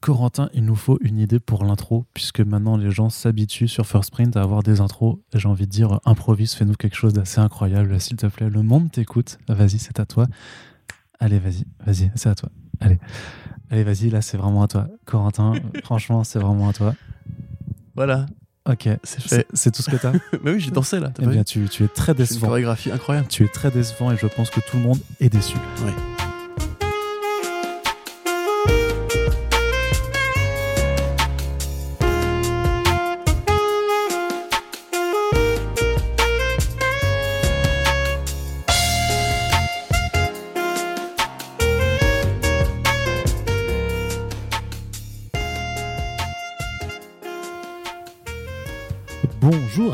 [0.00, 4.12] Corentin, il nous faut une idée pour l'intro, puisque maintenant les gens s'habituent sur First
[4.12, 5.18] Print à avoir des intros.
[5.34, 8.48] J'ai envie de dire, improvise, fais-nous quelque chose d'assez incroyable, s'il te plaît.
[8.48, 9.38] Le monde t'écoute.
[9.48, 10.26] Vas-y, c'est à toi.
[11.18, 12.48] Allez, vas-y, vas-y, c'est à toi.
[12.80, 12.98] Allez,
[13.70, 14.86] allez, vas-y, là, c'est vraiment à toi.
[15.04, 15.54] Corentin,
[15.84, 16.94] franchement, c'est vraiment à toi.
[17.96, 18.26] Voilà.
[18.68, 20.12] Ok, c'est tout ce que t'as
[20.44, 21.10] Mais oui, j'ai dansé là.
[21.20, 22.48] Eh bien, tu, tu es très Une décevant.
[22.48, 23.26] chorégraphie incroyable.
[23.28, 25.56] Tu es très décevant et je pense que tout le monde est déçu.
[25.84, 25.92] Oui.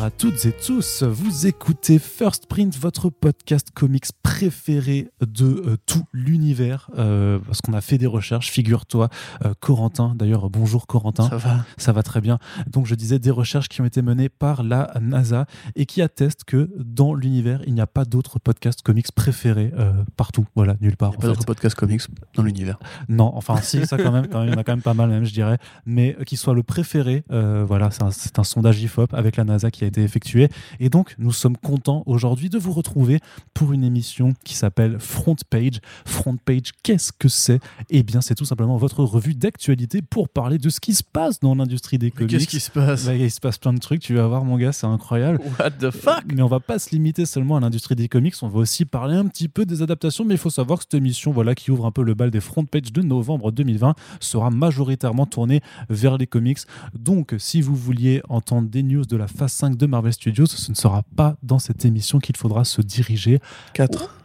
[0.04, 6.04] À toutes et tous, vous écoutez First Print, votre podcast comics préféré de euh, tout
[6.12, 9.08] l'univers, euh, parce qu'on a fait des recherches, figure-toi,
[9.46, 11.64] euh, Corentin, d'ailleurs bonjour Corentin, Ça va.
[11.78, 12.38] ça va très bien.
[12.66, 16.44] Donc je disais des recherches qui ont été menées par la NASA et qui attestent
[16.44, 19.72] que dans l'univers, il n'y a pas d'autres podcasts comics préférés
[20.18, 21.12] partout, voilà, nulle part.
[21.12, 22.02] Il n'y a pas d'autres podcasts comics
[22.34, 22.78] dans l'univers.
[23.08, 24.92] Non, enfin si, ça quand même, quand même, il y en a quand même pas
[24.92, 25.56] mal même, je dirais.
[25.86, 29.84] Mais qu'il soit le préféré, voilà, c'est un, un sondage IFOP avec la NASA qui
[29.84, 30.48] a été effectué.
[30.80, 33.20] Et donc, nous sommes contents aujourd'hui de vous retrouver
[33.54, 35.80] pour une émission qui s'appelle Front Page.
[36.04, 37.60] Front Page, qu'est-ce que c'est?
[37.90, 41.38] Eh bien, c'est tout simplement votre revue d'actualité pour parler de ce qui se passe
[41.40, 42.30] dans l'industrie des comics.
[42.30, 43.06] qu'est-ce qui se passe?
[43.06, 45.40] Bah, il se passe plein de trucs, tu vas voir mon gars, c'est incroyable.
[45.58, 46.24] What the fuck?
[46.34, 49.14] Mais on va pas se limiter seulement à l'industrie des comics, on va aussi parler
[49.14, 51.86] un petit peu des adaptations, mais il faut savoir que cette émission voilà, qui ouvre
[51.86, 56.26] un peu le bal des front pages de novembre 2020 sera majoritairement tournée vers les
[56.26, 56.58] comics.
[56.98, 60.70] Donc si vous vouliez entendre des news de la phase 5 de Marvel Studios, ce
[60.70, 63.40] ne sera pas dans cette émission qu'il faudra se diriger.
[63.74, 64.23] 4.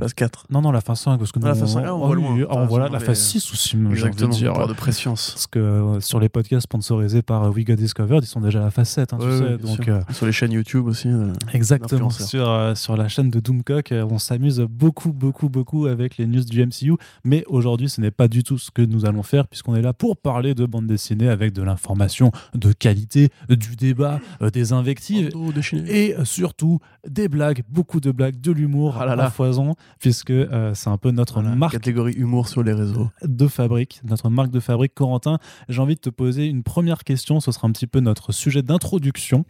[0.00, 0.46] Phase 4.
[0.50, 2.14] Non, non, la phase 5, parce que Ah, la nous, phase cinq, ah, on voit
[2.16, 2.36] loin.
[2.50, 4.52] Ah, voilà, sur la phase 6 aussi, j'ai envie de dire.
[4.54, 5.30] Peur de préscience.
[5.34, 8.60] Parce que euh, sur les podcasts sponsorisés par euh, We Got Discovered, ils sont déjà
[8.60, 9.58] à la phase 7, hein, tu Ouais, sais.
[9.58, 11.08] donc, euh, Sur les chaînes YouTube aussi.
[11.08, 15.86] euh, Exactement, sur, euh, sur la chaîne de Doomcock, euh, on s'amuse beaucoup, beaucoup, beaucoup
[15.86, 16.94] avec les news du MCU.
[17.24, 19.92] Mais aujourd'hui, ce n'est pas du tout ce que nous allons faire, puisqu'on est là
[19.92, 25.30] pour parler de bande dessinée avec de l'information de qualité, du débat, euh, des invectives.
[25.88, 26.78] Et surtout
[27.08, 29.30] des blagues, beaucoup de blagues, de l'humour Ah à là.
[29.30, 33.10] foison, puisque euh, c'est un peu notre Voilà, marque Catégorie humour sur les réseaux.
[33.22, 34.94] de fabrique, notre marque de fabrique.
[34.94, 38.32] Corentin, j'ai envie de te poser une première question, ce sera un petit peu notre
[38.32, 39.44] sujet d'introduction.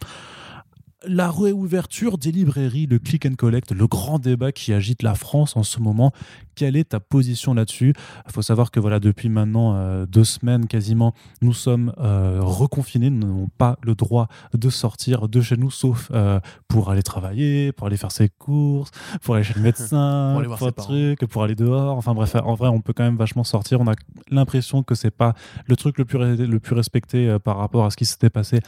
[1.07, 5.57] La réouverture des librairies, le click and collect, le grand débat qui agite la France
[5.57, 6.11] en ce moment,
[6.53, 7.95] quelle est ta position là-dessus?
[8.27, 13.09] Il faut savoir que voilà, depuis maintenant euh, deux semaines quasiment, nous sommes euh, reconfinés,
[13.09, 17.71] nous n'avons pas le droit de sortir de chez nous, sauf euh, pour aller travailler,
[17.71, 18.91] pour aller faire ses courses,
[19.23, 20.87] pour aller chez le médecin, Pour aller voir ses le parents.
[20.87, 21.97] truc, pour aller dehors.
[21.97, 23.81] Enfin bref, en vrai, on peut quand même vachement sortir.
[23.81, 23.95] On a
[24.29, 25.33] l'impression que c'est pas
[25.65, 28.59] le truc le plus, le plus respecté par rapport à ce qui s'était passé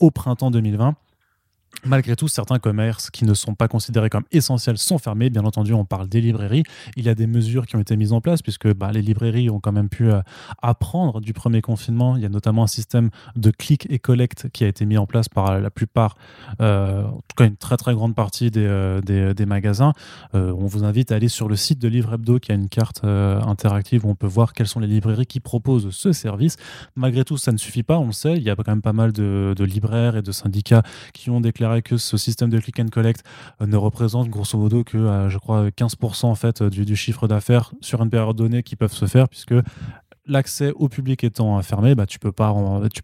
[0.00, 0.94] au printemps 2020.
[1.84, 5.30] Malgré tout, certains commerces qui ne sont pas considérés comme essentiels sont fermés.
[5.30, 6.64] Bien entendu, on parle des librairies.
[6.96, 9.48] Il y a des mesures qui ont été mises en place puisque bah, les librairies
[9.48, 10.20] ont quand même pu euh,
[10.60, 12.16] apprendre du premier confinement.
[12.16, 15.06] Il y a notamment un système de click et collect qui a été mis en
[15.06, 16.16] place par la plupart,
[16.60, 19.92] euh, en tout cas une très très grande partie des, euh, des, magasins.
[20.34, 23.04] On vous invite à aller sur le site de Livre Hebdo qui a une carte
[23.04, 26.56] interactive où on peut voir quelles sont les librairies qui proposent ce service.
[26.96, 28.34] Malgré tout, ça ne suffit pas, on le sait.
[28.34, 30.82] Il y a quand même pas mal de libraires et de syndicats
[31.14, 33.24] qui ont déclaré que ce système de click and collect
[33.60, 37.28] euh, ne représente grosso modo que, euh, je crois, 15% en fait du, du chiffre
[37.28, 39.54] d'affaires sur une période donnée qui peuvent se faire puisque
[40.28, 42.52] l'accès au public étant fermé, bah, tu peux pas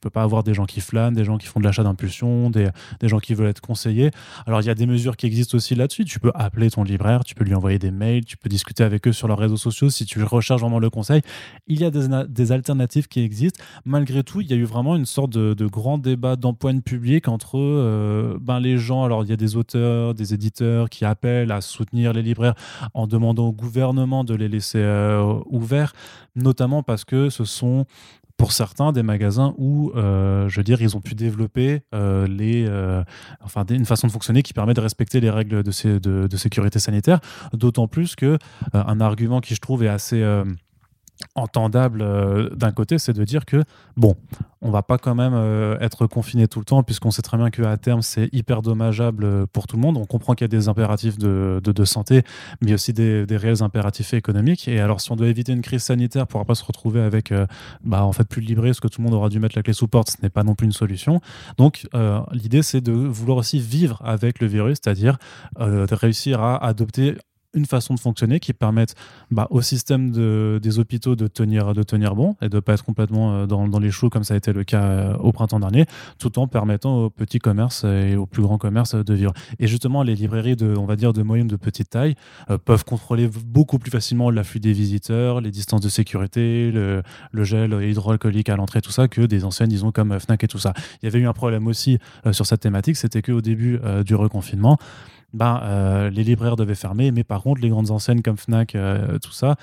[0.05, 2.69] peux pas avoir des gens qui flânent, des gens qui font de l'achat d'impulsion, des,
[3.01, 4.11] des gens qui veulent être conseillés.
[4.47, 6.05] Alors il y a des mesures qui existent aussi là-dessus.
[6.05, 9.09] Tu peux appeler ton libraire, tu peux lui envoyer des mails, tu peux discuter avec
[9.09, 11.23] eux sur leurs réseaux sociaux si tu recherches vraiment le conseil.
[11.67, 13.63] Il y a des, des alternatives qui existent.
[13.87, 17.29] Malgré tout, il y a eu vraiment une sorte de, de grand débat d'empoigne public
[17.29, 19.05] entre euh, ben, les gens.
[19.05, 22.55] Alors il y a des auteurs, des éditeurs qui appellent à soutenir les libraires
[22.93, 25.95] en demandant au gouvernement de les laisser euh, ouverts,
[26.37, 27.87] notamment parce que ce sont
[28.37, 32.67] pour certains des magasins où, euh, je veux dire, ils ont pu développer euh, les,
[32.69, 33.03] euh,
[33.43, 37.21] enfin, une façon de fonctionner qui permet de respecter les règles de, de sécurité sanitaire.
[37.53, 38.39] D'autant plus que
[38.73, 40.23] un argument qui je trouve est assez
[41.35, 43.65] entendable euh, d'un côté, c'est de dire que
[43.97, 44.17] bon,
[44.63, 47.51] on va pas quand même euh, être confiné tout le temps puisqu'on sait très bien
[47.51, 49.97] qu'à terme c'est hyper dommageable euh, pour tout le monde.
[49.97, 52.23] On comprend qu'il y a des impératifs de, santé,
[52.61, 54.69] mais aussi des, réels impératifs économiques.
[54.69, 57.33] Et alors si on doit éviter une crise sanitaire pour pas se retrouver avec
[57.83, 59.63] bah, en fait plus de librairies parce que tout le monde aura dû mettre la
[59.63, 61.21] clé sous porte, ce n'est pas non plus une solution.
[61.59, 61.87] Donc
[62.33, 65.19] l'idée c'est de vouloir aussi vivre avec le virus, c'est-à-dire
[65.59, 67.17] de réussir à adopter
[67.55, 68.95] une façon de fonctionner qui permette
[69.31, 72.85] bah, au système de, des hôpitaux de tenir, de tenir bon et de pas être
[72.85, 75.87] complètement euh, dans, les choux comme ça a été le cas euh, au printemps dernier,
[76.19, 79.33] tout en permettant aux petits commerces et aux plus grands commerces de vivre.
[79.59, 82.15] Et justement, les librairies de, on va dire, de moyenne de petite taille
[82.51, 87.03] euh, peuvent contrôler beaucoup plus facilement l'afflux des visiteurs, les distances de sécurité, le,
[87.33, 90.59] le gel hydroalcoolique à l'entrée, tout ça, que des anciennes, disons, comme Fnac et tout
[90.59, 90.73] ça.
[91.03, 91.99] Il y avait eu un problème aussi
[92.33, 94.79] sur cette thématique, c'était qu'au début du reconfinement,
[95.35, 99.19] ben, euh, les libraires devaient fermer, mais par contre, les grandes enseignes comme Fnac, euh,
[99.19, 99.57] tout ça,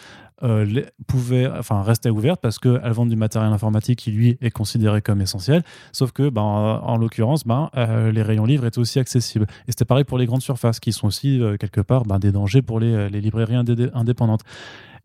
[0.43, 5.01] euh, pouvaient, enfin, rester ouvertes parce qu'elles vendent du matériel informatique qui, lui, est considéré
[5.01, 5.63] comme essentiel.
[5.93, 7.69] Sauf que, ben, en, l'occurrence, ben,
[8.11, 9.45] les rayons livres étaient aussi accessibles.
[9.67, 12.61] Et c'était pareil pour les grandes surfaces, qui sont aussi, quelque part, ben, des dangers
[12.61, 14.41] pour les librairies indépendantes.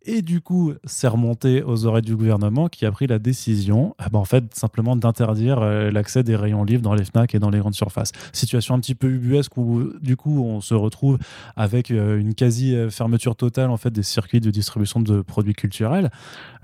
[0.02, 4.10] Et du coup, c'est remonté aux oreilles du gouvernement qui a pris la décision, eh
[4.10, 7.50] ben, en fait, simplement d'interdire euh, l'accès des rayons livres dans les FNAC et dans
[7.50, 8.12] les grandes surfaces.
[8.32, 11.18] Situation un petit peu ubuesque où, du coup, on se retrouve
[11.56, 16.10] avec euh, une quasi-fermeture totale, en fait, des circuits de distribution de produits culturels,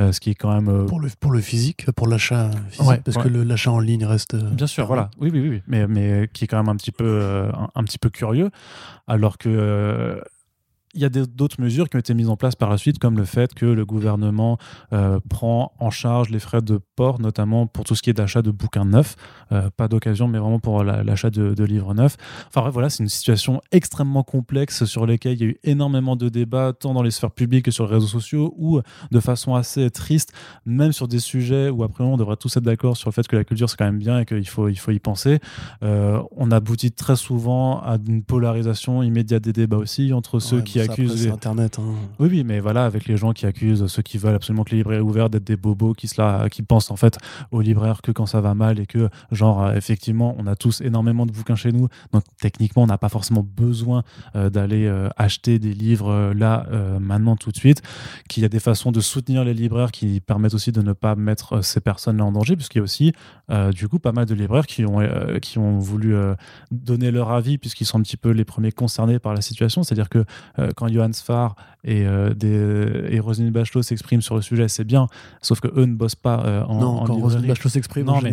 [0.00, 0.86] euh, ce qui est quand même...
[0.86, 4.36] Pour, le, pour le physique, pour l'achat physique, parce que l'achat en ligne reste...
[4.36, 5.10] Bien sûr, voilà.
[5.20, 8.10] Oui, oui, oui, Mais, mais qui est quand même un petit peu, un petit peu
[8.10, 8.50] curieux,
[9.08, 10.22] alors que
[10.94, 13.16] il y a d'autres mesures qui ont été mises en place par la suite, comme
[13.16, 14.58] le fait que le gouvernement
[14.92, 18.42] euh, prend en charge les frais de port, notamment pour tout ce qui est d'achat
[18.42, 19.16] de bouquins neufs,
[19.52, 22.16] euh, pas d'occasion, mais vraiment pour l'achat de, livres neufs.
[22.48, 26.16] Enfin bref, voilà, c'est une situation extrêmement complexe sur laquelle il y a eu énormément
[26.16, 28.80] de débats, tant dans les sphères publiques que sur les réseaux sociaux, ou
[29.10, 30.32] de façon assez triste,
[30.66, 33.36] même sur des sujets où après on devrait tous être d'accord sur le fait que
[33.36, 35.38] la culture c'est quand même bien et qu'il faut, il faut y penser.
[35.82, 40.81] Euh, on aboutit très souvent à une polarisation immédiate des débats aussi entre ceux qui
[40.82, 41.28] accusent.
[41.28, 41.78] Internet.
[41.78, 41.94] Hein.
[42.18, 44.78] Oui, oui, mais voilà, avec les gens qui accusent ceux qui veulent absolument que les
[44.78, 47.18] librairies ouvertes d'être des bobos qui, se qui pensent en fait
[47.50, 50.80] aux libraires que quand ça va mal et que, genre, euh, effectivement, on a tous
[50.80, 51.88] énormément de bouquins chez nous.
[52.12, 54.02] Donc, techniquement, on n'a pas forcément besoin
[54.36, 56.66] euh, d'aller euh, acheter des livres là,
[57.00, 57.82] maintenant, tout de suite.
[58.28, 61.14] Qu'il y a des façons de soutenir les libraires qui permettent aussi de ne pas
[61.14, 63.12] mettre ces personnes-là en danger, puisqu'il y a aussi,
[63.74, 65.00] du coup, pas mal de libraires qui ont,
[65.40, 66.14] qui ont voulu
[66.70, 69.82] donner leur avis, puisqu'ils sont un petit peu les premiers concernés par la situation.
[69.82, 70.24] C'est-à-dire que
[70.74, 71.54] quand Johann Sfar
[71.84, 75.08] et, euh, des, et Roselyne Bachelot s'expriment sur le sujet, c'est bien,
[75.40, 78.32] sauf que eux ne bossent pas euh, en, non, quand Roselyne Bachelot s'exprime, non, mais,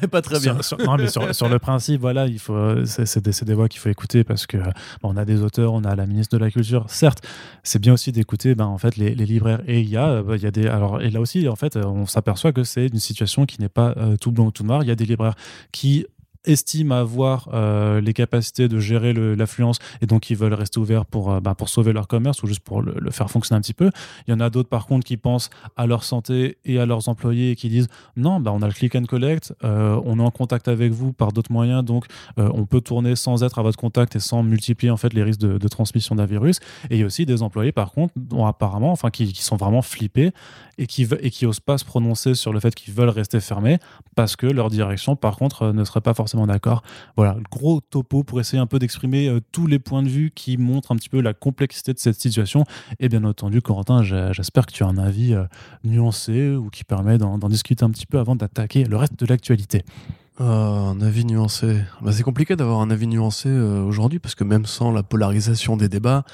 [0.10, 0.62] pas très bien.
[0.62, 3.90] Sur, non, mais sur, le principe, voilà, il faut, c'est, des, des, voix qu'il faut
[3.90, 4.58] écouter parce que
[5.02, 6.84] on a des auteurs, on a la ministre de la Culture.
[6.88, 7.22] Certes,
[7.62, 9.60] c'est bien aussi d'écouter, ben, en fait, les, les libraires.
[9.66, 12.06] Et il y a, il y a des, alors, et là aussi, en fait, on
[12.06, 14.82] s'aperçoit que c'est une situation qui n'est pas euh, tout blanc ou tout noir.
[14.82, 15.34] Il y a des libraires
[15.72, 16.06] qui
[16.44, 21.30] estiment avoir euh, les capacités de gérer l'affluence et donc ils veulent rester ouverts pour,
[21.30, 23.90] euh, bah, pour sauver leur commerce ou juste pour le, faire fonctionner un petit peu.
[24.26, 27.08] Il y en a d'autres par contre qui pensent à leur santé et à leurs
[27.08, 30.22] employés et qui disent non, bah, on a le click and collect, euh, on est
[30.22, 32.06] en contact avec vous par d'autres moyens, donc
[32.36, 35.40] on peut tourner sans être à votre contact et sans multiplier en fait les risques
[35.40, 36.58] de, transmission d'un virus.
[36.88, 39.82] Et il y a aussi des employés par contre dont apparemment, enfin qui, sont vraiment
[39.82, 40.32] flippés
[40.78, 43.78] et qui, et qui osent pas se prononcer sur le fait qu'ils veulent rester fermés
[44.16, 46.82] parce que leur direction par contre ne serait pas forcément d'accord.
[47.16, 50.56] Voilà, gros topo pour essayer un peu d'exprimer euh, tous les points de vue qui
[50.56, 52.64] montrent un petit peu la complexité de cette situation.
[52.98, 55.44] Et bien entendu, Corentin, j'espère que tu as un avis euh,
[55.84, 59.84] nuancé ou qui permet d'en discuter un petit peu avant d'attaquer le reste de l'actualité.
[60.40, 61.82] Euh, un avis nuancé.
[62.00, 65.88] Bah, c'est compliqué d'avoir un avis nuancé aujourd'hui parce que même sans la polarisation des
[65.88, 66.24] débats,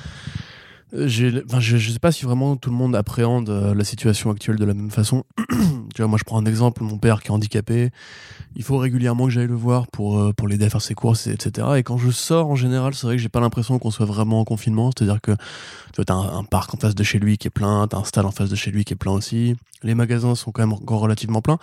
[0.93, 4.75] je ne sais pas si vraiment tout le monde appréhende la situation actuelle de la
[4.75, 5.25] même façon.
[6.05, 7.91] moi je prends un exemple, mon père qui est handicapé,
[8.55, 11.26] il faut régulièrement que j'aille le voir pour, euh, pour l'aider à faire ses courses,
[11.26, 11.69] etc.
[11.76, 14.40] Et quand je sors, en général, c'est vrai que j'ai pas l'impression qu'on soit vraiment
[14.40, 14.90] en confinement.
[14.97, 15.33] C'est-à-dire que
[15.95, 18.05] tu as un, parc en face de chez lui qui est plein, tu as un
[18.05, 19.57] stade en face de chez lui qui est plein aussi.
[19.83, 21.59] Les magasins sont quand même encore relativement pleins.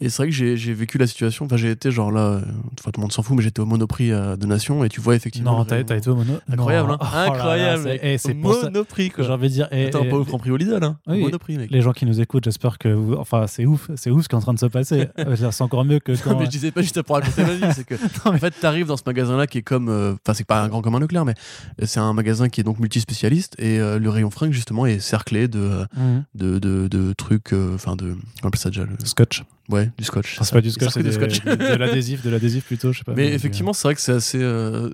[0.00, 1.44] Et c'est vrai que j'ai vécu la situation.
[1.44, 2.40] Enfin, j'ai été genre là, euh,
[2.76, 5.14] tout le monde s'en fout, mais j'étais au Monoprix euh, de Nation et tu vois
[5.14, 5.58] effectivement.
[5.58, 6.42] Non, t'as été au Monoprix.
[6.52, 7.98] Incroyable, hein oh Incroyable.
[8.18, 9.24] c'est Monoprix, quoi.
[9.24, 9.68] J'ai envie de dire.
[9.72, 10.98] Et, Attends, pas au Franprix au Lidl, hein.
[11.06, 11.70] Monoprix, mec.
[11.70, 13.16] Les gens qui nous écoutent, j'espère que.
[13.18, 15.08] Enfin, c'est ouf, c'est ouf ce qui est en train de se passer.
[15.50, 17.94] c'est encore mieux que mais je disais pas juste pour raconter ma vie, c'est que
[18.28, 20.82] en fait, t'arrives dans ce magasin-là qui est comme, euh, enfin, c'est pas un grand
[20.82, 21.34] comme un nucléaire, mais
[21.82, 25.48] c'est un magasin qui est donc multispécialiste et euh, le rayon fringue justement est cerclé
[25.48, 25.84] de
[26.34, 29.44] de, de, de, trucs, euh, enfin de, on appelle ça déjà le scotch.
[29.68, 30.38] Ouais, du scotch.
[30.40, 33.14] c'est pas du scotch, c'est de l'adhésif, de l'adhésif plutôt, je sais pas.
[33.14, 34.40] Mais, effectivement, c'est vrai que c'est assez,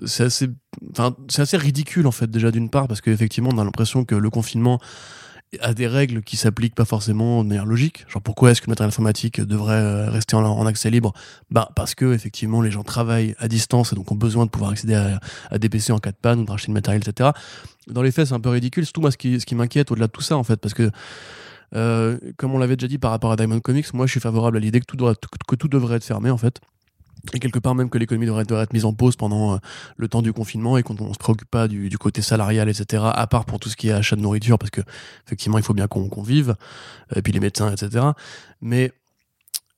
[0.05, 0.49] c'est assez,
[0.91, 4.15] enfin, c'est assez ridicule en fait déjà d'une part parce qu'effectivement, on a l'impression que
[4.15, 4.79] le confinement
[5.61, 8.05] à des règles qui s'appliquent pas forcément de manière logique.
[8.09, 11.13] Genre pourquoi est-ce que le matériel informatique devrait euh, rester en, accès libre?
[11.49, 14.71] Bah parce que effectivement les gens travaillent à distance et donc ont besoin de pouvoir
[14.71, 14.95] accéder
[15.49, 17.29] à, des PC en cas de panne ou de racheter du matériel, etc.
[17.87, 18.85] Dans les faits, c'est un peu ridicule.
[18.85, 20.73] C'est tout moi ce qui, ce qui m'inquiète au-delà de tout ça en fait, parce
[20.73, 20.91] que
[21.75, 24.57] euh, comme on l'avait déjà dit par rapport à Diamond Comics, moi je suis favorable
[24.57, 26.61] à l'idée que tout, devrait être fermé en fait
[27.33, 29.57] et quelque part même que l'économie devrait, être mise en pause pendant euh,
[29.97, 33.27] le temps du confinement et qu'on ne se préoccupe pas du, côté salarial, etc., à
[33.27, 34.81] part pour tout ce qui est achat de nourriture, parce que
[35.25, 36.55] effectivement, il faut bien qu'on vive,
[37.15, 38.05] et puis les médecins, etc.
[38.61, 38.93] Mais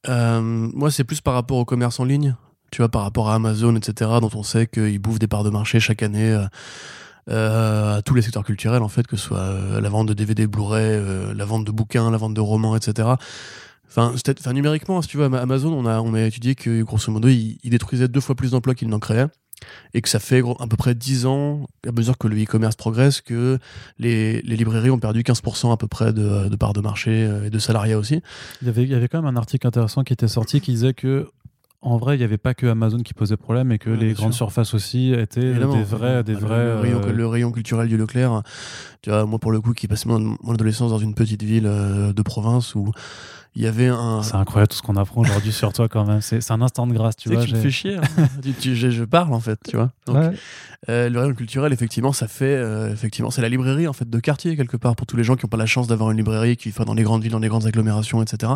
[0.08, 2.36] euh, moi, c'est plus par rapport au commerce en ligne,
[2.72, 5.50] tu vois, par rapport à Amazon, etc., dont on sait qu'ils bouffent des parts de
[5.50, 6.38] marché chaque année.
[7.30, 10.48] Euh, à tous les secteurs culturels en fait que ce soit la vente de DVD
[10.48, 11.00] Blu-ray
[11.36, 13.08] la vente de bouquins la vente de romans etc
[13.90, 14.14] Enfin,
[14.54, 18.08] numériquement, si tu veux, Amazon, on a, on a étudié que grosso modo, il, détruisait
[18.08, 19.26] deux fois plus d'emplois qu'il n'en créait.
[19.94, 23.20] Et que ça fait à peu près 10 ans, à mesure que le e-commerce progresse,
[23.20, 23.58] que
[23.98, 27.50] les, librairies ont perdu 15% à peu près de, de parts de marché euh, et
[27.50, 28.22] de salariat aussi.
[28.62, 31.30] Il y avait quand même un article intéressant qui était sorti qui disait que
[31.82, 34.34] en vrai, il n'y avait pas que Amazon qui posait problème et que les grandes
[34.34, 36.66] surfaces aussi étaient des vrais, des vrais.
[36.66, 38.44] Le, rayon, euh, le, rayon, culturel du Leclerc,
[39.02, 41.68] tu vois, moi pour le coup, qui passait mon, mon adolescence dans une petite ville
[41.68, 42.92] euh, de province où
[43.56, 44.22] il y avait un.
[44.22, 46.22] C'est incroyable tout ce qu'on apprend aujourd'hui sur toi quand même.
[46.22, 47.44] C'est un instant de grâce, tu, vois.
[47.44, 47.98] Tu me fais chier.
[47.98, 48.02] Hein.
[48.62, 49.92] je, parle en fait, tu vois.
[50.88, 52.56] Euh, le rayon culturel, effectivement, ça fait.
[52.56, 55.36] Euh, effectivement, c'est la librairie en fait de quartier quelque part pour tous les gens
[55.36, 57.40] qui n'ont pas la chance d'avoir une librairie qui soit dans les grandes villes, dans
[57.40, 58.54] les grandes agglomérations, etc.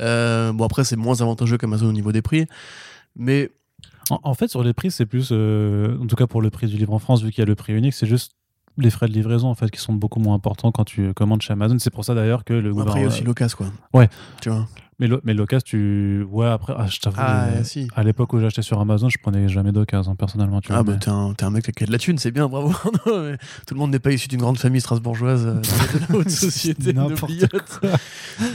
[0.00, 2.46] Euh, bon après, c'est moins avantageux qu'Amazon au niveau des prix,
[3.16, 3.50] mais.
[4.10, 6.92] En, fait, sur les prix, c'est plus, en tout cas pour le prix du livre
[6.92, 8.32] en France, vu qu'il y a le prix unique, c'est juste
[8.76, 11.52] les frais de livraison en fait qui sont beaucoup moins importants quand tu commandes chez
[11.52, 11.78] Amazon.
[11.78, 12.90] C'est pour ça d'ailleurs que le gouvernement.
[12.90, 13.66] Après, il y a aussi l'occasion quoi.
[13.92, 14.08] Ouais.
[14.40, 14.66] Tu vois.
[15.00, 16.24] Mais, lo, mais l'occasion, tu.
[16.30, 17.16] Ouais, après, ah, je t'avoue.
[17.18, 17.88] Ah, si.
[17.96, 20.60] À l'époque où j'achetais sur Amazon, je prenais jamais d'occasion, hein, personnellement.
[20.60, 22.72] Tu ah, bah, t'es un, un, mec qui a de la thune, c'est bien, bravo.
[23.04, 26.92] tout le monde n'est pas issu d'une grande famille strasbourgeoise euh, de la haute société.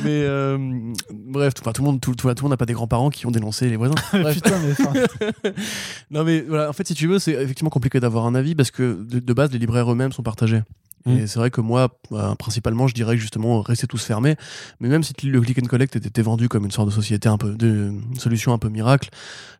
[0.04, 0.58] Mais euh,
[1.12, 3.32] bref, tout, tout, le monde, tout, tout, le monde n'a pas des grands-parents qui ont
[3.32, 3.96] dénoncé les voisins.
[4.12, 5.52] Putain, mais.
[6.12, 8.72] non, mais voilà, en fait, si tu veux, c'est effectivement compliqué d'avoir un avis parce
[8.72, 10.62] que de, de base, les libraires eux-mêmes sont partagés.
[11.06, 11.18] Mm.
[11.18, 14.36] Et c'est vrai que moi, bah, principalement, je dirais justement, rester tous fermés.
[14.80, 17.38] Mais même si le click and collect était vendu comme une sorte de société un
[17.38, 19.10] peu, de une solution un peu miracle,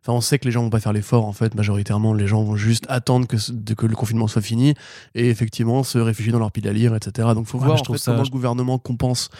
[0.02, 1.54] enfin, on sait que les gens vont pas faire l'effort, en fait.
[1.54, 3.36] Majoritairement, les gens vont juste attendre que,
[3.74, 4.74] que le confinement soit fini
[5.14, 7.28] et effectivement se réfugier dans leur pile à lire, etc.
[7.34, 9.30] Donc, faut voir en fait, comment le gouvernement compense.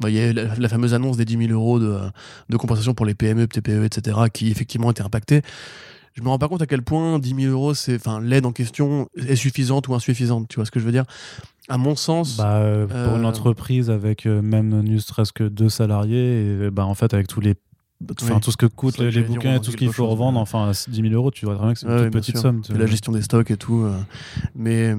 [0.00, 1.98] Bah, il y a la, fameuse annonce des 10 000 euros de,
[2.48, 5.42] de compensation pour les PME, TPE, etc., qui effectivement étaient impactés
[6.14, 8.52] je me rends pas compte à quel point 10 000 euros, c'est, enfin, l'aide en
[8.52, 10.48] question est suffisante ou insuffisante.
[10.48, 11.04] Tu vois ce que je veux dire?
[11.68, 12.36] À mon sens.
[12.36, 16.70] Bah, euh, pour une euh, entreprise avec euh, même ne serait-ce que deux salariés, et,
[16.70, 17.54] bah, en fait, avec tous les
[18.20, 21.02] Enfin, tout ce que coûtent les, bouquins et tout ce qu'il faut revendre, enfin, 10
[21.02, 22.60] 000 euros, tu vois très bien que c'est une petite somme.
[22.74, 23.88] La gestion des stocks et tout.
[24.56, 24.96] mais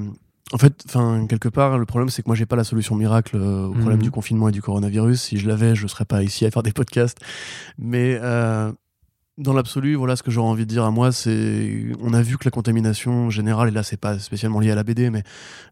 [0.53, 3.35] en fait, enfin, quelque part, le problème, c'est que moi, j'ai pas la solution miracle
[3.35, 4.03] au problème mhm.
[4.03, 5.19] du confinement et du coronavirus.
[5.19, 7.17] Si je l'avais, je serais pas ici à faire des podcasts.
[7.77, 8.17] Mais
[9.37, 12.37] dans l'absolu, voilà ce que j'aurais envie de dire à moi, c'est on a vu
[12.37, 15.23] que la contamination générale, et là c'est pas spécialement lié à la BD, mais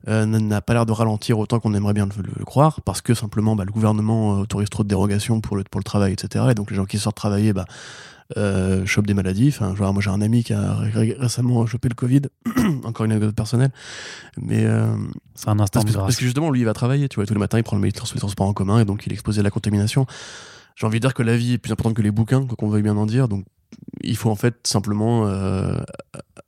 [0.07, 3.55] euh, n'a pas l'air de ralentir autant qu'on aimerait bien le, croire, parce que simplement
[3.55, 6.45] bah, le gouvernement euh, autorise trop de dérogations pour le, pour le travail, etc.
[6.51, 7.65] Et donc les gens qui sortent travailler, bah,
[8.37, 9.49] euh, chopent des maladies.
[9.49, 10.77] Enfin, genre, moi j'ai un ami qui a
[11.19, 12.21] récemment chopé le Covid,
[12.83, 13.71] encore une anecdote personnelle,
[14.41, 14.87] mais euh,
[15.35, 17.33] c'est un instant parce que, parce que, justement lui il va travailler, tu vois, tous
[17.33, 19.43] les matins il prend le les transports en commun et donc il est exposé à
[19.43, 20.05] la contamination
[20.81, 22.67] j'ai envie de dire que la vie est plus importante que les bouquins, quoi qu'on
[22.67, 23.27] veuille bien en dire.
[23.27, 23.45] Donc,
[24.01, 25.79] il faut en fait simplement euh,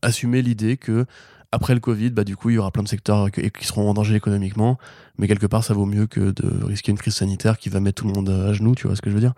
[0.02, 1.06] assumer l'idée que
[1.52, 3.94] après le Covid, bah, du coup, il y aura plein de secteurs qui, seront en
[3.94, 4.80] danger économiquement,
[5.20, 8.02] mais quelque part, ça vaut mieux que de risquer une crise sanitaire qui va mettre
[8.02, 9.36] tout le monde à genoux, tu vois ce que je veux dire?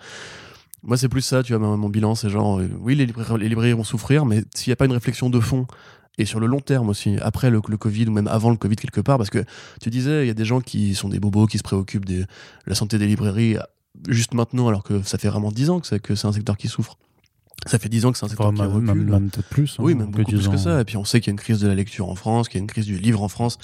[0.82, 4.26] Moi, c'est plus ça, tu vois, mon, bilan, c'est genre, oui, les, librairies vont souffrir,
[4.26, 5.68] mais s'il n'y a pas une réflexion de fond
[6.18, 9.02] et sur le long terme aussi, après le, Covid ou même avant le Covid quelque
[9.02, 9.44] part, parce que
[9.82, 12.26] tu disais, il y a des gens qui sont des bobos, qui se préoccupent de
[12.66, 13.58] la santé des librairies
[14.08, 16.98] juste maintenant, alors que ça fait vraiment 10 ans que c'est un secteur qui souffre.
[17.68, 19.06] Ça fait 10 ans que c'est un secteur qui recule.
[19.06, 19.78] Même, peut-être plus.
[19.80, 20.82] Hein, oui, même beaucoup plus que ça.
[20.82, 22.60] Et puis on sait qu'il y a une crise de la lecture en France, qu'il
[22.60, 23.58] y a une crise du livre en France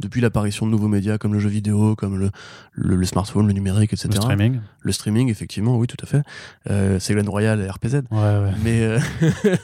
[0.00, 2.30] depuis l'apparition de nouveaux médias comme le jeu vidéo, comme le,
[2.72, 4.10] le, smartphone, le numérique, etc.
[4.12, 4.60] Le streaming.
[4.80, 6.22] Le streaming, effectivement, oui, tout à fait.
[6.68, 8.02] Euh, c'est Glen Royal et RPZ.
[8.10, 8.52] Ouais, ouais.
[8.62, 9.00] Mais, euh,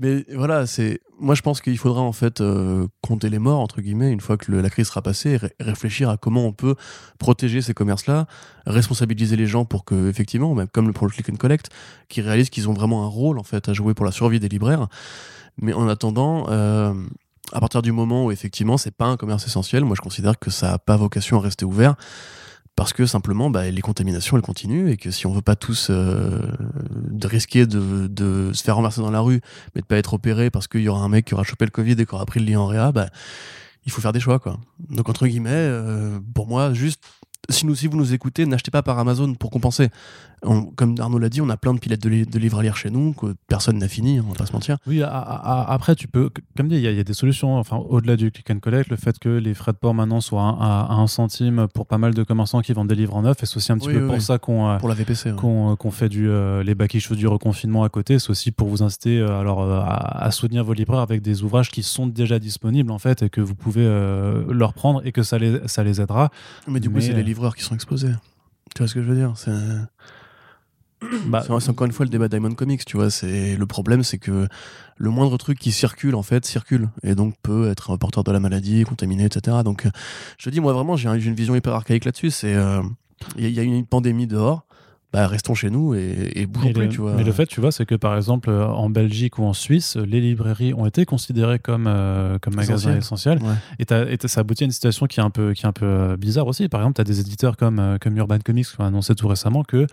[0.00, 1.00] mais voilà, c'est.
[1.20, 4.36] Moi, je pense qu'il faudra en fait euh, compter les morts entre guillemets une fois
[4.36, 6.76] que la crise sera passée, et réfléchir à comment on peut
[7.18, 8.26] protéger ces commerces-là,
[8.66, 11.70] responsabiliser les gens pour que, effectivement, comme pour le click and collect,
[12.08, 14.48] qui réalisent qu'ils ont vraiment un rôle en fait à jouer pour la survie des
[14.48, 14.86] libraires.
[15.60, 16.94] Mais en attendant, euh,
[17.52, 20.50] à partir du moment où effectivement c'est pas un commerce essentiel, moi je considère que
[20.50, 21.96] ça n'a pas vocation à rester ouvert
[22.78, 25.88] parce que simplement bah, les contaminations elles continuent et que si on veut pas tous
[25.90, 26.38] euh,
[27.10, 29.40] de risquer de, se faire renverser dans la rue
[29.74, 31.72] mais de pas être opéré parce qu'il y aura un mec qui aura chopé le
[31.72, 33.08] Covid et qui aura pris le lit en réa, bah,
[33.84, 34.60] il faut faire des choix quoi.
[34.90, 37.02] Donc entre guillemets, euh, pour moi juste
[37.50, 39.88] si, nous, si vous nous écoutez, n'achetez pas par Amazon pour compenser.
[40.76, 42.90] Comme Arnaud l'a dit, on a plein de pilettes de, de, livres à lire chez
[42.90, 44.76] nous que personne n'a fini, on va pas se mentir.
[44.86, 47.58] Oui, après, tu peux, comme dit, il y, a des solutions.
[47.58, 50.56] Enfin, au-delà du click and collect, le fait que les frais de port maintenant soient
[50.60, 53.46] à, un centime pour pas mal de commerçants qui vendent des livres en neuf, et
[53.46, 56.28] c'est aussi un petit peu pour ça qu'on pour la VPC, qu'on fait du,
[56.64, 58.18] les back du reconfinement à côté.
[58.18, 62.06] C'est aussi pour vous inciter alors, à, soutenir vos libraires avec des ouvrages qui sont
[62.06, 63.84] déjà disponibles en fait et que vous pouvez
[64.48, 66.30] leur prendre et que ça les, ça les aidera.
[66.66, 68.12] Mais du coup, c'est les livreurs qui sont exposés.
[68.74, 69.32] Tu vois ce que je veux dire?
[69.36, 69.50] C'est
[71.26, 73.10] bah, encore une fois le débat Diamond Comics, tu vois.
[73.10, 74.48] C'est le problème, c'est que
[74.96, 78.40] le moindre truc qui circule en fait circule et donc peut être porteur de la
[78.40, 79.58] maladie, contaminé, etc.
[79.64, 79.86] Donc,
[80.38, 82.30] je te dis, moi vraiment, j'ai une vision hyper archaïque là-dessus.
[82.30, 82.82] C'est euh,
[83.36, 84.64] il y, a une pandémie dehors
[85.10, 87.14] bah, restons chez nous et, et bougeons plus, tu vois.
[87.14, 89.96] Mais le fait, tu vois, c'est que par exemple, euh, en Belgique ou en Suisse,
[89.96, 93.38] les librairies ont été considérées comme, euh, comme magasins essentiels.
[93.78, 95.86] Et, et ça aboutit à une situation qui est un peu, qui est un peu
[95.86, 96.68] euh, bizarre aussi.
[96.68, 99.62] Par exemple, tu as des éditeurs comme, comme Urban Comics qui ont annoncé tout récemment
[99.62, 99.86] que,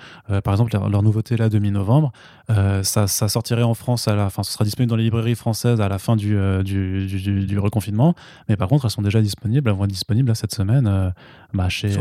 [0.43, 2.11] par exemple, leur, nouveauté là de mi-novembre,
[2.49, 5.79] ça, ça, sortirait en France, à la, fin, ce sera disponible dans les librairies françaises
[5.79, 8.15] à la fin du, du, du, du, reconfinement.
[8.49, 11.13] Mais par contre, elles sont déjà disponibles, elles vont être disponibles là, cette semaine
[11.53, 11.95] bah, chez.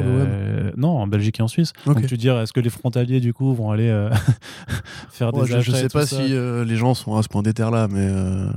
[0.77, 1.73] non, en Belgique et en Suisse.
[1.87, 4.11] Donc tu dis, est-ce que les frontaliers du coup vont aller euh,
[5.11, 7.89] faire des je, sais pas si euh, les gens sont à ce point d'éther là
[7.89, 8.51] mais euh,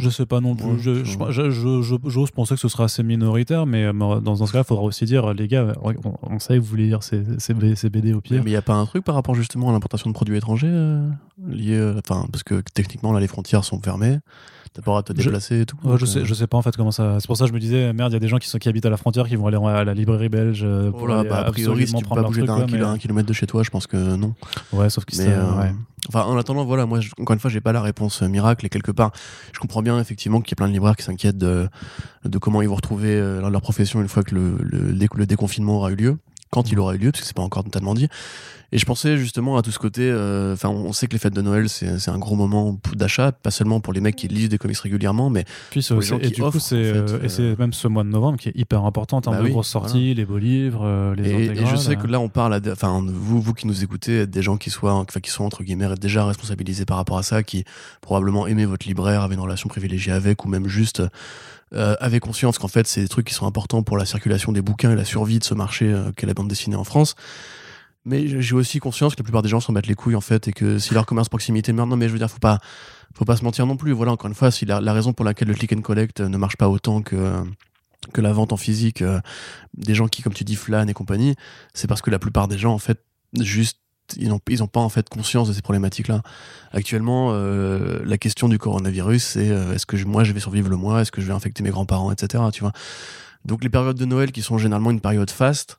[0.00, 0.80] je sais pas non plus.
[0.80, 5.32] J'ose penser que ce sera assez minoritaire, mais dans, ce cas, il faudra aussi dire,
[5.34, 5.74] les gars,
[6.22, 7.20] on, sait que vous voulez lire ces,
[7.54, 8.42] BD au pire.
[8.42, 10.72] Mais il n'y a pas un truc par rapport justement à l'importation de produits étrangers
[11.46, 14.18] liés, enfin, parce que techniquement là, les frontières sont fermées.
[14.74, 15.76] T'as pas à te déplacer et tout.
[15.96, 17.20] je, sais, je sais pas en fait comment ça.
[17.20, 18.58] C'est pour ça que je me disais, merde, il y a des gens qui, sont,
[18.58, 20.62] qui habitent à la frontière qui vont aller à la librairie belge.
[20.64, 23.46] Euh, pour voilà, bah, a priori, si tu peux pas bouger d'un kilomètre de chez
[23.46, 24.34] toi, je pense que non.
[24.72, 25.28] Ouais, sauf que c'est.
[25.28, 25.70] Euh,
[26.08, 28.68] enfin, en attendant, voilà, moi, encore une fois, j'ai pas la réponse euh, miracle et
[28.68, 29.12] quelque part,
[29.52, 31.68] je comprends bien effectivement qu'il y a plein de libraires qui s'inquiètent de,
[32.40, 36.18] comment ils vont retrouver leur profession une fois que le déconfinement aura eu lieu
[36.54, 38.08] quand il aura eu lieu, parce que c'est pas encore totalement dit.
[38.70, 40.02] Et je pensais justement à tout ce côté.
[40.02, 43.50] Euh, enfin, on sait que les fêtes de Noël, c'est un gros moment d'achat, pas
[43.50, 46.22] seulement pour les mecs qui lisent des comics régulièrement, mais puis pour les gens et
[46.22, 48.48] qui du offrent, coup, c'est euh, et c'est euh, même ce mois de novembre qui
[48.48, 51.66] est hyper important en termes bah de grosses sorties, les beaux livres, les et, et
[51.66, 54.70] je sais que là, on parle, enfin, vous, vous qui nous écoutez, des gens qui
[54.70, 57.64] soient, qui sont entre guillemets déjà responsabilisés par rapport à ça, qui
[58.00, 61.02] probablement aimaient votre libraire, avaient une relation privilégiée avec, ou même juste
[61.72, 64.62] euh, avaient conscience qu'en fait, c'est des trucs qui sont importants pour la circulation des
[64.62, 67.14] bouquins et la survie de ce marché qu'est la bande dessinée en France.
[68.04, 70.48] Mais j'ai aussi conscience que la plupart des gens s'en battent les couilles en fait
[70.48, 72.58] et que si leur commerce proximité meurt, non mais je veux dire, faut pas,
[73.14, 73.92] faut pas se mentir non plus.
[73.92, 76.56] Voilà, encore une fois, si la, raison pour laquelle le click and collect ne marche
[76.56, 77.42] pas autant que
[78.12, 79.18] que la vente en physique, euh,
[79.72, 81.36] des gens qui, comme tu dis, flânent et compagnie,
[81.72, 83.02] c'est parce que la plupart des gens en fait
[83.40, 83.78] juste
[84.16, 86.22] ils n'ont pas en fait conscience de ces problématiques-là.
[86.72, 90.76] Actuellement, euh, la question du coronavirus, c'est euh, est-ce que moi je vais survivre le
[90.76, 92.44] mois, est-ce que je vais infecter mes grands-parents, etc.
[92.52, 92.72] Tu vois?
[93.44, 95.78] Donc les périodes de Noël qui sont généralement une période faste,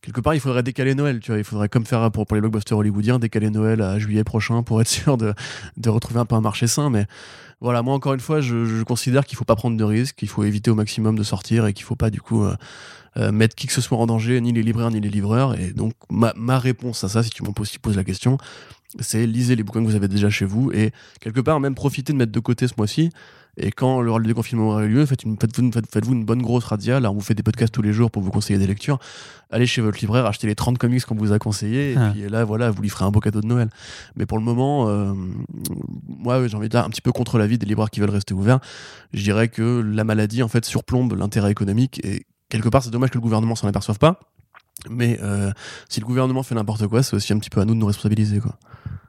[0.00, 1.38] quelque part, il faudrait décaler Noël, tu vois?
[1.38, 4.80] Il faudrait, comme faire pour, pour les blockbusters hollywoodiens, décaler Noël à juillet prochain pour
[4.80, 5.34] être sûr de,
[5.86, 6.90] retrouver un peu un marché sain.
[6.90, 7.06] Mais
[7.60, 10.28] voilà, moi, encore une fois, je, je considère qu'il faut pas prendre de risques, qu'il
[10.28, 12.54] faut éviter au maximum de sortir et qu'il faut pas, du coup, euh,
[13.18, 15.58] euh, mettre qui que ce soit en danger, ni les libraires, ni les livreurs.
[15.58, 18.38] Et donc, ma, ma réponse à ça, si tu me poses, poses la question,
[19.00, 22.12] c'est lisez les bouquins que vous avez déjà chez vous et quelque part, même profitez
[22.12, 23.10] de mettre de côté ce mois-ci
[23.58, 27.00] et quand le, déconfinement aura eu lieu, faites-vous une, faites, une bonne grosse radia.
[27.00, 28.98] Là, on vous fait des podcasts tous les jours pour vous conseiller des lectures.
[29.50, 31.92] Allez chez votre libraire, achetez les 30 comics qu'on vous a conseillés.
[31.92, 32.10] Et ah.
[32.12, 33.68] puis là, voilà, vous lui ferez un beau cadeau de Noël.
[34.14, 35.12] Mais pour le moment, euh,
[36.06, 38.32] moi, j'ai envie de dire un petit peu contre l'avis des libraires qui veulent rester
[38.32, 38.60] ouverts.
[39.12, 42.00] Je dirais que la maladie, en fait, surplombe l'intérêt économique.
[42.04, 44.20] Et quelque part, c'est dommage que le gouvernement s'en aperçoive pas.
[44.88, 45.50] Mais euh,
[45.88, 47.86] si le gouvernement fait n'importe quoi, c'est aussi un petit peu à nous de nous
[47.86, 48.40] responsabiliser.
[48.40, 48.56] Quoi.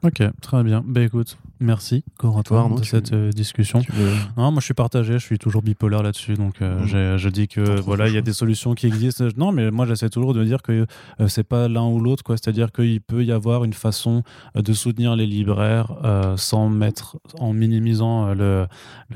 [0.02, 0.82] Ok, très bien.
[0.84, 3.82] Ben écoute, merci Corentin de cette euh, discussion.
[4.36, 7.18] Non, moi je suis partagé, je suis toujours bipolaire là-dessus, donc euh, mmh.
[7.18, 9.24] je dis que voilà, il y a des solutions qui existent.
[9.36, 10.86] Non, mais moi j'essaie toujours de dire que
[11.20, 12.36] euh, c'est pas l'un ou l'autre, quoi.
[12.36, 14.22] C'est-à-dire qu'il peut y avoir une façon
[14.54, 15.92] de soutenir les libraires
[16.36, 18.66] sans mettre en minimisant le,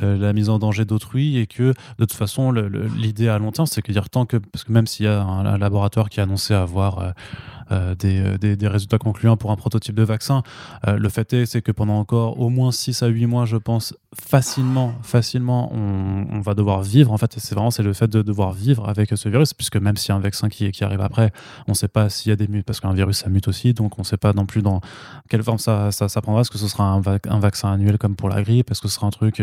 [0.00, 3.82] la mise en danger d'autrui et que de toute façon l'idée à long terme, c'est
[3.82, 6.24] que dire tant que parce que même s'il y a un, un laboratoire qui a
[6.24, 7.14] annoncé avoir
[7.70, 10.42] euh, euh, des, des, résultats concluants pour un prototype de vaccin.
[10.86, 13.56] Euh, le fait est, c'est que pendant encore au moins 6 à 8 mois, je
[13.56, 17.12] pense, facilement, facilement, on, va devoir vivre.
[17.12, 19.96] En fait, c'est vraiment c'est le fait de devoir vivre avec ce virus, puisque même
[19.96, 21.32] s'il y a un vaccin qui, qui arrive après,
[21.66, 23.72] on ne sait pas s'il y a des mutes, parce qu'un virus, ça mute aussi,
[23.72, 24.80] donc on ne sait pas non plus dans
[25.28, 26.42] quelle forme ça, ça, prendra.
[26.42, 28.70] Est-ce que ce sera un, vaccin annuel comme pour la grippe?
[28.70, 29.42] Est-ce que ce sera un truc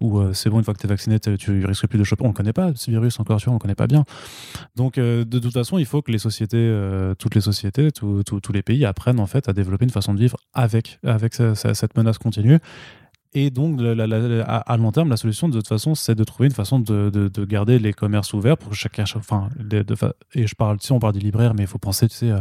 [0.00, 2.24] où c'est bon, une fois que tu es vacciné, tu risques plus de choper?
[2.24, 4.04] On ne connaît pas ce virus encore, tu vois, on ne connaît pas bien.
[4.76, 6.72] Donc, de toute façon, il faut que les sociétés,
[7.18, 10.36] toutes les sociétés, tous les pays apprennent en fait à développer une façon de vivre
[10.54, 12.58] avec, avec cette menace continue
[13.34, 16.78] Et donc, à, long terme, la solution, de toute façon, c'est de trouver une façon
[16.78, 19.04] de, garder les commerces ouverts pour que chacun.
[19.16, 19.48] Enfin,
[20.34, 22.32] et je parle, si on parle des libraires, mais il faut penser, tu sais,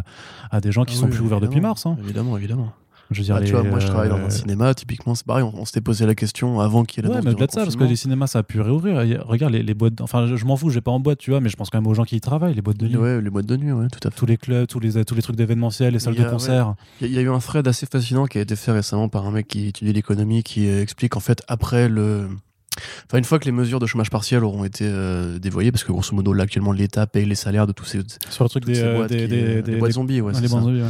[0.52, 1.86] à des gens qui ah sont plus ouverts depuis mars.
[1.86, 1.98] Hein.
[2.00, 2.74] Évidemment, évidemment.
[3.12, 5.26] Je veux dire, bah, tu vois, moi je travaille dans un euh, cinéma, typiquement, c'est
[5.26, 7.52] pareil, on, s'était posé la question avant qu'il y ait la Ouais, mais au-delà de
[7.52, 8.98] ça, parce que les cinémas ça a pu réouvrir.
[9.26, 10.02] Regarde, les, boîtes.
[10.02, 11.88] Enfin, je, m'en fous, j'ai pas en boîte, tu vois, mais je pense quand même
[11.88, 12.98] aux gens qui y travaillent, les boîtes de nuit.
[12.98, 14.18] Ouais, les boîtes de nuit, ouais, tout à fait.
[14.18, 16.76] Tous les clubs, tous les, tous les trucs d'événementiel, les salles de concert.
[17.02, 19.32] Il y, a eu un thread assez fascinant qui a été fait récemment par un
[19.32, 22.28] mec qui étudie l'économie qui explique en fait après le
[23.06, 25.92] Enfin, une fois que les mesures de chômage partiel auront été euh, dévoyées, parce que
[25.92, 28.02] grosso modo, là, actuellement, l'État paye les salaires de tous ces.
[28.30, 30.34] Sur le truc des, euh, boîtes, des, boîtes zombies, ouais.
[30.34, 30.82] Zombies,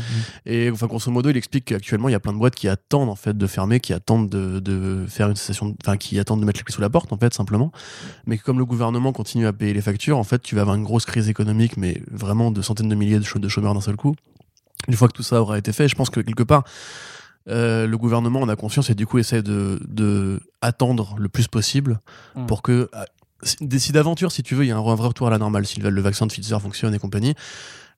[0.45, 3.09] Et enfin, grosso modo, il explique qu'actuellement, il y a plein de boîtes qui attendent,
[3.09, 6.45] en fait, de fermer, qui attendent de, de faire une cessation, enfin, qui attendent de
[6.45, 7.71] mettre les clés sous la porte, en fait, simplement.
[8.25, 10.83] Mais comme le gouvernement continue à payer les factures, en fait, tu vas avoir une
[10.83, 14.15] grosse crise économique, mais vraiment de centaines de milliers de chômeurs d'un seul coup.
[14.87, 16.63] Une fois que tout ça aura été fait, je pense que quelque part,
[17.47, 21.47] euh, le gouvernement en a conscience et du coup essaie de, de attendre le plus
[21.47, 21.99] possible
[22.35, 22.47] hmm.
[22.47, 25.29] pour que euh, si d'aventure si tu veux il y a un, vrai retour à
[25.29, 27.35] la normale si le, vaccin de Pfizer fonctionne et compagnie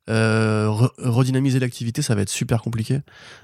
[0.10, 2.99] euh, redynamiser l'activité ça va être super compliqué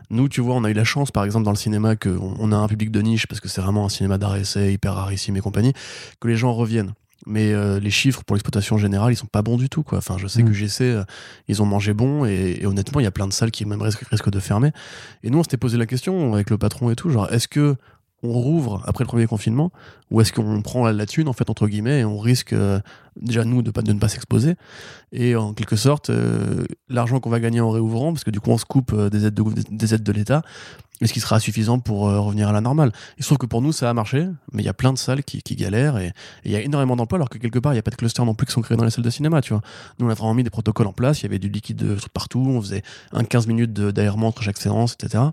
[0.09, 2.51] nous tu vois on a eu la chance par exemple dans le cinéma qu'on on
[2.51, 5.37] a un public de niche parce que c'est vraiment un cinéma d'art essai hyper rarissime
[5.37, 5.71] et compagnie
[6.19, 6.93] que les gens reviennent
[7.25, 9.97] mais euh, les chiffres pour l'exploitation générale ils sont pas bons du tout quoi.
[9.99, 10.47] Enfin je sais mm.
[10.47, 11.03] que j'essaie euh,
[11.47, 14.05] ils ont mangé bon et, honnêtement il y a plein de salles qui même risquent,
[14.09, 14.71] risquent de fermer.
[15.23, 17.75] Et nous on s'était posé la question avec le patron et tout genre est-ce que
[18.25, 19.73] on rouvre après le premier confinement
[20.09, 22.79] ou est-ce qu'on prend la, thune en fait entre guillemets et on risque euh,
[23.17, 24.55] déjà nous de, pas, de ne pas s'exposer?
[25.11, 26.09] Et en quelque sorte
[26.87, 29.33] l'argent qu'on va gagner en réouvrant parce que du coup on se coupe des aides
[29.33, 30.41] de, des aides de l'État
[31.07, 32.91] ce qui sera suffisant pour euh, revenir à la normale.
[33.17, 34.97] Il se trouve que pour nous, ça a marché, mais il y a plein de
[34.97, 36.13] salles qui, galèrent et
[36.45, 38.25] il y a énormément d'emplois, alors que quelque part, il n'y a pas de clusters
[38.25, 39.61] non plus qui sont créés dans les salles de cinéma, tu vois.
[39.99, 42.43] Nous, on a vraiment mis des protocoles en place, il y avait du liquide partout,
[42.45, 45.25] on faisait un 15 minutes d'aérement entre chaque séance, etc.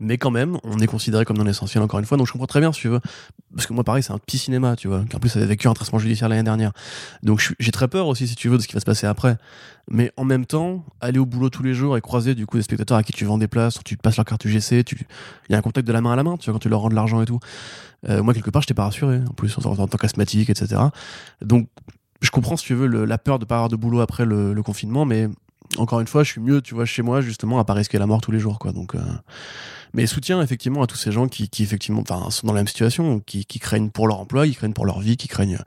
[0.00, 2.16] Mais quand même, on est considéré comme non essentiel encore une fois.
[2.16, 3.00] Donc je comprends très bien si tu veux.
[3.54, 5.04] Parce que moi, pareil, c'est un petit cinéma, tu vois.
[5.14, 6.72] En plus, avait vécu un traitement judiciaire l'année dernière.
[7.22, 9.36] Donc j'ai très peur aussi, si tu veux, de ce qui va se passer après.
[9.88, 12.62] Mais en même temps, aller au boulot tous les jours et croiser du coup des
[12.62, 15.06] spectateurs à qui tu vends des places, tu passes leur carte UGC, tu...
[15.48, 16.68] il y a un contact de la main à la main, tu vois, quand tu
[16.68, 17.38] leur rends de l'argent et tout.
[18.08, 20.80] Euh, moi, quelque part, je t'ai pas rassuré, en plus, en, tant qu'asthmatique, etc.
[21.40, 21.68] Donc,
[22.20, 24.62] je comprends, si tu veux, la peur de pas avoir de boulot après le, le
[24.62, 25.28] confinement, mais
[25.78, 28.06] encore une fois, je suis mieux, tu vois, chez moi, justement, à pas risquer la
[28.06, 28.72] mort tous les jours, quoi.
[28.72, 29.00] Donc, euh...
[29.94, 32.68] mais soutien, effectivement, à tous ces gens qui, qui effectivement, enfin, sont dans la même
[32.68, 35.58] situation, qui, qui craignent pour leur emploi, qui craignent pour leur vie, qui craignent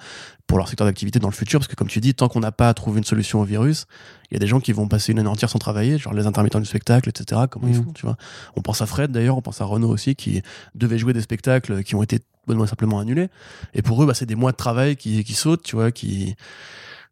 [0.47, 2.51] pour leur secteur d'activité dans le futur, parce que comme tu dis, tant qu'on n'a
[2.51, 3.85] pas trouvé une solution au virus,
[4.31, 6.25] il y a des gens qui vont passer une année entière sans travailler, genre les
[6.25, 7.41] intermittents du spectacle, etc.
[7.49, 7.83] Comment ils mmh.
[7.83, 8.17] font, tu vois
[8.55, 10.41] On pense à Fred d'ailleurs, on pense à Renault aussi, qui
[10.73, 13.29] devait jouer des spectacles qui ont été bonnement simplement annulés,
[13.75, 16.35] et pour eux, bah, c'est des mois de travail qui, qui sautent, tu vois, qui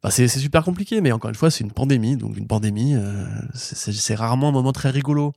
[0.10, 2.18] c'est super compliqué, mais encore une fois, c'est une pandémie.
[2.18, 5.34] Donc, une pandémie, euh, c'est rarement un moment très rigolo.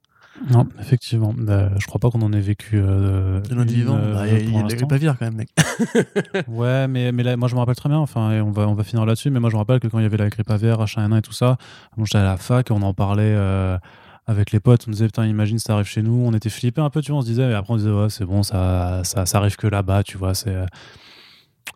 [0.48, 1.34] Non, effectivement.
[1.36, 2.80] Bah, je crois pas qu'on en ait vécu.
[2.80, 3.96] Euh, de notre vivant.
[3.96, 5.50] Euh, bah, il y a pas vire quand même, mec.
[6.48, 7.98] ouais, mais, mais là, moi je me rappelle très bien.
[7.98, 9.30] Enfin, et on va, on va finir là-dessus.
[9.30, 11.22] Mais moi je me rappelle que quand il y avait la grippe aviaire, H1N1 et
[11.22, 11.58] tout ça,
[11.96, 13.36] moi j'étais à la fac et on en parlait.
[14.26, 16.22] avec les potes, on disait putain, imagine ça arrive chez nous.
[16.24, 17.18] On était flippés un peu, tu vois.
[17.18, 19.66] On se disait, mais après on disait, ouais, c'est bon, ça, ça, ça arrive que
[19.66, 20.34] là-bas, tu vois.
[20.34, 20.54] C'est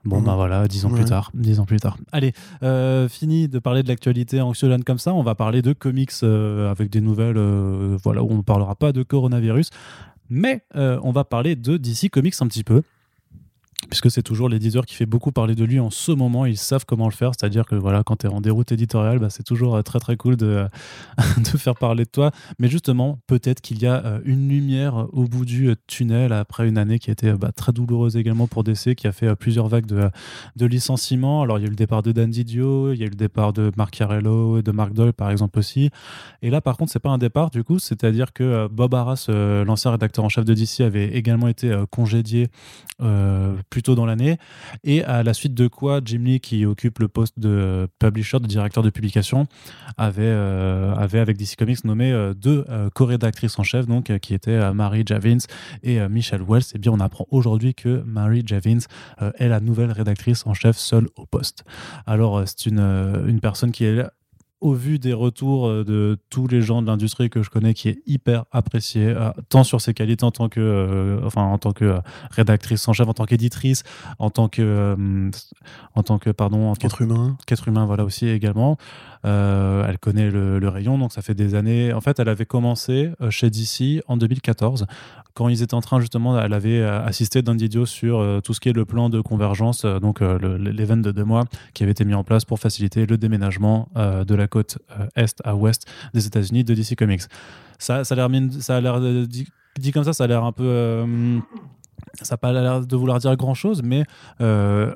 [0.04, 1.30] Bon, ben voilà, dix ans plus tard.
[1.35, 1.96] Dix ans plus tard.
[2.12, 5.14] Allez, euh, fini de parler de l'actualité anxiogène comme ça.
[5.14, 8.74] On va parler de comics euh, avec des nouvelles, euh, voilà, où on ne parlera
[8.74, 9.70] pas de coronavirus,
[10.28, 12.83] mais on va parler de DC Comics un petit peu
[13.88, 16.46] puisque c'est toujours l'éditeur qui fait beaucoup parler de lui en ce moment.
[16.46, 19.30] Ils savent comment le faire, c'est-à-dire que voilà, quand tu es en déroute éditoriale, bah,
[19.30, 20.66] c'est toujours euh, très très cool de,
[21.38, 22.30] de faire parler de toi.
[22.58, 26.68] Mais justement, peut-être qu'il y a euh, une lumière au bout du euh, tunnel après
[26.68, 29.68] une année qui a été bah, très douloureuse également pour DC, qui a fait plusieurs
[29.68, 31.42] vagues de, licenciements.
[31.42, 33.16] Alors il y a eu le départ de Dan Didio, il y a eu le
[33.16, 35.90] départ de Mark Carello de Mark Doyle par exemple aussi.
[36.42, 39.90] Et là par contre, c'est pas un départ du coup, c'est-à-dire que Bob Arras, l'ancien
[39.90, 42.48] rédacteur en chef de DC, avait également été congédié
[43.74, 44.38] plus tôt dans l'année.
[44.84, 48.46] Et à la suite de quoi, Jim Lee, qui occupe le poste de publisher, de
[48.46, 49.48] directeur de publication,
[49.96, 54.32] avait, euh, avait avec DC Comics nommé euh, deux euh, co-rédactrices en chef, donc, qui
[54.32, 55.44] étaient Mary Javins
[55.82, 56.62] et Michelle Wells.
[56.76, 58.87] Et bien, on apprend aujourd'hui que Mary Javins
[59.38, 61.64] est la nouvelle rédactrice en chef seule au poste.
[62.06, 62.78] Alors, c'est une,
[63.26, 64.04] une personne qui est
[64.64, 67.90] au vu des retours euh, de tous les gens de l'industrie que je connais, qui
[67.90, 71.72] est hyper apprécié, euh, tant sur ses qualités en tant que, euh, enfin, en tant
[71.72, 71.98] que
[72.31, 73.83] rédactrice en chef, en tant qu'éditrice,
[74.18, 74.96] en tant que,
[75.94, 78.79] en tant que, pardon, en qu'être humain, qu'être humain, voilà aussi également.
[79.24, 81.92] Elle connaît le, rayon, donc ça fait des années.
[81.92, 84.87] En fait, elle avait commencé chez DC en 2014
[85.34, 88.60] quand ils étaient en train justement, elle avait euh, assisté d'un sur euh, tout ce
[88.60, 92.04] qui est le plan de convergence, euh, donc l'event de deux mois qui avait été
[92.04, 94.78] mis en place pour faciliter le déménagement de la côte
[95.16, 97.22] est à ouest des États-Unis de DC Comics.
[97.78, 101.04] Ça, ça a l'air, dit, comme ça, ça a l'air un peu
[102.22, 104.04] Ça n'a pas l'air de vouloir dire grand chose, mais
[104.40, 104.92] euh,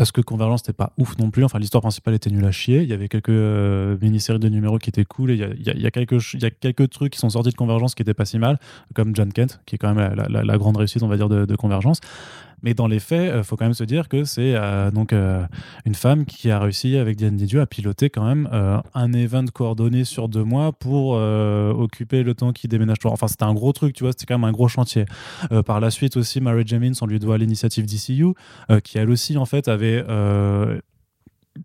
[0.00, 1.44] parce que Convergence n'était pas ouf non plus.
[1.44, 2.80] Enfin, l'histoire principale était nulle à chier.
[2.80, 5.30] Il y avait quelques euh, mini-séries de numéros qui étaient cool.
[5.30, 7.54] Et il y a, y a- quelques, y a quelques trucs qui sont sortis de
[7.54, 8.58] Convergence qui étaient pas si mal,
[8.94, 12.00] comme John Kent, qui est quand même la, grande réussite, on va dire, de Convergence.
[12.62, 15.44] Mais dans les faits, il faut quand même se dire que c'est euh, donc euh,
[15.84, 19.44] une femme qui a réussi avec Diane Didieu à piloter quand même euh, un event
[19.52, 22.98] coordonné sur deux mois pour euh, occuper le temps qui déménage.
[23.04, 25.04] Enfin, c'était un gros truc, tu vois, c'était quand même un gros chantier.
[25.52, 28.34] Euh, par la suite aussi, Mary Jemins, on lui doit l'initiative DCU,
[28.70, 30.80] euh, qui elle aussi en fait avait euh,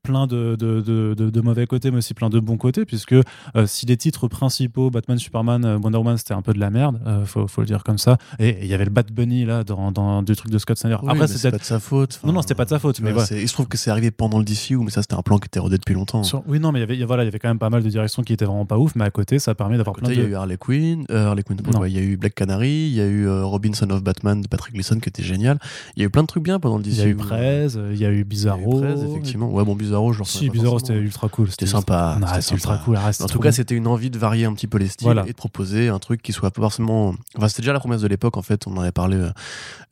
[0.03, 3.13] plein de, de, de, de- de mauvais côtés, mais aussi plein de bons côtés, puisque
[3.13, 3.23] euh,
[3.67, 6.99] si les titres principaux, Batman, Superman, euh, Wonder Woman, c'était un peu de la merde,
[7.05, 9.63] euh, faut, faut le dire comme ça, et il y avait le Bat Bunny là
[9.63, 10.97] dans, dans du truc de Scott Snyder.
[11.03, 12.19] Oui, Après, peut-être pas de sa faute.
[12.23, 14.09] Non, non, c'était pas de sa faute, mais c'est- Il se trouve que c'est arrivé
[14.11, 16.23] pendant le DCU, mais ça, c'était un plan qui était rodé depuis longtemps.
[16.23, 17.83] Sur- Oui, non, mais y avait, y voilà, il y avait quand même pas mal
[17.83, 20.17] de directions qui étaient vraiment pas ouf, mais à côté, ça permet d'avoir plein il
[20.17, 20.29] y a de.
[20.29, 23.01] eu Harley Quinn, euh, Harley Quinn, ouais, il y a eu Black Canary, il y
[23.01, 25.59] a eu Robinson of Batman de Patrick Gleason qui était génial.
[25.95, 26.93] Il y a eu plein de trucs bien pendant le DCU.
[26.95, 28.81] Il y a eu Prez, il y a eu Il y a eu Bizarro.
[28.81, 29.49] Prez, effectivement.
[29.51, 31.49] Ouais, bon, Bizarro, je Si, Bizarro, c'était ultra cool.
[31.51, 32.17] C'était sympa.
[32.19, 32.95] Non, c'était ultra cool.
[32.97, 35.23] arrête, En tout cas, c'était une envie de varier un petit peu les styles Voilà.
[35.25, 37.13] et de proposer un truc qui soit pas forcément.
[37.37, 39.17] Enfin, c'était déjà la promesse de l'époque, en fait, on en avait parlé.
[39.17, 39.29] euh,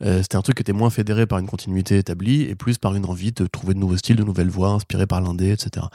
[0.02, 2.94] euh, c'était un truc qui était moins fédéré par une continuité établie et plus par
[2.94, 5.86] une envie de trouver de nouveaux styles, de nouvelles voix inspirées par l'indé, etc.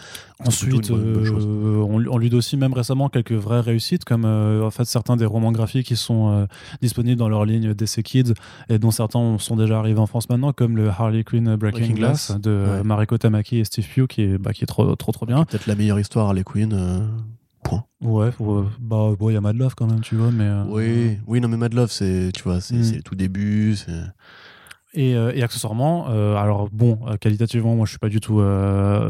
[0.45, 1.45] Ensuite, une bonne- bonne chose.
[1.47, 5.15] euh, on, lui- on aussi même récemment quelques vraies réussites, comme euh, en fait certains
[5.17, 6.47] des romans graphiques qui sont
[6.82, 8.34] disponibles dans leur ligne DC Kids
[8.69, 11.95] et dont certains sont déjà arrivés en France maintenant, comme le Harley Quinn Breaking, Breaking
[11.95, 12.84] Glass, Glass, de ouais.
[12.84, 15.46] Mariko Tamaki et Steve Pugh, qui est, bah, qui est trop, trop, trop bien.
[15.46, 16.74] Peut-être la meilleure histoire Harley Quinn.
[16.74, 17.00] euh,
[17.63, 17.84] point.
[18.02, 20.46] Ouais, ouais, bah, bon, il y a Mad Love quand même, tu vois, mais.
[20.46, 22.96] euh, Oui, oui, non, mais Mad Love, c'est, tu vois, c'est, Mm.
[22.96, 23.76] le tout début.
[23.76, 23.92] C'est...
[24.96, 28.39] Et, euh, et accessoirement, euh, alors bon, euh, qualitativement, moi je suis pas du tout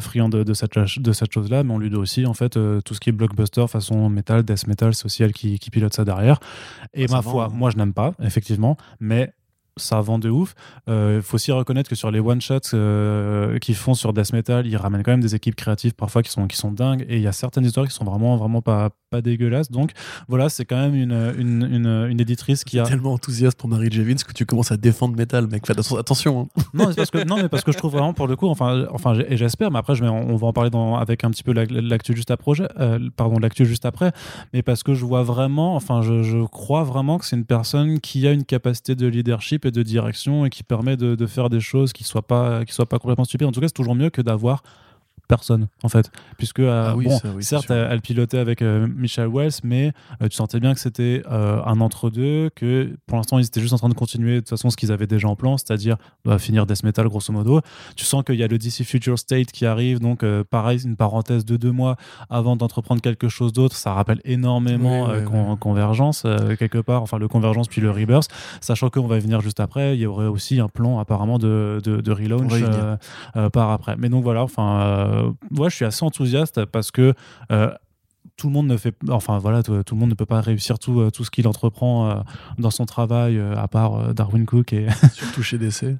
[0.01, 2.93] friand de, de cette, de cette chose-là, mais on lui doit aussi en fait tout
[2.93, 6.03] ce qui est blockbuster façon metal, death metal, c'est aussi elle qui, qui pilote ça
[6.03, 6.41] derrière.
[6.93, 7.53] Et Ah, ma foi, hein.
[7.53, 9.31] moi je n'aime pas, effectivement, mais
[9.79, 10.53] ça vend de ouf.
[10.87, 14.77] Il faut aussi reconnaître que sur les one-shots euh, qu'ils font sur death metal, ils
[14.77, 17.27] ramènent quand même des équipes créatives parfois qui sont, qui sont dingues, et il y
[17.27, 19.71] a certaines histoires qui sont vraiment, vraiment pas, pas dégueulasses.
[19.71, 19.91] Donc
[20.27, 22.83] voilà, c'est quand même une, une, une, une éditrice qui a.
[22.83, 25.65] tellement enthousiaste pour Mary Jevins que tu commences à défendre Metal, mec.
[25.65, 26.41] Fais atten- attention.
[26.57, 26.61] hein.
[26.73, 28.85] non, mais parce que, non, mais parce que je trouve vraiment pour le coup, enfin,
[28.91, 31.43] enfin et j'espère, mais après, je vais, on va en parler dans, avec un petit
[31.43, 34.11] peu la- l'actu juste après, euh, pardon, juste après,
[34.53, 37.99] mais parce que je vois vraiment, enfin, je, je crois vraiment que c'est une personne
[37.99, 41.49] qui a une capacité de leadership et de direction et qui permet de, de faire
[41.49, 43.47] des choses qui soient pas, qui soient pas complètement stupides.
[43.47, 44.63] En tout cas, c'est toujours mieux que d'avoir
[45.29, 46.11] personne en fait.
[46.37, 49.29] Puisque euh, Ah oui, bon, ça, oui, c'est certes elle, elle pilotait avec euh, Michelle
[49.31, 53.45] Wells mais euh, tu sentais bien que c'était euh, un entre-deux que pour l'instant ils
[53.45, 55.55] étaient juste en train de continuer de toute façon ce qu'ils avaient déjà en plan
[55.57, 57.61] c'est-à-dire bah, finir Death Metal grosso modo.
[57.95, 61.45] Tu sens qu'il y a le DC Future State qui arrive donc pareil une parenthèse
[61.45, 61.95] de deux mois
[62.29, 63.75] avant d'entreprendre quelque chose d'autre.
[63.75, 65.57] Ça rappelle énormément Oui, oui, Con- oui.
[65.59, 66.25] Convergence
[66.57, 68.29] quelque part enfin le Convergence puis le Rebirth.
[68.61, 71.79] Sachant qu'on va y venir juste après il y aurait aussi un plan apparemment de,
[71.83, 72.53] de, de relaunch
[73.53, 73.95] par après.
[73.97, 75.18] Mais donc voilà, enfin,
[75.57, 77.13] ouais, je suis assez enthousiaste parce que
[77.51, 77.71] euh,
[78.37, 80.79] tout le monde ne fait, enfin voilà, tout, tout le monde ne peut pas réussir
[80.79, 82.15] tout, euh, tout ce qu'il entreprend euh,
[82.57, 85.97] dans son travail, euh, à part euh, Darwin Cook et, Surtout chez DC.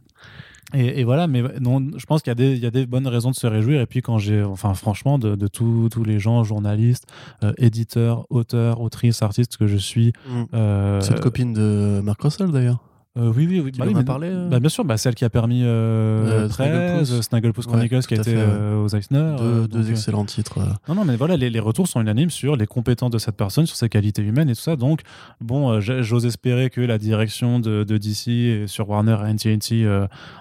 [0.74, 1.28] et, et voilà.
[1.28, 3.36] Mais non, je pense qu'il y a des, il y a des bonnes raisons de
[3.36, 3.82] se réjouir.
[3.82, 7.08] Et puis quand j'ai, enfin franchement, de, de tous tous les gens, journalistes,
[7.44, 10.14] euh, éditeurs, auteurs, autrices, artistes que je suis.
[10.54, 12.80] euh, C'est une copine de Mark Russell d'ailleurs.
[13.18, 13.72] Euh, oui, oui, oui.
[13.78, 16.48] Bah oui, mais- parlé, euh bah, Bien sûr, bah, celle qui a permis euh, Euh,
[16.48, 17.12] 13, Snagglepuss.
[17.12, 18.74] euh, Snagglepuss Ouais, Chronicles qui a été ouais.
[18.76, 19.36] aux Eisner.
[19.40, 20.60] deux, deux donc, excellents titres.
[20.88, 23.66] Non, non, mais voilà, les, les retours sont unanimes sur les compétences de cette personne,
[23.66, 24.76] sur ses qualités humaines et tout ça.
[24.76, 25.02] Donc,
[25.42, 29.86] bon, j'ose espérer que la direction de, de DC et sur Warner et NTNT,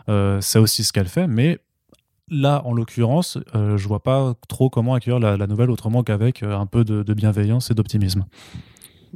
[0.09, 1.27] euh, c'est aussi ce qu'elle fait.
[1.27, 1.59] Mais
[2.31, 6.43] là, en l'occurrence, euh, je vois pas trop comment accueillir la, la nouvelle autrement qu'avec
[6.43, 8.27] un peu de, de bienveillance et d'optimisme.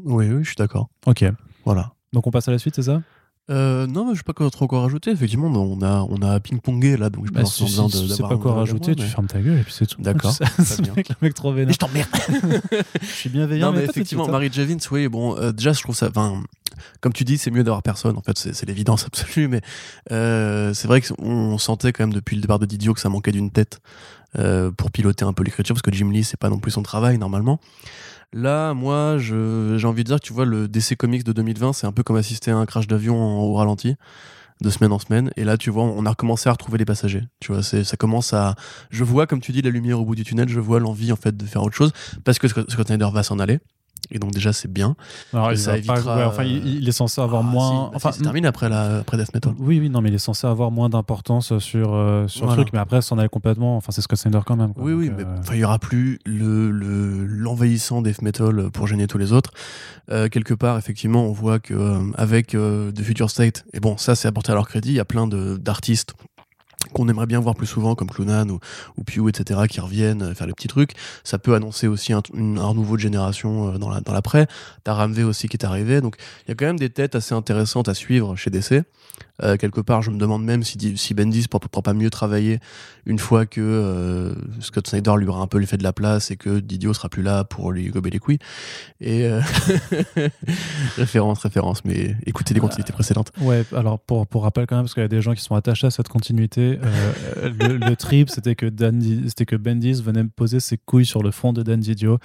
[0.02, 0.88] Oui, oui, je suis d'accord.
[1.06, 1.22] Ok.
[1.66, 1.92] Voilà.
[2.14, 3.02] Donc, on passe à la suite, c'est ça?
[3.50, 5.10] Euh, non, je sais pas quoi trop quoi rajouter.
[5.10, 7.88] Effectivement, on a, on a ping-pongé là, donc je bah, pense si, qu'on a besoin
[7.88, 9.86] si, de- tu sais pas quoi rajouter, tu mais- fermes ta gueule et puis c'est
[9.86, 10.00] tout.
[10.00, 10.32] D'accord,
[10.64, 11.72] C'est le mec, le mec trop vénère.
[11.74, 12.08] je t'emmerde
[13.00, 14.30] Je suis bienveillant, Non, mais de effectivement, hein.
[14.30, 16.08] Mary Javins, oui, bon, euh, déjà, je trouve ça.
[16.08, 16.40] Enfin,
[17.00, 18.16] comme tu dis, c'est mieux d'avoir personne.
[18.16, 19.60] En fait, c'est c'est l'évidence absolue, mais
[20.12, 23.32] euh, c'est vrai qu'on sentait quand même depuis le départ de Didio que ça manquait
[23.32, 23.80] d'une tête
[24.38, 26.82] euh, pour piloter un peu l'écriture, parce que Jim Lee, c'est pas non plus son
[26.82, 27.58] travail normalement.
[28.32, 31.92] Là, moi, j'ai envie de dire tu vois, le DC Comics de 2020, c'est un
[31.92, 33.96] peu comme assister à un crash d'avion au ralenti
[34.62, 35.30] de semaine en semaine.
[35.36, 37.24] Et là tu vois on a recommencé à retrouver les passagers.
[37.40, 38.54] Tu vois ça commence à
[38.90, 40.48] je vois comme tu dis la lumière au bout du tunnel.
[40.48, 41.92] Je vois l'envie en fait de faire autre chose
[42.24, 43.58] parce que Scott Snyder va s'en aller
[44.14, 44.94] Et donc déjà c'est bien.
[45.32, 47.88] Alors, il, ça va pas- évitera, ouais, enfin, il, il est censé avoir Ah, moins.
[47.90, 49.54] si, enfin, si, c'est terminé après, la, après Death Metal.
[49.58, 52.56] Oui, oui, non, mais il est censé avoir moins d'importance sur, euh, sur Voilà.
[52.58, 53.76] le truc, mais après, s'en aller complètement.
[53.76, 54.74] Enfin, c'est Scott Snyder quand même.
[54.74, 54.84] quoi.
[54.84, 58.86] Oui, oui, mais euh, enfin, il y aura plus le le- l'envahissant death metal pour
[58.86, 59.50] gêner tous les autres.
[60.10, 64.14] Euh, quelque part, effectivement, on voit que euh, avec The Future State, et bon, ça
[64.14, 66.14] c'est apporté à leur crédit, il y a plein de- d'artistes
[66.92, 68.58] qu'on aimerait bien voir plus souvent, comme Clunan ou,
[68.98, 70.92] ou Pew, etc., qui reviennent euh, faire les petits trucs.
[71.24, 74.46] Ça peut annoncer aussi un, un renouveau de génération euh, dans la- dans l'après.
[74.84, 76.00] T'as Ramvé aussi qui est arrivé.
[76.00, 76.16] Donc,
[76.46, 78.82] il y a quand même des têtes assez intéressantes à suivre chez DC.
[79.42, 82.60] Euh, quelque part, je me demande même si, si Bendis ne pourra pas mieux travailler
[83.06, 86.36] une fois que euh, Scott Snyder lui aura un peu fait de la place et
[86.36, 88.38] que Didio sera plus là pour lui gober les couilles.
[89.00, 89.40] Et euh,
[90.96, 93.32] référence, référence, mais écoutez les continuités précédentes.
[93.40, 95.54] Ouais, alors pour, pour rappel quand même, parce qu'il y a des gens qui sont
[95.54, 96.78] attachés à cette continuité,
[97.42, 98.66] le, le trip, c'était que,
[99.28, 102.18] c'était que Bendis venait me poser ses couilles sur le front de Dan Didio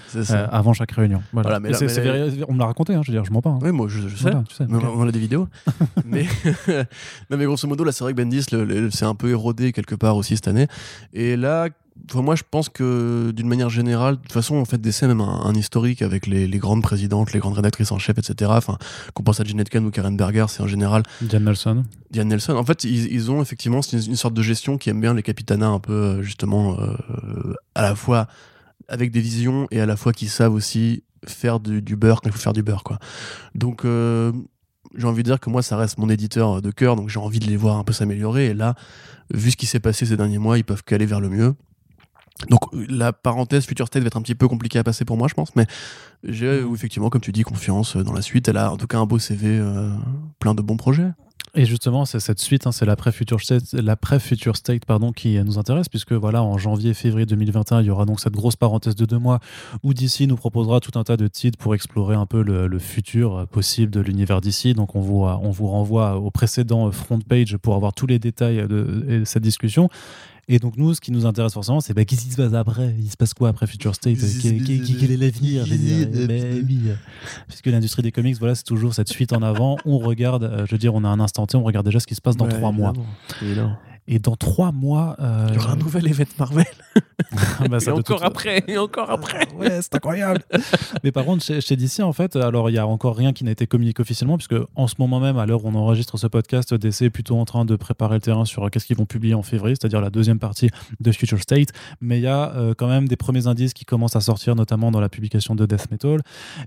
[0.51, 1.21] avant chaque réunion.
[1.33, 1.47] Voilà.
[1.47, 3.49] Voilà, mais là- là- on me l'a raconté, hein, je veux dire, je mens pas.
[3.51, 3.59] hein.
[3.61, 4.23] Oui, moi je, je sais.
[4.23, 4.77] Voilà, tu sais, Mais.
[4.83, 5.47] On on a des vidéos.
[6.05, 6.25] mais,
[7.29, 10.15] non, mais grosso modo, là, c'est vrai que Bendis s'est un peu érodé quelque part
[10.15, 10.67] aussi cette année.
[11.13, 11.69] Et là,
[12.09, 15.21] enfin, moi, je pense que d'une manière générale, de toute façon, en fait, DC même
[15.21, 18.51] un, un historique avec les, les grandes présidentes, les grandes rédactrices en chef, etc.
[18.53, 18.77] Enfin,
[19.13, 21.83] qu'on pense à Jeanette Kahn ou Karen Berger, c'est en général Jan Nelson.
[22.11, 22.55] Diane Nelson.
[22.55, 25.13] En fait, ils, ils ont effectivement c'est une, une sorte de gestion qui aime bien
[25.13, 28.27] les capitanats un peu, euh, justement, euh, à la fois
[28.87, 32.29] avec des visions et à la fois qui savent aussi faire du, du beurre quand
[32.29, 32.99] il faut faire du beurre, quoi.
[33.55, 34.31] Donc, euh,
[34.97, 37.39] j'ai envie de dire que moi, ça reste mon éditeur de cœur, donc j'ai envie
[37.39, 38.47] de les voir un peu s'améliorer.
[38.47, 38.75] Et là,
[39.33, 41.55] vu ce qui s'est passé ces derniers mois, ils peuvent qu'aller vers le mieux.
[42.49, 45.27] Donc la parenthèse Future State va être un petit peu compliquée à passer pour moi,
[45.27, 45.65] je pense, mais
[46.23, 46.73] j'ai Mhm.
[46.73, 48.47] effectivement, comme tu dis, confiance dans la suite.
[48.47, 49.91] Elle a en tout cas un beau CV, euh,
[50.39, 51.09] plein de bons projets.
[51.57, 55.57] Et justement, c'est cette suite, hein, c'est l'après-Future State, l'après-Future State pardon, qui euh, nous
[55.57, 59.17] intéresse, puisque voilà, en janvier-février 2021, il y aura donc cette grosse parenthèse de deux
[59.17, 59.39] mois
[59.81, 63.35] où DC nous proposera tout un tas de titres pour explorer un peu le, futur
[63.35, 64.75] euh, possible de l'univers DC.
[64.75, 68.19] Donc on vous, on vous renvoie au précédent euh, front page pour avoir tous les
[68.19, 69.89] détails de cette discussion.
[70.49, 72.95] Et donc nous, ce qui nous intéresse forcément, c'est bah, qu'est-ce qui se passe après?
[72.99, 74.17] Il se passe quoi après Future State?
[74.41, 75.65] Quel, est l'avenir?
[77.49, 79.75] Puisque l'industrie des comics, voilà, c'est toujours cette suite en avant.
[79.83, 82.07] On regarde, euh, je veux dire, on a un instant T, on regarde déjà ce
[82.07, 82.93] qui se passe dans Ouais, trois mois.
[83.41, 83.77] évidemment.
[84.07, 86.65] Et dans trois mois, euh, Il y aura un nouvel événement Marvel.
[87.69, 89.47] bah, ça et encore après, et encore après.
[89.57, 90.41] Ouais, c'est incroyable.
[91.03, 93.43] Mais par contre, chez, chez DC, en fait, alors il y a encore rien qui
[93.43, 96.27] n'a été communiqué officiellement, puisque en ce moment même, à l'heure où on enregistre ce
[96.27, 99.05] podcast, DC est plutôt en train de préparer le terrain sur euh, qu'est-ce qu'ils vont
[99.05, 101.69] publier en février, c'est-à-dire la deuxième partie de Future State.
[102.01, 104.91] Mais il y a euh, quand même des premiers indices qui commencent à sortir, notamment
[104.91, 106.21] dans la publication de Death Metal.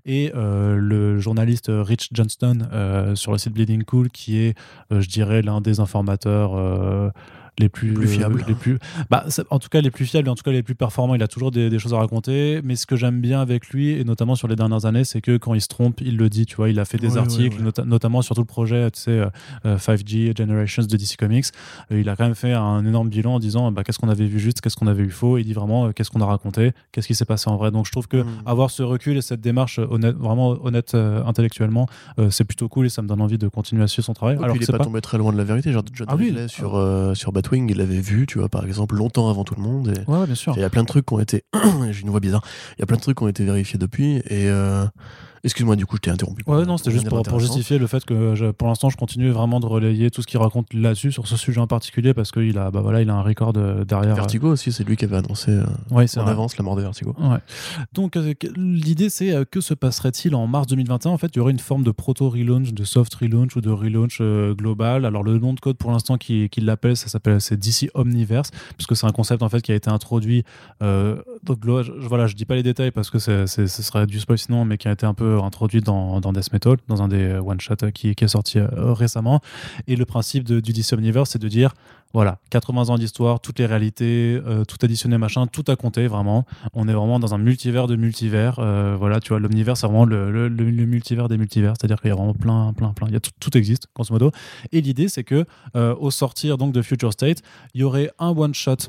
[0.04, 2.68] Et euh, le journaliste Rich Johnston
[3.14, 4.54] sur le site Bleeding Cool, qui est,
[4.90, 7.12] je dirais, l'un des informateurs.
[7.60, 8.40] Euh, les plus, plus fiables.
[8.42, 8.78] euh, les plus
[9.10, 11.22] bah, en tout cas les plus fiables et en tout cas les plus performants il
[11.22, 14.04] a toujours des, des choses à raconter mais ce que j'aime bien avec lui et
[14.04, 16.56] notamment sur les dernières années c'est que quand il se trompe il le dit tu
[16.56, 17.64] vois il a fait des Ouais, articles ouais, ouais.
[17.64, 19.26] nota- notamment sur tout le projet tu sais euh,
[19.66, 21.46] euh, 5G Generations de DC Comics
[21.92, 24.26] Euh, il a quand même fait un énorme bilan en disant bah, qu'est-ce qu'on avait
[24.26, 26.72] vu juste qu'est-ce qu'on avait eu faux il dit vraiment euh, qu'est-ce qu'on a raconté
[26.92, 28.26] qu'est-ce qui s'est passé en vrai donc je trouve que Mhm.
[28.46, 31.86] avoir ce recul et cette démarche honnête, vraiment honnête euh, intellectuellement
[32.18, 34.36] euh, c'est plutôt cool et ça me donne envie de continuer à suivre son travail
[34.42, 35.72] alors il est c'est pas, pas tombé très loin de la vérité.
[35.72, 36.34] Genre, Ah oui.
[36.48, 37.14] Sur, euh,
[37.56, 39.88] il l'avait vu, tu vois, par exemple, longtemps avant tout le monde.
[39.88, 41.44] Et ouais, bien sûr il y a plein de trucs qui ont été.
[41.90, 42.42] J'ai une voix bizarre.
[42.76, 44.16] Il y a plein de trucs qui ont été vérifiés depuis.
[44.26, 44.84] Et euh,
[45.44, 46.42] excuse-moi, du coup, je t'ai interrompu.
[46.46, 49.60] Ouais, non, c'était juste pour, justifier le fait que je- pour l'instant, je continue vraiment
[49.60, 52.70] de relayer tout ce qu'il raconte là-dessus, sur ce sujet en particulier, parce qu'il a,
[52.70, 54.14] bah voilà, il a un record euh, derrière.
[54.14, 56.30] Vertigo aussi, c'est lui qui avait annoncé euh, Ouais, en vrai.
[56.32, 57.14] avance la mort de Vertigo.
[57.18, 57.38] Ouais.
[57.92, 61.40] Donc, euh, l'idée, c'est euh, que se passerait-il en mars 2021 En fait, il y
[61.40, 65.04] aurait une forme de proto-relaunch, de soft relaunch ou de relaunch euh, global.
[65.04, 68.50] Alors, le nom de code pour l'instant qui, qui l'appelle, ça s'appelle c'est DC Omniverse,
[68.76, 70.44] puisque c'est un concept en fait qui a été introduit.
[70.82, 74.20] euh, donc, glo- je, voilà, je dis pas les détails parce que ce serait du
[74.20, 77.08] spoil sinon, mais qui a été un peu introduit dans, dans Death Metal, dans un
[77.08, 79.40] des one-shots qui, qui est sorti euh, récemment.
[79.86, 81.74] Et le principe de, du DC Omniverse, c'est de dire
[82.12, 86.44] voilà, 80 ans d'histoire, toutes les réalités, euh, tout additionné, machin, tout à compter, vraiment.
[86.74, 88.58] On est vraiment dans un multivers de multivers.
[88.58, 91.74] euh, voilà, tu vois, l'omnivers, c'est vraiment le, le- multivers des multivers.
[91.78, 93.06] C'est-à-dire qu'il y a vraiment plein, plein, plein.
[93.06, 94.32] Il y a tout, tout existe, grosso modo.
[94.72, 95.44] Et l'idée, c'est que
[95.76, 97.42] euh, au sortir donc de Future State,
[97.74, 98.88] il y aurait un one-shot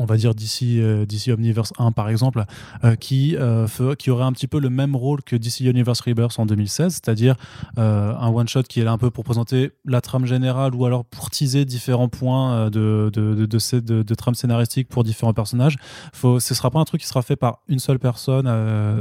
[0.00, 2.44] on va dire d'ici euh, DC Omniverse 1 par exemple,
[2.84, 3.66] euh, qui, euh,
[3.98, 7.36] qui aurait un petit peu le même rôle que DC Universe Rebirth en 2016, c'est-à-dire
[7.76, 11.30] un one-shot qui est là un peu pour présenter la trame générale ou alors pour
[11.30, 15.76] teaser différents points de, de, de, trame scénaristique pour différents personnages.
[16.12, 18.50] Faut, ce sera pas un truc qui sera fait par une seule personne,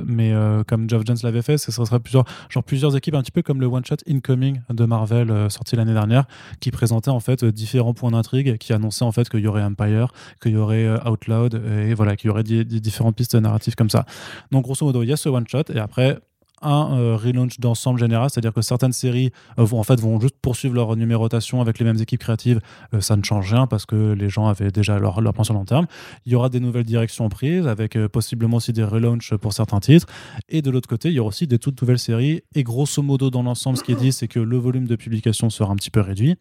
[0.06, 0.34] mais
[0.68, 3.62] comme Geoff Jones l'avait fait, ce sera plusieurs, genre plusieurs équipes, un petit peu comme
[3.62, 6.26] le one-shot Incoming de Marvel sorti l'année dernière,
[6.60, 10.12] qui présentait en fait différents points d'intrigue, qui annonçait en fait qu'il y aurait Empire,
[10.42, 13.90] qu'il y aurait euh, Outloud et voilà qu'il y aurait des, différentes pistes narratives comme
[13.90, 14.06] ça.
[14.52, 16.20] Donc grosso modo, il y a ce one shot et après
[16.62, 20.36] un euh, relaunch d'ensemble général, c'est-à-dire que certaines séries euh, vont en fait vont juste
[20.42, 22.60] poursuivre leur numérotation avec les mêmes équipes créatives,
[23.00, 25.64] ça ne change rien parce que les gens avaient déjà leur, leur plan sur long
[25.64, 25.86] terme.
[26.26, 30.08] Il y aura des nouvelles directions prises avec possiblement aussi des relaunchs pour certains titres.
[30.50, 32.42] Et de l'autre côté, il y aura aussi des toutes nouvelles séries.
[32.56, 35.50] Et grosso modo, dans l'ensemble, ce qui est dit, c'est que le volume de publication
[35.50, 36.36] sera un petit peu réduit.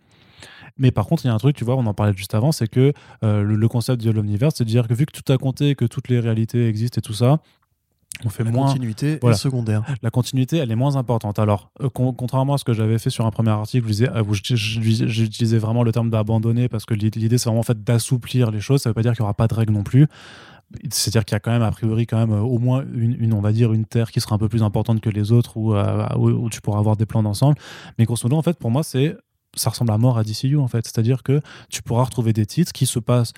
[0.79, 2.53] Mais par contre, il y a un truc, tu vois, on en parlait juste avant,
[2.53, 2.93] c'est que
[3.25, 5.75] euh, le, le concept de l'omniverse, c'est de dire que vu que tout a compté,
[5.75, 7.41] que toutes les réalités existent et tout ça,
[8.25, 9.37] on fait La moins continuité Voilà.
[9.37, 9.83] est secondaire.
[10.03, 11.39] la continuité, elle est moins importante.
[11.39, 14.23] Alors, euh, con- contrairement à ce que j'avais fait sur un premier article, où euh,
[14.25, 18.61] où j'utilisais vraiment le terme d'abandonner parce que l'idée, c'est vraiment en fait d'assouplir les
[18.61, 18.83] choses.
[18.83, 20.07] Ça veut pas dire qu'il y aura pas de règles non plus.
[20.91, 23.33] C'est-à-dire qu'il y a quand même, a priori, quand même, euh, au moins une, une,
[23.35, 25.75] on va dire, une terre qui sera un peu plus importante que les autres où,
[25.75, 27.57] où, où tu pourras avoir des plans d'ensemble.
[27.99, 29.17] Mais grosso modo, en fait, pour moi, c'est,
[29.59, 30.87] ça ressemble à mort à DCU, en fait.
[30.87, 33.33] C'est-à-dire que tu pourras retrouver des titres qui se passent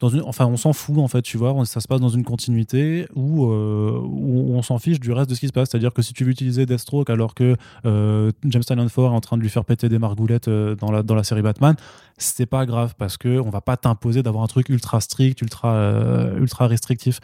[0.00, 2.24] dans une, enfin, on s'en fout en fait, tu vois, ça se passe dans une
[2.24, 5.70] continuité où, euh, où on s'en fiche du reste de ce qui se passe.
[5.70, 7.56] C'est-à-dire que si tu veux utiliser Deathstroke alors que
[7.86, 10.90] euh, James Tynion Ford est en train de lui faire péter des margoulettes euh, dans,
[10.90, 11.76] la, dans la série Batman,
[12.18, 15.74] c'est pas grave parce que on va pas t'imposer d'avoir un truc ultra strict, ultra,
[15.74, 17.20] euh, ultra restrictif.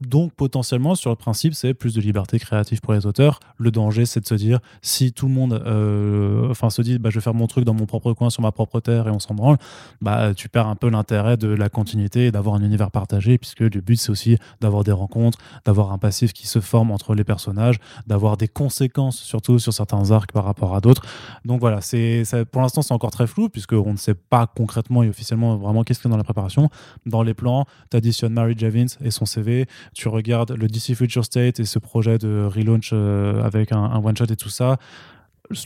[0.00, 3.40] Donc potentiellement, sur le principe, c'est plus de liberté créative pour les auteurs.
[3.56, 7.10] Le danger, c'est de se dire, si tout le monde euh, enfin, se dit, bah,
[7.10, 9.18] je vais faire mon truc dans mon propre coin, sur ma propre terre, et on
[9.18, 9.56] s'en branle,
[10.00, 13.60] bah, tu perds un peu l'intérêt de la continuité et d'avoir un univers partagé, puisque
[13.60, 17.24] le but, c'est aussi d'avoir des rencontres, d'avoir un passif qui se forme entre les
[17.24, 21.02] personnages, d'avoir des conséquences, surtout sur certains arcs par rapport à d'autres.
[21.44, 22.22] Donc voilà, c'est,
[22.52, 25.98] pour l'instant, c'est encore très flou, puisqu'on ne sait pas concrètement et officiellement vraiment qu'est-ce
[26.00, 26.70] qu'il y a dans la préparation.
[27.04, 31.24] Dans les plans, tu additionnes Mary Javins et son CV, tu regardes le DC Future
[31.24, 34.76] State et ce projet de relaunch euh, avec un, un one-shot et tout ça.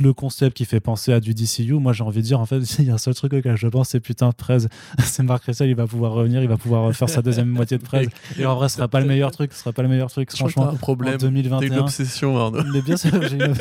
[0.01, 2.61] Le concept qui fait penser à du DCU, moi j'ai envie de dire, en fait,
[2.79, 4.59] il y a un seul truc auquel je pense, c'est putain, Prez,
[5.01, 7.83] c'est Marc Russell, il va pouvoir revenir, il va pouvoir faire sa deuxième moitié de
[7.83, 8.07] Prez.
[8.39, 10.31] Et en vrai, ce sera pas le meilleur truc, ce sera pas le meilleur truc,
[10.31, 10.69] Je franchement.
[10.69, 11.15] un problème.
[11.15, 11.79] En T'as une 2021.
[11.81, 12.63] obsession, Arnaud.
[12.73, 13.55] Mais bien sûr, j'ai une...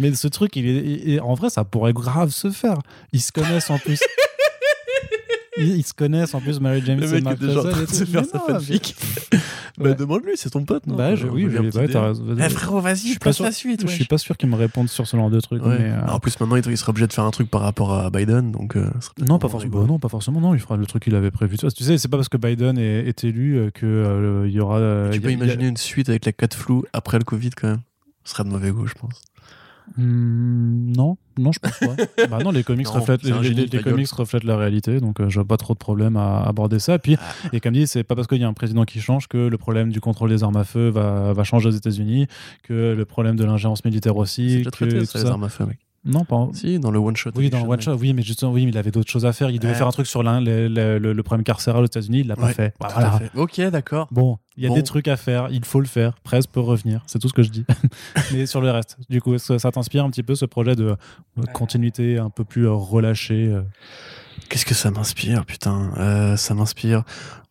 [0.00, 0.84] Mais ce truc, il est...
[1.04, 2.78] il est- en vrai, ça pourrait grave se faire.
[3.12, 4.00] Ils se connaissent en plus.
[5.58, 7.62] Ils, ils se connaissent en plus, Mary James Le et mec est Mark déjà en
[7.62, 8.10] Russell train et de se tout.
[8.10, 8.96] faire sa fanfic.
[9.76, 9.94] Bah, Ouais.
[9.96, 12.24] demande-lui, c'est ton pote, non Bah, je- oui, je- un ouais, t'as raison.
[12.38, 13.82] Eh frérot, Je vas-y, suis pas passe sûr- la suite.
[13.82, 15.64] Je suis pas sûr qu'ils me répondent sur ce genre de truc.
[15.66, 15.76] Ouais.
[15.80, 18.08] Mais, euh, En plus, maintenant, il sera obligé de faire un truc par rapport à
[18.08, 18.76] Biden, donc.
[18.76, 18.88] euh,
[19.18, 19.72] Non, pas forcément.
[19.72, 19.86] rigolo.
[19.94, 20.40] non, pas forcément.
[20.40, 21.56] Non, il fera le truc qu'il avait prévu.
[21.58, 24.60] Tu sais, c'est pas parce que Biden est, est élu euh, que euh, il y
[24.60, 24.78] aura.
[24.78, 27.80] euh, Tu peux imaginer une suite avec la 4 flou après le Covid, quand même.
[28.22, 29.22] Ce serait de mauvais goût, je pense.
[29.96, 31.96] Hmm, non, non, je pense pas.
[32.28, 34.08] bah non, les comics Non, reflètent les, les- les comics
[34.44, 36.98] la réalité, donc euh, je vois pas trop de problème à aborder ça.
[36.98, 37.48] Puis, Ah.
[37.52, 39.58] et comme dit, c'est pas parce qu'il y a un président qui change que le
[39.58, 42.26] problème du contrôle des armes à feu va, va changer aux États-Unis,
[42.62, 45.30] que le problème de l'ingérence militaire C'est aussi, déjà que traité, tout ça, les ça.
[45.32, 45.78] armes à feu, mec.
[46.06, 46.36] Non, pas.
[46.36, 47.30] en- Si, dans le one-shot.
[47.34, 49.32] Oui, dans le one shot, oui, mais justement, oui, mais il avait d'autres choses à
[49.32, 49.50] faire.
[49.50, 49.78] Il devait Ouais.
[49.78, 52.36] faire un truc sur l'un, le, le- le- le problème carcéral aux États-Unis, il l'a
[52.36, 52.74] pas fait.
[52.78, 53.12] tout à Voilà.
[53.18, 53.30] fait.
[53.34, 54.08] Ok, d'accord.
[54.10, 54.74] Bon, il y a Bon.
[54.74, 56.14] des trucs à faire, il faut le faire.
[56.22, 57.64] Presse peut revenir, c'est tout ce que je dis.
[58.34, 60.94] Mais sur le reste, du coup, ça, ça t'inspire un petit peu ce projet de,
[61.54, 63.62] continuité un peu plus euh, relâché euh.
[64.50, 67.04] Qu'est-ce que ça m'inspire, putain Euh, Ça m'inspire.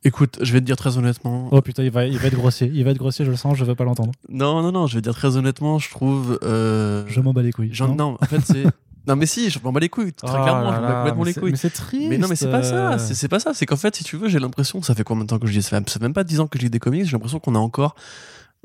[0.05, 1.47] Écoute, je vais te dire très honnêtement.
[1.51, 2.69] Oh putain, il va, il va être grossier.
[2.73, 4.11] Il va être grossier, je le sens, je veux pas l'entendre.
[4.29, 6.39] Non, non, non, je vais te dire très honnêtement, je trouve.
[6.43, 7.69] euh, Je m'en bats les couilles.
[7.71, 8.63] j'en- non, en fait, c'est.
[9.07, 10.95] non, mais si, je m'en bats les couilles, très Oh clairement, là je m'en bats
[10.99, 11.51] complètement les couilles.
[11.51, 12.07] Mais c'est triste.
[12.09, 13.53] Mais non, mais c'est pas ça, c'est pas ça.
[13.53, 15.53] C'est qu'en fait, si tu veux, j'ai l'impression, ça fait combien de temps que je
[15.53, 15.79] dis ça?
[15.87, 17.59] Ça fait même pas 10 ans que je lis des comics, j'ai l'impression qu'on a
[17.59, 17.95] encore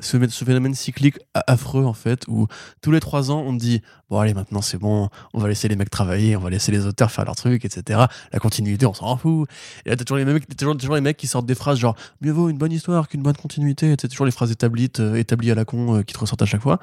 [0.00, 2.46] ce, phénomène cyclique affreux, en fait, où
[2.82, 5.76] tous les 3 ans, on dit Bon, allez, maintenant c'est bon, on va laisser les
[5.76, 8.00] mecs travailler, on va laisser les auteurs faire leur truc, etc.
[8.32, 9.48] La continuité, on s'en fout.
[9.84, 11.96] Et là, t'as toujours les mecs, toujours, toujours les mecs qui sortent des phrases genre
[12.20, 13.94] Mieux vaut une bonne histoire qu'une bonne continuité.
[14.00, 16.46] C'est toujours les phrases établies, euh, établies à la con euh, qui te ressortent à
[16.46, 16.78] chaque fois.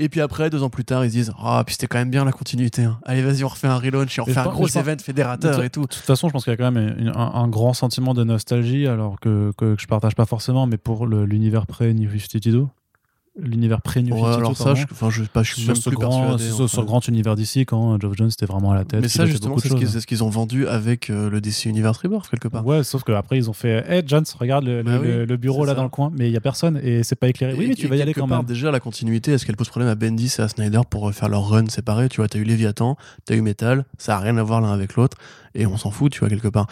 [0.00, 2.10] Et puis après, deux ans plus tard, ils se disent Ah, puis c'était quand même
[2.10, 2.84] bien la continuité.
[2.84, 2.98] hein.
[3.04, 5.62] Allez, vas-y, on refait un relaunch et on Mais fait je un gros event fédérateur
[5.64, 5.82] et tout.
[5.82, 8.14] De toute façon, je pense qu'il y a quand même une- un, un grand sentiment
[8.14, 12.66] de nostalgie, alors que, que, que je partage pas forcément, mais pour l'univers pré-New 52,
[13.40, 15.88] l'univers pré-New Ouais, 52, alors ça, je, enfin, je, pas, je suis sur même ce
[15.90, 16.44] plus grand, persuadé.
[16.44, 16.66] sur, enfin.
[16.68, 19.00] sur le grand univers d'ici, quand Geoff Jones était vraiment à la tête.
[19.02, 22.28] Mais ça, justement, de c'est ce qu'ils ont vendu avec euh, le DC Universe Rebirth,
[22.28, 22.66] quelque part.
[22.66, 25.64] Ouais, sauf qu'après, ils ont fait Hey, Jones, regarde le, Bah le- oui, le bureau
[25.64, 25.76] là ça.
[25.76, 27.54] dans le coin, mais il y a personne et c'est pas éclairé.
[27.56, 28.46] Oui, mais tu vas y aller quand part, même.
[28.46, 31.48] Déjà, la continuité, est-ce qu'elle pose problème à Bendis et à Snyder pour faire leur
[31.48, 34.60] run séparés Tu vois, t'as eu Léviathan, t'as eu Metal, ça a rien à voir
[34.60, 35.16] l'un avec l'autre,
[35.54, 36.66] et on s'en fout, tu vois, quelque part.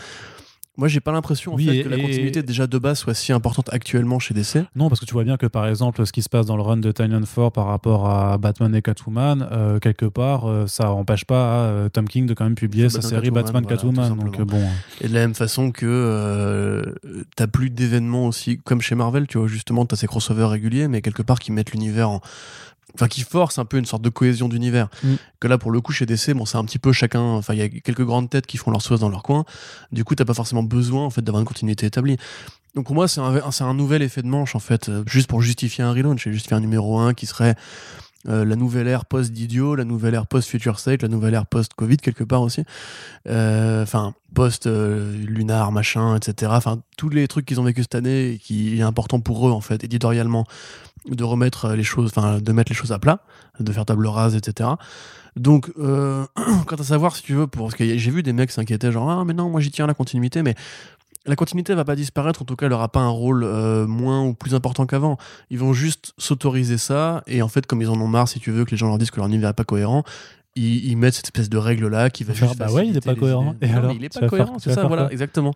[0.79, 2.99] Moi, j'ai pas l'impression en Oui, fait et- que la et- continuité déjà de base
[2.99, 4.59] soit si importante actuellement chez DC.
[4.75, 6.63] Non, parce que tu vois bien que par exemple, ce qui se passe dans le
[6.63, 10.91] run de Tynion Ford par rapport à Batman et Catwoman, euh, quelque part, euh, ça
[10.91, 13.63] empêche pas à, euh, Tom King de quand même publier sa Batman, série Catwoman, Batman
[13.63, 13.77] voilà,
[14.13, 14.33] Catwoman.
[14.39, 14.63] Donc bon.
[15.01, 16.83] Et de la même façon que euh,
[17.37, 21.01] t'as plus d'événements aussi, comme chez Marvel, tu vois, justement, t'as ces crossovers réguliers, mais
[21.03, 22.21] quelque part qui mettent l'univers en.
[22.95, 24.89] Enfin qui force un peu une sorte de cohésion d'univers.
[25.03, 25.15] Mm.
[25.41, 27.59] Que là pour le coup chez DC, bon c'est un petit peu chacun, enfin il
[27.59, 29.45] y a quelques grandes têtes qui font leur sauce dans leur coin.
[29.93, 32.17] Du coup t'as pas forcément besoin en fait d'avoir une continuité établie.
[32.75, 35.29] Donc pour moi c'est un, c'est un nouvel effet de manche en fait, euh, juste
[35.29, 37.57] pour justifier un relaunch, c'est justifier un numéro 1 qui serait
[38.29, 42.25] euh, la nouvelle ère post-Didio, la nouvelle ère post-Future State, la nouvelle ère post-Covid quelque
[42.25, 42.65] part aussi.
[43.29, 46.53] Euh, Enfin, post-lunar, machin, etc.
[46.55, 49.53] Enfin, tous les trucs qu'ils ont vécu cette année et qui est important pour eux,
[49.53, 50.45] en fait, éditorialement,
[51.09, 53.21] de remettre les choses, enfin, de mettre les choses à plat,
[53.61, 54.71] de faire table rase, etc.
[55.37, 56.25] Donc, euh,
[56.67, 59.11] quant à savoir, si tu veux, pour, parce que j'ai vu des mecs s'inquiéter, genre,
[59.11, 60.55] ah, mais non, moi j'y tiens la continuité, mais
[61.27, 64.23] la continuité va pas disparaître, en tout cas, elle aura pas un rôle euh, moins
[64.25, 65.19] ou plus important qu'avant.
[65.51, 68.51] Ils vont juste s'autoriser ça, et en fait, comme ils en ont marre, si tu
[68.51, 70.05] veux, que les gens leur disent que leur univers est pas cohérent,
[70.57, 73.05] ils, ils mettent cette espèce de règle là qui va juste bah ouais, il est
[73.05, 73.55] pas cohérent.
[73.61, 75.53] Et Non, alors, il est pas cohérent, c'est ça, voilà, exactement.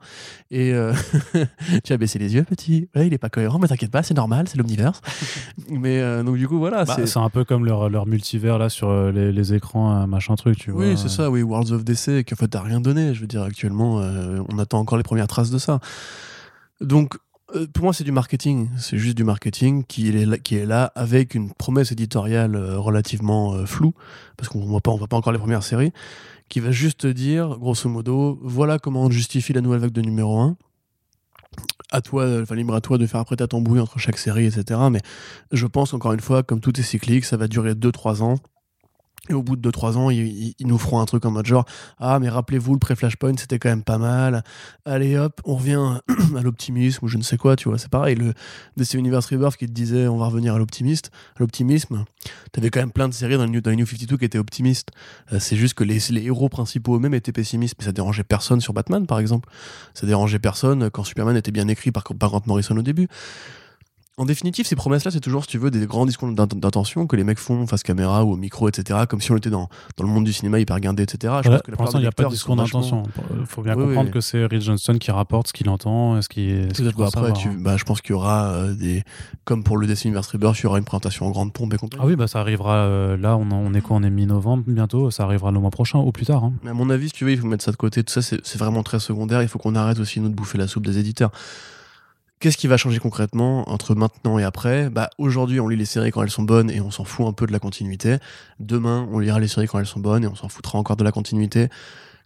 [0.51, 0.93] Et euh,
[1.85, 2.89] tu as baissé les yeux, petit.
[2.95, 5.01] Ouais, il est pas cohérent, mais t'inquiète pas, c'est normal, c'est l'omniverse.
[5.71, 7.17] mais euh, donc du coup, voilà, Bah, c'est.
[7.19, 10.59] un peu comme leur, leur multivers là sur euh, les, les écrans, euh, machin truc,
[10.59, 10.85] tu vois.
[10.85, 13.15] Oui, c'est ça, oui, Worlds of DC, qui en fait t'as rien donné.
[13.15, 15.81] Je veux dire, actuellement, euh, on attend encore les premières traces de ça.
[16.81, 17.17] Donc,
[17.73, 18.69] pour moi, c'est du marketing.
[18.79, 22.79] C'est juste du marketing qui est là, qui est là avec une promesse éditoriale euh,
[22.79, 23.95] relativement euh, floue,
[24.37, 25.93] parce qu'on on voit pas encore les premières séries,
[26.49, 30.03] qui va juste te dire, grosso modo, voilà comment on justifie la nouvelle vague de
[30.03, 30.57] numéro 1.
[31.93, 34.47] À toi, euh, enfin libre à toi de faire après ta tambouille entre chaque série,
[34.47, 34.81] etc.
[34.91, 35.01] Mais
[35.53, 38.37] je pense encore une fois, comme tout est cyclique, ça va durer 2-3 ans.
[39.29, 41.67] Et au bout de 2-3 ans, ils, nous feront un truc en mode genre
[41.99, 44.43] Ah, mais rappelez-vous, le pré-Flashpoint, c'était quand même pas mal.
[44.87, 46.01] Allez hop, on revient
[46.37, 47.79] à l'optimisme ou je ne sais quoi, tu vois.
[47.79, 48.33] C'est pareil, le
[48.77, 52.05] DC Universe Rebirth qui te disait On va revenir à l'optimiste, l'optimisme.
[52.53, 54.39] T'avais quand même plein de séries dans le New, dans les New 52 qui étaient
[54.39, 54.89] optimistes.
[55.33, 57.77] Euh, c'est juste que les, les héros principaux eux-mêmes étaient pessimistes.
[57.79, 59.51] Mais ça dérangeait personne sur Batman, par exemple.
[59.95, 63.09] Ça dérangeait personne quand Superman était bien écrit par Grant Morrison au début.
[64.21, 67.17] En définitive, ces promesses-là, c'est toujours, si tu veux, des grands discours d'int- d'intention que
[67.17, 69.01] les mecs font face caméra ou au micro, etc.
[69.09, 71.37] Comme si on était dans, dans le monde du cinéma hyper guindé, etc.
[71.43, 73.03] Je Ouais, pense que la pour l'instant, il n'y a pas de discours d'intention.
[73.41, 74.13] Il faut bien Oui, comprendre oui.
[74.13, 77.57] que c'est Reed Johnston qui rapporte ce qu'il entend, ce tu- hein.
[77.61, 79.05] bah, je pense qu'il y aura euh, des.
[79.47, 81.79] Comme pour le DC Universe Rebirth, il y aura une présentation en grande pompe et
[81.79, 82.03] compagnie.
[82.05, 85.25] Ah oui, bah ça arrivera euh, là, on, est quoi On est mi-novembre bientôt, ça
[85.25, 86.45] arrivera le mois prochain ou plus tard.
[86.45, 86.53] hein.
[86.63, 88.05] Mais à mon avis, si tu veux, il faut mettre ça de côté.
[88.05, 89.41] Tout ça, c'est c'est vraiment très secondaire.
[89.41, 91.31] Il faut qu'on arrête aussi, nous, de bouffer la soupe des éditeurs.
[92.41, 94.89] Qu'est-ce qui va changer concrètement entre maintenant et après?
[94.89, 97.35] Bah aujourd'hui, on lit les séries quand elles sont bonnes et on s'en fout un
[97.35, 98.17] peu de la continuité.
[98.61, 101.05] Demain, on lira les séries quand elles sont bonnes et on s'en foutra encore de
[101.05, 101.69] la continuité.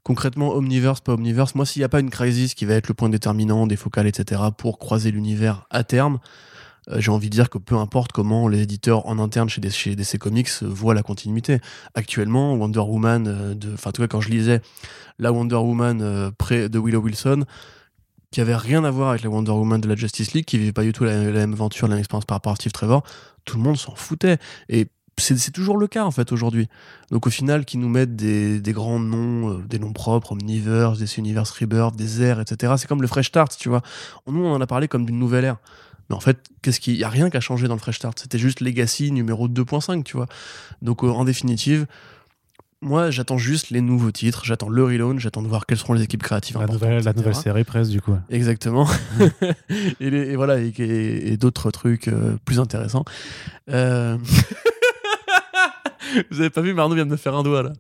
[0.04, 1.56] Concrètement, Omniverse, pas Omniverse.
[1.56, 4.06] Moi, s'il n'y a pas une crisis qui va être le point déterminant des focales,
[4.06, 6.20] etc., pour croiser l'univers à terme,
[6.90, 10.18] euh, j'ai envie de dire que peu importe comment les éditeurs en interne chez, DC
[10.18, 11.58] Comics euh, voient la continuité.
[11.94, 14.60] Actuellement, Wonder Woman, euh, enfin, en tout cas, quand je lisais
[15.18, 17.44] la Wonder Woman euh, près de Willow Wilson,
[18.35, 20.72] qui avait rien à voir avec la Wonder Woman de la Justice League, qui vivait
[20.72, 23.05] pas du tout la, même aventure, la même expérience par rapport à Steve Trevor,
[23.45, 24.39] tout le monde s'en foutait.
[24.68, 26.68] Et c'est toujours le cas en fait aujourd'hui.
[27.12, 31.18] Donc au final, qu'ils nous mettent des, grands noms, euh, des noms propres, Omniverse, DC
[31.18, 32.72] Universe Rebirth, des airs, etc.
[32.76, 33.82] C'est comme le Fresh Start, tu vois.
[34.26, 35.59] Nous, on en a parlé comme d'une nouvelle ère.
[36.11, 38.18] Mais en fait, qu'est-ce qu'il y a rien qui a changé dans le Fresh Start.
[38.18, 40.26] C'était juste Legacy numéro 2.5, tu vois.
[40.82, 41.87] Donc euh, en définitive,
[42.85, 46.03] moi, j'attends juste les nouveaux titres, j'attends le relaunch, j'attends de voir quelles seront les
[46.03, 46.59] équipes créatives.
[46.59, 47.14] La nouvelle, la etc.
[47.16, 48.14] nouvelle série presse du coup.
[48.30, 48.87] Exactement.
[50.01, 53.05] et, les- et voilà, et, et- et d'autres trucs euh, plus intéressants.
[53.70, 54.16] Euh,
[56.30, 57.72] Vous avez pas vu, Marno vient de me faire un doigt là.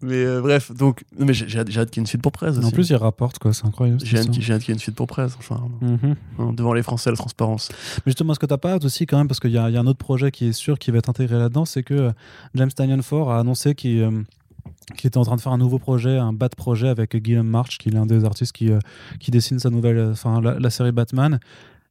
[0.00, 2.56] Mais euh, bref, donc, mais j'ai hâte, qu'il y ait une suite pour presse.
[2.62, 3.98] En plus, il rapporte quoi, c'est incroyable.
[4.02, 5.32] j'ai hâte, qu'il y ait une suite pour presse.
[5.38, 6.14] Enfin, Mhm.
[6.38, 7.68] hein, devant les Français, la transparence.
[7.98, 9.64] Mais justement, ce que t'as pas hâte aussi quand même, parce qu'il y, y a
[9.64, 12.12] un autre projet qui est sûr qui va être intégré là-dedans, c'est que
[12.54, 14.10] James Tynion Ford a annoncé qu'il euh,
[14.96, 17.78] qu'il était en train de faire un nouveau projet, un bat projet avec Guillaume March,
[17.78, 18.78] qui est l'un des artistes qui, euh,
[19.18, 21.38] qui dessine sa nouvelle, euh, enfin la, la série Batman.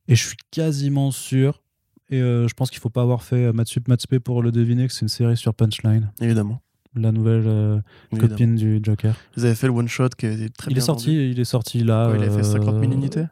[0.08, 1.62] Et je suis quasiment sûr,
[2.10, 4.93] et euh, je pense qu'il faut pas avoir fait Matsup Matsupe pour le deviner, que
[4.93, 6.62] c'est une série sur Punchline, Évidemment.
[6.96, 7.80] la nouvelle euh,
[8.20, 9.16] copine du Joker.
[9.36, 11.32] Vous avez fait le one shot qui était très il bien est sorti, vendu.
[11.32, 12.10] il est sorti là.
[12.12, 13.26] Ouais, il a fait 50 000 euh, unités?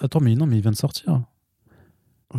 [0.00, 1.22] Attends, mais non, mais il vient de sortir.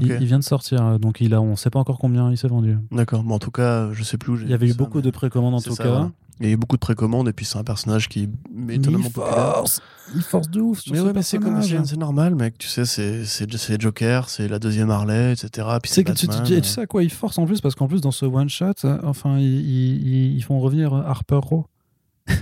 [0.02, 2.48] Il, il vient de sortir, donc il a, on sait pas encore combien il s'est
[2.48, 2.78] vendu.
[2.92, 3.24] D'accord.
[3.24, 4.98] Bon, en tout cas, je sais plus où j'ai Il y avait eu ça, beaucoup
[4.98, 6.10] mais de précommandes en tout ça, cas.
[6.40, 8.76] Il y a eu beaucoup de précommandes et puis c'est un personnage qui est Mais
[8.76, 9.54] étonnamment il populaire.
[9.56, 9.82] force,
[10.16, 10.80] il force de ouf.
[10.80, 12.58] sur Mais ce ouais, mais c'est comme c'est normal, mec.
[12.58, 15.48] Tu sais, c'est Joker, c'est la deuxième Harley, etc.
[15.82, 16.46] Puis Tu c'est sais, que tu, tu- Batman.
[16.48, 18.50] tu- tu sais à quoi il force en plus Parce qu'en plus, dans ce one
[18.50, 21.68] shot, euh, enfin, ils, ils- ils font revenir Harper Row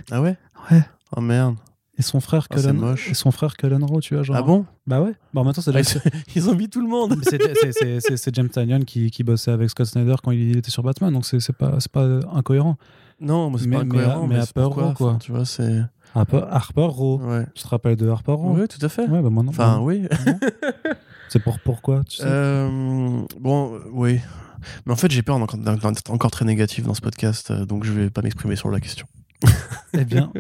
[0.09, 0.37] Ah ouais?
[0.71, 0.81] Ouais.
[1.15, 1.55] Oh merde.
[2.01, 4.23] Et son frère c'est Cullen et son frère Cullen Row, tu vois.
[4.23, 4.65] Genre, Ah bon?
[4.87, 5.13] Bah ouais.
[5.33, 5.81] Bah temps, c'est Ah,
[6.35, 7.15] ils, ont mis tout le monde.
[7.23, 11.25] c'est- James Tynion qui, qui bossait avec Scott Snyder quand il était sur Batman, donc
[11.25, 12.77] c'est pas, c'est pas incohérent.
[13.19, 14.27] Non, mais c'est Mais- pas mais incohérent.
[14.27, 15.07] Mais, mais pourquoi, peur, quoi.
[15.09, 15.81] enfin, Tu vois, c'est.
[16.15, 17.21] Harper, Harper Row.
[17.23, 17.45] Ouais.
[17.55, 19.07] Tu te rappelles de Harper Row Oui, tout à fait.
[19.07, 19.49] Ouais, bah moi non.
[19.51, 20.07] Enfin, oui.
[21.29, 22.23] C'est pour pourquoi tu sais?
[22.25, 24.19] Euh, bon, euh, oui.
[24.85, 27.93] Mais en fait, j'ai peur d'être encore très négatif dans ce podcast, euh, donc je
[27.93, 29.07] vais pas m'exprimer sur la question.
[29.93, 30.31] Eh bien,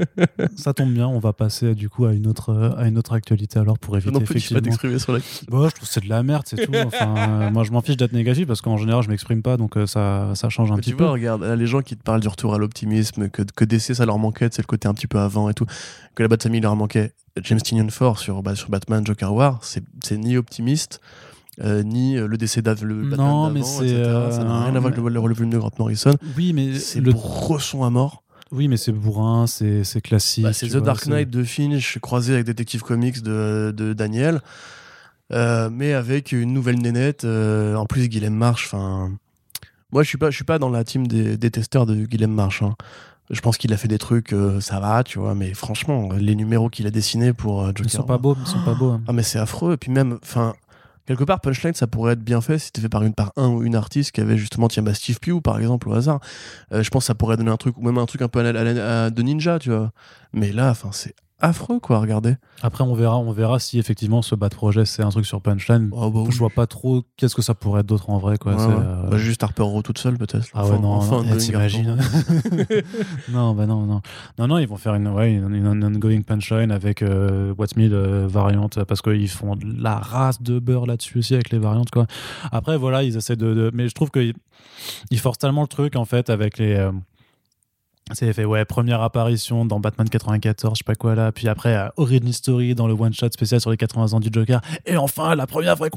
[0.55, 1.09] ça tombe bien.
[1.09, 4.11] On va passer du coup à une autre, à une autre actualité alors pour éviter
[4.13, 4.61] non pas effectivement.
[4.61, 5.19] t'exprimer sur la.
[5.49, 6.71] Bon, je trouve que c'est de la merde, c'est tout.
[6.73, 9.75] Enfin, euh, moi, je m'en fiche d'être négatif parce qu'en général, je m'exprime pas, donc
[9.75, 11.03] euh, ça, ça change un Mais petit tu peu.
[11.03, 13.93] vois, regarde, là, les gens qui te parlent du retour à l'optimisme, que, que DC
[13.93, 15.65] ça leur manquait, c'est le côté un petit peu avant et tout,
[16.15, 17.11] que la Bat Family leur manquait.
[17.43, 21.01] James Tynion Ford sur, bah, sur Batman Joker War, c'est c'est ni optimiste,
[21.61, 23.83] euh, ni le décès d'Av, le Batman Non, mais etc.
[23.97, 25.09] euh, Ça n'a rien à voir avec le,
[25.45, 26.13] le de Grant Morrison.
[26.37, 27.11] Oui, mais C'est le...
[27.11, 28.23] bresson à mort.
[28.51, 30.43] Oui, mais c'est bourrin, c'est classique.
[30.43, 34.41] Bah, c'est The vois, Dark Knight de Finch croisé avec Detective Comics de, de Daniel,
[35.33, 37.23] euh, mais avec une nouvelle nénette.
[37.23, 38.65] euh, en plus, Guillaume March.
[38.65, 39.11] Enfin,
[39.91, 42.61] moi, je suis pas, je suis pas dans la team des détesteurs de Guillaume March.
[42.61, 42.75] hein.
[43.29, 45.35] Je pense qu'il a fait des trucs, euh, ça va, tu vois.
[45.35, 47.85] Mais franchement, les numéros qu'il a dessinés pour Joker.
[47.85, 48.89] Ils sont pas beaux, ils sont pas beaux.
[48.91, 49.01] hein.
[49.07, 49.73] Ah, mais c'est affreux.
[49.73, 50.53] Et puis même, enfin.
[51.11, 53.49] Quelque part, Punchline, ça pourrait être bien fait si c'était fait par, une, par un
[53.49, 56.21] ou une artiste qui avait justement, tiens, bah, Steve Pugh, par exemple, au hasard.
[56.71, 58.39] Euh, je pense que ça pourrait donner un truc, ou même un truc un peu
[58.39, 59.91] à de ninja, tu vois.
[60.31, 62.35] Mais là, enfin, c'est affreux, quoi, regardez.
[62.61, 65.89] Après, on verra, on verra si effectivement ce bad projet c'est un truc sur Punchline.
[65.93, 68.37] Oh, bah, Je vois pas trop qu'est-ce que ça pourrait être d'autre en vrai.
[68.37, 68.53] Quoi.
[68.55, 68.73] Ouais, ouais.
[68.77, 70.47] euh, Bah, juste Harper Row toute seule, peut-être.
[70.53, 71.97] Ah ouais, Enfin, non, enfin, non, eh, t'imagines
[73.31, 74.01] Non, bah non, non.
[74.37, 77.89] Non, non, ils vont faire une, ouais, une, une ongoing punchline avec euh, What's Me
[77.91, 81.91] euh, variante parce qu'ils font de la race de beurre là-dessus aussi avec les variantes,
[81.91, 82.07] quoi.
[82.51, 83.53] Après, voilà, ils essaient de.
[83.53, 84.33] de- mais je trouve qu'ils
[85.09, 86.75] ils forcent tellement le truc, en fait, avec les.
[88.13, 91.75] C'est fait, ouais, première apparition dans Batman 94, je sais pas quoi là, puis après
[91.75, 95.35] euh, Origin Story dans le one-shot spécial sur les 80 ans du Joker, et enfin
[95.35, 95.89] la première vraie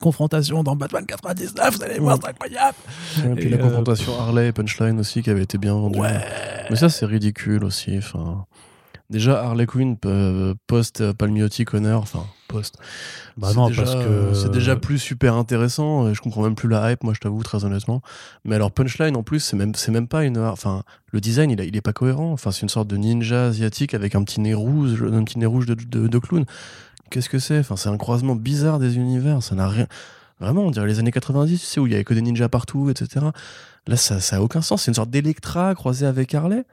[0.00, 2.76] confrontation dans Batman 99, vous allez voir, c'est incroyable!
[3.18, 5.98] Et puis Et, la euh, confrontation Harley et Punchline aussi qui avait été bien vendue.
[5.98, 6.20] Ouais!
[6.70, 7.96] Mais ça, c'est ridicule aussi.
[7.98, 8.46] Enfin,
[9.10, 12.76] déjà, Harley Quinn euh, post euh, Palmiotti Connor, enfin, post.
[13.36, 14.34] Bah C'est non, déjà, parce que.
[14.34, 16.12] C'est déjà plus super intéressant.
[16.12, 18.02] Je comprends même plus la hype, moi, je t'avoue, très honnêtement.
[18.44, 20.38] Mais alors, Punchline, en plus, c'est même, c'est même pas une.
[20.38, 20.82] Enfin,
[21.12, 22.32] le design, il, a- il est pas cohérent.
[22.32, 25.46] Enfin, c'est une sorte de ninja asiatique avec un petit nez rouge, un petit nez
[25.46, 26.44] rouge de, de, de clown.
[27.10, 27.58] Qu'est-ce que c'est?
[27.60, 29.42] Enfin, c'est un croisement bizarre des univers.
[29.42, 29.86] Ça n'a rien.
[30.40, 32.48] Vraiment, on dirait les années 90, tu sais, où il y avait que des ninjas
[32.48, 33.26] partout, etc.
[33.86, 34.82] Là, ça, ça a aucun sens.
[34.82, 36.64] C'est une sorte d'Electra croisée avec Harley.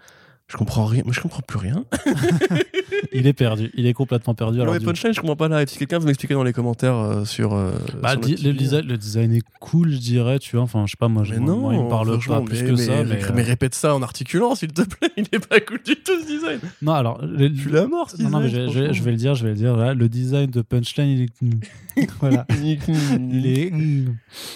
[0.48, 1.02] Je comprends rien.
[1.06, 1.86] Moi, je comprends plus rien.
[3.14, 4.58] Il est perdu, il est complètement perdu.
[4.58, 5.70] Non, alors mais Punchline, je comprends pas la hype.
[5.70, 7.54] Si quelqu'un veut m'expliquer dans les commentaires euh, sur.
[7.54, 7.72] euh,
[8.02, 10.64] Bah, sur le, design, le design est cool, je dirais, tu vois.
[10.64, 12.68] Enfin, je sais pas, moi, je- Mais non, moi, il me parle pas plus mais-
[12.68, 13.04] que mais, ça.
[13.04, 15.10] Mais, mais, euh, répète ça en articulant, s'il te plaît.
[15.18, 16.60] Il est pas cool du tout ce design.
[16.82, 19.06] Non, alors, le- Tu l'as mort, ce non, non, mais design, je, je- je franchement.
[19.06, 19.78] vais le dire, je vais le dire.
[19.78, 22.10] Là, le design de Punchline, il est.
[22.20, 22.46] voilà.
[22.54, 23.72] Il est.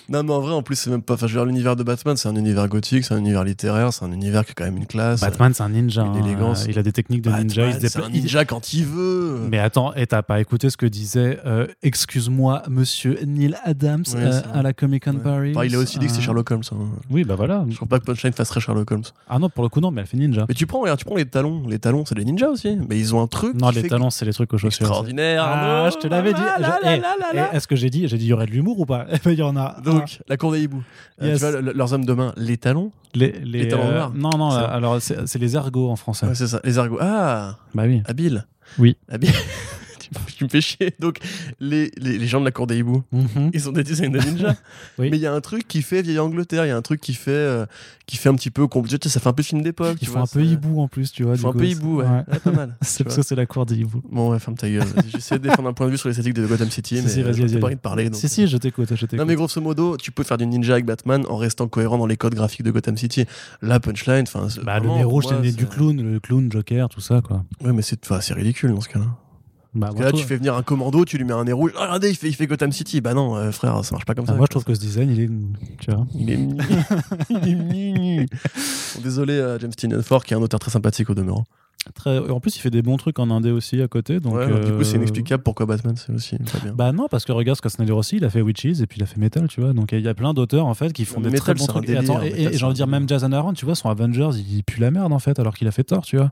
[0.10, 1.14] Non, mais en vrai, en plus, c'est même pas.
[1.14, 3.94] Enfin, je veux dire, l'univers de Batman, c'est un univers gothique, c'est un univers littéraire,
[3.94, 5.22] c'est un univers qui a quand même une classe.
[5.22, 6.04] Batman, c'est un ninja.
[6.04, 6.54] Une hein.
[6.68, 7.68] Il a des techniques de Batman, ninja.
[7.68, 9.40] Il se c'est un ninja quand il veut.
[9.50, 14.22] Mais attends, et t'as pas écouté ce que disait, euh, excuse-moi, monsieur Neil Adams Ouais,
[14.22, 15.20] euh, à la Comic Con Ouais.
[15.20, 15.52] Paris?
[15.56, 16.62] Enfin, il a aussi dit que c'est euh, Sherlock Holmes.
[16.72, 16.76] hein.
[17.10, 17.66] Oui, bah voilà.
[17.70, 19.04] Je crois pas que Punchline fasse très Sherlock Holmes.
[19.28, 20.46] Ah non, pour le coup, non, mais elle fait ninja.
[20.48, 21.64] Mais tu prends, regarde, tu prends les talons.
[21.68, 22.78] Les talons, c'est des ninjas aussi.
[22.88, 23.56] Mais ils ont un truc.
[23.60, 24.86] Non, les talons, c'est les trucs aux chaussures.
[24.86, 25.44] Extraordinaire.
[25.44, 26.42] Ah, je te l'avais dit.
[26.86, 27.02] Eh,
[27.34, 27.56] eh.
[27.56, 29.06] Est-ce que j'ai dit J'ai dit, il y aurait de l'humour ou pas?
[29.12, 29.78] Eh ben, il y en a.
[29.84, 30.84] Donc, la cour des hiboux.
[31.20, 32.92] Leurs hommes de main, les talons?
[33.16, 34.12] Les, talons noirs.
[34.14, 36.26] Non, non, alors c'est les ergots en français.
[36.28, 36.60] Ouais, c'est ça.
[36.64, 36.98] Les argots.
[37.00, 38.02] Ah, Bah oui.
[38.06, 38.46] habile.
[38.78, 38.98] Oui.
[39.10, 39.32] Habile.
[40.38, 40.94] tu, me- fais chier.
[41.00, 41.18] Donc,
[41.60, 43.52] les, les, les gens de la cour des hiboux, Mhm.
[43.54, 44.56] ils ont des designs de ninja.
[44.98, 45.10] Oui.
[45.12, 46.66] Mais il y a un truc qui fait vieille Angleterre.
[46.66, 47.66] Il y a un truc qui fait, euh,
[48.06, 48.64] qui fait un petit peu.
[48.66, 49.98] compl- tu sais, Ça fait un peu film d'époque.
[50.02, 51.36] Ils font un peu hibou en plus, tu vois.
[51.36, 52.06] Ils font un peu hibou, ouais.
[52.06, 52.24] ouais.
[52.32, 52.76] Ouais, pas mal.
[52.82, 54.02] C'est parce que c'est la cour des hiboux.
[54.12, 54.84] Bon, ouais, ferme ta gueule.
[55.14, 57.24] J'essaie de défendre un point de vue sur l'esthétique de Gotham City, mais si, euh,
[57.26, 57.60] vas-y, j'ai vas-y.
[57.60, 58.06] pas envie de parler.
[58.10, 58.90] donc, Si, si, je t'écoute.
[59.14, 62.08] Non mais grosso modo, tu peux faire du ninja avec Batman en restant cohérent dans
[62.08, 63.26] les codes graphiques de Gotham City.
[63.62, 67.44] La punchline, enfin, Bah, le nez rouge, du clown, le clown, Joker, tout ça, quoi.
[67.64, 68.00] Ouais, mais c'est
[68.34, 69.06] ridicule dans ce cas-là.
[69.76, 71.52] Bah, Parce que moi, là, tu fais venir un commando, tu lui mets un nez
[71.54, 71.72] rouge.
[71.78, 73.02] Ah, regardez, il fait, il fait Gotham City.
[73.02, 74.38] Bah non, euh, frère, ça marche pas comme bah, ça.
[74.38, 75.30] moi, je trouve que ce design, il est.
[75.80, 76.08] Tu vois.
[76.16, 78.26] Il est mignon.
[79.04, 81.46] Désolé à James Tynion Ford, qui est un auteur très sympathique au demeurant.
[81.96, 82.20] Très...
[82.30, 84.20] En plus, il fait des bons trucs en indé aussi à côté.
[84.20, 86.74] Donc, ouais, Du coup, c'est euh, inexplicable pourquoi Batman, c'est aussi très bien.
[86.74, 88.98] Bah non, parce que regarde ce qu'a Snyder aussi, il a fait Witches et puis
[89.00, 89.72] il a fait Metal, tu vois.
[89.74, 91.70] Donc il y a plein d'auteurs en fait qui font des très Metal, bons c'est
[91.72, 91.90] un trucs.
[91.90, 94.32] Et, délire, et- et j'ai envie de dire, même Jason Aaron, tu vois, son Avengers,
[94.36, 96.32] il pue la merde en fait, alors qu'il a fait tort, tu vois.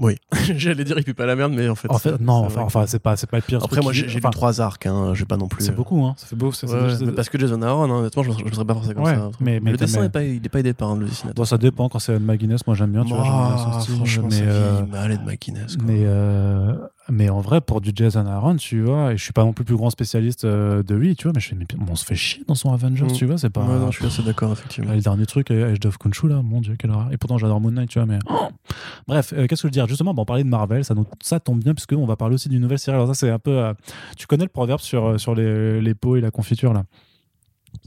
[0.00, 0.16] Oui,
[0.56, 1.90] j'allais dire, il pue pas la merde, mais en fait.
[1.90, 3.62] En fait, non, enfin, enfin, c'est pas, c'est pas le pire.
[3.64, 5.64] Après, moi, j'ai j'ai enfin, trois arcs, hein, je vais pas non plus.
[5.64, 6.14] C'est euh, beaucoup, hein.
[6.16, 6.52] Ça fait beau.
[6.52, 9.02] c'est- Ouais, mais parce que Jason Aaron, hein, honnêtement, je ne serais pas forcé comme
[9.04, 9.30] Ouais, ça.
[9.40, 11.34] mais- mais le dessin n'est pas, il est pas aidé par un le dessinateur.
[11.34, 13.70] Bon, ça dépend quand c'est Ed McGuinness, moi j'aime bien, tu vois, j'aime bien son
[13.72, 13.94] Ah, style.
[13.96, 15.84] franchement, mais, euh, mal, Ed McGuinness, quoi.
[15.86, 16.74] mais, euh,
[17.10, 19.62] mais en vrai, pour du Jason Aaron, tu vois, et je suis pas non plus
[19.62, 22.04] le plus grand spécialiste euh, de lui, tu vois, mais je fais, mais on se
[22.04, 23.12] fait chier dans son Avengers, Mm.
[23.12, 23.62] tu vois, c'est pas.
[23.64, 24.90] Ouais, non, je suis assez d'accord, effectivement.
[24.90, 27.08] Là, le dernier truc, euh, Age of Khonshu, là, mon dieu, quelle horreur.
[27.12, 28.18] Et pourtant, j'adore Moon Knight, tu vois, mais.
[28.28, 28.48] Oh
[29.08, 29.86] Bref, euh, qu'est-ce que je veux dire?
[29.88, 32.60] Justement, bah, on parlait de Marvel, ça, ça tombe bien, puisqu'on va parler aussi d'une
[32.60, 32.96] nouvelle série.
[32.96, 33.52] Alors, ça, c'est un peu.
[33.58, 33.74] euh,
[34.16, 36.84] tu connais le proverbe sur, sur les, les pots et la confiture, là?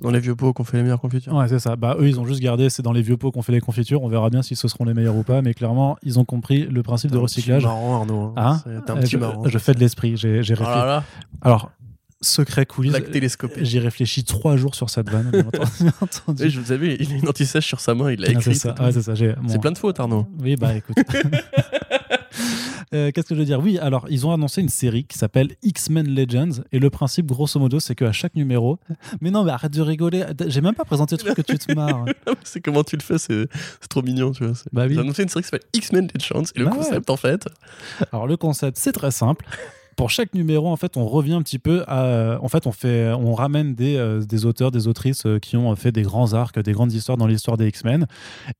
[0.01, 1.33] Dans les vieux pots qu'on fait les meilleures confitures.
[1.33, 1.75] Ouais, c'est ça.
[1.75, 4.01] Bah, eux, ils ont juste gardé, c'est dans les vieux pots qu'on fait les confitures.
[4.01, 6.65] On verra bien si ce seront les meilleurs ou pas, mais clairement, ils ont compris
[6.65, 7.61] le principe de recyclage.
[7.61, 8.33] C'est marrant, Arnaud.
[8.35, 9.47] Hein C'est un petit je, marrant.
[9.47, 10.79] je fais de l'esprit, j'ai j'ai Oh réfléchi.
[10.79, 11.03] là là,
[11.41, 11.71] Alors,
[12.19, 13.63] secret coulis, la télescopée.
[13.63, 15.65] j'ai réfléchi trois jours sur cette vanne, bien entendu.
[15.81, 16.43] bien entendu.
[16.43, 18.55] Oui, je vous avais, il a une anti-sèche sur sa main, il l'a Ah, écrit.
[18.55, 19.13] c'est ça, ouais, c'est ça.
[19.15, 20.27] j'ai- C'est plein de fautes, Arnaud.
[20.41, 20.95] Oui, bah écoute.
[22.93, 23.59] Euh, Qu'est-ce que je veux dire?
[23.59, 27.59] Oui, alors ils ont annoncé une série qui s'appelle X-Men Legends et le principe, grosso
[27.59, 28.79] modo, c'est qu'à chaque numéro.
[29.21, 30.25] Mais non, mais arrête de rigoler.
[30.47, 32.05] J'ai même pas présenté le truc que tu te marres.
[32.43, 33.47] c'est comment tu le fais, c'est
[33.89, 34.53] trop mignon, tu vois.
[34.73, 34.93] Bah oui.
[34.93, 36.77] Ils ont annoncé une série qui s'appelle X-Men Legends et le Bah ouais.
[36.77, 37.47] concept, en fait,
[38.11, 39.45] Alors le concept, c'est très simple.
[39.95, 42.39] Pour chaque numéro, en fait, on revient un petit peu à.
[42.41, 45.75] En fait, on fait, on ramène des, euh, des auteurs, des autrices euh, qui ont
[45.75, 48.07] fait des grands arcs, des grandes histoires dans l'histoire des X-Men,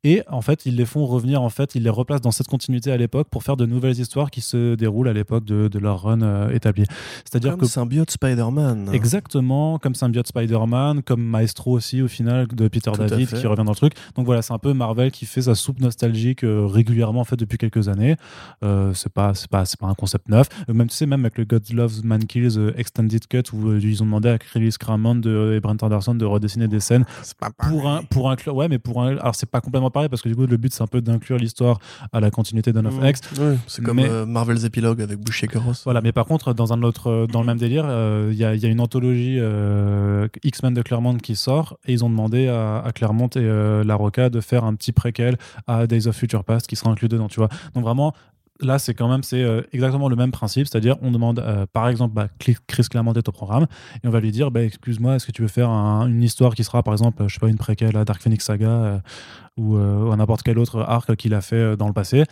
[0.04, 1.42] et en fait, ils les font revenir.
[1.42, 4.32] En fait, ils les replacent dans cette continuité à l'époque pour faire de nouvelles histoires
[4.32, 6.86] qui se déroulent à l'époque de, de leur run euh, établi.
[7.24, 8.90] C'est-à-dire comme que symbiote Spider-Man.
[8.94, 13.64] Exactement, comme Symbiote Spider-Man, comme Maestro aussi au final de Peter Tout David qui revient
[13.64, 13.94] dans le truc.
[14.16, 17.36] Donc voilà, c'est un peu Marvel qui fait sa soupe nostalgique euh, régulièrement en fait
[17.36, 18.16] depuis quelques années.
[18.64, 20.48] Euh, c'est pas pas pas un concept neuf.
[20.70, 23.70] Euh, même tu sais même avec le God Loves Man Kills euh, Extended Cut où
[23.70, 27.06] euh, ils ont demandé à Chris Claremont de, et Brent Anderson de redessiner des scènes
[27.24, 30.10] C'est pas pour un pour inclure ouais mais pour un alors c'est pas complètement pareil
[30.10, 31.80] parce que du coup le but c'est un peu d'inclure l'histoire
[32.12, 33.06] à la continuité d'On of Mmh.
[33.08, 33.22] X
[33.68, 35.82] c'est comme Mais- euh, Marvel's Epilogue avec Bush Shaker Ross.
[35.86, 38.44] Voilà, mais par contre, dans un autre, euh, dans le même délire, euh, il y,
[38.46, 42.48] a, y a une anthologie euh, X-Men de Claremont qui sort et ils ont demandé
[42.48, 46.16] à, à Claremont et euh, La Roca de faire un petit préquel à Days of
[46.16, 47.50] Future Past qui sera inclus dedans, tu vois.
[47.76, 48.14] Donc vraiment.
[48.62, 51.90] Là, c'est quand même c'est euh, exactement le même principe, c'est-à-dire on demande, euh, par
[51.90, 53.66] exemple, bah, Chris Claremont est au programme.
[54.04, 56.54] Et on va lui dire, bah, excuse-moi, est-ce que tu veux faire un- une histoire
[56.54, 59.00] qui sera, par exemple, je sais pas, une préquelle à Dark Phoenix Saga euh,
[59.58, 62.24] ou, à n'importe quel autre arc qu'il a fait dans le passé.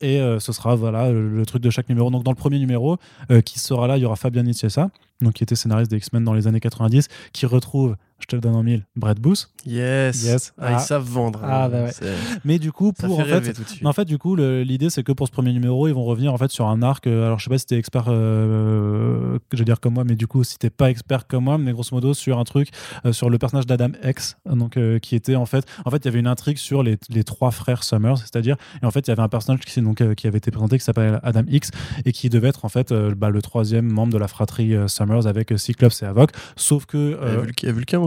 [0.00, 2.10] Et ce sera voilà le, truc de chaque numéro.
[2.10, 2.98] Donc dans le premier numéro,
[3.44, 6.34] qui sera là, il y aura Fabien Nicieza, donc qui était scénariste des X-Men dans
[6.34, 9.50] les années 90, qui retrouve, je te le donne en mille, Brett Booth.
[9.66, 10.24] Yes.
[10.24, 10.52] Yes.
[10.58, 10.72] Ah, Ah.
[10.74, 11.40] ils savent vendre.
[11.44, 11.68] Ah, hein.
[11.68, 11.92] bah ouais.
[11.92, 12.14] C'est-
[12.44, 13.52] Mais du coup, pour en fait,
[13.84, 16.38] en fait, du coup, l'idée, c'est que pour ce premier numéro, ils vont revenir en
[16.38, 17.06] fait sur un arc.
[17.06, 20.16] euh, alors, je sais pas si t'es expert, euh, je vais dire comme moi, mais
[20.16, 22.68] du coup, si t'es pas expert comme moi, mais grosso modo sur un truc
[23.04, 26.04] euh, sur le personnage d'Adam X, donc euh, qui était en fait, en fait, il
[26.06, 29.10] y avait une intrigue sur les, les trois frères Summers, c'est-à-dire, et en fait, il
[29.10, 31.70] y avait un personnage qui, donc, qui avait été présenté qui s'appelle Adam X
[32.04, 35.52] et qui devait être en fait bah, le troisième membre de la fratrie Summers avec
[35.58, 37.18] Cyclops et Havok, sauf que
[37.64, 37.98] Il y a Vulcain-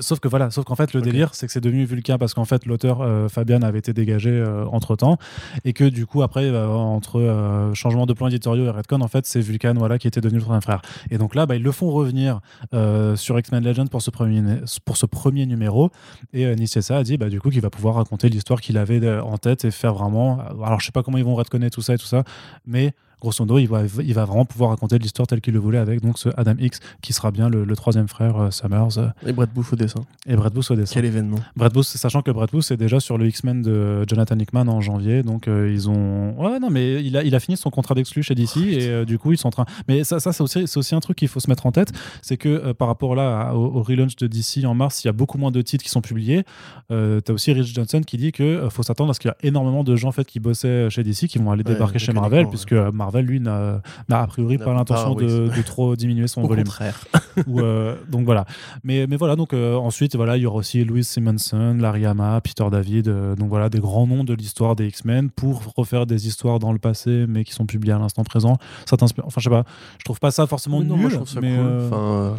[0.00, 2.44] Sauf que voilà, sauf qu'en fait le délire c'est que c'est devenu Vulcain parce qu'en
[2.44, 5.18] fait l'auteur euh, Fabian avait été dégagé entre temps
[5.64, 9.08] et que du coup après euh, entre euh, changement de plan éditoriaux et Redcon en
[9.08, 10.82] fait c'est Vulcan voilà qui était devenu le troisième frère.
[11.10, 12.40] Et donc là bah, ils le font revenir
[12.74, 14.42] euh, sur X-Men Legends pour ce premier
[14.84, 15.90] pour ce premier numéro.
[16.32, 19.02] Et euh, Nicieza a dit bah du coup qu'il va pouvoir raconter l'histoire qu'il avait
[19.02, 21.82] euh, en tête et faire vraiment alors je sais pas comment ils vont redconner tout
[21.82, 22.22] ça et tout ça
[22.66, 25.78] mais grosso modo, il va, il va vraiment pouvoir raconter l'histoire telle qu'il le voulait
[25.78, 29.08] avec donc ce Adam X qui sera bien le, le troisième frère euh, Summers euh,
[29.26, 30.00] Et Brett Booth au dessin.
[30.26, 30.94] et Brett Booth au dessin.
[30.94, 31.38] Quel événement.
[31.56, 34.80] Brett Booth, sachant que Brett Booth est déjà sur le X-Men de Jonathan Hickman en
[34.80, 36.34] janvier, donc euh, ils ont.
[36.38, 39.18] Ouais, non, mais il a, il a fini son contrat d'exclu chez DC et du
[39.18, 39.66] coup ils sont en train.
[39.88, 40.42] Mais ça, ça c'est
[40.76, 41.92] aussi, un truc qu'il faut se mettre en tête,
[42.22, 45.10] c'est que par rapport là à- au, au relaunch de DC en mars, il y
[45.10, 46.44] a beaucoup moins de titres qui sont publiés.
[46.90, 49.36] Euh, T'as aussi Rich Johnson qui dit que faut s'attendre à ce qu'il y a
[49.46, 52.12] énormément de gens en fait qui bossaient chez DC qui vont aller Ouais, débarquer chez
[52.12, 52.50] Marvel, ouais.
[52.50, 56.48] puisque euh, Marvel lui n'a a priori pas l'intention oui, de, trop diminuer son Au
[56.48, 56.64] volume.
[56.64, 57.04] contraire.
[57.46, 58.46] Ou, euh, donc voilà.
[58.84, 62.40] Mais, mais voilà, donc euh, ensuite, voilà, il y aura aussi Louis Simonson, Larry Hama,
[62.40, 66.26] Peter David, euh, donc voilà, des grands noms de l'histoire des X-Men pour refaire des
[66.26, 68.56] histoires dans le passé, mais qui sont publiées à l'instant présent.
[68.86, 69.64] Ça t'inspire Enfin, je sais pas,
[69.98, 71.82] je trouve pas ça forcément Oui, non, nul, moi, je trouve ça mais cool.
[71.86, 72.34] Enfin,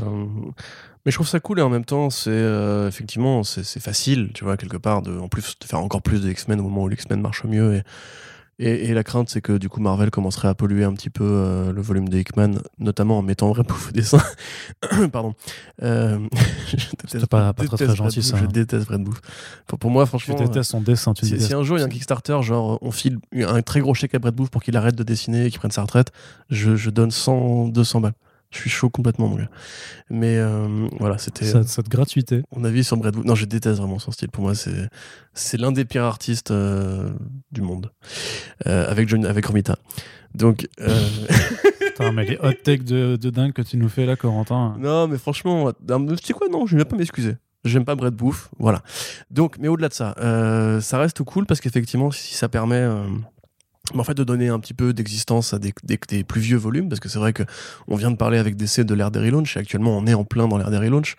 [1.06, 4.46] mais je trouve ça cool et en même temps, c'est euh, effectivement, c'est facile, tu
[4.46, 6.88] vois, quelque part, de, en plus de faire encore plus de X-Men au moment où
[6.88, 7.76] les X-Men marchent mieux.
[7.76, 7.82] Et,
[8.60, 11.24] et, et la crainte, c'est que du coup, Marvel commencerait à polluer un petit peu
[11.26, 14.22] euh, le volume des Hickman, notamment en mettant vrai pouf au dessin.
[15.12, 15.34] Pardon.
[15.82, 16.20] Euh,
[16.68, 18.48] je déteste- pas- pas très, déteste très gentil, ça, Booth, hein.
[18.50, 19.22] Je déteste Brad Booth.
[19.68, 20.36] Pour, pour moi, tu franchement.
[20.36, 22.92] détestes son dessin, tu Si, si un jour il y a un Kickstarter, genre on
[22.92, 25.60] file un très gros chèque à Brett Booth pour qu'il arrête de dessiner et qu'il
[25.60, 26.12] prenne sa retraite,
[26.50, 28.14] je, je donne 100, 200 balles.
[28.54, 29.50] Je suis chaud complètement, mon gars.
[30.10, 32.44] Mais euh, voilà, c'était euh, cette, cette gratuité.
[32.56, 33.16] mon avis sur Brett.
[33.16, 34.30] Non, je déteste vraiment son style.
[34.30, 34.88] Pour moi, c'est
[35.34, 37.10] c'est l'un des pires artistes euh,
[37.52, 37.92] du monde.
[38.68, 39.76] Euh, avec, John, avec Romita.
[40.36, 40.68] Donc.
[40.80, 41.10] euh,
[41.80, 44.76] Putain, mais les hot takes de, de dingue que tu nous fais là, Corentin.
[44.80, 47.36] Non, mais franchement, euh, tu sais quoi, non, je ne vais pas m'excuser.
[47.66, 48.82] J'aime pas Brett Booth, voilà.
[49.32, 53.06] Donc, mais au-delà de ça, euh, ça reste cool parce qu'effectivement, si ça permet euh,
[53.94, 56.58] mais en fait de donner un petit peu d'existence à des, des- des plus vieux
[56.58, 57.44] volumes, parce que c'est vrai que
[57.88, 60.24] on vient de parler avec DC de l'ère des relaunch, et actuellement on est en
[60.24, 61.16] plein dans l'ère des relaunch.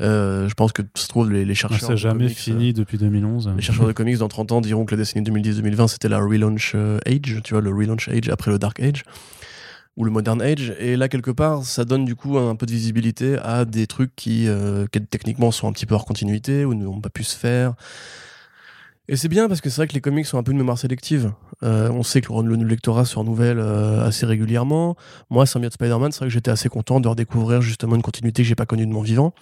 [0.00, 1.80] Euh, je pense que se trouve les, les chercheurs.
[1.80, 3.48] C'est de jamais comics, fini depuis 2011.
[3.48, 6.18] euh, Les chercheurs de comics dans 30 ans diront que la décennie 2010-2020 c'était la
[6.18, 9.04] relaunch euh, age, tu vois, le relaunch age après le dark age.
[9.96, 10.74] ou le Modern Age.
[10.78, 14.14] Et là, quelque part, ça donne du coup un peu de visibilité à des trucs
[14.14, 17.34] qui, euh, qui techniquement sont un petit peu hors continuité ou n'ont pas pu se
[17.34, 17.72] faire.
[19.08, 20.78] Et c'est bien parce que c'est vrai que les comics sont un peu une mémoire
[20.78, 21.32] sélective.
[21.62, 24.96] Euh, on sait que le, le lectorat se renouvelle euh, assez régulièrement.
[25.30, 28.48] Moi, Symbiote Spider-Man, c'est vrai que j'étais assez content de redécouvrir justement une continuité que
[28.48, 29.32] j'ai pas connue de mon vivant.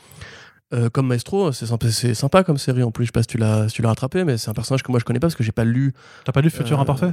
[0.75, 3.05] Euh, comme Maestro, c'est sympa, comme série en plus.
[3.05, 5.05] Je sais pas si tu l'as, si rattrapé, mais c'est un personnage que moi je
[5.05, 5.93] connais pas parce que j'ai pas lu.
[6.25, 7.13] T'as pas lu Futur Imparfait?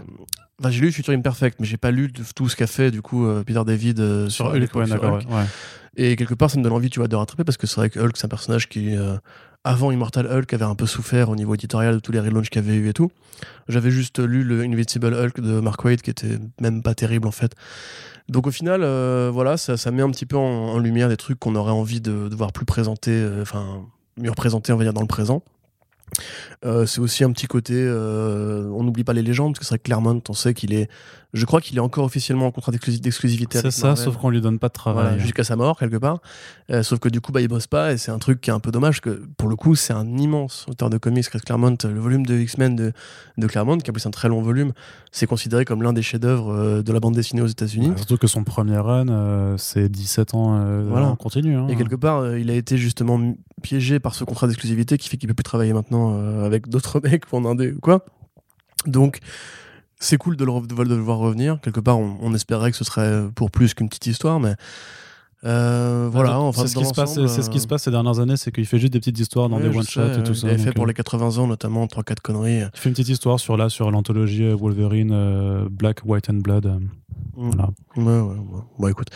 [0.60, 3.02] Enfin, j'ai lu Future Imperfect, mais j'ai pas lu de- tout ce qu'a fait du
[3.02, 4.86] coup Peter David sur, Hulk, ouais,
[5.36, 5.46] ouais.
[5.98, 7.90] Et quelque part, ça me donne envie, tu vois, de rattraper parce que c'est vrai
[7.90, 8.96] que Hulk, c'est un personnage qui,
[9.64, 12.64] avant Immortal Hulk, avait un peu souffert au niveau éditorial de tous les relaunchs qu'il
[12.64, 13.12] y avait eu et tout.
[13.68, 17.32] J'avais juste lu le Invincible Hulk de Mark Waid qui était même pas terrible en
[17.32, 17.54] fait.
[18.30, 21.56] Donc au final, euh, voilà, ça, met un petit peu en, lumière des trucs qu'on
[21.56, 23.86] aurait envie de, de voir plus présentés, euh, enfin
[24.18, 25.44] mieux représentés, on va dire, dans le présent.
[26.66, 29.72] Euh, c'est aussi un petit côté, euh, on n'oublie pas les légendes, parce que c'est
[29.72, 30.90] vrai que Claremont, on sait qu'il est,
[31.34, 33.60] je crois qu'il est encore officiellement en contrat d'exclusi- d'exclusivité.
[33.62, 34.04] C'est ça, Marvel.
[34.06, 35.04] sauf qu'on lui donne pas de travail.
[35.06, 36.20] Voilà, jusqu'à sa mort quelque part.
[36.70, 38.54] Euh, sauf que du coup, bah, il bosse pas et c'est un truc qui est
[38.54, 41.78] un peu dommage que pour le coup, c'est un immense auteur de comics, Chris Claremont.
[41.86, 42.92] Le volume de X-Men de,
[43.38, 44.74] de Claremont, qui est en plus un très long volume,
[45.12, 47.94] c'est considéré comme l'un des chefs-d'œuvre de la bande dessinée aux États-Unis.
[47.96, 50.60] Surtout que son premier run, c'est 17 ans
[50.90, 51.08] Voilà.
[51.08, 51.56] en continu.
[51.56, 51.68] hein.
[51.70, 53.18] Et quelque part, il a été justement
[53.62, 57.00] piégé par ce contrat d'exclusivité qui fait qu'il peut plus travailler maintenant euh, avec d'autres
[57.04, 58.04] mecs ou en indé ou quoi.
[58.86, 59.20] Donc,
[60.00, 61.60] c'est cool de le, re- de le voir revenir.
[61.62, 64.56] Quelque part, on, on espérait que ce serait pour plus qu'une petite histoire, mais
[65.44, 66.40] euh, voilà.
[66.40, 68.38] Enfin, c'est ce, qui se passe, c'est ce qui euh, se passe ces dernières années,
[68.38, 70.32] c'est qu'il fait juste des petites histoires dans Ouais, des one sais, shots et tout
[70.34, 70.48] il ça.
[70.50, 72.60] donc, fait pour euh, les 80 ans, notamment 3-4 conneries.
[72.60, 76.36] Il fait une petite histoire sur là sur l'anthologie euh, Wolverine euh, Black, White and
[76.42, 76.66] Blood.
[76.68, 76.80] euh,
[77.36, 77.70] voilà.
[77.96, 78.62] Ouais, ouais, ouais.
[78.78, 79.08] Bon, écoute.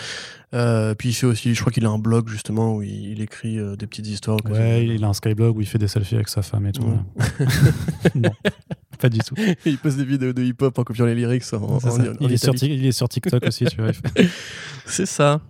[0.53, 3.21] Euh, puis il fait aussi, je crois qu'il a un blog justement où il, il
[3.21, 4.37] écrit euh, des petites histoires.
[4.49, 6.83] Ouais, il a un skyblog où il fait des selfies avec sa femme et tout.
[6.83, 7.25] Ouais.
[7.39, 8.11] ouais.
[8.15, 8.31] non,
[8.99, 9.35] pas du tout.
[9.65, 11.77] il poste des vidéos de hip-hop en copiant les lyrics en,
[12.21, 13.91] il, est sur, il est sur TikTok aussi, tu vois.
[14.17, 14.29] il
[14.85, 15.41] C'est ça.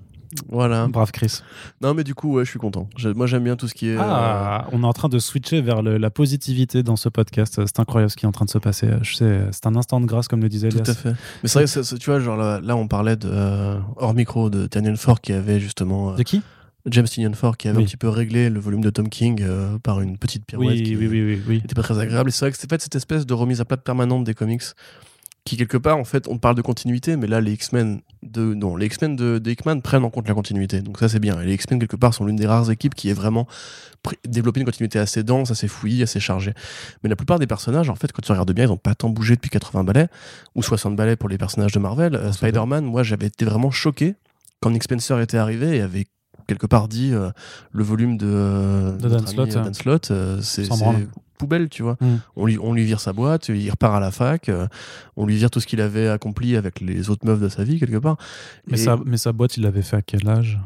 [0.49, 0.88] Voilà.
[0.88, 1.41] Brave Chris.
[1.82, 2.89] Non, mais du coup, ouais, je suis content.
[3.15, 3.95] Moi, j'aime bien tout ce qui est.
[3.97, 7.61] euh, Ah, on est en train de switcher vers le- la positivité dans ce podcast.
[7.65, 8.89] C'est incroyable ce qui est en train de se passer.
[9.01, 10.91] Je sais, c'est un instant de grâce, comme le disait Tout Elias.
[10.91, 11.13] à fait.
[11.43, 14.49] Mais c'est vrai, c'est- tu vois, genre là, là, on parlait de, euh, hors micro
[14.49, 16.11] de Daniel Ford qui avait justement.
[16.11, 16.41] euh, De qui?
[16.88, 17.84] James Tynion Ford qui avait Oui.
[17.84, 20.69] un petit peu réglé le volume de Tom King euh, par une petite pirouette.
[20.69, 22.30] oui, qui- oui, oui, pas très agréable.
[22.30, 24.61] Et c'est vrai que c'est fait cette espèce de remise à plat permanente des comics
[25.45, 28.75] qui, quelque part, en fait, on parle de continuité, mais là, les X-Men de, non,
[28.75, 30.81] les X-Men de, de Hickman prennent en compte la continuité.
[30.81, 31.39] Donc ça, c'est bien.
[31.39, 33.47] Et les X-Men, quelque part, sont l'une des rares équipes qui est vraiment
[34.27, 36.53] développé une continuité assez dense, assez fouillie, assez chargée.
[37.03, 39.09] Mais la plupart des personnages, en fait, quand tu regardes bien, ils ont pas tant
[39.09, 40.07] bougé depuis 80 balais,
[40.55, 42.15] ou 60 balais pour les personnages de Marvel.
[42.15, 44.15] Euh, Spider-Man, moi, j'avais été vraiment choqué
[44.61, 46.07] quand Nick Spencer était arrivé et avait
[46.47, 47.29] quelque part dit euh,
[47.71, 49.73] le volume de, euh, De Dan Slott, euh, hein.
[49.73, 50.67] Slott, euh, c'est
[51.37, 51.97] poubelle, tu vois.
[51.99, 52.15] Mm.
[52.37, 54.67] On, lui, on lui vire sa boîte, il repart à la fac, euh,
[55.17, 57.77] on lui vire tout ce qu'il avait accompli avec les autres meufs de sa vie,
[57.77, 58.15] quelque part.
[58.67, 60.57] Mais, Et sa, mais sa boîte, il l'avait fait à quel âge?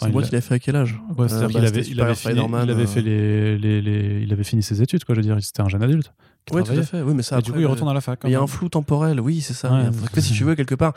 [0.00, 0.98] Sa il boîte, a- il a fait à quel âge?
[1.18, 4.32] Ouais, Euh, bah, avait, c'était il, avait fini, il avait fait les, les, les- il
[4.32, 5.14] avait fini ses études, quoi.
[5.14, 6.10] Je veux dire, c'était un jeune adulte.
[6.52, 7.02] Oui, tout à fait.
[7.02, 8.18] Oui, mais ça, Et du coup, il retourne à la fac.
[8.24, 8.44] il y a même.
[8.44, 9.70] un flou temporel, oui, c'est ça.
[9.70, 10.94] Ouais, En fait, si tu veux, quelque part,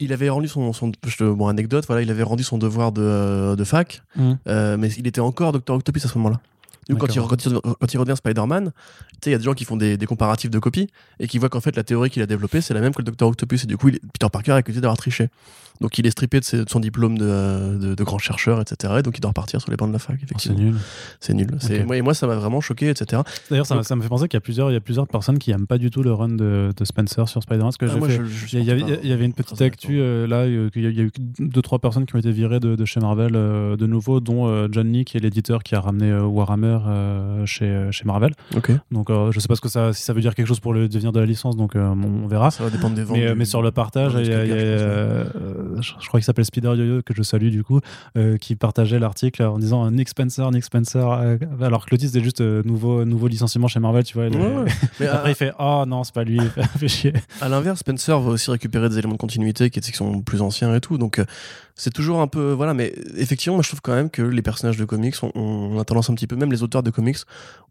[0.00, 2.92] il avait rendu son, son je te- bon, anecdote, voilà, il avait rendu son devoir
[2.92, 4.32] de, euh, de fac, Mm.
[4.48, 6.40] euh, mais il était encore Docteur Octopus à ce moment-là.
[6.90, 9.64] Coup, quand il, quand, il, revient Spider-Man, tu sais, il y a des gens qui
[9.64, 10.88] font des, des comparatifs de copies
[11.18, 13.04] et qui voient qu'en fait la théorie qu'il a développée c'est la même que le
[13.06, 15.28] Docteur Octopus et du coup il- Peter Parker est accusé d'avoir triché.
[15.80, 18.94] Donc il est strippé de, ses- de son diplôme de, de- de grand chercheur, etc.
[18.98, 20.16] Et donc il doit repartir sur les bancs de la fac.
[20.22, 20.74] Oh, c'est nul.
[21.20, 21.48] c'est nul.
[21.58, 23.22] C'est moi, et moi ça m'a vraiment choqué, etc.
[23.50, 25.08] D'ailleurs, ça, Donc- ça me fait penser qu'il y a plusieurs, il y a plusieurs
[25.08, 27.66] personnes qui aiment pas du tout le run de, Spencer sur Spider-Man.
[27.66, 29.32] Parce que Ah, j'ai moi, fait- je- je Il y, avait- il y avait une
[29.32, 32.30] petite actu euh, là, euh, il y a eu deux trois personnes qui ont été
[32.30, 35.74] virées de, chez Marvel euh, de nouveau, dont euh, John Lee qui est l'éditeur qui
[35.74, 36.78] a ramené Warhammer
[37.46, 38.32] chez, chez Marvel.
[38.56, 38.70] Ok.
[38.92, 40.88] Donc je sais pas ce que ça, si ça veut dire quelque chose pour le
[40.88, 41.78] devenir de la licence, donc on,
[42.24, 42.50] on verra.
[42.50, 43.16] Ça va dépendre des ventes.
[43.18, 45.24] Mais, du- mais sur le partage, il y a-
[45.64, 47.80] je euh, je, crois qu'il s'appelle Spider Yo-Yo, que je salue du coup,
[48.16, 52.12] euh, qui partageait l'article en disant Nick Spencer, Nick Spencer, euh, alors que le titre
[52.12, 54.28] c'était juste euh, nouveau, nouveau licenciement chez Marvel, tu vois.
[54.28, 54.70] Ouais, ouais.
[55.00, 56.40] Mais Après à, il fait Oh non, c'est pas lui,
[56.78, 57.12] fait chier.
[57.40, 60.74] à l'inverse, Spencer va aussi récupérer des éléments de continuité qui, qui sont plus anciens
[60.74, 60.98] et tout.
[60.98, 61.20] Donc
[61.76, 62.52] c'est toujours un peu.
[62.52, 65.78] Voilà, mais effectivement, moi je trouve quand même que les personnages de comics, on, on
[65.78, 67.18] a tendance un petit peu, même les auteurs de comics,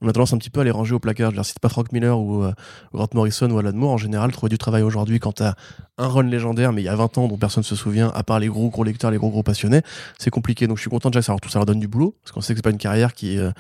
[0.02, 1.32] on a tendance un petit peu à les ranger au placard.
[1.32, 2.52] Je si c'est pas Frank Miller ou euh,
[2.94, 5.54] Grant Morrison ou Alan Moore, en général, trouver du travail aujourd'hui quand t'as
[5.98, 8.40] un run légendaire, mais il y a 20 ans dont personne se souvient, à part
[8.40, 9.82] les gros gros lecteurs, les gros gros passionnés,
[10.18, 10.68] c'est compliqué.
[10.68, 12.54] Donc je suis content déjà que tout ça leur donne du boulot, parce qu'on sait
[12.54, 13.38] que c'est pas une carrière qui.
[13.38, 13.52] euh,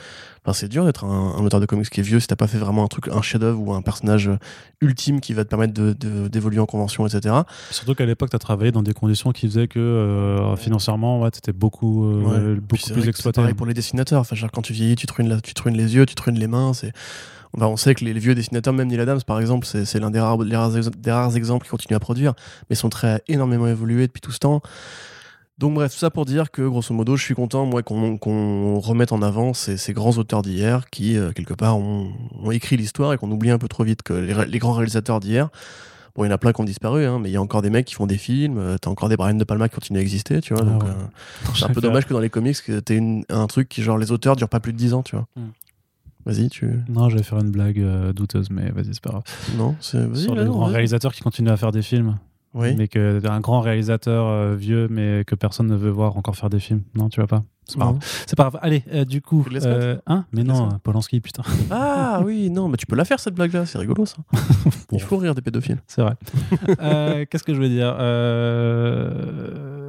[0.45, 2.47] Enfin, c'est dur d'être un, un auteur de comics qui est vieux si t'as pas
[2.47, 4.37] fait vraiment un truc, un chef-d'œuvre ou un personnage euh,
[4.81, 7.33] ultime qui va te permettre de- de- d'évoluer en convention, etc.
[7.71, 11.31] Surtout qu'à l'époque, tu as travaillé dans des conditions qui faisaient que euh, financièrement, ouais,
[11.31, 12.55] tu étais beaucoup, euh, Ouais.
[12.59, 13.37] Beaucoup plus exploité.
[13.37, 14.19] C'est pareil pour les dessinateurs.
[14.21, 16.15] Enfin, genre, quand tu vieillis, tu te ruines, la- tu te ruines les yeux, tu
[16.15, 16.73] te ruines les mains.
[16.73, 16.91] C'est
[17.55, 20.09] Enfin, on sait que les, les vieux dessinateurs, même Neil Adams par exemple, c'est l'un
[20.09, 20.55] des rares, des,
[21.11, 22.33] rares, exemples qui continuent à produire,
[22.69, 24.61] mais son trait a énormément évolué depuis tout ce temps.
[25.59, 29.11] Donc bref, tout ça pour dire que grosso modo, je suis content moi qu'on remette
[29.11, 33.13] en avant ces, ces grands auteurs d'hier qui euh, quelque part ont, ont écrit l'histoire
[33.13, 35.49] et qu'on oublie un peu trop vite que les, les grands réalisateurs d'hier.
[36.15, 37.61] Bon, il y en a plein qui ont disparu, hein, mais il y a encore
[37.63, 38.57] des mecs qui font des films.
[38.57, 40.63] euh, T'as encore des Brian De Palma qui continuent à exister, tu vois.
[40.65, 40.89] Ah donc, ouais.
[40.89, 43.97] euh, c'est un peu dommage que dans les comics, que t'aies un truc qui genre
[43.97, 45.25] les auteurs durent pas plus de 10 ans, tu vois.
[45.35, 45.49] Hmm.
[46.25, 46.69] Vas-y, tu.
[46.87, 49.23] Non, j'allais faire une blague euh, douteuse, mais vas-y, c'est pas grave.
[49.57, 50.01] Non, c'est.
[50.15, 50.73] Sur vas-y, le grand vas-y.
[50.73, 52.17] réalisateur qui continue à faire des films.
[52.53, 52.75] Oui.
[52.77, 56.49] Mais que un grand réalisateur euh, vieux, mais que personne ne veut voir encore faire
[56.49, 56.83] des films.
[56.95, 57.91] Non, tu vois pas C'est pas Non.
[57.93, 58.03] grave.
[58.27, 58.59] C'est pas grave.
[58.61, 59.43] Allez, euh, du coup.
[59.53, 60.25] Euh, hein?
[60.33, 61.41] Mais non, Polanski, putain.
[61.71, 64.17] Ah oui, non, mais tu peux la faire cette blague-là, c'est rigolo ça.
[64.89, 64.97] Bon.
[64.97, 65.81] Il faut rire des pédophiles.
[65.87, 66.13] C'est vrai.
[66.79, 67.95] Euh, Qu'est-ce que je veux dire?
[67.99, 69.82] Euh,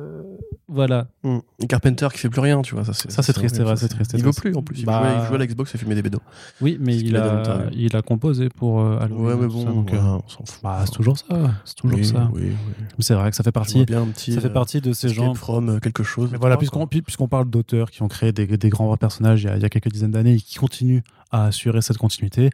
[0.75, 1.07] Voilà.
[1.23, 1.39] Hmm.
[1.63, 2.85] Et Carpenter qui fait plus rien, tu vois.
[2.85, 4.81] Ça, c'est Ça, c'est triste, c'est vrai, ça, c'est triste, Il veut plus en plus.
[4.81, 6.21] Il, Bah- jouait, il jouait à la Xbox et filmait des bédos.
[6.61, 9.25] Oui, mais il a il a composé pour euh, Halloween.
[9.27, 10.61] Ouais, mais bon, ça, donc, ouais, euh, on s'en fout.
[10.63, 11.27] bah, c'est toujours ça.
[11.65, 12.29] C'est toujours oui, ça.
[12.35, 12.55] Oui, oui.
[12.99, 13.85] C'est vrai que ça fait partie.
[13.85, 14.33] bien un petit.
[14.33, 15.35] Ça fait euh, partie de ces gens.
[15.35, 16.31] from euh, quelque chose.
[16.33, 19.57] Mais voilà, puisqu'on parle d'auteurs qui ont créé des, des grands personnages il y, a,
[19.57, 21.03] il y a quelques dizaines d'années et qui continuent
[21.35, 22.51] à assurer cette continuité,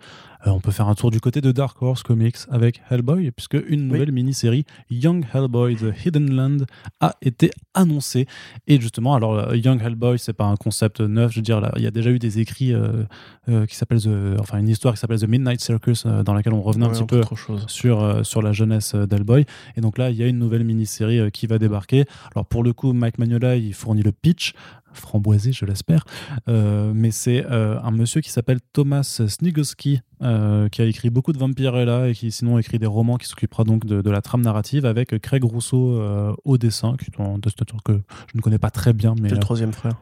[0.47, 3.59] euh, on peut faire un tour du côté de Dark Horse Comics avec Hellboy, puisque
[3.69, 6.57] une nouvelle mini-série Young Hellboy The Hidden Land
[7.01, 8.25] a été annoncée.
[8.67, 11.71] Et justement, alors euh, Young Hellboy, c'est pas un concept neuf, je veux dire, là,
[11.77, 13.05] il y a déjà eu des écrits euh,
[13.51, 16.63] euh, qui s'appellent The- enfin une histoire qui s'appelle The Midnight Circus, dans laquelle on
[16.63, 17.21] revenait un petit peu
[17.69, 19.45] sur, sur la jeunesse d'Hellboy.
[19.77, 22.07] Et donc là, il y a une nouvelle mini-série qui va débarquer.
[22.35, 24.55] Alors pour le coup, Mike Magnola, il fournit le pitch,
[24.93, 26.05] framboisé, je l'espère.
[26.49, 31.33] Euh, mais c'est euh, un monsieur qui s'appelle Thomas Snigoski, euh, qui a écrit beaucoup
[31.33, 34.43] de Vampirella et qui sinon écrit des romans qui s'occupera donc de, de la trame
[34.43, 37.93] narrative avec Craig Rousseau euh, au dessin, qui est un dessinateur que
[38.33, 39.95] je ne connais pas très bien, mais le troisième frère.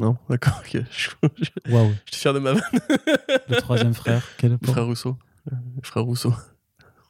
[0.00, 0.82] Non, d'accord, ok.
[0.90, 1.10] Je-
[1.40, 2.62] je- waouh, J'étais fier de ma vanne.
[3.48, 5.16] le troisième frère, quel Frère Rousseau.
[5.82, 6.32] Frère Rousseau.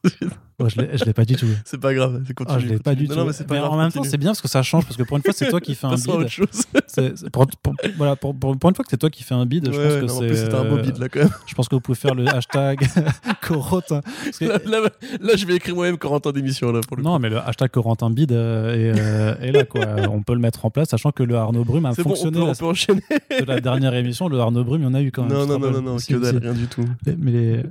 [0.60, 1.46] Oh, je l'ai- je l'ai pas du tout.
[1.64, 2.56] C'est pas grave, c'est continue.
[2.56, 3.20] Ah, je l'ai pas du Non, tout.
[3.20, 3.72] non, mais c'est pas Mais grave.
[3.72, 5.48] en même temps, c'est bien parce que ça change parce que pour une fois, c'est
[5.48, 6.08] toi qui fais un bid.
[6.08, 6.46] autre chose.
[6.86, 9.34] C'est- c'est pour, pour- voilà, pour, pour- pour une fois que c'est toi qui fais
[9.34, 10.26] un bid, je Ouais, pense ouais, que c'est.
[10.28, 11.30] plus, c'était un beau euh, bide là quand même.
[11.46, 12.78] Je pense que vous pouvez faire le hashtag
[13.42, 14.80] que- Là, là,
[15.20, 17.22] là, je vais écrire moi-même Corentin d'émission là pour le non, coup.
[17.22, 19.82] mais le hashtag Corentin bid euh, est, euh, est là, quoi.
[20.10, 22.14] On peut le mettre en place, sachant que le Arnaud Brume a C'est bon, on
[22.14, 23.02] fonctionné peut, on la, peut enchaîner.
[23.40, 24.28] de la dernière émission.
[24.28, 25.32] Le Arnaud Brume, il y en a eu quand même.
[25.32, 26.84] Non, non, non, non, que dalle, rien du tout.
[27.18, 27.62] Mais les...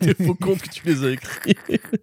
[0.00, 1.56] Des faux comptes que tu les as écrits.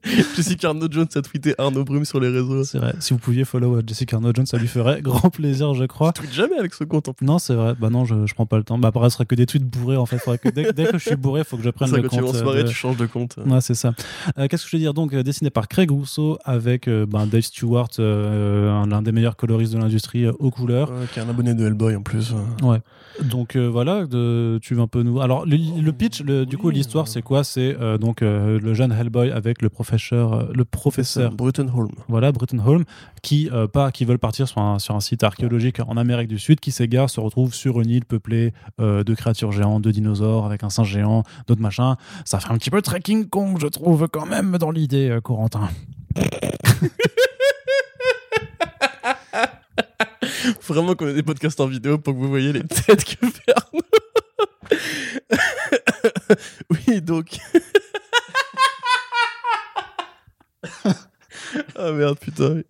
[0.35, 2.63] Jessica Arnaud Jones a tweeté Arnaud Brume sur les réseaux.
[2.63, 2.93] c'est vrai.
[2.99, 6.11] Si vous pouviez follow euh, Jessica Arnaud Jones, ça lui ferait grand plaisir, je crois.
[6.15, 7.25] Je tweete jamais avec ce compte en plus.
[7.25, 7.73] Non, c'est vrai.
[7.79, 8.77] Bah non, je, je prends pas le temps.
[8.77, 10.17] Bah après, ce sera que des tweets bourrés en fait.
[10.41, 12.15] Que dès, dès que je suis bourré, faut que je prenne Ça, le quand tu
[12.17, 12.35] vas compte.
[12.35, 13.35] en euh, soirée, de- tu changes de compte.
[13.45, 13.93] Ouais, c'est ça.
[14.37, 14.93] Euh, Qu'est-ce que je veux dire?
[14.93, 19.35] Donc, dessiné par Craig Rousseau avec euh, ben, Dave Stewart, euh, un- l'un des meilleurs
[19.35, 20.91] coloristes de l'industrie aux couleurs.
[20.91, 22.33] Ouais, qui est un abonné de Hellboy en plus.
[22.33, 22.65] euh.
[22.67, 22.79] Ouais.
[23.23, 25.21] Donc voilà, de, tu veux un peu nous.
[25.21, 27.43] Alors le, le pitch, le- du coup, l'histoire, c'est quoi?
[27.43, 31.31] C'est donc le jeune Hellboy avec le professeur, euh, le professeur.
[31.31, 31.91] Bruton Holm.
[32.07, 32.83] Voilà, Britton Holm,
[33.21, 36.39] qui euh, pas, qui veulent partir sur un, sur un site archéologique en Amérique du
[36.39, 40.45] Sud, qui s'égare, se retrouve sur une île peuplée euh, de créatures géantes, de dinosaures,
[40.45, 41.95] avec un singe géant, d'autres machins.
[42.25, 45.69] Ça fait un petit peu trekking Kong, je trouve, quand même, dans l'idée, euh, Corentin.
[50.67, 53.53] Vraiment qu'on ait des podcasts en vidéo pour que vous voyez les têtes que fait
[53.55, 53.81] Arnaud.
[56.87, 57.37] oui, donc.
[61.77, 62.61] Ah merde, putain.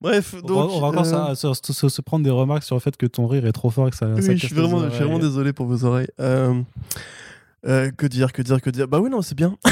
[0.00, 0.70] Bref, On donc.
[0.70, 2.96] va, on va encore euh, ça- se, se- se prendre des remarques sur le fait
[2.96, 4.06] que ton rire est trop fort et que ça.
[4.06, 6.08] ça Oui, casse je suis vraiment, je suis vraiment désolé pour vos oreilles.
[6.20, 6.54] Euh,
[7.66, 8.88] euh, que dire, que dire, que dire?
[8.88, 9.56] Bah oui, non, c'est bien.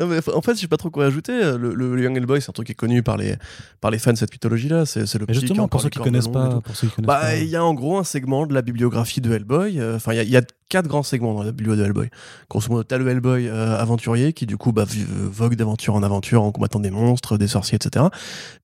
[0.00, 1.32] En fait, je sais pas trop quoi ajouter.
[1.58, 3.34] Le, le- Young Hellboy, c'est un truc qui est connu par les,
[3.80, 4.86] par les fans de cette mythologie-là.
[4.86, 7.36] C'est le Mais justement, pour ceux qui connaissent pas, pour ceux qui connaissent Bah, pas.
[7.36, 9.80] il y a en gros un segment de la bibliographie de Hellboy.
[9.80, 11.84] euh, Enfin, il y a- il y, a quatre grands segments dans la biblio de
[11.84, 12.10] Hellboy.
[12.50, 16.42] Grosso modo, t'as le Hellboy euh, aventurier qui, du coup, bah, vogue d'aventure en aventure
[16.42, 18.04] en combattant des monstres, des sorciers, etc.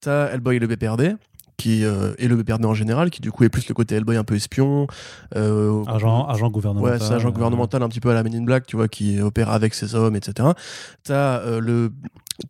[0.00, 1.16] T'as Hellboy et le BPRD
[1.56, 4.16] qui euh, et le BPRD en général, qui du coup est plus le côté Hellboy
[4.16, 4.86] un peu espion.
[5.36, 6.92] euh, Agent, agent gouvernemental.
[6.92, 9.20] Ouais, c'est agent gouvernemental un petit peu à la Men in Black, tu vois, qui
[9.20, 10.48] opère avec ses hommes, etc.
[11.04, 11.92] T'as euh, le,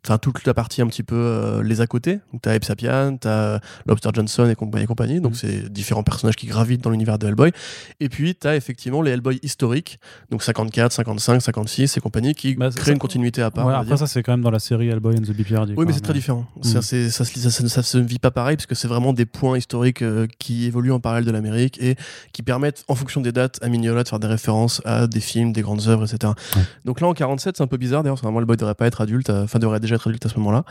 [0.05, 2.21] enfin toute la partie un petit peu euh, les à côté.
[2.33, 5.21] Donc t'as Abe Sapien, t'as Lobster Johnson et compagnie, et compagnie.
[5.21, 5.39] Donc Mhm.
[5.39, 7.53] c'est différents personnages qui gravitent dans l'univers de Hellboy.
[8.01, 9.99] Et puis t'as effectivement les Hellboy historiques,
[10.31, 13.67] donc 54, 55, 56 et compagnie, qui Bah, créent une continuité à part.
[13.67, 13.99] Ouais, après dire.
[13.99, 15.71] ça c'est quand même dans la série Hellboy and the BPRD.
[15.71, 16.47] Oui, quoi, mais c'est très différent.
[16.63, 16.83] Ça, Mhm.
[17.11, 20.03] ça, se, ça, ça se vit pas pareil, parce que c'est vraiment des points historiques
[20.03, 21.97] euh, qui évoluent en parallèle de l'Amérique et
[22.33, 25.53] qui permettent, en fonction des dates, à Mignola de faire des références à des films,
[25.53, 26.33] des grandes œuvres, etc.
[26.85, 28.03] Donc là, en 47, c'est un peu bizarre.
[28.03, 30.25] D'ailleurs, normalement, le boy devrait pas être adulte, euh, enfin, devrait devrait déjà être adulte
[30.27, 30.65] à ce moment-là.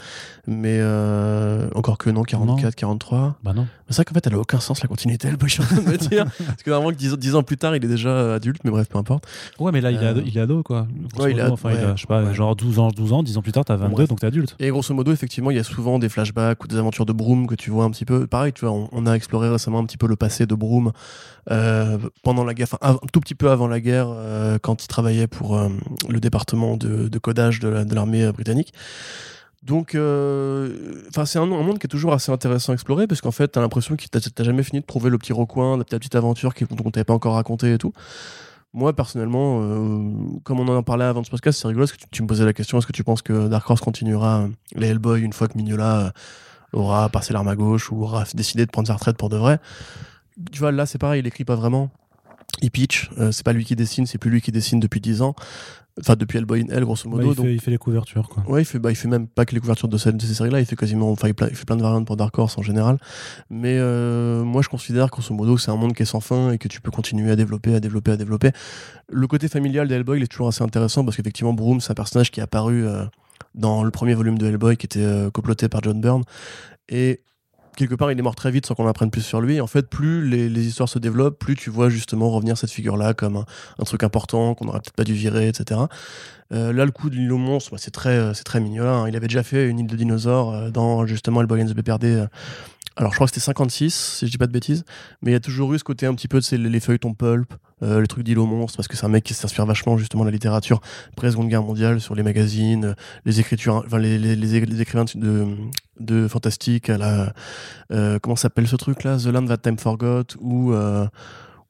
[0.48, 3.36] Mais euh, encore que non, 44, 43.
[3.44, 3.68] Bah non.
[3.90, 5.76] C'est vrai qu'en fait, elle a aucun sens la continuité, elle, je suis en train
[5.78, 6.26] de me dire.
[6.46, 8.98] Parce que normalement, 10, 10 ans plus tard, il est déjà adulte, mais bref, peu
[8.98, 9.26] importe.
[9.60, 10.88] Ouais, mais là, il, est, ado, Euh, il est ado, quoi.
[11.20, 12.34] Ouais, il est modo, ado, enfin, il a, je sais pas, ouais.
[12.34, 14.10] genre 12 ans, 12 ans, 10 ans plus tard, t'as 22, bref.
[14.10, 14.56] donc t'es adulte.
[14.60, 17.46] Et grosso modo, effectivement, il y a souvent des flashbacks ou des aventures de Broom
[17.46, 18.26] que tu vois un petit peu.
[18.26, 20.92] Pareil, tu vois, on, on a exploré récemment un petit peu le passé de Broom
[21.52, 24.88] euh, pendant la guerre, enfin un tout petit peu avant la guerre, euh, quand il
[24.88, 25.68] travaillait pour euh,
[26.10, 28.74] le département de, de codage de la- de l'armée euh, britannique.
[29.64, 33.48] Donc, euh, c'est un, monde qui est toujours assez intéressant à explorer parce qu'en fait,
[33.48, 36.92] t'as l'impression que t'as jamais fini de trouver le petit recoin, la petite, aventure qu'on
[36.92, 37.94] t'avait pas encore racontée et tout.
[38.74, 42.24] Moi, personnellement, euh, comme on en parlé avant ce podcast, c'est rigolo parce que tu,
[42.24, 45.22] me posais la question est-ce que tu penses que Dark Horse continuera euh, les Hellboy
[45.22, 46.12] une fois que Mignola euh,
[46.74, 49.60] aura passé l'arme à gauche ou aura décidé de prendre sa retraite pour de vrai?
[50.52, 51.92] Tu vois, là, c'est pareil, il écrit pas vraiment.
[52.62, 55.36] Il pitch, c'est pas lui qui dessine, c'est plus lui qui dessine depuis 10 ans.
[56.00, 57.32] Enfin, depuis Hellboy in Hell, grosso Bah, modo.
[57.32, 58.44] il, donc- fait, il fait les couvertures, quoi.
[58.48, 60.34] Ouais, il fait, bah, il fait même pas que les couvertures de, cette- de ces
[60.34, 62.98] séries-là, il fait quasiment, enfin, il, fait plein de variantes pour Dark Horse en général.
[63.52, 66.52] Mais euh, moi, je considère, grosso modo, que c'est un monde qui est sans fin
[66.52, 68.52] et que tu peux continuer à développer, à développer, à développer.
[69.08, 72.32] Le côté familial d'Hellboy, il est toujours assez intéressant parce qu'effectivement, Broom, c'est un personnage
[72.32, 73.06] qui est apparu euh,
[73.54, 76.24] dans le premier volume de Hellboy qui était euh, comploté par John Byrne.
[76.90, 77.22] Et
[77.76, 79.62] quelque part, il est mort très vite sans qu'on apprenne plus sur lui.
[79.62, 83.14] En fait, plus les, les histoires se développent, plus tu vois justement revenir cette figure-là
[83.14, 83.44] comme
[83.80, 85.82] un, truc important qu'on aurait peut-être pas dû virer, etc.
[86.52, 88.86] Euh, là, le coup de l'île aux monstres, bah, c'est très, euh, très mignon.
[88.86, 89.10] hein.
[89.10, 92.28] Il avait déjà fait une île de dinosaures euh, dans justement Hellboy and the.
[92.98, 93.00] Euh.
[93.02, 94.84] alors, je crois que c'était 56, si je dis pas de bêtises.
[95.22, 97.54] Mais il y a toujours eu ce côté un petit peu de les feuilletons pulp,
[97.82, 100.24] euh, les trucs d'île aux monstres, parce que c'est un mec qui s'inspire vachement justement
[100.24, 100.80] de la littérature
[101.16, 102.94] pré-seconde guerre mondiale sur les magazines, euh,
[103.26, 105.48] les écritures, enfin les, les, écrivains de,
[106.00, 107.34] de fantastique à la.
[107.92, 110.74] euh, comment s'appelle ce truc là The Land That Time Forgot ou.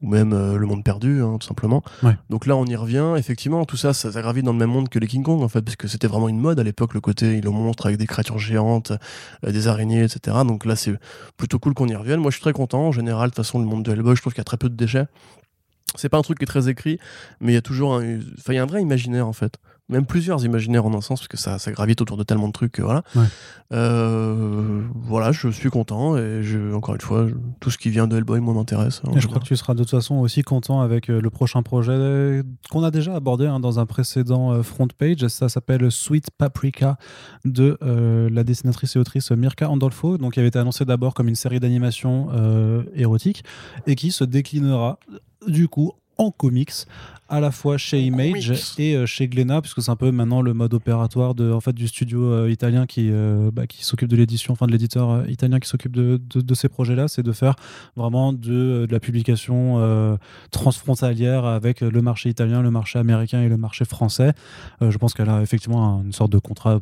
[0.04, 1.82] Ou même euh, Le Monde Perdu, hein, tout simplement.
[2.04, 2.16] Ouais.
[2.30, 3.14] Donc là, on y revient.
[3.18, 5.48] Effectivement, tout ça, ça, ça gravite dans le même monde que les King Kong, en
[5.48, 7.98] fait, parce que c'était vraiment une mode à l'époque, le côté île aux monstres avec
[7.98, 8.92] des créatures géantes,
[9.46, 10.38] euh, des araignées, etc.
[10.46, 10.94] Donc là, c'est
[11.38, 12.20] plutôt cool qu'on y revienne.
[12.20, 12.88] Moi, je suis très content.
[12.88, 14.58] En général, de toute façon, le monde de Hellboy, je trouve qu'il y a très
[14.58, 15.06] peu de déchets.
[15.96, 17.00] C'est pas un truc qui est très écrit,
[17.40, 19.58] mais il y a toujours un, enfin, il y a un vrai imaginaire, en fait.
[19.94, 22.54] Même plusieurs imaginaires en un sens, parce que ça, ça gravite autour de tellement de
[22.54, 23.04] trucs que voilà.
[23.16, 23.24] Ouais.
[23.72, 28.08] Euh, voilà, je suis content et je, encore une fois, je- tout ce qui vient
[28.08, 29.02] de Hellboy, moi, m'intéresse.
[29.06, 31.64] hein, je crois que tu seras de toute façon aussi content avec euh, le prochain
[31.64, 32.42] projet
[32.72, 35.28] qu'on a déjà abordé hein, dans un précédent euh, front page.
[35.28, 36.98] Ça s'appelle Sweet Paprika
[37.46, 41.28] de euh, la dessinatrice et autrice Mirka Andolfo, donc qui avait été annoncé d'abord comme
[41.28, 43.44] une série d'animation euh, érotique
[43.88, 45.00] et qui se déclinera
[45.48, 46.72] du coup en comics
[47.30, 48.80] à la fois chez Image comics.
[48.80, 51.74] et euh, chez Glénat puisque c'est un peu maintenant le mode opératoire de en fait
[51.74, 55.28] du studio euh, italien qui euh, bah, qui s'occupe de l'édition enfin de l'éditeur euh,
[55.28, 57.56] italien qui s'occupe de, de, de ces projets là c'est de faire
[57.96, 59.54] vraiment de, de la publication
[60.52, 64.34] transfrontalière avec le marché italien, le marché américain et le marché français.
[64.82, 66.80] Je pense qu'elle a effectivement une sorte de contrat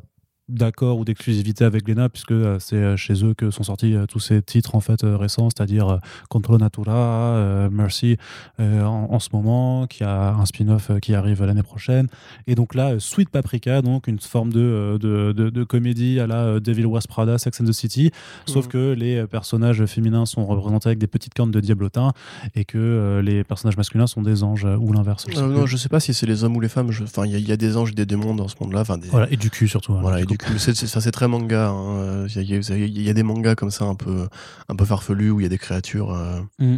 [0.51, 4.05] d'accord ou d'exclusivité avec Glénat puisque euh, c'est euh, chez eux que sont sortis euh,
[4.05, 5.99] tous ces titres en fait récents c'est-à-dire
[6.29, 8.17] Control Natura Mercy
[8.59, 12.07] en, en ce moment qui a un spin-off qui arrive l'année prochaine
[12.47, 16.59] et donc là Sweet Paprika donc une forme de, de, de, de comédie à la
[16.59, 18.11] Devil Wears Prada Sex and the City
[18.45, 18.71] sauf Mhm.
[18.71, 22.11] que les personnages féminins sont représentés avec des petites cornes de diablotin
[22.55, 25.89] et que les personnages masculins sont des anges ou l'inverse je Euh, non, je sais
[25.89, 26.89] pas si c'est les hommes ou les femmes.
[27.03, 28.83] Enfin, il y, a- il y a des anges et des démons dans ce monde-là.
[29.01, 29.07] Des...
[29.09, 31.69] voilà et du cul surtout hein, Voilà, et du c'est, c'est- ça c'est très manga.
[31.69, 32.25] hein.
[32.27, 34.27] Il y, a- il y des mangas comme ça un peu,
[34.69, 36.77] un peu farfelus où il y a des créatures, euh, Mm.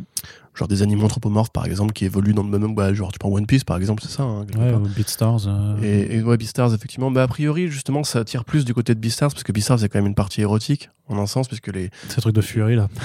[0.56, 2.76] genre des animaux anthropomorphes par exemple, qui évoluent dans le même.
[2.76, 4.24] Bah, genre tu prends One Piece par exemple, c'est ça.
[4.24, 7.10] hein, ouais ou Beatstars euh, Et, et ouais, Beastars, effectivement.
[7.12, 9.90] Bah, a priori, justement, ça attire plus du côté de Beastars, parce que Beastars, c'est
[9.90, 11.90] quand même une partie érotique, en un sens, puisque les.
[12.10, 12.88] ces trucs de Fury là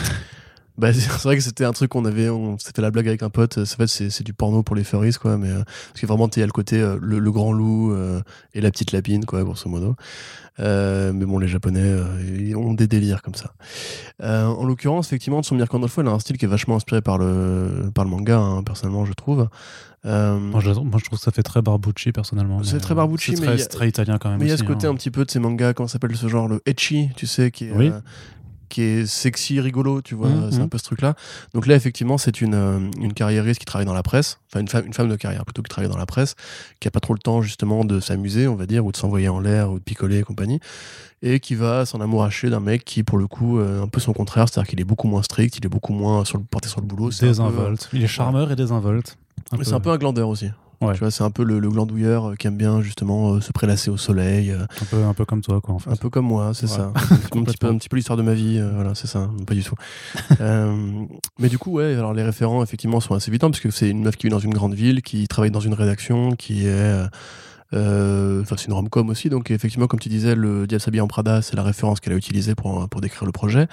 [0.79, 3.23] Bah, c'est vrai que c'était un truc qu'on avait, on s'était fait la blague avec
[3.23, 3.65] un pote.
[3.65, 5.37] C'est en fait, c'est du porno pour les furries, quoi.
[5.37, 7.93] Mais euh, parce que vraiment, il y a le côté euh, le, le grand loup
[7.93, 8.21] euh,
[8.55, 9.97] et la petite lapine, quoi, grosso modo.
[10.61, 11.95] Mais bon, les Japonais
[12.37, 13.53] ils ont des délires comme ça.
[14.21, 17.91] En l'occurrence, effectivement, Tsumir Kandolfo, elle a un style qui est vachement inspiré par le
[17.95, 19.49] par le manga, hein, personnellement, je trouve.
[20.07, 23.35] Euh, moi je, moi, je trouve que ça fait très Barbucci personnellement C'est très Barbucci,
[23.41, 24.91] mais c'est très italien quand même Mais il y a ce côté hein.
[24.91, 27.51] un petit peu de ces mangas, comment ça s'appelle ce genre, le etchi, tu sais,
[27.51, 27.89] qui est, Oui.
[27.89, 28.01] euh,
[28.69, 30.69] qui est sexy, rigolo, tu vois, Mhm, c'est un mhm.
[30.69, 31.15] peu ce truc-là.
[31.55, 34.69] Donc là, effectivement, c'est une, euh, une carriériste qui travaille dans la presse, enfin une
[34.69, 36.35] femme, une femme de carrière plutôt qui travaille dans la presse,
[36.81, 39.29] qui a pas trop le temps justement de s'amuser, on va dire, ou de s'envoyer
[39.29, 40.61] en l'air, ou de picoler et compagnie,
[41.23, 44.13] et qui va s'en amouracher d'un mec qui, pour le coup, euh, un peu son
[44.13, 46.81] contraire, c'est-à-dire qu'il est beaucoup moins strict, il est beaucoup moins sur le, porté sur
[46.81, 47.09] le boulot.
[47.09, 49.17] peu- désinvolte il est charmeur et désinvolte
[49.63, 50.51] c'est un peu un glandeur aussi.
[50.81, 50.93] Ouais.
[50.95, 53.51] Tu vois, c'est un peu le, le glandouilleur euh, qui aime bien justement euh, se
[53.53, 56.09] prélasser au soleil, euh, un peu un peu comme toi quoi en fait un peu
[56.09, 56.77] comme moi, c'est Ouais.
[56.77, 56.93] ça.
[56.95, 57.69] un, petit peu, Complètement.
[57.71, 59.75] un petit peu l'histoire de ma vie, euh, voilà, c'est ça, pas du tout.
[61.41, 64.03] Mais du coup, ouais, alors les référents, effectivement, sont assez évidents, parce que c'est une
[64.03, 67.03] meuf qui vit dans une grande ville, qui travaille dans une rédaction, qui est
[67.73, 71.43] Enfin, c'est une rom-com aussi, donc effectivement, comme tu disais, le Diable s'habille en Prada,
[71.43, 73.67] c'est la référence qu'elle a utilisée pour, pour décrire le projet.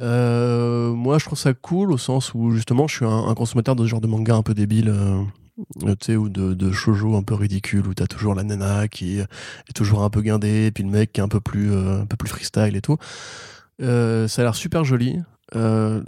[0.00, 3.84] Moi, je trouve ça cool au sens où justement, je suis un, un consommateur de
[3.84, 4.92] ce genre de manga un peu débile.
[5.84, 9.26] Euh, ou de, de shoujo un peu ridicule, où t'as toujours la nana qui est
[9.74, 12.06] toujours un peu guindée, et puis le mec qui est un peu plus, euh, un
[12.06, 12.98] peu plus freestyle et tout.
[13.82, 15.18] Euh, ça a l'air super joli.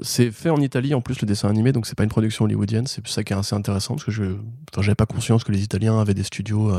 [0.02, 2.86] C'est fait en Italie en plus le dessin animé, donc c'est pas une production hollywoodienne.
[2.86, 5.62] C'est ça qui est assez intéressant parce que je, enfin, j'avais pas conscience que les
[5.62, 6.70] Italiens avaient des studios.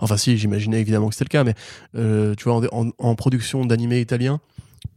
[0.00, 3.64] Enfin, si, j'imaginais évidemment que c'était le cas, mais tu vois, en, en- en production
[3.64, 4.40] d'animé italien,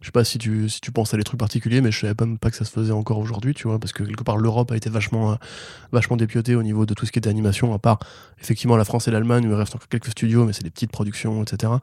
[0.02, 2.14] je sais pas si tu, si tu penses à des trucs particuliers, mais je savais
[2.20, 4.72] même pas que ça se faisait encore aujourd'hui, tu vois, parce que quelque part l'Europe
[4.72, 5.36] a été vachement, euh,
[5.92, 8.00] vachement dépiotée au niveau de tout ce qui était animation, à part
[8.42, 10.92] effectivement la France et l'Allemagne où il reste encore quelques studios, mais c'est des petites
[10.92, 11.74] productions, etc.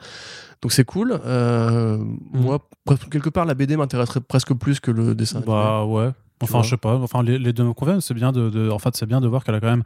[0.62, 1.20] Donc c'est cool.
[1.26, 1.98] Euh,
[2.32, 2.58] Moi,
[2.88, 5.36] pre- quelque part, la BD m'intéresserait presque plus que le dessin.
[5.38, 5.52] animé.
[5.52, 6.10] Bah ouais.
[6.42, 6.96] Enfin, je sais pas.
[6.96, 8.00] Enfin, les, les deux me conviennent.
[8.02, 9.84] C'est bien de, de- en fait, c'est bien de voir qu'elle a quand même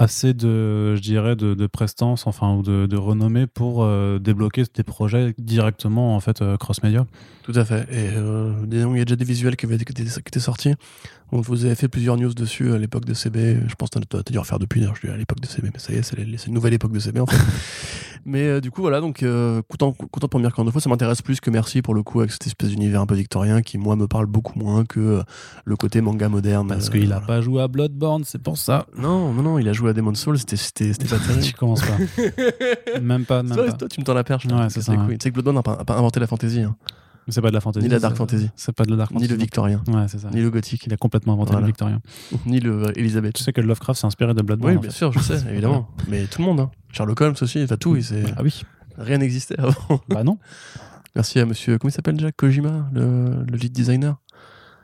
[0.00, 4.64] assez de, je dirais, de, de prestance, enfin, ou de, de renommée pour euh, débloquer
[4.74, 7.06] des projets directement, en fait, euh, cross-média.
[7.42, 7.82] Tout à fait.
[7.92, 10.74] Et euh, disons, il y a déjà des visuels qui, avaient, qui, qui étaient sortis.
[11.32, 13.60] On vous avez fait plusieurs news dessus à l'époque de CB.
[13.68, 15.70] Je pense que tu as dû refaire depuis, d'ailleurs, je dis à l'époque de CB,
[15.72, 17.36] mais ça y est, c'est une nouvelle époque de CB en fait.
[18.24, 20.80] mais euh, du coup, voilà, donc euh, content, content pour Mirko de fois.
[20.80, 23.62] Ça m'intéresse plus que Merci pour le coup, avec cette espèce d'univers un peu victorien
[23.62, 25.22] qui, moi, me parle beaucoup moins que euh,
[25.64, 26.66] le côté manga moderne.
[26.66, 27.26] Parce euh, qu'il a voilà.
[27.26, 28.86] pas joué à Bloodborne, c'est pour ça.
[28.96, 31.42] Non, non, non, il a joué à Demon's Souls, c'était pas terrible.
[31.42, 31.96] tu commences pas.
[33.00, 33.72] même pas, même Toi, pas.
[33.72, 34.46] toi, tu me tends la perche.
[34.46, 34.94] Ouais, c'est ça.
[34.94, 36.74] Tu sais que Bloodborne n'a pas, pas inventé la fantasy, hein.
[37.30, 37.84] C'est pas de la fantasy.
[37.86, 38.50] Ni la dark fantasy.
[38.56, 39.32] C'est pas de la dark ni fantasy.
[39.32, 40.28] le victorien, Ouais, c'est ça.
[40.30, 41.66] ni le gothique, Il a complètement inventé Voilà.
[41.66, 42.00] le victorien.
[42.46, 43.30] ni le euh.
[43.32, 44.72] Tu sais que Lovecraft s'est inspiré de Bloodborne.
[44.72, 44.96] Oui, en bien fait.
[44.96, 45.88] sûr, je sais, évidemment.
[46.08, 46.70] Mais tout le monde, hein.
[46.92, 48.62] Sherlock Holmes aussi, enfin tout, il s'est- Ah oui.
[48.98, 50.00] rien n'existait avant.
[50.08, 50.38] bah non.
[51.16, 52.30] Merci à monsieur, comment il s'appelle déjà?
[52.32, 54.16] Kojima, le, le lead designer?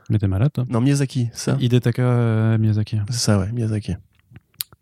[0.09, 0.65] Mais t'es malade, toi.
[0.69, 2.97] Non, Miyazaki, ça Hidetaka euh, Miyazaki.
[3.09, 3.95] C'est ça, ouais, Miyazaki.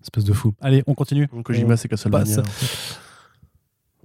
[0.01, 0.53] Espèce de fou.
[0.61, 1.27] Allez, on continue.
[1.43, 2.25] Kojima, c'est Castlevania.
[2.35, 2.37] passe.
[2.37, 2.99] en fait.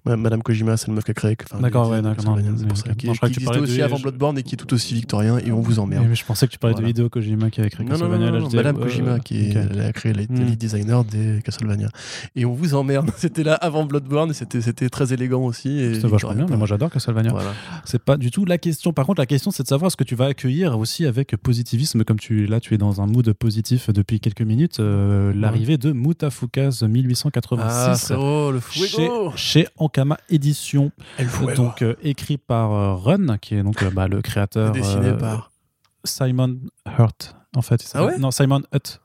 [0.05, 1.37] Madame Kojima, c'est le meuf qui a créé.
[1.61, 2.95] D'accord, ouais, d'accord, non, C'est pour ça.
[2.95, 4.73] Qui, Non, je crois qui que tu aussi de- avant Bloodborne et qui est tout
[4.75, 6.07] aussi victorien et on vous emmerde.
[6.09, 6.87] Mais je pensais que tu parlais Voilà.
[6.87, 8.31] de Hideo Kojima qui avait créé Non, non, non, Castlevania.
[8.33, 10.45] non, non, disais, Madame euh, Kojima qui elle a créé les, Hmm.
[10.47, 11.89] lead designers des Castlevania.
[12.37, 13.11] Et on vous emmerde.
[13.17, 15.95] C'était là avant Bloodborne et c'était très élégant aussi.
[15.95, 17.31] C'était vachement bien, mais moi j'adore Castlevania.
[17.31, 17.53] Voilà.
[17.85, 18.93] C'est pas du tout la question.
[18.93, 22.05] Par contre, la question c'est de savoir ce que tu vas accueillir aussi avec positivisme,
[22.05, 24.81] comme tu là tu es dans un mood positif depuis quelques minutes.
[24.81, 29.67] euh, L'arrivée de Mutafukaz 1886 Ah, le chez, chez
[31.19, 31.53] El fuego.
[31.55, 35.17] donc euh, écrit par euh, Run, qui est donc euh, bah, le créateur Dessiné euh,
[35.17, 35.51] par.
[36.05, 36.57] Simon
[36.99, 37.37] Hurt.
[37.57, 38.19] En fait, Ah ouais?
[38.19, 39.01] Non Simon Hutt.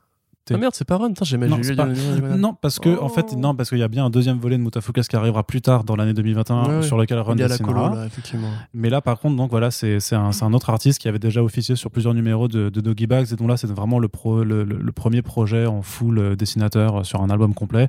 [0.54, 1.12] Ah merde, c'est pas Run.
[1.22, 3.36] J'ai Non, pas- Non, parce que en fait, Oh.
[3.36, 5.82] non, parce qu'il y a bien un deuxième volet de Mutafukas qui arrivera plus tard
[5.84, 6.82] dans l'année 2021 Ouais, ouais.
[6.82, 7.88] sur lequel Run Il y a la dessinera.
[7.88, 8.48] colo, là, effectivement.
[8.74, 11.90] Mais là, par contre, donc voilà, c'est un, autre artiste qui avait déjà officié sur
[11.90, 14.76] plusieurs numéros de, de Doggy Bags et dont là, c'est vraiment le, pro, le, le-
[14.78, 17.88] le premier projet en full euh, dessinateur euh, sur un album complet,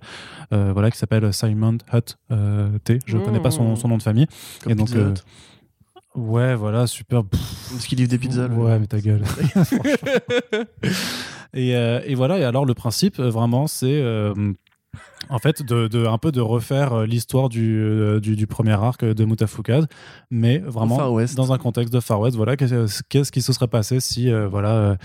[0.53, 2.99] euh, voilà, qui s'appelle Simon Hutt euh, T.
[3.05, 3.23] Je Mmh.
[3.23, 4.27] connais pas son, son nom de famille.
[4.63, 5.23] Comme Et donc, Pizza euh, Hut.
[6.17, 7.23] Ouais, voilà, super.
[7.23, 7.39] Pff,
[7.71, 8.47] Parce qu'il livre des pizzas.
[8.47, 9.23] Ouais, mais ta gueule.
[11.53, 14.33] et, euh, et voilà, et alors le principe, euh, vraiment, c'est euh,
[15.29, 18.71] en fait de, de- un peu de refaire euh, l'histoire du, euh, du, du premier
[18.73, 19.85] arc de Mutafukaz,
[20.31, 20.97] mais vraiment
[21.35, 22.35] dans un contexte de Far West.
[22.37, 24.95] Voilà, qu'est-ce qui se serait passé si euh, voilà, euh,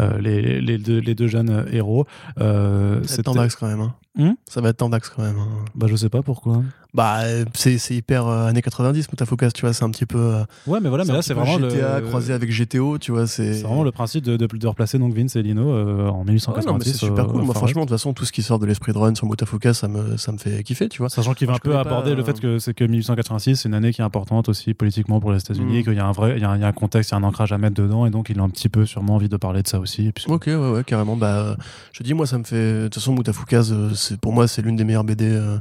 [0.00, 2.06] euh, les, les, deux, les deux jeunes euh, héros.
[2.40, 3.80] euh, c'était- tendax quand même.
[3.80, 3.94] hein.
[4.18, 4.32] Hmm?
[4.48, 5.38] Ça va être tendax quand même.
[5.38, 5.64] hein.
[5.76, 6.62] bah, je sais pas pourquoi.
[6.92, 10.18] Bah, euh, c'est c'est hyper euh, années 90, Mutafocus, tu vois, c'est un petit peu.
[10.18, 12.06] euh, Ouais, mais voilà, mais là, c'est vraiment GTA le.
[12.08, 13.54] croisé avec GTO, tu vois, c'est.
[13.54, 16.24] C'est vraiment le principe de, de, de replacer donc Vince et Lino euh, en Ouais,
[16.24, 16.90] non, mais 1890.
[16.90, 17.42] c'est super cool.
[17.44, 19.28] Moi, franchement, de toute façon, tout ce qui sort de l'esprit de Run sur
[19.72, 21.08] Ça me, ça me fait kiffer, tu vois.
[21.10, 23.74] Sachant qu'il va un peu aborder le euh, fait que c'est que 1886, c'est une
[23.74, 25.84] année qui est importante aussi politiquement pour les États-Unis, Mm.
[25.84, 27.14] qu'il y a un vrai, il y a un, il y a un contexte, il
[27.14, 29.14] y a un ancrage à mettre dedans, et donc il a un petit peu sûrement
[29.16, 30.12] envie de parler de ça aussi.
[30.28, 31.16] Ok, ouais, ouais, carrément.
[31.16, 31.56] Bah, euh,
[31.92, 32.74] je dis, moi, ça me fait.
[32.74, 35.26] De toute façon, Mutafukaz, euh, c'est pour moi, c'est l'une des meilleures BD.
[35.30, 35.58] euh,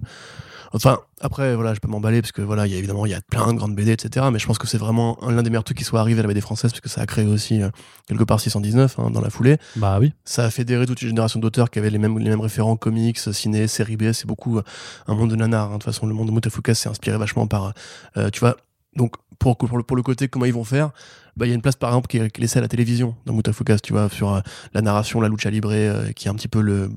[0.71, 3.15] Enfin, après, voilà, je peux m'emballer parce que voilà, il y a évidemment, il y
[3.15, 4.27] a plein de grandes BD, etc.
[4.31, 6.21] Mais je pense que c'est vraiment un- l'un des meilleurs trucs qui soit arrivé à
[6.21, 7.69] la BD française parce que ça a créé aussi euh,
[8.07, 9.57] quelque part 619 hein, dans la foulée.
[9.77, 10.13] Bah oui.
[10.25, 13.17] Ça a fédéré toute une génération d'auteurs qui avaient les mêmes, les mêmes référents comics,
[13.17, 14.11] ciné, série B.
[14.11, 14.63] C'est beaucoup euh,
[15.07, 15.65] un monde de nanar.
[15.65, 15.69] hein.
[15.69, 17.73] De toute façon, le monde de Mutafukaz s'est inspiré vachement par,
[18.17, 18.55] euh, tu vois.
[18.95, 20.91] Donc, pour, pour, le, pour le côté comment ils vont faire,
[21.39, 22.67] bah, il y a une place par exemple qui est, qui est laissée à la
[22.67, 24.41] télévision dans Mutafukaz, tu vois, sur euh,
[24.73, 26.89] la narration, la lucha libre, euh, qui est un petit peu le.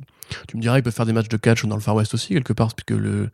[0.49, 2.29] Tu me diras, ils peuvent faire des matchs de catch dans le Far West aussi,
[2.33, 3.29] quelque part, parce que le...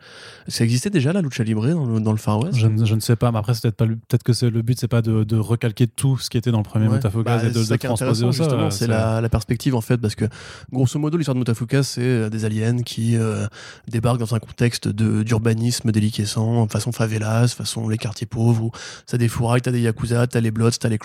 [0.48, 2.56] ça existait déjà la lucha libre dans le, dans le Far West?
[2.58, 4.62] Je, ne- je ne sais pas, mais après, c'est peut-être pas peut-être que c'est le
[4.62, 6.94] but, c'est pas de, de recalquer tout ce qui était dans le premier Ouais.
[6.96, 9.98] Mutafukaz Bah, et de, ça transposer au justement, euh, c'est la, la perspective en fait,
[9.98, 10.24] parce que
[10.72, 13.46] grosso modo, l'histoire de Mutafukaz, c'est des aliens qui euh,
[13.86, 18.70] débarquent dans un contexte de- d'urbanisme déliquescent, façon favelas, façon les quartiers pauvres, où
[19.06, 20.97] ça défouraille, t'as des yakuza, t'as les Bloods, t'as les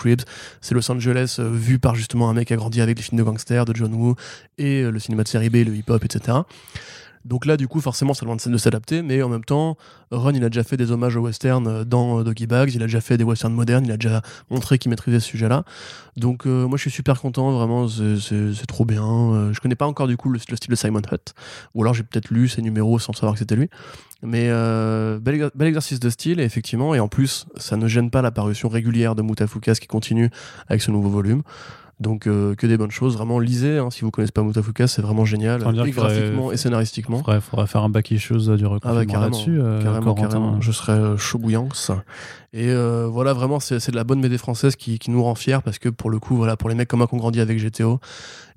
[0.60, 3.18] C'est Los Angeles euh, vu par justement un mec qui a grandi avec les films
[3.18, 4.14] de gangsters de John Woo
[4.58, 6.38] et euh, le cinéma de série B, le hip-hop, etc.
[7.24, 9.78] Donc là, du coup, forcément, ça demande de s'adapter, mais en même temps,
[10.10, 12.86] Run, il a déjà fait des hommages au western euh, dans Doggy Bags, il a
[12.86, 15.64] déjà fait des westerns modernes, il a déjà montré qu'il maîtrisait ce sujet-là.
[16.18, 19.50] Donc moi, je suis super content, vraiment, c'est- trop bien.
[19.52, 21.32] Je connais pas encore, du coup, le, le style de Simon Hutt,
[21.74, 23.68] ou alors j'ai peut-être lu ses numéros sans savoir que c'était lui.
[24.24, 28.30] Mais euh, bel, exercice de style, effectivement, et en plus, ça ne gêne pas la
[28.30, 30.30] parution régulière de Mutafukas qui continue
[30.66, 31.42] avec ce nouveau volume.
[32.00, 35.00] Donc euh, que des bonnes choses, vraiment lisez, hein, si vous connaissez pas Mutafukas, c'est
[35.02, 37.18] vraiment génial, et graphiquement et scénaristiquement.
[37.18, 39.60] Faudrait, faudrait faire un back issues euh, du Ah reconfinement ouais, carrément, là-dessus.
[39.60, 40.60] euh, carrément.
[40.60, 41.68] Je serais euh, chaud bouillant.
[42.52, 45.34] Et euh, voilà, vraiment, c'est c'est de la bonne BD française qui, qui nous rend
[45.34, 47.40] fiers parce que pour le coup, voilà, pour les mecs comme moi qui ont grandi
[47.40, 48.00] avec GTO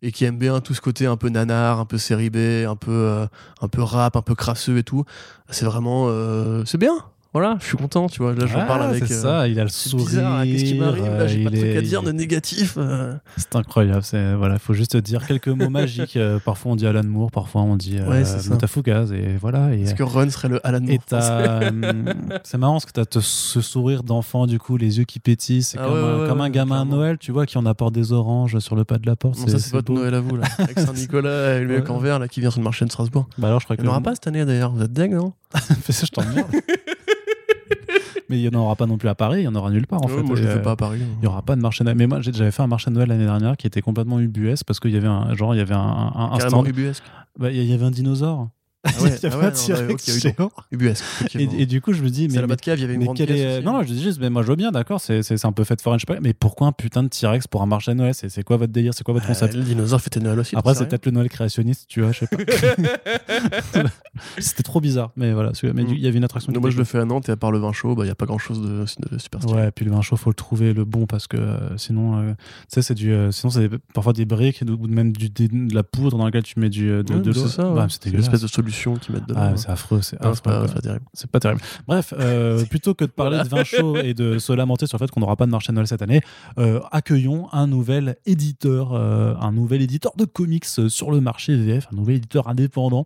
[0.01, 2.37] et qui aiment bien tout ce côté un peu nanar, un peu série B,
[2.67, 3.25] un peu, euh,
[3.61, 5.03] un peu rap, un peu crasseux et tout,
[5.49, 6.93] c'est vraiment, euh, c'est bien.
[7.33, 8.33] Voilà, je suis content, tu vois.
[8.33, 9.05] Là, j'en Ah, parle avec.
[9.05, 10.05] C'est euh, ça, il a le c'est sourire.
[10.07, 12.01] bizarre, hein, qu'est-ce qui m'arrive Là, j'ai euh, pas de il truc à est- dire
[12.03, 12.73] de négatif.
[12.77, 13.13] euh.
[13.35, 14.01] C'est incroyable.
[14.03, 16.17] C'est voilà, faut juste dire quelques mots magiques.
[16.17, 18.51] euh, parfois on dit Alan Moore, parfois on dit euh, Ouais, c'est ça.
[18.53, 19.73] Mutafukaz, et voilà.
[19.75, 20.97] Et, Est-ce que Run serait le Alan Moore
[22.43, 25.63] c'est marrant parce que t'as te- ce sourire d'enfant du coup, les yeux qui pétillent.
[25.63, 26.85] C'est Ah comme, ouais, un, ouais, comme un ouais, gamin à.
[26.85, 29.37] Noël, tu vois, qui en apporte des oranges sur le pas de la porte.
[29.39, 29.91] Non, ça, c'est votre.
[29.91, 30.45] Noël à vous, là.
[30.57, 33.27] Avec Saint-Nicolas et le mec en vert, là, qui vient sur le marché de Strasbourg.
[33.37, 34.71] Bah alors je crois Il que n'y aura pas cette année, d'ailleurs.
[34.71, 35.33] Vous êtes dingue, non?
[35.81, 36.47] Fais ça, je t'emmerde.
[38.29, 39.87] Mais il n'y en aura pas non plus à Paris, il n'y en aura nulle
[39.87, 40.21] part en Ouais, fait.
[40.23, 40.99] Moi, je Et, le fais euh, pas à Paris.
[41.01, 41.97] Il n'y aura pas de marché de Noël.
[41.97, 44.81] Mais moi, j'avais fait un marché de Noël l'année dernière qui était complètement ubuesque parce
[44.81, 46.67] qu'il y avait un genre, il y avait un, un, un Carrément stand.
[46.67, 47.03] ubuesque.
[47.39, 48.49] Bah, il y avait un dinosaure.
[48.87, 50.51] Ah ouais, il y avait ah un T-Rex géant.
[51.35, 53.03] Et, et du coup, je me dis, mais, à la Batcave, il y avait une
[53.03, 53.61] grande pièce est-.
[53.61, 55.81] Non, non, je dis juste, mais moi je veux bien, d'accord, c'est un peu fait
[55.81, 58.13] foraine, je sais pas, mais pourquoi un putain de T-Rex pour un marché de Noël?
[58.13, 58.93] C'est quoi votre délire?
[58.93, 59.53] C'est quoi votre Euh, concept?
[59.55, 60.55] le dinosaure fêtait Noël aussi.
[60.55, 62.37] Après, c'est peut-être le Noël créationniste, tu vois, je sais pas.
[64.39, 65.51] C'était trop bizarre, mais voilà.
[65.63, 65.87] Mais Mm.
[65.91, 66.51] il y avait une attraction.
[66.59, 68.11] Moi, je le fais à Nantes et à part le vin chaud, bah, il n'y
[68.11, 68.85] a pas grand chose de,
[69.17, 69.53] super stylé.
[69.61, 72.31] Ouais, puis le vin chaud, faut le trouver le bon parce que euh, sinon, euh,
[72.31, 72.35] tu
[72.69, 76.43] sais, c'est euh, sinon c'est parfois des briques ou même de la poudre dans laquelle
[76.43, 77.33] tu mets du, de, l'eau.
[77.33, 77.75] c'est ça, ouais.
[77.75, 79.39] Bah, c'est c'est une espèce de solution qu'ils mettent dedans.
[79.41, 81.05] Ah, c'est affreux, c'est affreux, pas, terrible.
[81.13, 81.61] C'est pas terrible.
[81.87, 85.05] Bref, euh, plutôt que de parler de vin chaud et de se lamenter sur le
[85.05, 86.21] fait qu'on n'aura pas de marché de Noël cette année,
[86.57, 91.87] euh, accueillons un nouvel éditeur, euh, un nouvel éditeur de comics sur le marché VF,
[91.91, 93.05] un nouvel éditeur indépendant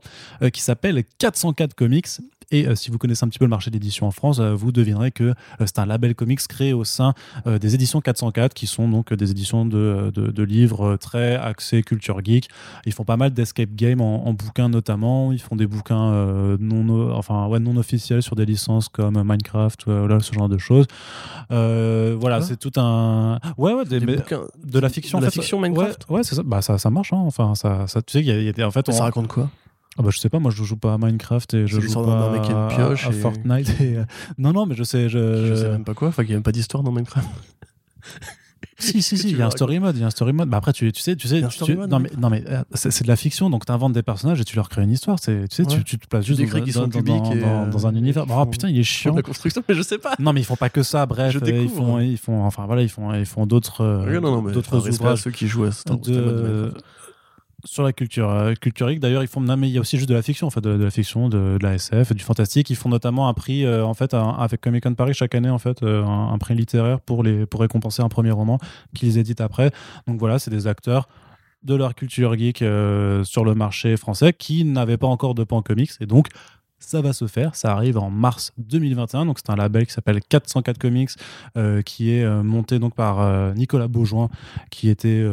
[0.54, 2.08] qui s'appelle 404 Comics.
[2.52, 4.72] Et euh, si vous connaissez un petit peu le marché d'édition en France, euh, vous
[4.72, 5.34] devinerez que euh,
[5.66, 7.14] c'est un label comics créé au sein
[7.46, 12.20] des éditions 404, qui sont donc des éditions de, de- de livres très axés culture
[12.24, 12.50] geek.
[12.86, 15.32] Ils font pas mal d'escape game en, en bouquins notamment.
[15.32, 16.12] Ils font des bouquins
[16.60, 20.86] non, enfin, ouais, non officiels sur des licences comme Minecraft, voilà, ce genre de choses.
[21.50, 23.40] Voilà, Quoi c'est tout un.
[23.58, 25.20] Ouais, ouais, des- Des mais- de la fiction.
[25.20, 26.44] de en la fait, fiction ouais, Minecraft Ouais, c'est ça.
[26.44, 27.14] Bah, ça, ça marche.
[27.14, 27.22] Hein.
[27.26, 29.28] Enfin, ça, ça, tu sais, il y a, y a en fait, on, Ça raconte
[29.28, 29.50] quoi?
[29.98, 32.06] Ah bah, je sais pas, moi je joue pas à Minecraft et je joue pas
[32.06, 33.82] d'un mec qui a une à- pioche à, et- Fortnite.
[33.82, 34.04] et, euh,
[34.38, 35.10] Non, non, mais je sais.
[35.10, 36.08] Je, Je sais même pas quoi.
[36.10, 37.28] Enfin, il n'y a même pas d'histoire dans Minecraft.
[38.78, 39.96] Si, si, si, il y a un story mode.
[39.96, 40.50] Il y a un story mode.
[40.50, 42.64] Bah après, tu, tu sais, tu sais, y tu- mode, non mais, non mais euh,
[42.74, 45.20] c'est de la fiction, donc tu inventes des personnages et tu leur crées une histoire.
[45.22, 45.84] C'est, tu sais, tu, Ouais.
[45.84, 48.24] tu te places juste dans, dans, sont dans- et, dans- euh, dans un univers.
[48.28, 49.14] ils Oh font- putain, il est chiant.
[49.16, 50.16] La construction, mais je sais pas.
[50.18, 51.06] Non mais ils font pas que ça.
[51.06, 54.06] Bref, Je euh, ils font, ils font, enfin voilà, ils font, ils font d'autres, euh,
[54.08, 56.72] Oui, non, non, mais d'autres ouvrages ceux qui jouent à Star Wars,
[57.66, 59.00] sur la culture euh, culturique.
[59.00, 60.70] D'ailleurs ils font mais il y a aussi juste de la fiction en fait de,
[60.70, 62.70] la fiction de, la SF du fantastique.
[62.70, 65.60] Ils font notamment un prix euh, en fait avec Comic Con Paris chaque année en
[65.60, 68.60] fait euh, un, un prix littéraire pour les pour récompenser un premier roman
[68.94, 69.72] qu'ils éditent après.
[70.08, 71.08] Donc voilà c'est des acteurs
[71.64, 75.62] de leur culture geek euh, sur le marché français qui n'avaient pas encore de pan
[75.62, 75.92] comics.
[76.00, 76.28] Et donc
[76.82, 80.20] ça va se faire, ça arrive en mars 2021, donc c'est un label qui s'appelle
[80.28, 81.12] 404 Comics,
[81.58, 84.30] euh, qui est euh, monté donc par euh, Nicolas Beaujoin,
[84.72, 85.24] qui était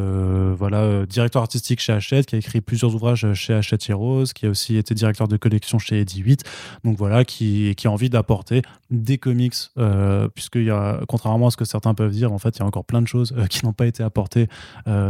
[0.55, 4.49] voilà directeur artistique chez Hachette, qui a écrit plusieurs ouvrages chez Hachette Heroes, qui a
[4.49, 6.43] aussi été directeur de collection chez Eddy 8,
[6.83, 8.61] donc voilà, qui, a envie d'apporter
[8.91, 9.55] des comics,
[10.35, 12.65] puisqu'il y a, contrairement à ce que certains peuvent dire, en fait, il y a
[12.65, 14.47] encore plein de choses qui n'ont pas été apportées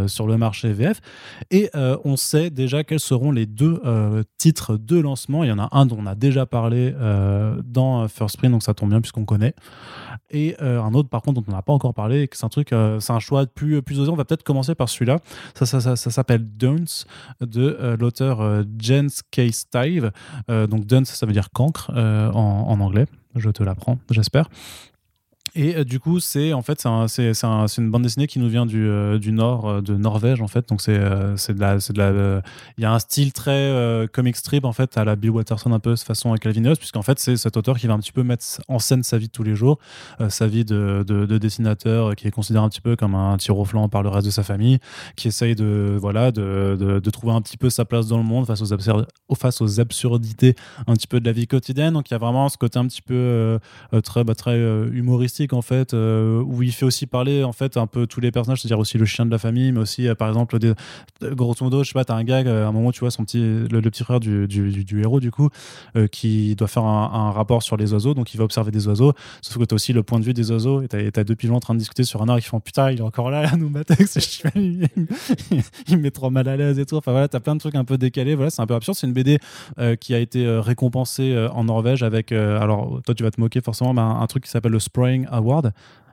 [0.07, 1.01] sur le marché VF.
[1.51, 3.81] Et on sait déjà quels seront les deux
[4.37, 5.43] titres de lancement.
[5.43, 8.63] Il y en a un dont on a déjà parlé euh, dans First Print, donc
[8.63, 9.53] ça tombe bien puisqu'on connaît.
[10.31, 12.71] Et euh, un autre, par contre, dont on n'a pas encore parlé, c'est un truc,
[12.71, 14.11] euh, c'est un choix plus, plus osé.
[14.11, 15.19] On va peut-être commencer par celui-là.
[15.55, 17.07] Ça, ça, ça, ça s'appelle Dunce
[17.41, 19.51] de euh, l'auteur euh, Jens K.
[19.51, 20.11] Stive.
[20.49, 23.05] Euh, donc Dunce, ça veut dire cancre euh, en anglais.
[23.35, 24.49] Je te l'apprends, j'espère.
[25.59, 27.05] Et euh, du coup, c'est en fait c'est un-
[27.43, 30.47] un- une bande dessinée qui nous vient du, euh, du nord euh, de Norvège en
[30.47, 30.69] fait.
[30.69, 32.41] Donc c'est de la de la
[32.77, 35.79] il y a un style très comic strip en fait à la Bill Watterson un
[35.79, 38.45] peu de façon calvineuse puisqu'en fait c'est cet auteur qui va un petit peu mettre
[38.69, 39.79] en scène sa vie de tous les jours,
[40.29, 43.57] sa vie de, de, de dessinateur qui est considéré un petit peu comme un tir
[43.57, 44.79] au flanc par le reste de sa famille,
[45.17, 48.45] qui essaye de voilà de, de, trouver un petit peu sa place dans le monde
[48.45, 48.61] face
[49.61, 50.55] aux absurdités
[50.87, 51.93] un petit peu de la vie quotidienne.
[51.95, 53.59] Donc il y a vraiment ce côté un petit peu
[54.03, 57.87] très bah, très humoristique en fait, euh, où il fait aussi parler en fait un
[57.87, 60.27] peu tous les personnages, c'est-à-dire aussi le chien de la famille, mais aussi euh, par
[60.27, 60.73] exemple, des,
[61.21, 63.39] grosso modo, je sais pas, t'as un gag, à un moment tu vois son petit,
[63.39, 65.49] le, petit frère du, du, héros du coup,
[66.11, 69.13] qui doit faire un, un, rapport sur les oiseaux, donc il va observer des oiseaux,
[69.41, 71.55] sauf que t'as aussi le point de vue des oiseaux, et t'as as deux pigeons
[71.55, 73.55] en train de discuter sur un arbre qui font putain, il est encore là, là
[73.57, 73.95] nous mater,
[74.55, 74.87] il,
[75.87, 76.95] il me met trop mal à l'aise et tout.
[76.95, 78.35] Enfin voilà, t'as plein de trucs un peu décalés.
[78.35, 78.97] Voilà, c'est un peu absurde.
[78.97, 79.39] C'est une BD
[79.99, 84.01] qui a été récompensée en Norvège avec, alors toi tu vas te moquer forcément, mais
[84.01, 85.71] un, truc qui s'appelle le Spring Award.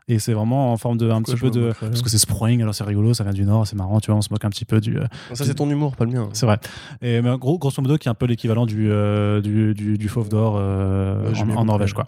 [0.09, 2.77] Et c'est vraiment en forme de un petit peu de parce que c'est spring alors
[2.77, 4.65] c'est rigolo ça vient du nord c'est marrant tu vois on se moque un petit
[4.65, 4.97] peu du
[5.35, 6.59] ça c'est ton humour pas le mien c'est vrai
[7.03, 8.89] et mais gros grosso modo qui est un peu l'équivalent du,
[9.43, 12.07] du, du, Fauve d'or en, Norvège quoi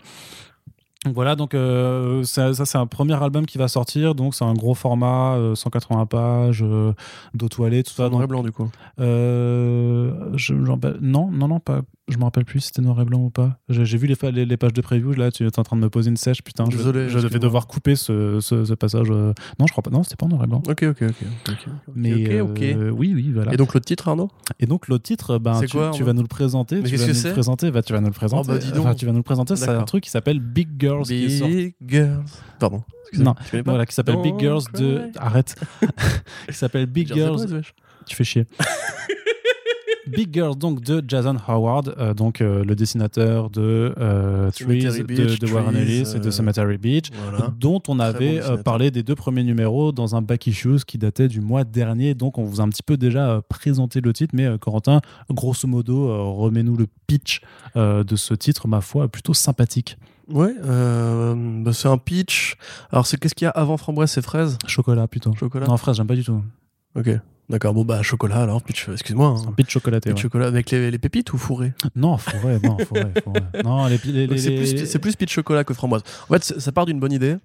[1.04, 4.54] donc voilà, donc euh, ça, c'est un premier album qui va sortir, donc c'est un
[4.54, 6.92] gros format, 180 euh, pages, euh,
[7.34, 8.08] d'eau toilette, tout ça.
[8.08, 8.68] Noir et blanc du coup.
[8.98, 10.52] je,
[11.00, 13.58] non, non, non, pas, je me rappelle plus si c'était noir et blanc ou pas.
[13.68, 16.10] J'ai vu les, les, pages de preview, là, tu es en train de me poser
[16.10, 16.64] une sèche, putain.
[16.64, 17.08] Désolé.
[17.08, 19.10] Je, vais devoir couper ce, ce, passage.
[19.10, 19.32] Euh.
[19.58, 19.90] Non, je crois pas.
[19.90, 20.62] Non, c'était pas noir et blanc.
[20.68, 21.56] Ok, ok, ok.
[21.94, 23.52] Mais ok, euh, oui, oui, voilà.
[23.52, 24.30] Et donc le titre, Arnaud?
[24.60, 26.80] Et donc le titre, ben, tu, quoi, tu vas nous le présenter.
[26.80, 27.70] Mais tu vas nous le présenter.
[27.70, 28.48] Bah, tu vas nous le présenter.
[28.48, 28.96] Oh, bah, dis donc.
[28.96, 29.56] tu vas nous le présenter.
[29.56, 31.06] C'est un truc qui s'appelle Big Girls.
[31.06, 32.24] Big Girls.
[32.58, 32.82] Pardon.
[33.14, 35.10] Non, voilà, qui s'appelle Big Girls de.
[35.16, 35.56] Arrête.
[36.48, 37.62] qui s'appelle Big Girls.
[38.06, 38.46] Tu fais chier.
[40.08, 45.52] Big Girls donc de Jason Howard, euh, donc euh, le dessinateur de euh, Trees de,
[45.52, 47.10] Warren Ellis et de Cemetery Beach,
[47.58, 51.40] dont on avait parlé des deux premiers numéros dans un back issues qui datait du
[51.40, 52.14] mois dernier.
[52.14, 56.34] Donc on vous a un petit peu déjà présenté le titre, mais Corentin, grosso modo,
[56.34, 57.40] remets-nous le pitch
[57.76, 59.96] de ce titre, ma foi, plutôt sympathique.
[60.28, 62.56] Ouais, bah, c'est un pitch.
[62.90, 64.58] Alors, c'est qu'est-ce qu'il y a avant framboise et fraises?
[64.66, 65.34] Chocolat plutôt.
[65.34, 65.66] Chocolat?
[65.66, 66.42] Non, fraises, j'aime pas du tout.
[66.94, 67.10] Ok.
[67.50, 69.28] D'accord, bon bah chocolat alors, pitch, excuse-moi.
[69.28, 69.48] Hein.
[69.48, 70.10] Un pitch chocolaté.
[70.10, 71.72] Pitch chocolat avec les, les, pépites ou fourré?
[71.96, 73.40] Non, fourré, non, fourré, fourré.
[73.64, 73.98] Non, les,
[74.38, 76.02] c'est, plus, plus pitch chocolat que framboise.
[76.28, 77.36] En fait, ça part d'une bonne idée.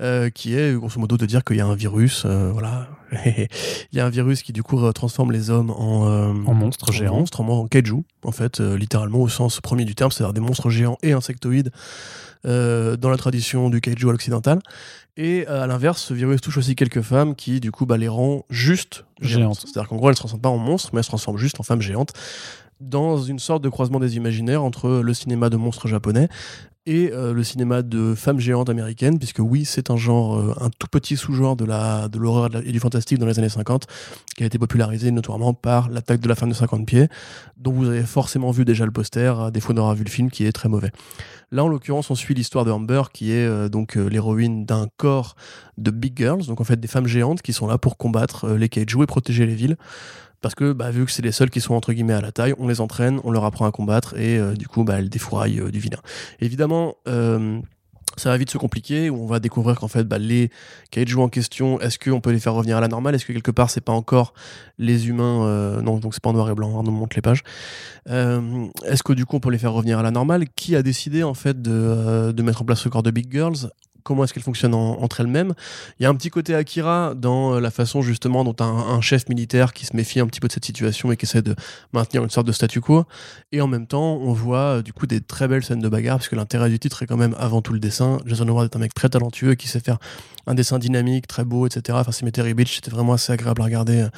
[0.00, 2.86] Euh, qui est grosso modo de dire qu'il y a un virus, euh, voilà,
[3.26, 3.48] il
[3.90, 7.14] y a un virus qui du coup transforme les hommes en, euh, en monstres géants,
[7.14, 10.70] en, monstres, en, kaiju, en fait, littéralement au sens premier du terme, c'est-à-dire des monstres
[10.70, 11.72] géants et insectoïdes
[12.44, 14.60] dans la tradition du kaiju à l'occidental.
[15.16, 18.44] Et à l'inverse, ce virus touche aussi quelques femmes qui, du coup, bah, les rend
[18.50, 19.60] juste géantes.
[19.60, 21.58] C'est-à-dire qu'en gros, elles ne se transforment pas en monstres, mais elles se transforment juste
[21.58, 22.12] en femmes géantes
[22.80, 26.28] dans une sorte de croisement des imaginaires entre le cinéma de monstres japonais
[26.88, 30.70] et euh, le cinéma de femmes géantes américaines, puisque oui, c'est un genre, euh, un
[30.78, 33.86] tout petit sous-genre de de l'horreur et du fantastique dans les années 50,
[34.34, 37.08] qui a été popularisé notoirement par l'attaque de la femme de 50 pieds,
[37.58, 40.46] dont vous avez forcément vu déjà le poster, à défaut d'avoir vu le film, qui
[40.46, 40.90] est très mauvais.
[41.52, 45.36] Là, en l'occurrence, on suit l'histoire de Amber, qui est euh, donc l'héroïne d'un corps
[45.76, 48.70] de big girls, donc en fait des femmes géantes qui sont là pour combattre les
[48.70, 49.76] kaiju et protéger les villes
[50.40, 52.54] parce que bah, vu que c'est les seuls qui sont entre guillemets à la taille,
[52.58, 55.60] on les entraîne, on leur apprend à combattre et euh, du coup bah, elles défouraillent
[55.60, 55.98] euh, du vilain.
[56.40, 57.58] Évidemment, euh,
[58.16, 60.50] ça va vite se compliquer, où on va découvrir qu'en fait bah, les
[60.90, 63.14] kaiju en question, est-ce qu'on peut les faire revenir à la normale?
[63.14, 64.32] Est-ce que quelque part c'est pas encore
[64.78, 67.42] les humains Non, donc c'est pas en noir et blanc, on nous montre les pages.
[68.06, 70.46] est-ce que du coup on peut les faire revenir à la normale?
[70.56, 73.70] Qui a décidé en fait de, de mettre en place ce corps de Big Girls?
[74.08, 75.52] Comment est-ce qu'elles fonctionnent entre elles-mêmes.
[76.00, 79.28] Il y a un petit côté Akira dans euh, la façon justement dont un, chef
[79.28, 81.54] militaire qui se méfie un petit peu de cette situation et qui essaie de
[81.92, 83.04] maintenir une sorte de statu quo.
[83.52, 86.16] Et en même temps, on voit euh, du coup des très belles scènes de bagarre,
[86.16, 88.18] parce que l'intérêt du titre est quand même avant tout le dessin.
[88.24, 89.98] Jason Howard est un mec très talentueux qui sait faire
[90.48, 91.98] un dessin dynamique, très beau, etc.
[92.00, 94.08] Enfin, Cemetery Beach, c'était vraiment assez agréable à regarder euh,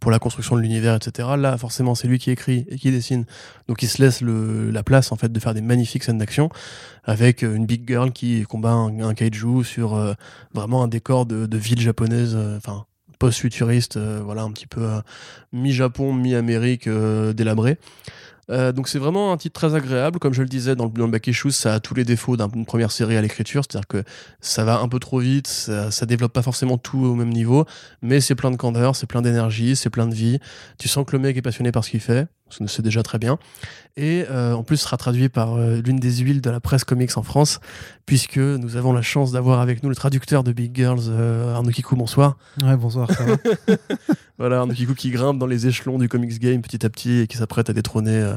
[0.00, 1.28] pour la construction de l'univers, etc.
[1.38, 3.24] Là, forcément, c'est lui qui écrit et qui dessine,
[3.68, 6.50] donc il se laisse la place en fait de faire des magnifiques scènes d'action
[7.04, 10.14] avec euh, une big girl qui combat un, kaiju sur euh,
[10.52, 12.84] vraiment un décor de, ville japonaise, enfin
[13.18, 14.86] post-futuriste, voilà un petit peu
[15.52, 17.78] mi-Japon, mi-Amérique délabré.
[18.50, 20.18] Euh, donc c'est vraiment un titre très agréable.
[20.18, 22.36] Comme je le disais dans le, dans le Back Issues, ça a tous les défauts
[22.36, 24.04] d'une première série à l'écriture, c'est-à-dire que
[24.40, 27.64] ça va un peu trop vite, ça, ça développe pas forcément tout au même niveau,
[28.02, 30.38] mais c'est plein de candeur, c'est plein d'énergie, c'est plein de vie.
[30.78, 33.38] Tu sens que le mec est passionné par ce qu'il fait, c'est déjà très bien.
[33.96, 37.16] Et euh, en plus sera traduit par euh, l'une des huiles de la presse comics
[37.16, 37.60] en France,
[38.04, 41.70] puisque nous avons la chance d'avoir avec nous le traducteur de Big Girls, euh, Arnaud
[41.70, 42.36] Kikou, bonsoir.
[42.62, 43.36] Ouais, bonsoir, ça va?
[44.38, 47.26] voilà, Arnaud Kikou qui grimpe dans les échelons du comics game petit à petit et
[47.26, 48.34] qui s'apprête à détrôner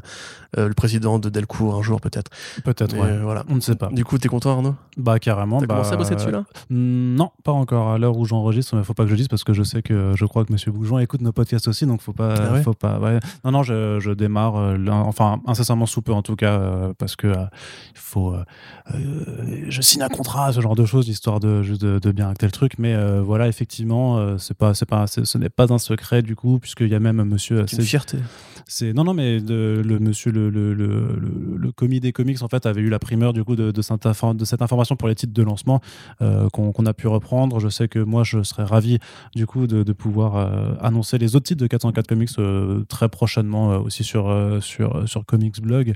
[0.57, 2.31] le président de Delcourt un jour peut-être.
[2.63, 3.17] Peut-être, ouais.
[3.19, 3.43] voilà.
[3.49, 3.89] On ne sait pas.
[3.89, 4.75] Du coup, t'es content Arnaud?
[4.97, 5.59] Bah carrément.
[5.59, 6.43] T'as bah, commencé à bosser dessus là?
[6.69, 7.89] Non, pas encore.
[7.89, 10.13] À l'heure où j'enregistre, il faut pas que je dise parce que je sais que
[10.15, 12.99] je crois que Monsieur Bougeon écoute nos podcasts aussi, donc faut pas, ah faut pas.
[13.43, 17.15] Non, non, je, je démarre euh, enfin incessamment sous peu en tout cas, euh, parce
[17.15, 17.45] que euh,
[17.93, 18.35] il faut,
[19.67, 22.51] je signe un contrat, ce genre de choses, histoire de juste de, bien acter le
[22.51, 22.73] truc.
[22.79, 26.87] Mais voilà, effectivement, c'est pas, c'est pas, ce n'est pas un secret du coup, puisqu'il
[26.87, 27.65] y a même Monsieur.
[27.67, 28.17] C'est une fierté.
[28.71, 30.85] C'est non non mais de, le monsieur le le, le,
[31.15, 33.81] le, le commis des comics en fait avait eu la primeur du coup de, de,
[33.81, 35.81] cette, infor- de cette information pour les titres de lancement
[36.21, 37.59] euh, qu'on a pu reprendre.
[37.59, 38.99] Je sais que moi je serais ravi
[39.35, 43.09] du coup de, de pouvoir euh, annoncer les autres titres de 404 comics euh, très
[43.09, 44.29] prochainement aussi sur
[44.61, 45.93] sur sur Comics Blog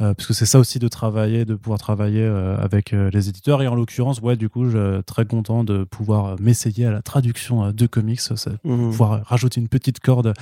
[0.00, 3.68] euh, parce que c'est ça aussi de travailler de pouvoir travailler avec les éditeurs et
[3.68, 7.86] en l'occurrence ouais du coup je très content de pouvoir m'essayer à la traduction de
[7.86, 8.34] comics ça,
[8.64, 8.90] Mhm.
[8.90, 10.34] pouvoir rajouter une petite corde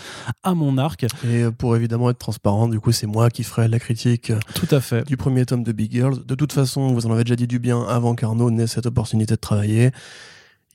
[0.43, 3.81] à mon arc Et pour évidemment être transparent, du coup, c'est moi qui ferai la
[3.81, 6.25] critique euh, tout à fait du premier tome de Big Girls.
[6.25, 9.35] De toute façon, vous en avez déjà dit du bien avant qu'Arnaud n'ait cette opportunité
[9.35, 9.91] de travailler.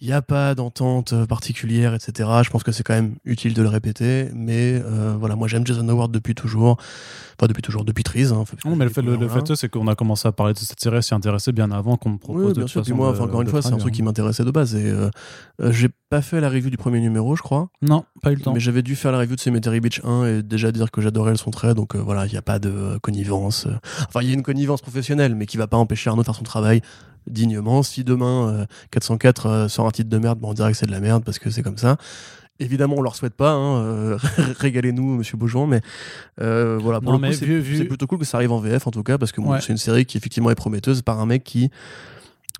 [0.03, 2.27] Il n'y a pas d'entente euh, particulière, etc.
[2.43, 4.29] Je pense que c'est quand même utile de le répéter.
[4.33, 6.77] Mais euh, voilà, moi j'aime Jason Howard depuis toujours.
[7.37, 8.25] Enfin, depuis toujours, depuis Trees.
[8.33, 9.45] Hein, Non, mais le fait, le, le Voilà.
[9.45, 11.97] fait, c'est qu'on a commencé à parler de cette série, à s'y intéresser bien avant
[11.97, 12.81] qu'on me propose Oui, de bien toute sûr.
[12.81, 14.73] Puis moi, de- enfin, encore une de fois, c'est un truc qui m'intéressait de base.
[14.75, 15.09] Et euh,
[15.61, 17.69] euh, j'ai pas fait la review du premier numéro, je crois.
[17.83, 18.53] Non, pas eu le temps.
[18.53, 21.31] Mais j'avais dû faire la review de Cemetery Beach 1 et déjà dire que j'adorais
[21.31, 21.75] le son trait.
[21.75, 23.67] Donc voilà, il n'y a pas de connivence.
[24.07, 26.35] Enfin, il y a une connivence professionnelle, mais qui va pas empêcher Arnaud de faire
[26.35, 26.81] son travail
[27.27, 27.83] dignement.
[27.83, 30.85] Si demain euh, 404 euh, sort un titre de merde, bon, on dirait que c'est
[30.87, 31.97] de la merde parce que c'est comme ça.
[32.59, 33.51] Évidemment, on leur souhaite pas.
[33.53, 34.17] Hein, euh,
[34.59, 35.65] Régalez-nous, Monsieur Beaujon.
[35.67, 35.81] Mais
[36.41, 38.85] euh, voilà, pour Non, le coup, c'est vu- plutôt cool que ça arrive en VF
[38.87, 39.61] en tout cas parce que bon, Ouais.
[39.61, 41.71] c'est une série qui effectivement est prometteuse par un mec qui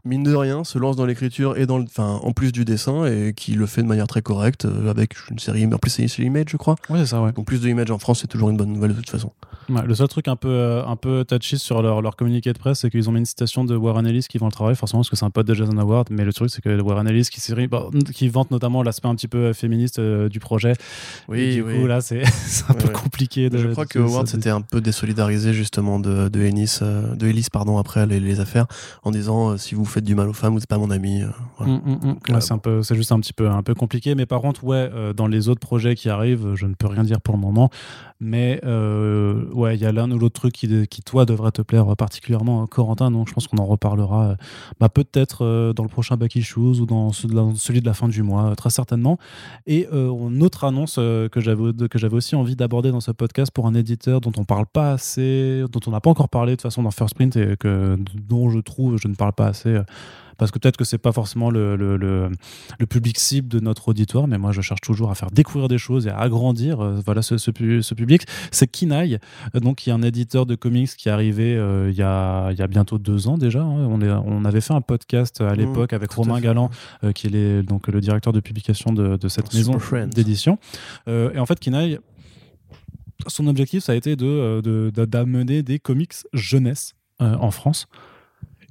[0.03, 3.05] mine de rien, se lance dans l'écriture et dans le, enfin, en plus du dessin
[3.05, 6.07] et qui le fait de manière très correcte euh, avec une série, en plus c'est
[6.07, 6.75] c'est Image, je crois.
[6.89, 7.31] Ouais, c'est ça, ouais.
[7.33, 9.31] Donc plus de Image en France, c'est toujours une bonne nouvelle de toute façon.
[9.71, 12.57] Ouais, Le seul truc un peu, euh, un peu touchy sur leur, leur communiqué de
[12.57, 14.99] presse, c'est qu'ils ont mis une citation de Warren Ellis qui vend le travail, forcément,
[15.01, 16.07] parce que c'est un pote de Jason Howard.
[16.11, 19.27] Mais le truc, c'est que Warren Ellis qui, bah, qui vante notamment l'aspect un petit
[19.27, 20.73] peu euh, féministe euh, du projet.
[21.33, 22.21] Et du coup, là, c'est
[22.69, 22.93] un Ouais, peu ouais.
[22.93, 23.49] compliqué.
[23.49, 26.39] De, je crois de- que Howard s'était un peu désolidarisé justement de, de
[26.81, 28.65] euh, de Ellis pardon après les, les affaires
[29.03, 31.21] en disant euh, si vous faites du mal aux femmes, vous n'êtes pas mon ami.
[31.23, 31.27] euh,
[31.57, 31.73] voilà.
[31.73, 32.35] Mm, mm, mm.
[32.35, 34.15] euh, c'est un peu, c'est juste un petit peu, un peu compliqué.
[34.15, 37.21] Mais par contre, ouais, dans les autres projets qui arrivent, je ne peux rien dire
[37.21, 37.69] pour le moment.
[38.19, 38.61] Mais
[39.61, 40.67] ouais, il y a l'un ou l'autre truc qui,
[41.05, 43.11] toi devrait te plaire particulièrement, euh, Corentin.
[43.11, 44.35] Donc je pense qu'on en reparlera, euh,
[44.79, 47.93] bah, peut-être euh, dans le prochain Back Issues ou dans, ce- dans celui de la
[47.93, 49.17] fin du mois, euh, très certainement.
[49.67, 54.19] Et une autre annonce que j'avais aussi envie d'aborder dans ce podcast pour un éditeur
[54.21, 57.15] dont on parle pas assez, dont on n'a pas encore parlé de façon dans First
[57.15, 57.97] Print et que
[58.27, 59.79] dont je trouve je ne parle pas assez.
[60.37, 62.29] Parce que peut-être que c'est pas forcément le, le, le,
[62.79, 65.77] le public cible de notre auditoire, mais moi je cherche toujours à faire découvrir des
[65.77, 68.23] choses et à agrandir euh, voilà ce, ce, pu- ce public.
[68.51, 69.19] C'est Kinaï,
[69.55, 72.57] donc qui est un éditeur de comics qui est arrivé euh, il y, a, il
[72.57, 73.61] y a bientôt deux ans déjà.
[73.61, 73.87] hein.
[73.89, 76.39] On, est, on avait fait un podcast à Mmh, l'époque avec Romain.
[76.39, 76.69] Galland,
[77.03, 79.77] euh, qui est les- donc le directeur de publication de, de cette maison
[80.07, 80.57] d'édition.
[81.07, 81.99] Et en fait, Kinaï,
[83.27, 87.87] son objectif, ça a été de, euh, de- de- d'amener des comics jeunesse en France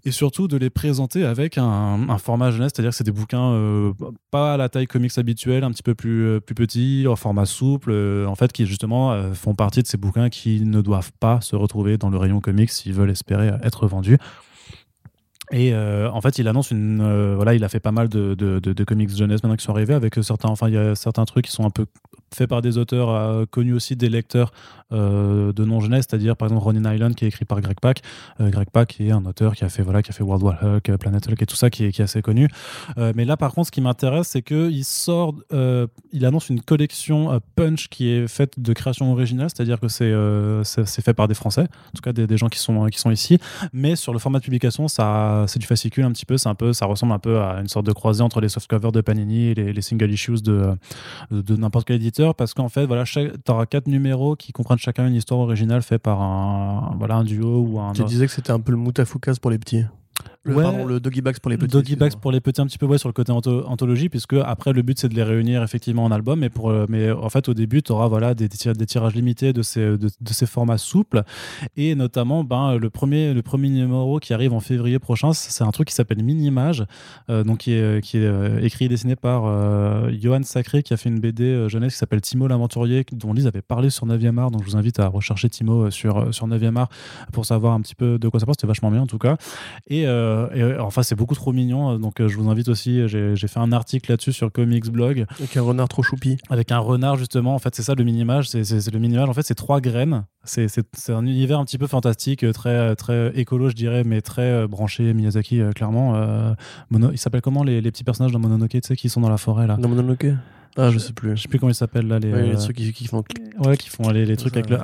[0.04, 3.92] et surtout de les présenter avec un, format jeunesse, c'est-à-dire que c'est des bouquins euh,
[4.30, 7.46] pas à la taille comics habituelle, un petit peu plus, euh, plus petits, en format
[7.46, 11.40] souple, euh, en fait, qui justement font partie de ces bouquins qui ne doivent pas
[11.40, 14.18] se retrouver dans le rayon comics s'ils veulent espérer être vendus.
[15.52, 17.00] Et euh, en fait, il annonce une.
[17.00, 19.72] euh, voilà, il a fait pas mal de, de, de- comics jeunesse maintenant qui sont
[19.72, 20.48] arrivés avec certains.
[20.48, 21.86] Enfin, il y a certains trucs qui sont un peu
[22.32, 24.52] faits par des auteurs euh, connus aussi des lecteurs
[24.92, 28.02] euh, de non jeunesse, c'est-à-dire par exemple Ronin Island qui est écrit par Greg Pak.
[28.40, 30.56] Euh, Greg Pak est un auteur qui a fait voilà, qui a fait World War
[30.62, 32.48] Hulk, euh, Planet Hulk et tout ça, qui est, qui est assez connu.
[32.98, 36.48] Euh, mais là, par contre, ce qui m'intéresse, c'est que il sort, euh, il annonce
[36.50, 41.02] une collection euh, Punch qui est faite de création originale, c'est-à-dire que c'est euh, c'est
[41.04, 43.38] fait par des Français, en tout cas des, des gens qui sont qui sont ici
[43.72, 46.36] mais sur le format de publication, ça, c'est du fascicule un petit peu.
[46.38, 48.92] C'est un peu, ça ressemble un peu à une sorte de croisée entre les softcovers
[48.92, 50.76] de Panini et les, les single issues de,
[51.30, 54.78] de, de n'importe quel éditeur, parce qu'en fait, voilà, tu auras quatre numéros qui comprennent
[54.78, 57.92] chacun une histoire originale faite par un, voilà, un duo ou un.
[57.92, 59.84] Tu disais que c'était un peu le moutafoukaz pour les petits.
[60.44, 60.62] Le, Ouais.
[60.62, 61.70] pardon, le doggy bags pour les petits.
[61.70, 64.32] Doggy Bags pour les petits un petit peu ouais, sur le côté anto- anthologie puisque
[64.32, 67.28] après le but c'est de les réunir effectivement en album mais pour euh, mais en
[67.28, 69.98] fait au début tu auras voilà des, des tir- des tirages limités de ces de,
[69.98, 71.24] de ces formats souples
[71.76, 75.70] et notamment ben le premier le premier numéro qui arrive en février prochain c'est un
[75.72, 76.84] truc qui s'appelle Minimage
[77.28, 80.94] euh, donc qui est qui est euh, écrit et dessiné par euh, Johan Sacré qui
[80.94, 84.06] a fait une BD euh, jeunesse qui s'appelle Timo l'aventurier dont Lise avait parlé sur
[84.06, 86.88] 9e art donc je vous invite à rechercher Timo euh, sur euh, sur 9e art
[87.30, 89.36] pour savoir un petit peu de quoi ça parle c'était vachement bien en tout cas
[89.86, 91.92] et, euh, et, euh, enfin, c'est beaucoup trop mignon.
[91.92, 93.06] euh, Donc, euh, je vous invite aussi.
[93.08, 96.36] J'ai fait un article là-dessus sur Comics Blog Avec un renard trop choupi.
[96.50, 97.54] avec un renard, justement.
[97.54, 98.48] En fait, c'est ça le mini-image.
[98.48, 99.28] C'est le mini-image.
[99.28, 100.24] En fait, c'est trois graines.
[100.44, 100.68] C'est
[101.10, 104.66] un univers un petit peu fantastique, euh, très, très écolo, je dirais, mais très euh,
[104.66, 106.14] branché Miyazaki, euh, clairement.
[106.16, 106.54] Euh,
[106.90, 109.28] Mono- il s'appelle comment les, les petits personnages dans Mononoke, tu sais, qui sont dans
[109.28, 109.76] la forêt là?
[109.76, 110.26] Non, ok.
[110.76, 111.36] Ah, je sais plus.
[111.36, 112.18] Je sais plus comment ils s'appellent là.
[112.18, 113.24] Les, Ouais, les euh, trucs qui, qui font.
[113.58, 114.78] Ouais, qui font les, les trucs avec le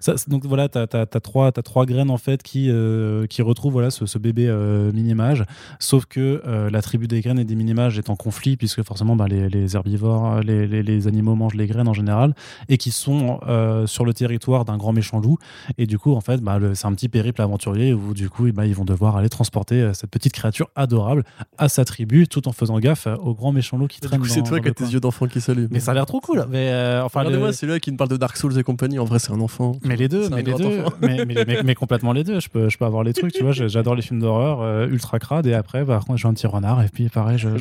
[0.00, 3.72] c'est- donc voilà, t'as as, trois, t'as trois graines en fait qui, euh, qui retrouvent
[3.72, 5.44] voilà, ce, ce bébé euh, mini-mage.
[5.80, 9.16] Sauf que euh, la tribu des graines et des mini-mages est en conflit, puisque forcément
[9.16, 12.34] bah, les, les herbivores, les, les, animaux mangent les graines en général,
[12.68, 13.40] et qui sont
[13.86, 15.38] sur le territoire d'un grand méchant loup.
[15.78, 18.64] Et du coup, en fait, bah, c'est un petit périple aventurier où du coup, ben,
[18.64, 21.24] ils vont devoir aller transporter cette petite créature adorable
[21.58, 24.28] à sa tribu, tout en faisant gaffe au grand méchant loup qui Du traîne coup,
[24.28, 25.68] dans- c'est toi qui as tes yeux d'enfant qui.
[25.70, 26.44] Mais ça a l'air trop cool.
[26.50, 28.98] Mais euh, enfin, le- Regardez-moi, c'est là qui me parle de Dark Souls et compagnie.
[28.98, 29.72] En vrai, c'est un enfant.
[29.84, 32.40] mais les deux, mais les deux, mais, mais, mais- mais complètement les deux.
[32.40, 33.52] Je peux, je peux avoir les trucs, tu vois.
[33.52, 36.46] j'ai- J'adore les films d'horreur euh, ultra crades et après, par contre, je un petit
[36.46, 37.56] renard et puis pareil, je,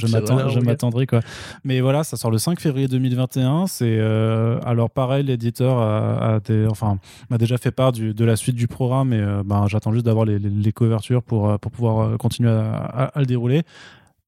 [0.50, 1.20] je m'attendrai quoi.
[1.64, 3.68] Mais voilà, ça sort le 5 février 2021.
[3.68, 6.98] C'est euh, alors pareil, l'éditeur a, a des- enfin,
[7.30, 10.06] m'a déjà fait part du, de la suite du programme et euh, ben, j'attends juste
[10.06, 13.64] d'avoir les, les, les couvertures pour, pour pouvoir continuer à, à- à le dérouler.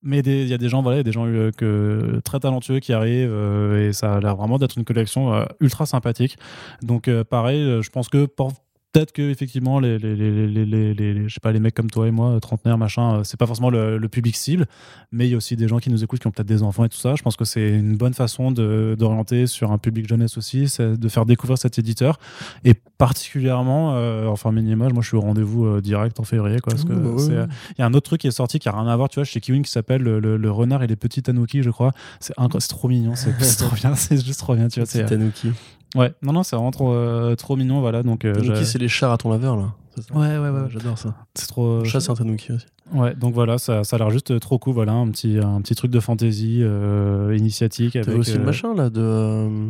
[0.04, 2.80] Mais il y a des gens, voilà, il y a des gens euh, très talentueux
[2.80, 6.38] qui arrivent euh, et ça a l'air vraiment d'être une collection euh, ultra sympathique.
[6.82, 8.52] Donc pareil, je pense que pour-
[8.94, 13.16] peut-être que effectivement les, je sais pas les mecs comme toi et moi, trentenaires machin,
[13.16, 14.66] euh, c'est pas forcément le, le public cible,
[15.12, 16.86] mais il y a aussi des gens qui nous écoutent qui ont peut-être des enfants
[16.86, 17.16] et tout ça.
[17.16, 21.10] Je pense que c'est une bonne façon d'orienter sur un public jeunesse aussi, c'est de
[21.10, 22.20] faire découvrir cet éditeur
[22.64, 26.72] et particulièrement, euh, enfin Minimage, moi je suis au rendez-vous euh, direct en février quoi,
[26.74, 27.32] parce que Ouh, bah ouais.
[27.32, 27.48] euh,
[27.78, 29.16] il y a un autre truc qui est sorti qui a rien à voir, tu
[29.16, 31.92] vois, chez Kiwin qui s'appelle le, le- le renard et les petits tanuki, je crois.
[32.20, 32.34] C'est
[32.70, 34.88] trop mignon, c'est trop bien, c'est juste trop bien, tu vois.
[35.02, 35.52] euh, Tanuki.
[35.96, 38.04] Ouais, non, non, c'est vraiment trop, euh, trop mignon, voilà.
[38.04, 39.74] Donc, euh, Tanuki, j'ai- c'est les chars à ton laveur, là.
[39.96, 41.16] C'est ça ouais, ouais, ouais, J'adore ça.
[41.36, 41.80] c'est trop.
[41.80, 42.66] Le chat, c'est un Tanuki aussi.
[42.94, 45.76] Ouais, donc voilà, ça, ça a l'air juste trop cool, voilà, un petit, un petit
[45.76, 48.06] truc de fantasy euh, initiatique avec.
[48.08, 49.02] T'avais aussi le euh, machin, là, de.
[49.02, 49.68] euh,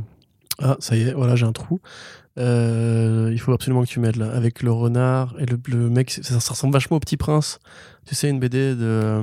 [0.59, 1.79] Ah, ça y est, voilà, j'ai un trou.
[2.37, 4.31] Euh, il faut absolument que tu m'aides, là.
[4.33, 7.59] Avec le renard et le, le mec, ça, ça ressemble vachement au Petit Prince.
[8.05, 8.77] Tu sais, une BD de.
[8.81, 9.21] euh,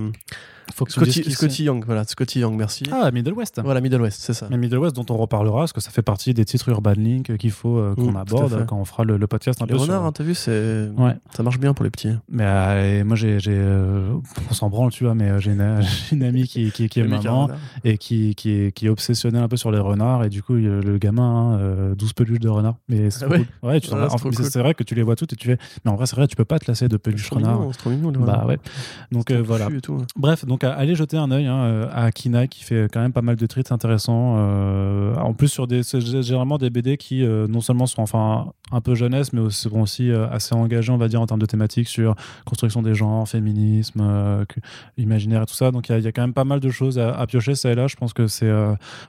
[0.74, 2.84] faut que Scotty, Young, voilà, Scotty Young, merci.
[2.92, 3.60] Ah, Middle West.
[3.62, 4.46] Voilà, Middle West, c'est ça.
[4.50, 7.36] Mais Middle West, dont on reparlera, parce que ça fait partie des titres Urban Link
[7.36, 9.72] qu'il faut euh, qu'on Mm, à aborde quand on fera le, le podcast un Les
[9.72, 9.78] peu.
[9.78, 10.88] sur- renards, hein, t'as vu, c'est.
[10.96, 11.14] Ouais.
[11.36, 12.10] Ça marche bien pour les petits.
[12.28, 14.12] Mais euh, moi, j'ai, j'ai, euh,
[14.50, 17.00] on s'en branle, tu vois, mais euh, j'ai une, j'ai une amie qui, qui, qui
[17.00, 17.56] est maman renard.
[17.84, 20.24] et qui, qui, est, qui est obsessionnée un peu sur les renards.
[20.24, 21.22] Et du coup, le gamin,
[21.54, 22.76] hein, euh, 12 peluches de renard.
[22.88, 23.68] Mais c'est Ah ouais cool.
[23.70, 24.34] Ouais, tu Ah, c'est en cool.
[24.34, 25.58] c'est vrai que tu les vois toutes et tu fais.
[25.84, 27.58] Mais en vrai, c'est vrai, tu peux pas te lasser de peluches renards.
[27.58, 28.46] mignon, c'est trop mignon, les Bah renards.
[28.46, 28.58] ouais.
[29.12, 29.68] Donc euh, voilà.
[30.16, 33.12] Bref, donc à- allez jeter un œil hein, euh, à Kina qui fait quand même
[33.12, 34.36] pas mal de treats intéressants.
[34.38, 38.80] euh, en plus sur des généralement des BD qui euh, non seulement sont enfin un
[38.80, 41.46] peu jeunesse, mais aussi, sont aussi euh, assez engagés, on va dire, en termes de
[41.46, 42.14] thématiques sur
[42.44, 44.00] construction des genres, féminisme,
[44.96, 45.70] imaginaire et tout ça.
[45.70, 47.26] Donc il y, a- il y a quand même pas mal de choses à, à
[47.26, 47.86] piocher ça et là.
[47.88, 48.50] Je pense que c'est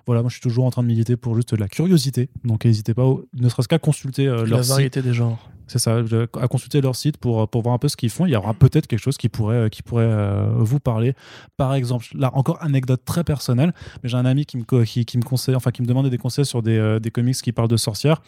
[0.06, 2.30] voilà, moi je suis toujours en train de militer pour juste de la curiosité.
[2.44, 4.70] Donc n'hésitez pas, au- ne serait-ce qu'à consulter La leur site.
[4.72, 5.40] variété des genres.
[5.72, 6.02] C'est ça,
[6.42, 8.26] à consulter leur site pour, pour voir un peu ce qu'ils font.
[8.26, 11.14] Il y aura peut-être quelque chose qui pourrait, qui pourrait euh, vous parler.
[11.56, 13.74] Par exemple, là encore anecdote très personnelle,
[14.04, 16.46] mais j'ai un ami qui me, qui me conseille, enfin qui me demandait des conseils
[16.46, 18.22] sur des, euh, des comics qui parlent de sorcières.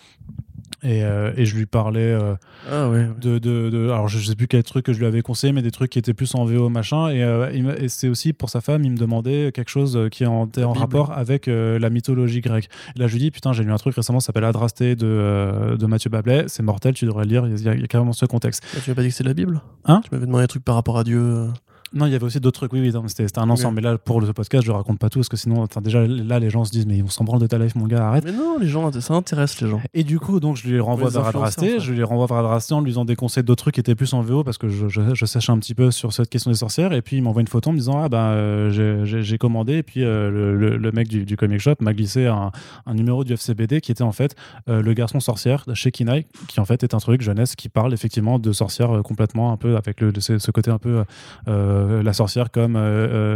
[0.84, 2.36] Et, euh, et je lui parlais euh,
[2.70, 3.08] Ah ouais.
[3.22, 5.62] de, de, de- alors je sais plus quel truc que je lui avais conseillé mais
[5.62, 7.10] des trucs qui étaient plus en VO machin.
[7.10, 7.50] Et, euh,
[7.80, 11.12] et c'est aussi pour sa femme il me demandait quelque chose qui est en, rapport
[11.14, 12.70] avec la mythologie grecque.
[12.96, 15.78] Et là je lui dis putain j'ai lu un truc récemment ça s'appelle Adrasté de,
[15.80, 16.46] de Mathieu Bablet.
[16.48, 17.48] C'est mortel tu devrais le lire.
[17.48, 18.64] Il y, a, il y a carrément ce contexte.
[18.76, 19.62] Ah, Tu m'as pas dit que c'était la Bible?
[19.86, 20.02] Hein?
[20.04, 21.48] Tu m'avais demandé un truc par rapport à Dieu.
[21.94, 24.20] Non il y avait aussi d'autres trucs oui oui c'était un ensemble mais là pour
[24.22, 26.72] le podcast je raconte pas tout parce que sinon enfin, déjà là les gens se
[26.72, 28.92] disent mais vont s'en branle de ta life mon gars arrête Mais non, les gens,
[29.00, 29.82] ça intéresse les gens.
[29.94, 32.82] Et du coup, donc, je lui renvoie vers Adrasté, je lui renvoie vers Adrasté en
[32.82, 35.14] lui disant des conseils d'autres trucs qui étaient plus en VO parce que je, je,
[35.14, 36.94] je sèche un petit peu sur cette question des sorcières.
[36.94, 39.74] Et puis, il m'envoie une photo en me disant Ah, ben, euh, j'ai- commandé.
[39.78, 42.52] Et puis, euh, le, le- le mec du, du comic shop m'a glissé un,
[42.86, 44.36] un numéro du FCBD qui était en fait
[44.70, 47.94] euh, Le garçon sorcière chez Kinai, qui en fait est un truc jeunesse qui parle
[47.94, 51.04] effectivement de sorcière euh, complètement un peu avec le, ce, ce côté un peu
[51.48, 52.80] euh, la sorcière comme euh,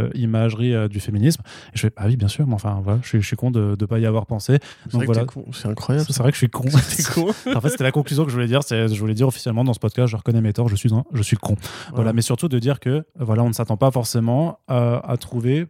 [0.08, 1.42] euh, imagerie euh, du féminisme.
[1.72, 3.50] Et je fais Ah oui, bien sûr, mais enfin, voilà, je suis, je suis con
[3.50, 4.58] de ne pas y avoir pensé.
[4.90, 5.22] C'est voilà.
[5.22, 6.06] incroyable.
[6.08, 6.64] C'est vrai que je suis con.
[7.54, 8.60] En fait, c'était la conclusion que je voulais dire.
[8.68, 11.22] Je voulais dire officiellement dans ce podcast, je reconnais mes torts, je suis un, je
[11.22, 11.56] suis con.
[11.94, 12.12] Voilà.
[12.12, 15.66] mais surtout de dire que euh, voilà, on ne s'attend pas forcément à, à trouver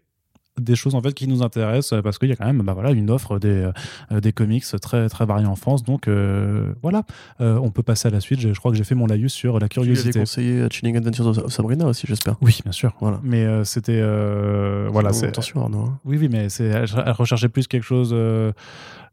[0.61, 2.73] des choses en fait qui nous intéressent euh, parce qu'il y a quand même bah,
[2.75, 3.71] voilà une offre des,
[4.13, 7.03] euh, des comics très très variés en France donc euh, voilà
[7.41, 9.33] Euh, on peut passer à la suite je, je crois que j'ai fait mon laïus
[9.33, 12.37] sur la Tu curiosité conseillé euh, Chilling Adventures of Sabrina aussi, j'espère.
[12.43, 13.21] oui bien sûr Voilà.
[13.23, 15.79] mais euh, c'était euh, voilà c'est Attention, Arnaud.
[15.87, 15.99] hein.
[16.05, 18.53] oui oui mais c'est elle, recherchait plus quelque chose euh,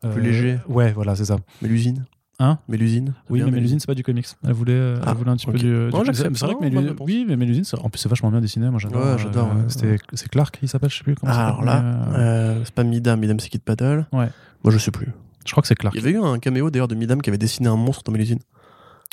[0.02, 0.58] Plus euh, léger.
[0.68, 2.06] ouais voilà c'est ça Mais l'usine
[2.40, 4.26] Hein Mais l'usine Oui, mais Mélusine, c'est pas du comics.
[4.44, 5.68] Elle voulait, euh, Ah, elle voulait un petit peu du.
[5.68, 6.36] Non, du- j'accepte.
[6.36, 6.96] c'est vrai que Mélusine.
[7.00, 8.70] Oui, mais Mélusine, en plus, c'est vachement bien dessiné.
[8.70, 9.06] Moi, j'adore.
[9.06, 9.64] Ouais, j'adore, ouais.
[9.70, 11.32] C'était, c'est Clark, il s'appelle, je sais plus comment.
[11.32, 14.06] ça Alors là, euh, euh, c'est pas Midam, Midam c'est Kid Paddle.
[14.12, 14.30] Ouais.
[14.64, 15.08] Moi je sais plus.
[15.46, 15.96] je crois que c'est Clark.
[15.96, 18.12] Il y avait eu un caméo d'ailleurs de Midam qui avait dessiné un monstre dans
[18.12, 18.40] Mélusine.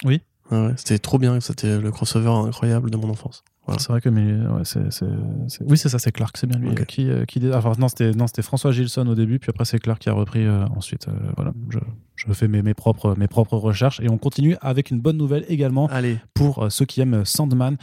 [0.05, 0.21] Oui.
[0.51, 0.73] Ouais, ouais.
[0.77, 3.45] C'était trop bien, c'était le crossover incroyable de mon enfance.
[3.67, 3.79] Voilà.
[3.81, 5.07] C'est vrai que mais ouais, c'est, c'est-
[5.47, 8.11] c'est- oui c'est ça c'est Clark c'est bien lui qui euh, qui enfin non c'était
[8.11, 11.07] non c'était François Gilson au début puis après c'est Clark qui a repris euh, ensuite
[11.07, 11.79] euh, voilà je,
[12.17, 15.45] je fais mes, mes propres mes propres recherches et on continue avec une bonne nouvelle
[15.49, 17.77] également Allez, pour euh, ceux qui aiment Sandman,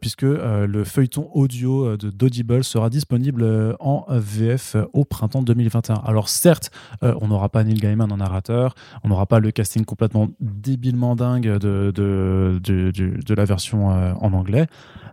[0.00, 5.96] puisque le feuilleton audio de d'Audible sera disponible en VF au printemps 2021.
[6.04, 6.70] Alors certes,
[7.02, 11.58] on n'aura pas Neil Gaiman en narrateur, on n'aura pas le casting complètement débilement dingue
[11.58, 14.66] de, de, du- de la version en anglais,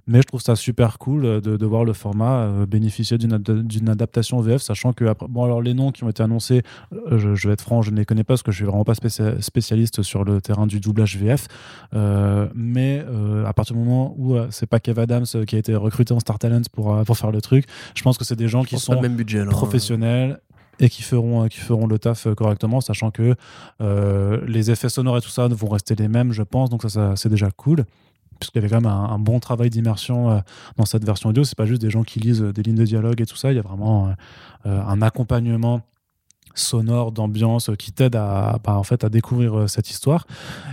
[0.08, 3.34] mais je trouve ça super cool euh, de, de voir le format euh, bénéficier d'une
[3.34, 6.62] ad- d'une adaptation VF, sachant que après, bon alors les noms qui ont été annoncés,
[6.94, 8.66] euh, je, je vais être franc, je ne les connais pas parce que je suis
[8.66, 11.48] vraiment pas spécia- spécialiste sur le terrain du doublage VF.
[11.94, 15.60] Euh, mais euh, à partir du moment où euh, c'est pas Kev Adams qui a
[15.60, 17.66] été recruté en Star Talent pour, pour faire le truc,
[17.96, 19.46] je pense que c'est des gens je qui sont même budget.
[19.46, 20.40] professionnels
[20.80, 23.36] et qui feront, qui feront le taf correctement, sachant que
[24.48, 26.70] les effets sonores et tout ça vont rester les mêmes, je pense.
[26.70, 27.86] Donc ça, ça c'est déjà cool.
[28.39, 30.39] Puisqu'il y avait quand même un, un bon travail d'immersion euh,
[30.77, 31.43] dans cette version audio.
[31.43, 33.51] C'est pas juste des gens qui lisent euh, des lignes de dialogue et tout ça.
[33.51, 34.14] Il y a vraiment
[34.65, 35.81] euh, un accompagnement
[36.55, 40.27] sonore, d'ambiance qui t'aide à, bah, en fait, à découvrir cette histoire.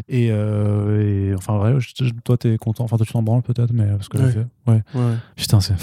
[0.09, 1.79] Et, euh, et, enfin, ouais,
[2.23, 2.85] toi, t'es content.
[2.85, 4.25] Enfin, toi, tu t'en branles peut-être, mais parce que Ouais.
[4.27, 4.83] VF ouais.
[4.95, 5.15] Ouais.
[5.37, 5.75] Putain, c'est.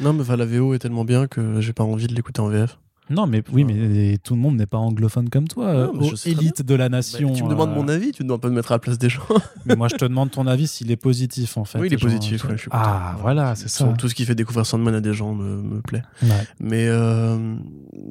[0.00, 2.78] Non, mais la VO est tellement bien que j'ai pas envie de l'écouter en VF.
[3.10, 5.72] Non, mais oui, mais tout le monde n'est pas anglophone comme toi.
[5.72, 7.32] Non, euh, élite de la Bah, nation.
[7.32, 8.98] tu me demandes euh, mon avis, tu ne demandes pas de mettre à la place
[8.98, 9.22] des gens.
[9.66, 11.78] Mais moi, je te demande ton avis s'il est positif, en fait.
[11.80, 12.44] oui, il est Genre, positif.
[12.44, 13.22] ouais, je suis ah, content.
[13.22, 13.84] voilà, c'est ça.
[13.98, 16.02] Tout ce qui fait découvrir Sandman à des gens me, me plaît.
[16.22, 16.28] Ouais.
[16.60, 17.56] Mais euh,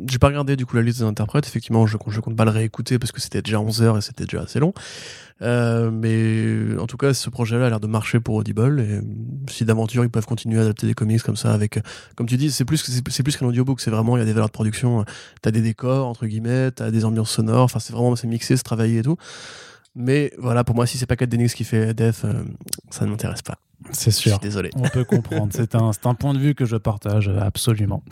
[0.07, 1.47] j'ai pas regardé du coup la liste des interprètes.
[1.47, 4.25] Effectivement, je, je compte pas le réécouter parce que c'était déjà 11 heures et c'était
[4.25, 4.73] déjà assez long.
[5.41, 8.79] Euh, mais en tout cas, ce projet-là a l'air de marcher pour Audible.
[8.79, 9.01] Et euh,
[9.49, 11.81] si d'aventure ils peuvent continuer à adapter des comics comme ça, avec, euh,
[12.15, 12.77] comme tu dis, c'est plus
[13.09, 13.81] c'est plus qu'un audiobook.
[13.81, 15.05] C'est vraiment il y a des valeurs de production.
[15.41, 17.63] T'as des décors entre guillemets, t'as des ambiances sonores.
[17.63, 19.17] Enfin, c'est vraiment c'est mixé, c'est travaillé et tout.
[19.95, 22.43] Mais voilà, pour moi, si c'est pas Kat Dennings qui fait Def, euh,
[22.89, 23.57] ça ne m'intéresse pas.
[23.91, 24.31] C'est Je sûr.
[24.33, 24.69] suis désolé.
[24.75, 25.47] On peut comprendre.
[25.51, 28.03] C'est un, c'est un point de vue que je partage absolument.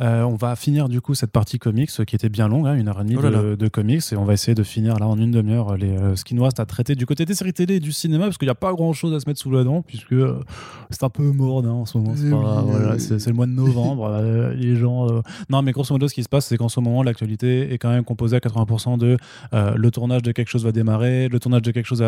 [0.00, 2.74] Euh, on va finir du coup cette partie comics euh, qui était bien longue, hein,
[2.74, 4.98] une heure et demie Oh là de, de comics, et on va essayer de finir
[4.98, 7.24] là en une demi-heure euh, les, euh, ce qui nous reste à traiter du côté
[7.24, 9.40] des séries télé et du cinéma, parce qu'il n'y a pas grand-chose à se mettre
[9.40, 10.38] sous la dent, puisque euh,
[10.90, 12.12] c'est un peu mort hein, en ce moment.
[12.16, 13.00] C'est Eh pas- oui, voilà, oui.
[13.00, 14.06] c'est- le mois de novembre.
[14.10, 15.08] euh, les gens.
[15.08, 17.78] euh, Non, mais grosso modo, ce qui se passe, c'est qu'en ce moment, l'actualité est
[17.78, 19.16] quand même composée à 80% de
[19.54, 22.06] euh, le tournage de quelque chose va démarrer, le tournage de quelque chose a-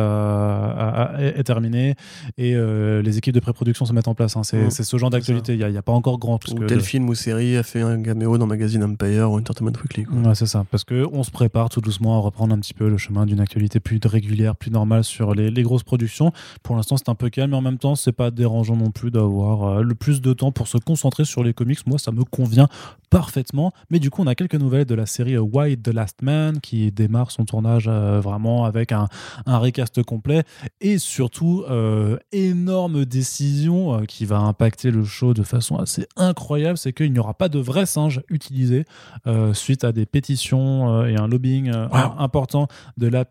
[0.71, 1.95] a- a- est terminé,
[2.37, 4.37] et euh, les équipes de pré-production se mettent en place.
[4.37, 4.43] hein.
[4.43, 4.71] C'est Mm.
[4.71, 5.55] c'est ce genre d'actualité.
[5.55, 6.39] Il n'y a, pas encore grand.
[6.39, 9.31] Parce Ou que tel de- film ou série a fait un caméo dans Magazine Empire
[9.31, 10.07] ou Entertainment Weekly.
[10.07, 10.65] Ouais, c'est ça.
[10.71, 13.41] Parce que on se prépare tout doucement à reprendre un petit peu le chemin d'une
[13.41, 16.33] actualité plus régulière, plus normale sur les, les grosses productions.
[16.63, 19.11] Pour l'instant, c'est un peu calme, mais en même temps, c'est pas dérangeant non plus
[19.11, 21.87] d'avoir euh, le plus de temps pour se concentrer sur les comics.
[21.87, 22.69] Moi, ça me convient
[23.11, 23.73] parfaitement.
[23.91, 26.91] Mais du coup, on a quelques nouvelles de la série White the Last Man qui
[26.91, 29.07] démarre son tournage euh, vraiment avec un,
[29.47, 30.43] un recast complet
[30.81, 36.79] et surtout euh, énorme décision euh, qui va impacter le show de façon assez incroyable,
[36.79, 38.85] c'est qu'il n'y aura pas de vrais singes utilisés
[39.27, 42.15] euh, suite à des pétitions euh, et un lobbying Wow.
[42.19, 43.25] important de la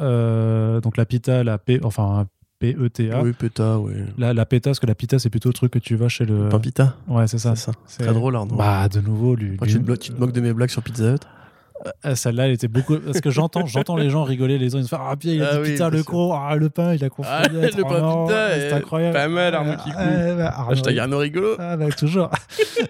[0.00, 2.26] euh, donc la PITA, la P, enfin
[2.58, 3.22] PETA.
[3.22, 3.92] Oui, PETA, oui.
[4.18, 6.24] La, la PETA, parce que la PITA, c'est plutôt le truc que tu vas chez
[6.26, 6.48] le.
[6.50, 7.56] Pampita, Ouais, c'est ça.
[7.56, 8.04] c'est ça.
[8.04, 8.54] Très drôle, Arnaud.
[8.56, 9.56] Bah, de nouveau, lui.
[9.58, 11.20] Moi, lui- tu, te, tu te moques de mes blagues sur Pizza Hut?
[12.04, 12.98] Euh, Celle-là, elle était beaucoup.
[12.98, 15.42] Parce que j'entends, j'entends les gens rigoler, les uns ils se font Ah, bien, il
[15.42, 17.36] a Ah dit oui, bien le con, ah, le pain, il a confondu.
[17.42, 19.14] Ah, le Oh pain non, c'est incroyable.
[19.14, 19.96] pas mal, Arnaud Kikou.
[19.96, 21.54] Ah, Hashtag Arnaud rigolo.
[21.58, 22.28] Ah, bah, toujours.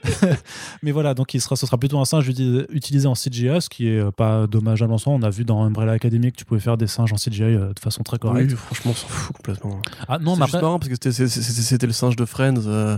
[0.83, 3.69] Mais voilà, donc il sera, ce sera plutôt un singe uti- utilisé en CGI, ce
[3.69, 5.13] qui est euh, pas dommageable en soi.
[5.13, 7.73] On a vu dans Umbrella Academy que tu pouvais faire des singes en CGI euh,
[7.73, 8.53] de façon très Oui, correcte.
[8.55, 9.81] franchement, on s'en fout complètement.
[10.09, 12.97] Ah non, c'est mais juste après, marrant parce que c'était- le singe de Friends, euh,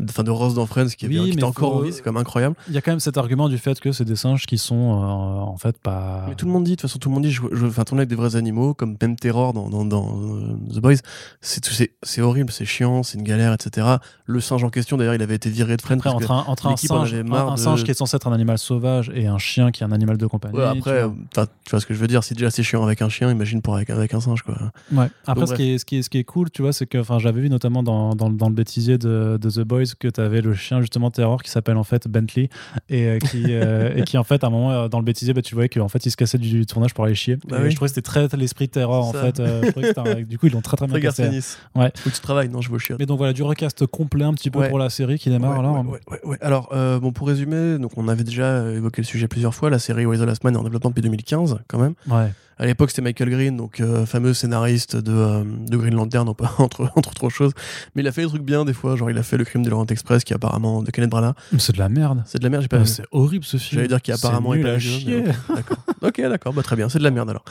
[0.00, 2.02] de- enfin de Ross dans Friends, qui, avait, Oui, qui était encore en vie, c'est
[2.02, 2.54] quand même incroyable.
[2.68, 5.02] il y a quand même cet argument du fait que c'est des singes qui sont
[5.02, 6.24] euh, en fait pas.
[6.28, 7.84] Mais tout le monde dit, de toute façon, tout le monde dit, je, je, enfin,
[7.84, 10.96] tourner avec des vrais animaux, comme même Terror dans, dans, dans euh, The Boys,
[11.40, 13.86] c'est horrible, c'est chiant, c'est une galère, etc.
[14.26, 15.96] Le singe en question, d'ailleurs, il avait été viré de Friends.
[15.98, 17.94] Après, parce entre un, entre un en singe, avait un, un de- singe qui est
[17.94, 20.56] censé être un animal sauvage et un chien qui est un animal de compagnie.
[20.58, 21.12] Ouais, tu après, vois.
[21.38, 23.30] euh, tu vois ce que je veux dire, c'est déjà assez chiant avec un chien,
[23.30, 24.54] imagine pour avec, avec un singe, quoi.
[24.92, 25.06] Ouais.
[25.26, 26.86] Après, Donc, ce, qui est, ce, qui est, ce qui est cool, tu vois, c'est
[26.86, 30.20] que j'avais vu notamment dans, dans, dans le bêtisier de, de The Boys que tu
[30.20, 32.48] avais le chien justement Terror qui s'appelle en fait Bentley
[32.88, 35.13] et, euh, qui, euh, et qui en fait à un moment euh, dans le bêtisier
[35.34, 37.36] bah, tu voyais qu'en fait il se cassait du tournage pour aller chier.
[37.48, 37.70] Bah oui.
[37.70, 39.40] Je trouvais que c'était très l'esprit Terror en fait.
[39.40, 41.22] euh, je que un- du coup ils l'ont très très bien Très cassé.
[41.22, 41.56] Garcinis.
[41.74, 41.90] Ouais.
[41.96, 42.96] Faut que tu travailles, non, je veux chier.
[42.98, 44.68] Mais donc voilà, du recast complet un petit peu Ouais.
[44.68, 45.84] pour la série qui démarre Ouais, alors.
[46.24, 46.38] ouais.
[46.40, 49.70] Alors, euh, bon, pour résumer, donc on avait déjà évoqué le sujet plusieurs fois.
[49.70, 51.94] La série the Last Man est en développement depuis 2015, quand même.
[52.08, 52.32] Ouais.
[52.58, 56.34] À l'époque, c'était Michael Green, donc euh, fameux scénariste de, euh, de Green Lantern, non
[56.34, 57.52] pas entre, entre autres choses.
[57.94, 59.62] Mais il a fait des trucs bien des fois, genre il a fait Le crime
[59.62, 61.34] de Laurent Express, qui est apparemment de Kenneth Branagh.
[61.58, 62.22] C'est de la merde.
[62.26, 63.78] C'est de la merde, j'ai pas Ah, c'est horrible ce film.
[63.80, 65.22] J'allais dire qu'il apparemment est nul à chier.
[65.22, 65.78] mais d'accord.
[66.02, 67.44] Ok, d'accord, bah très bien, c'est de la merde alors.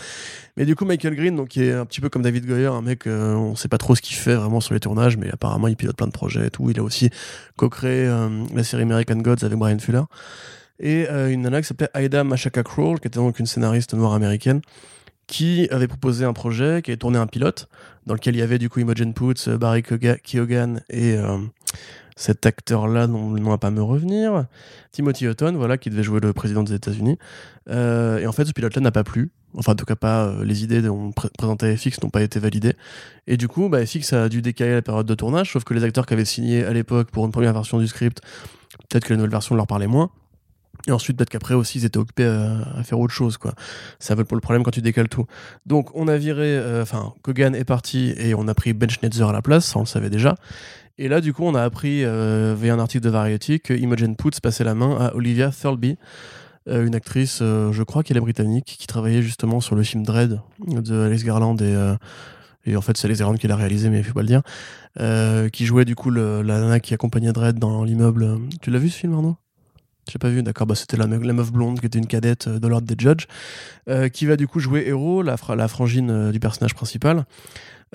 [0.55, 2.81] Mais du coup, Michael Green, donc, qui est un petit peu comme David Goyer, un
[2.81, 5.67] mec, euh, on sait pas trop ce qu'il fait vraiment sur les tournages, mais apparemment
[5.67, 6.69] il pilote plein de projets et tout.
[6.69, 7.09] Il a aussi
[7.55, 10.03] co-créé euh, la série American Gods avec Brian Fuller.
[10.79, 14.13] Et euh, une nana qui s'appelait Aida Mashaka Kroll, qui était donc une scénariste noire
[14.13, 14.61] américaine,
[15.27, 17.69] qui avait proposé un projet, qui avait tourné un pilote,
[18.05, 21.37] dans lequel il y avait du coup Imogen Poots, euh, Barry Keoghan et euh,
[22.15, 24.45] cet acteur-là dont le nom va pas me revenir,
[24.91, 27.17] Timothy Hutton, voilà, qui devait jouer le président des États-Unis.
[27.69, 29.31] Et en fait, ce pilote-là n'a pas plu.
[29.55, 30.81] Enfin, en tout cas, pas les idées
[31.15, 32.75] pré- présentait FX n'ont pas été validées.
[33.25, 35.83] Et du coup, bah, FX a dû décaler la période de tournage, sauf que les
[35.83, 38.21] acteurs qui avaient signé à l'époque pour une première version du script,
[38.89, 40.11] peut-être que la nouvelle version leur parlait moins.
[40.87, 43.53] Et ensuite, peut-être qu'après aussi, ils étaient occupés à, faire autre chose, quoi.
[43.99, 45.25] Ça veut pour le problème quand tu décales tout.
[45.65, 49.23] Donc, on a viré, euh, enfin, Kogan est parti et on a pris Ben Schnitzer
[49.23, 50.35] à la place, ça on le savait déjà.
[50.97, 54.15] Et là, du coup, on a appris euh, via un article de Variety que Imogen
[54.15, 55.97] Poots passait la main à Olivia Thirlby,
[56.69, 60.03] euh, une actrice, euh, je crois qu'elle est britannique, qui travaillait justement sur le film
[60.03, 61.95] Dread de Alex Garland et.
[62.65, 64.43] et en fait, c'est Alex Garland qui l'a réalisé, mais il faut pas le dire.
[65.51, 68.37] Qui jouait du coup la nana qui accompagnait Dredd dans l'immeuble.
[68.61, 69.37] Tu l'as vu ce film, Arnaud?
[70.11, 70.67] J'ai pas vu, d'accord.
[70.67, 72.95] Bah, c'était la, me- la meuf blonde qui était une cadette euh, de l'ordre des
[73.01, 73.25] judges,
[73.89, 77.25] euh, qui va du coup jouer Hero, la, fra- la frangine euh, du personnage principal.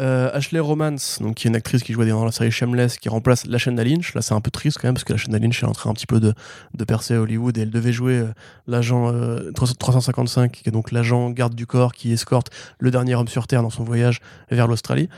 [0.01, 3.47] Ashley Romance, donc, qui est une actrice qui jouait dans la série Shameless, qui remplace
[3.47, 4.15] la chaîne Lynch.
[4.15, 5.91] Là, c'est un peu triste quand même, parce que la chaîne Lynch est en train
[5.91, 6.35] un petit peu de,
[6.75, 8.25] de percer à Hollywood et elle devait jouer
[8.69, 13.17] l'agent euh, 300 355, qui est donc l'agent garde du corps qui escorte le dernier
[13.17, 14.21] homme sur Terre dans son voyage
[14.53, 15.09] vers l'Australie.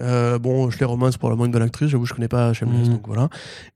[0.00, 2.94] Euh, bon, Ashley Romance, probablement une bonne actrice, j'avoue, je connais pas Shameless, Mhm.
[2.94, 3.28] donc voilà.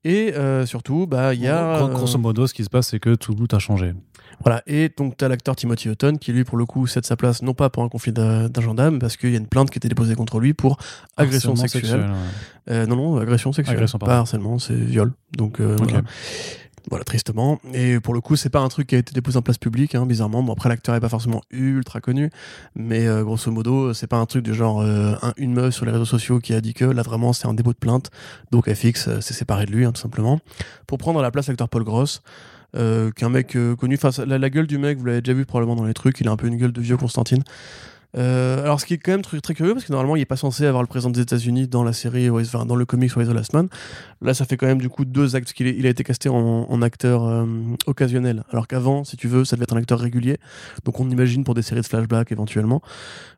[0.03, 1.77] Et euh, surtout, bah, il y a.
[1.79, 3.93] Gros- euh, Grosso modo, ce qui se passe, c'est que tout a changé.
[4.43, 7.15] voilà, et donc tu as l'acteur Timothy Hutton qui, lui, pour le coup, cède sa
[7.17, 9.47] place, non pas pour un conflit d'a- d'un gendarme, mais parce qu'il y a une
[9.47, 10.77] plainte qui a été déposée contre lui pour
[11.17, 12.01] agression sexuelle.
[12.01, 12.73] ouais.
[12.73, 13.77] Euh, non, non, agression sexuelle.
[13.77, 15.11] Agression, pas harcèlement, c'est viol.
[15.35, 15.89] Donc, euh, Ok.
[15.89, 16.03] voilà.
[16.89, 17.59] Voilà, tristement.
[17.73, 19.93] Et pour le coup, c'est pas un truc qui a été déposé en place publique,
[19.93, 20.41] hein, bizarrement.
[20.41, 22.31] Bon, après, l'acteur est pas forcément ultra connu,
[22.75, 25.85] mais euh, grosso modo, c'est pas un truc du genre euh, un- une meuf sur
[25.85, 28.09] les réseaux sociaux qui a dit que là, vraiment, c'est un dépôt de plainte.
[28.51, 30.39] Donc, FX euh, s'est séparé de lui, hein, tout simplement.
[30.87, 32.23] Pour prendre à la place l'acteur Paul Gross,
[32.75, 33.99] euh, qu'un mec connu.
[34.01, 36.27] Enfin, la, la gueule du mec, vous l'avez déjà vu probablement dans les trucs, il
[36.27, 37.43] a un peu une gueule de vieux Constantine.
[38.17, 40.25] Euh, alors, ce qui est quand même très, très curieux, parce que normalement, il est
[40.25, 43.27] pas censé avoir le président des États-Unis dans la série, enfin, dans le comics Wise
[43.29, 43.67] the Last Man.
[44.21, 46.27] Là, ça fait quand même du coup deux actes qu'il est- il a été casté
[46.27, 46.35] en,
[46.67, 47.45] en acteur euh,
[47.85, 48.43] occasionnel.
[48.49, 50.37] Alors qu'avant, si tu veux, ça devait être un acteur régulier.
[50.85, 52.81] Donc, on imagine pour des séries de flashback éventuellement.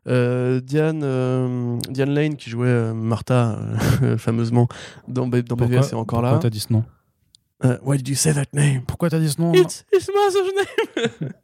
[0.08, 3.58] Euh, Diane, Diane Lane, qui jouait Martha
[4.16, 4.68] fameusement
[5.06, 6.38] dans, dans BVS, est encore pourquoi là.
[6.38, 6.84] t'as dit ce nom?
[7.84, 8.82] Why did you say that name?
[8.86, 9.52] Pourquoi t'as dit ce nom?
[9.52, 10.32] It's, it's my
[11.20, 11.30] name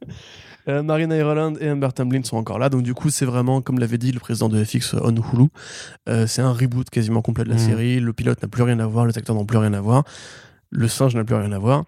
[0.69, 3.79] Euh, Marina Ireland et Amber Tamblyn sont encore là, donc du coup c'est vraiment, comme
[3.79, 5.47] l'avait dit le président de FX on Hulu,
[6.07, 7.61] euh, c'est un reboot quasiment complet de la Mhm.
[7.67, 10.03] série, le pilote n'a plus rien à voir, les acteurs n'ont plus rien à voir,
[10.71, 11.85] le singe n'a plus rien à voir,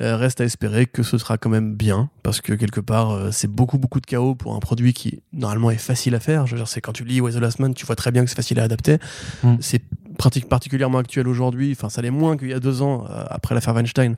[0.00, 3.30] Euh, reste à espérer que ce sera quand même bien, parce que quelque part euh,
[3.30, 6.52] c'est beaucoup beaucoup de chaos pour un produit qui normalement est facile à faire, je
[6.56, 8.28] veux dire c'est quand tu lis Wise the Last Man, tu vois très bien que
[8.30, 8.98] c'est facile à adapter,
[9.44, 9.58] Mhm.
[9.60, 9.82] c'est
[10.18, 13.54] pratique particulièrement actuel aujourd'hui, enfin ça l'est moins qu'il y a deux ans euh, après
[13.54, 14.16] l'affaire Weinstein,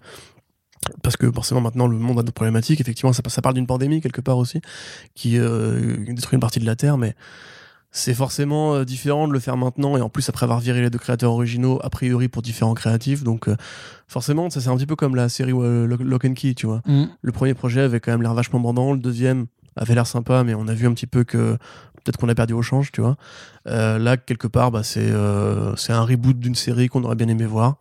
[1.03, 2.81] parce que forcément maintenant le monde a d'autres problématiques.
[2.81, 4.61] Effectivement, ça, ça parle d'une pandémie quelque part aussi
[5.15, 7.15] qui euh, détruit une partie de la Terre, mais
[7.97, 10.91] c'est forcément euh, différent de le faire maintenant et en plus après avoir viré les
[10.91, 13.25] deux créateurs originaux a priori pour différents créatifs.
[13.25, 13.57] Donc euh,
[14.07, 16.83] forcément, ça c'est un petit peu comme la série euh, Lock and Key, tu vois.
[16.87, 17.05] Mm.
[17.23, 19.47] Le premier projet avait quand même l'air vachement bandant, le deuxième
[19.77, 21.57] avait l'air sympa, mais on a vu un petit peu que
[22.05, 23.17] peut-être qu'on a perdu au change, tu vois.
[23.67, 25.13] Là, quelque part, bah, c'est
[25.77, 27.77] c'est un reboot d'une série qu'on aurait bien aimé voir.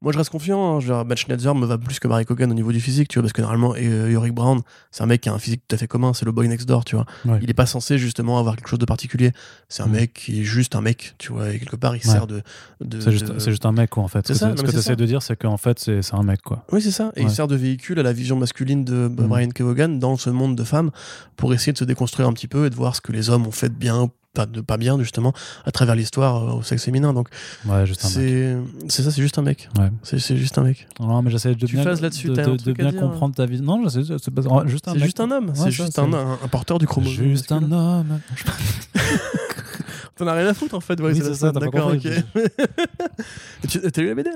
[0.00, 0.76] Moi, je reste confiant.
[0.76, 0.80] Hein.
[0.80, 3.08] Je veux dire, Matt Schneider me va plus que Barry Kogan au niveau du physique,
[3.08, 4.60] tu vois, parce que normalement, euh, Yorick Brown,
[4.92, 6.68] c'est un mec qui a un physique tout à fait commun, c'est le boy next
[6.68, 7.04] door, tu vois.
[7.24, 7.40] Ouais.
[7.42, 9.32] Il est pas censé justement avoir quelque chose de particulier.
[9.68, 9.92] C'est un Mm.
[9.92, 12.12] mec qui est juste un mec, tu vois, et quelque part, il Ouais.
[12.12, 12.42] sert de.
[12.80, 14.24] de- C'est juste, de- c'est juste un mec, quoi, en fait.
[14.24, 16.42] C'est Ce ça, que, que tu essaies de dire, c'est qu'en fait, c'est un mec,
[16.42, 16.64] quoi.
[16.70, 17.10] Oui, c'est ça.
[17.16, 19.14] Et il sert de véhicule à la vision masculine de Mm.
[19.26, 20.92] Brian Kevogan dans ce monde de femmes
[21.36, 23.46] pour essayer de se déconstruire un petit peu et de voir ce que les hommes
[23.48, 25.32] ont fait de bien, pas de pas bien, justement,
[25.64, 27.12] à travers l'histoire euh, au sexe féminin.
[27.12, 27.28] Donc,
[27.66, 28.14] Ouais, juste un mec.
[28.16, 28.56] c'est
[28.88, 29.68] c'est ça, c'est juste un mec.
[29.78, 29.90] Ouais.
[30.02, 30.86] C'est c'est juste un mec.
[31.00, 33.60] Non, mais j'essaie de Tu bien, là-dessus, de, de- bien comprendre ta vie.
[33.60, 35.46] Non, c'est juste un juste un homme.
[35.48, 37.14] Ouais, c'est ça, juste un, un, un porteur du chromosome.
[37.24, 38.20] Juste un homme.
[40.16, 41.00] T'en as rien à foutre en fait.
[41.00, 42.08] Ouais, Oui, c'est ça, pas D'accord, ok.
[43.92, 44.30] T'as lu la BD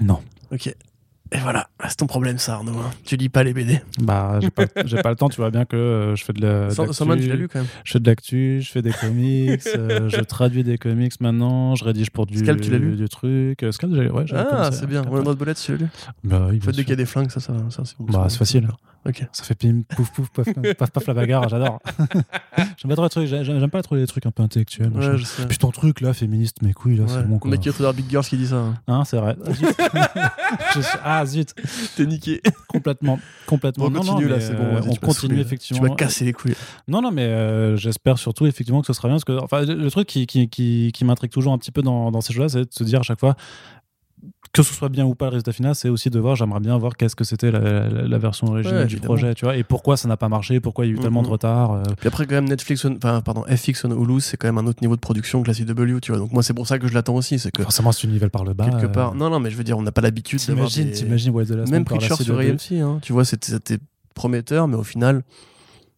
[0.00, 0.20] Non.
[0.52, 0.74] Ok.
[1.34, 2.78] Et voilà, c'est ton problème ça Arnaud.
[2.78, 2.90] hein.
[3.06, 3.80] Tu lis pas les BD.
[4.02, 6.42] Bah, j'ai pas, j'ai pas le temps, tu vois bien que euh, je fais de
[6.42, 6.70] la.
[6.70, 7.68] Sans- l'actu, Sandman, tu l'as lu quand même.
[7.84, 11.84] Je fais de l'actu, je fais des comics, euh, je traduis des comics maintenant, je
[11.84, 13.62] rédige pour du, Scalp, tu l'as lu du truc.
[13.62, 15.04] Euh, Scalp, j'ai- ouais, Ah, commencé c'est bien.
[15.06, 15.22] Ouais.
[15.22, 15.86] Note Bullet, tu l'as lu.
[16.22, 17.96] Bah oui, En bien fait, dès qu'il y a des flingues, ça, ça, ça c'est
[17.98, 18.12] bon.
[18.12, 18.68] Bah, c'est facile.
[19.04, 19.26] Ok.
[19.32, 20.46] Ça fait pim, pouf, pouf, paf,
[20.78, 21.80] paf, paf, la bagarre, j'adore.
[22.56, 24.92] j'aime pas trop les trucs, j'aime j'aime pas trop les trucs un peu intellectuels.
[24.92, 25.46] Ouais, je sais.
[25.48, 27.08] Puis ton truc là, féministe, mes couilles là, Ouais.
[27.12, 27.50] c'est bon Le quoi.
[27.50, 28.56] mec qui est dans Big Girls qui dit ça.
[28.58, 28.74] hein.
[28.86, 29.36] Hein, c'est vrai.
[31.04, 31.54] Ah, ah zut,
[31.96, 32.40] T'es niqué.
[32.68, 33.86] complètement, complètement.
[33.86, 34.64] On Non, continue non, là, c'est bon.
[34.64, 35.82] euh, on continue effectivement.
[35.84, 36.54] Tu m'as cassé les couilles.
[36.88, 39.16] Non, non, mais euh, j'espère surtout effectivement que ce sera bien.
[39.16, 41.82] Parce que enfin, le le truc qui, qui, qui, qui m'intrigue toujours un petit peu
[41.82, 43.34] dans, dans ces jeux-là, c'est de se dire à chaque fois
[44.52, 46.76] que ce soit bien ou pas le résultat final, c'est aussi de voir, j'aimerais bien
[46.76, 49.64] voir qu'est-ce que c'était la, la- la version originale Ouais, du projet, tu vois, et
[49.64, 51.72] pourquoi ça n'a pas marché, pourquoi il y a eu tellement de retard.
[51.72, 51.82] euh.
[51.98, 54.82] Puis après, quand même, Netflix, enfin, pardon, FX on Hulu, c'est quand même un autre
[54.82, 56.18] niveau de production que la CW, tu vois.
[56.20, 57.38] Donc, moi, c'est pour ça que je l'attends aussi.
[57.38, 58.68] C'est que Forcément, si tu nivelles par le bas.
[58.68, 59.14] quelque euh, part.
[59.14, 60.68] Non, non, mais je veux dire, on n'a pas l'habitude d'avoir.
[60.68, 61.70] T'imagines, Des...
[61.70, 62.38] Même Preacher sur.
[62.38, 63.78] AMC, hein, tu vois, c'était
[64.14, 65.22] prometteur, mais au final,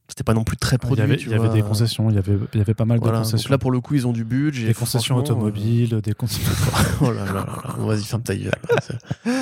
[0.09, 1.03] c'était pas non plus très Il y produit.
[1.03, 3.19] avait, il y avait des concessions, il y avait, il y avait pas mal Voilà.
[3.19, 3.51] de Donc concessions.
[3.51, 4.67] là, pour le coup, ils ont du budget.
[4.67, 6.53] des concessions automobiles, des concessions.
[7.03, 7.75] euh, Oh là là là là.
[7.79, 8.53] Vas-y, ferme ta gueule.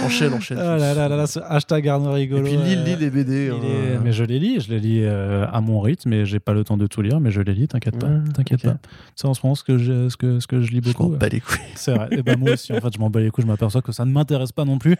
[0.04, 0.58] Enchaîne, enchaîne.
[0.58, 2.44] Ah là là là là, ce hashtag Arnaud Et rigolo.
[2.44, 3.50] puis, lis, euh, lis les BD.
[3.50, 3.56] hein.
[3.62, 6.52] est- Mais je les lis, je les lis euh, à mon rythme, et j'ai pas
[6.52, 8.72] le temps de tout lire, mais je les lis, t'inquiète pas, Ouais, t'inquiète ok.
[8.72, 8.78] pas.
[9.16, 10.92] C'est en ce moment ce que je, ce que, ce que je lis Je m'en
[11.06, 11.16] beaucoup.
[11.16, 11.58] bats les couilles.
[11.74, 12.08] C'est vrai.
[12.12, 14.04] Et ben moi aussi, en fait, je m'en bats les couilles, je m'aperçois que ça
[14.04, 14.96] ne m'intéresse pas non plus.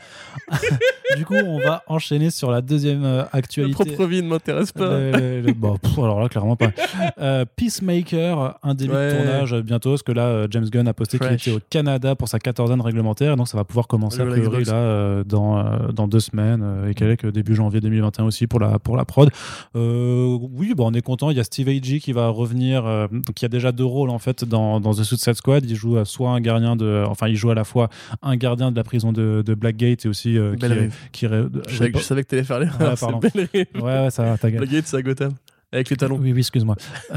[1.16, 3.74] du coup, on va enchaîner sur la deuxième euh, actualité.
[3.74, 4.98] propre vie ne m'intéresse pas.
[4.98, 6.70] Le- le- pff, alors là, clairement pas.
[7.18, 9.12] Euh, Peacemaker, un début Ouais.
[9.12, 12.14] de tournage bientôt, parce que là, euh, James Gunn a posté qu'il était au Canada
[12.14, 15.24] pour sa quatorzaine réglementaire, et donc ça va pouvoir commencer Le Like priori là, euh,
[15.24, 19.04] dans, euh, dans deux semaines, et quelques début janvier 2021 aussi pour la, pour la
[19.04, 19.30] prod.
[19.74, 21.30] Oui, bon, on est content.
[21.30, 24.10] Il y a Steve Agee qui va revenir, donc il y a déjà deux rôles
[24.10, 25.64] en fait dans, dans The Suicide Squad.
[25.68, 27.88] Il joue soit un gardien de, enfin, il joue à la fois
[28.22, 30.66] un gardien de la prison de, de Blackgate et aussi qui,
[31.12, 32.66] qui Je savais, que, que t'allais faire les.
[33.74, 34.60] Ouais, ouais, ça va, ta gueule.
[34.60, 35.32] Blackgate, c'est à Gotham.
[35.72, 36.18] Avec les talons.
[36.20, 36.76] Oui, oui, excuse-moi.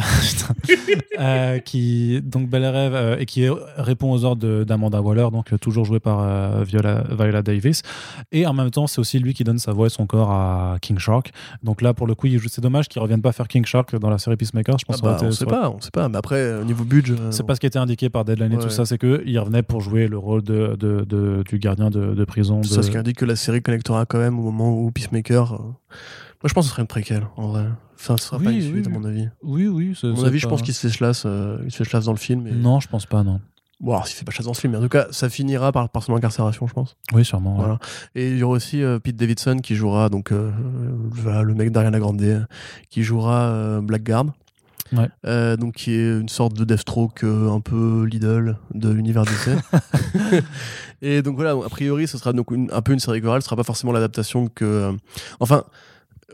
[1.18, 5.58] Euh, qui donc Belle Rêve euh, et qui répond aux ordres d'Amanda Waller, donc euh,
[5.58, 7.84] toujours joué par euh, Viola, Viola Davis.
[8.34, 10.76] Et en même temps, c'est aussi lui qui donne sa voix et son corps à
[10.82, 11.32] King Shark.
[11.64, 14.18] Donc là, pour le coup, c'est dommage qu'ils reviennent pas faire King Shark dans la
[14.18, 14.78] série Peacemaker.
[14.78, 16.10] Je pense Ah ça bah, été- on ça sait pas, on sait pas.
[16.10, 17.14] Mais après, au niveau budget.
[17.18, 19.64] euh, C'est pas ce qui était indiqué par Deadline et tout ça, c'est qu'il revenait
[19.64, 22.62] pour jouer le rôle de, de- de- du gardien de, de prison.
[22.64, 25.54] C'est de- ce qui indique que la série connectera quand même au moment où Peacemaker.
[25.54, 25.76] euh, Moi,
[26.44, 27.64] je pense que ce serait une préquelle, en vrai.
[27.98, 29.28] Enfin, ce sera pas Oui, une suite, oui, à mon avis.
[29.42, 29.98] Oui, oui.
[30.00, 31.86] c'est- À mon avis, je pas- pense qu'il se fait chlasse, euh, il se fait
[31.90, 32.46] chlasse dans le film.
[32.48, 32.52] Et...
[32.52, 33.40] Non, je pense pas, non.
[33.82, 35.72] Bon, alors, s'il fait pas chlasse dans le film, mais en tout cas, ça finira
[35.72, 36.96] par, par son incarcération, je pense.
[37.14, 37.56] Oui, sûrement.
[37.58, 37.64] ouais.
[37.64, 37.80] Voilà.
[38.16, 40.52] Et il y aura aussi euh, Pete Davidson qui jouera, donc euh,
[41.12, 42.48] voilà, le mec d'Ariana Grande,
[42.90, 44.28] qui jouera euh, Blackguard.
[44.94, 45.10] Ouais.
[45.26, 49.58] Euh, donc qui est une sorte de Deathstroke euh, un peu Lidl de l'univers DC.
[51.02, 53.46] et donc voilà, a priori, ce sera donc une- un peu une série chorale, ce
[53.48, 54.64] sera pas forcément l'adaptation que.
[54.66, 54.92] euh,
[55.40, 55.64] Enfin,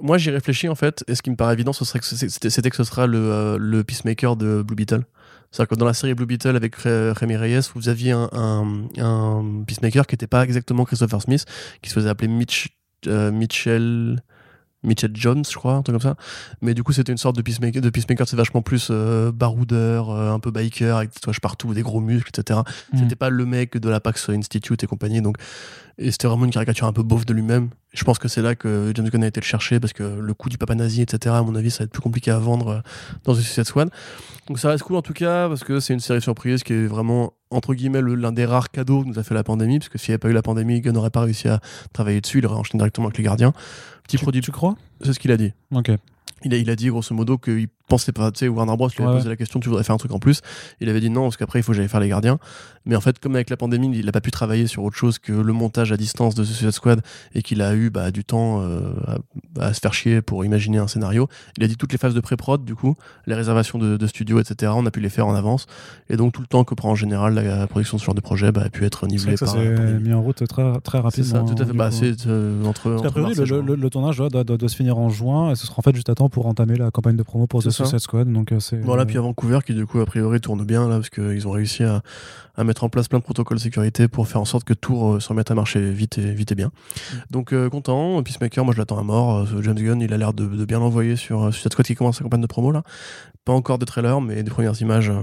[0.01, 2.27] moi j'y réfléchis en fait, et ce qui me paraît évident, ce serait que ce-
[2.49, 5.03] c'était que ce sera le, euh, le Peacemaker de Blue Beetle.
[5.51, 8.83] C'est-à-dire que dans la série Blue Beetle avec Ré- Rémi Reyes, vous aviez un, un,
[8.97, 11.45] un Peacemaker qui n'était pas exactement Christopher Smith,
[11.81, 12.69] qui se faisait appeler Mitch,
[13.07, 14.21] euh, Mitchell.
[14.83, 16.15] Mitchell Jones, je crois, un truc comme ça.
[16.61, 17.83] Mais du coup, c'était une sorte de peacemaker.
[17.83, 21.75] De peacemaker, c'est vachement plus euh, baroudeur, euh, un peu biker, avec des tatouages partout,
[21.75, 22.61] des gros muscles, etc.
[22.91, 22.97] Mm.
[22.97, 25.21] C'était pas le mec de la Pax Institute et compagnie.
[25.21, 25.37] Donc,
[25.99, 27.69] et c'était vraiment une caricature un peu beauf de lui-même.
[27.93, 30.33] Je pense que c'est là que James Gunn a été le chercher parce que le
[30.33, 31.35] coup du papa nazi, etc.
[31.35, 32.79] À mon avis, ça va être plus compliqué à vendre euh,
[33.25, 33.89] dans The Suicide Squad.
[34.47, 36.85] Donc ça reste cool en tout cas parce que c'est une série surprise qui est
[36.85, 39.89] vraiment entre guillemets le- l'un des rares cadeaux que nous a fait la pandémie parce
[39.89, 41.59] que s'il n'y avait pas eu la pandémie, Gunn n'aurait pas réussi à
[41.91, 42.37] travailler dessus.
[42.39, 43.51] Il aurait enchaîné directement avec les gardiens.
[44.03, 44.75] Petit Tu, produit, tu crois?
[45.03, 45.51] C'est ce qu'il a dit.
[45.73, 45.91] Ok.
[46.43, 48.87] Il a, il a dit grosso modo qu'il pensait pas, tu sais, Warner Bros.
[48.87, 49.17] lui avait Ouais.
[49.17, 50.41] posé la question, tu voudrais faire un truc en plus.
[50.79, 52.39] Il avait dit non, parce qu'après il faut que j'aille faire les gardiens.
[52.85, 55.19] Mais en fait, comme avec la pandémie, il n'a pas pu travailler sur autre chose
[55.19, 57.01] que le montage à distance de Suicide Squad
[57.35, 58.93] et qu'il a eu bah, du temps euh,
[59.59, 61.27] à, à se faire chier pour imaginer un scénario.
[61.57, 62.95] Il a dit toutes les phases de pré-prod, du coup,
[63.27, 64.71] les réservations de, de studio, etc.
[64.75, 65.67] On a pu les faire en avance.
[66.09, 68.21] Et donc tout le temps que prend en général la production de ce genre de
[68.21, 70.79] projet bah, a pu être C'est nivelé ça par la s'est mis en route très,
[70.81, 71.47] très C'est rapidement.
[71.47, 71.73] ça, tout à hein, fait.
[71.77, 72.89] Bah, c'est euh, entre.
[72.89, 75.93] Mars le, tournage doit, doit- doit se finir en juin et ce sera en fait
[75.95, 77.80] juste à temps pour entamer la campagne de promo pour The C'est ça.
[77.85, 78.31] Suicide Squad.
[78.31, 80.87] Donc, euh, c'est, Voilà, euh, puis à Vancouver, qui du coup, a priori, tourne bien,
[80.87, 82.01] là, parce qu'ils ont réussi à,
[82.55, 85.01] à mettre en place plein de protocoles de sécurité pour faire en sorte que tout
[85.03, 86.71] euh, se remette à marcher vite et, vite et bien.
[87.29, 88.21] Donc, euh, content.
[88.23, 89.37] Peacemaker, moi, je l'attends à mort.
[89.53, 91.95] Euh, James Gunn, il a l'air de, de bien l'envoyer sur euh, Suicide Squad qui
[91.95, 92.83] commence sa campagne de promo, là.
[93.45, 95.09] Pas encore de trailer, mais des premières images.
[95.09, 95.15] euh,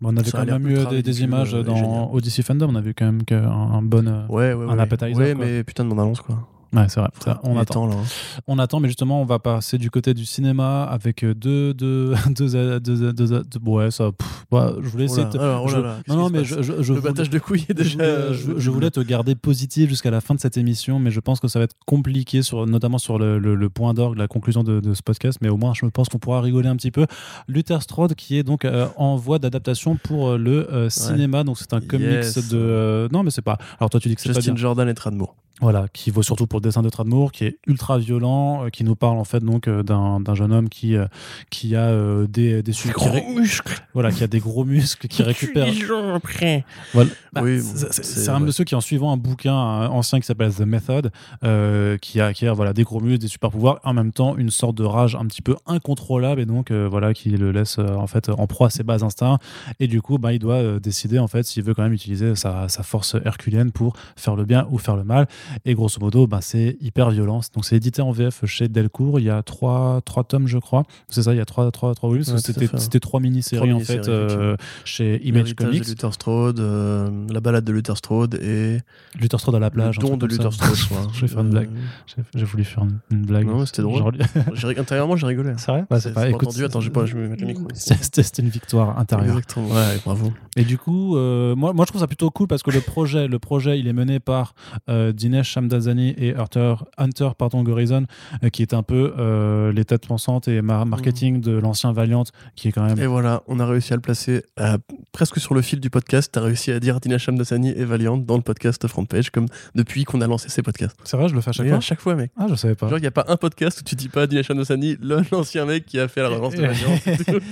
[0.00, 2.12] bon, on avait ça quand même eu des, images euh, dans.
[2.12, 2.68] Odyssey Fandom.
[2.70, 4.06] On a vu quand même qu'un un bon.
[4.28, 4.80] Ouais, ouais, Un ouais.
[4.82, 5.44] appetizer, Ouais, quoi.
[5.44, 6.46] mais putain de bande-annonce, quoi.
[6.74, 7.08] Ouais, c'est vrai.
[7.24, 7.74] ça, on attend.
[7.74, 8.04] temps, là, hein.
[8.46, 12.14] On attend, mais justement, on va passer du côté du cinéma avec euh, deux, deux,
[12.30, 15.76] deux, deux, deux, ouais, ça, pff, ouais, je voulais Oh essayer te- oh là je-
[15.78, 17.72] là, qu'est-ce non, non, qui mais se je, je, je Le battage de couilles je
[17.74, 17.94] déjà.
[17.94, 21.40] voulais, je- voulais te garder positif jusqu'à la fin de cette émission, mais je pense
[21.40, 24.62] que ça va être compliqué, sur, notamment sur le, le- le point d'orgue, la conclusion
[24.62, 27.06] de, de ce podcast, mais au moins je pense qu'on pourra rigoler un petit peu.
[27.48, 31.56] Luther Strode qui est donc euh, en voie d'adaptation pour euh, le euh, cinéma, donc
[31.58, 32.48] c'est un comics Yes.
[32.50, 32.58] de...
[32.58, 33.56] euh, non mais c'est pas...
[33.80, 34.34] Alors toi tu dis que c'est pas.
[34.40, 35.34] Justin Jordan et Tradmore.
[35.60, 38.84] Voilà, qui vaut surtout pour le dessin de Tradmoor, qui est ultra violent, euh, qui
[38.84, 41.06] nous parle en fait donc euh, d'un d'un jeune homme qui euh,
[41.50, 43.82] qui a euh, des des qui ré- muscles.
[43.92, 45.66] voilà qui a des gros muscles qui récupère
[46.14, 46.64] après.
[46.94, 47.10] voilà.
[47.32, 48.46] Bah, Oui, c'est- bon, c'est c'est- c'est un ouais.
[48.46, 51.10] monsieur qui en suivant un bouquin ancien qui s'appelle The Method
[51.44, 54.36] euh, qui a qui a voilà des gros muscles des super pouvoirs en même temps
[54.36, 57.78] une sorte de rage un petit peu incontrôlable et donc euh, voilà qui le laisse
[57.78, 59.38] euh, en fait en proie à ses bas instincts
[59.80, 62.34] et du coup bah il doit euh, décider en fait s'il veut quand même utiliser
[62.36, 65.26] sa, sa force herculienne pour faire le bien ou faire le mal
[65.64, 69.26] et grosso modo bah, c'est hyper violent donc c'est édité en VF chez Delcourt il
[69.26, 72.08] y a trois, trois tomes je crois c'est ça il y a trois, trois, trois
[72.10, 77.08] Ouais, c'était c'était trois mini-séries en fait euh, chez Image Comics de Luther Strode, euh,
[77.30, 78.78] la balade de Luther Strode et
[79.20, 80.26] Luther Strode à la plage le don de.
[80.26, 80.76] Luther Strode.
[81.12, 81.68] Je vais faire une blague.
[81.68, 83.46] Euh, J'ai- voulu faire une, blague.
[83.46, 84.16] Non, c'était drôle.
[84.54, 85.52] Genre- Intérieurement, j'ai rigolé.
[85.56, 85.84] C'est vrai?
[85.90, 86.64] Ouais, C'est- pas- écoute, entendu.
[86.64, 87.66] Attends, je vais mettre le micro.
[87.74, 89.36] C'était une victoire intérieure.
[89.36, 89.68] Exactement.
[89.68, 90.32] Ouais, bravo.
[90.56, 93.28] Et du coup, euh, moi, moi, je trouve ça plutôt cool parce que le projet,
[93.28, 94.54] le projet, il est mené par
[94.88, 98.06] euh, Dinesh Shamdazani et Hunter, Hunter pardon, Gorizon,
[98.42, 102.24] euh, qui est un peu euh, les têtes pensantes et mar- marketing de l'ancien Valiant,
[102.56, 102.98] qui est quand même.
[102.98, 104.78] Et voilà, on a réussi à le placer euh,
[105.12, 106.30] presque sur le fil du podcast.
[106.32, 110.04] T'as réussi à dire Dina Shamdasani et Valiant dans le podcast Front Page, comme depuis
[110.04, 110.96] qu'on a lancé ces podcasts.
[111.04, 111.78] C'est vrai, je le fais à chaque Et fois.
[111.78, 112.32] à chaque fois, mec.
[112.36, 112.88] Ah, je savais pas.
[112.88, 115.66] Genre, il n'y a pas un podcast où tu dis pas Dina Shamdasani, le- l'ancien
[115.66, 116.98] mec qui a fait la relance de Valiant.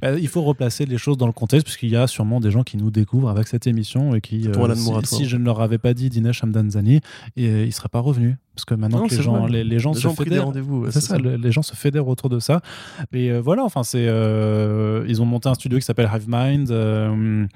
[0.00, 2.62] Bah, il faut replacer les choses dans le contexte, puisqu'il y a sûrement des gens
[2.62, 5.78] qui nous découvrent avec cette émission et qui, à si, si je ne leur avais
[5.78, 7.00] pas dit Dinesh Hamdanzani,
[7.36, 8.36] et, ils seraient pas revenus.
[8.54, 10.46] Parce que maintenant Non, que les gens, les, les gens Les se gens fédèrent.
[10.46, 10.80] rendez-vous.
[10.82, 12.60] ouais, C'est ça, le- les gens se fédèrent autour de ça.
[13.12, 16.70] Et euh, voilà, enfin, c'est, euh, ils ont monté un studio qui s'appelle Hive Mind.
[16.72, 17.46] euh,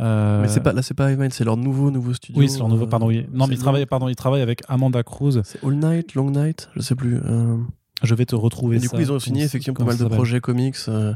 [0.00, 2.40] euh, Mais c'est pas, là, c'est pas Hivemind, c'est leur nouveau, nouveau studio.
[2.40, 2.86] Oui, c'est leur nouveau.
[2.86, 3.26] euh, Pardon, oui.
[3.32, 5.40] Non, mais ils travaillent, pardon, ils travaillent avec Amanda Cruz.
[5.44, 7.20] C'est All Night, Long Night, je sais plus.
[8.02, 8.96] Je vais te retrouver Et du ça.
[8.96, 10.76] coup, ils ont signé effectivement pas mal de projets comics.
[10.88, 11.14] euh.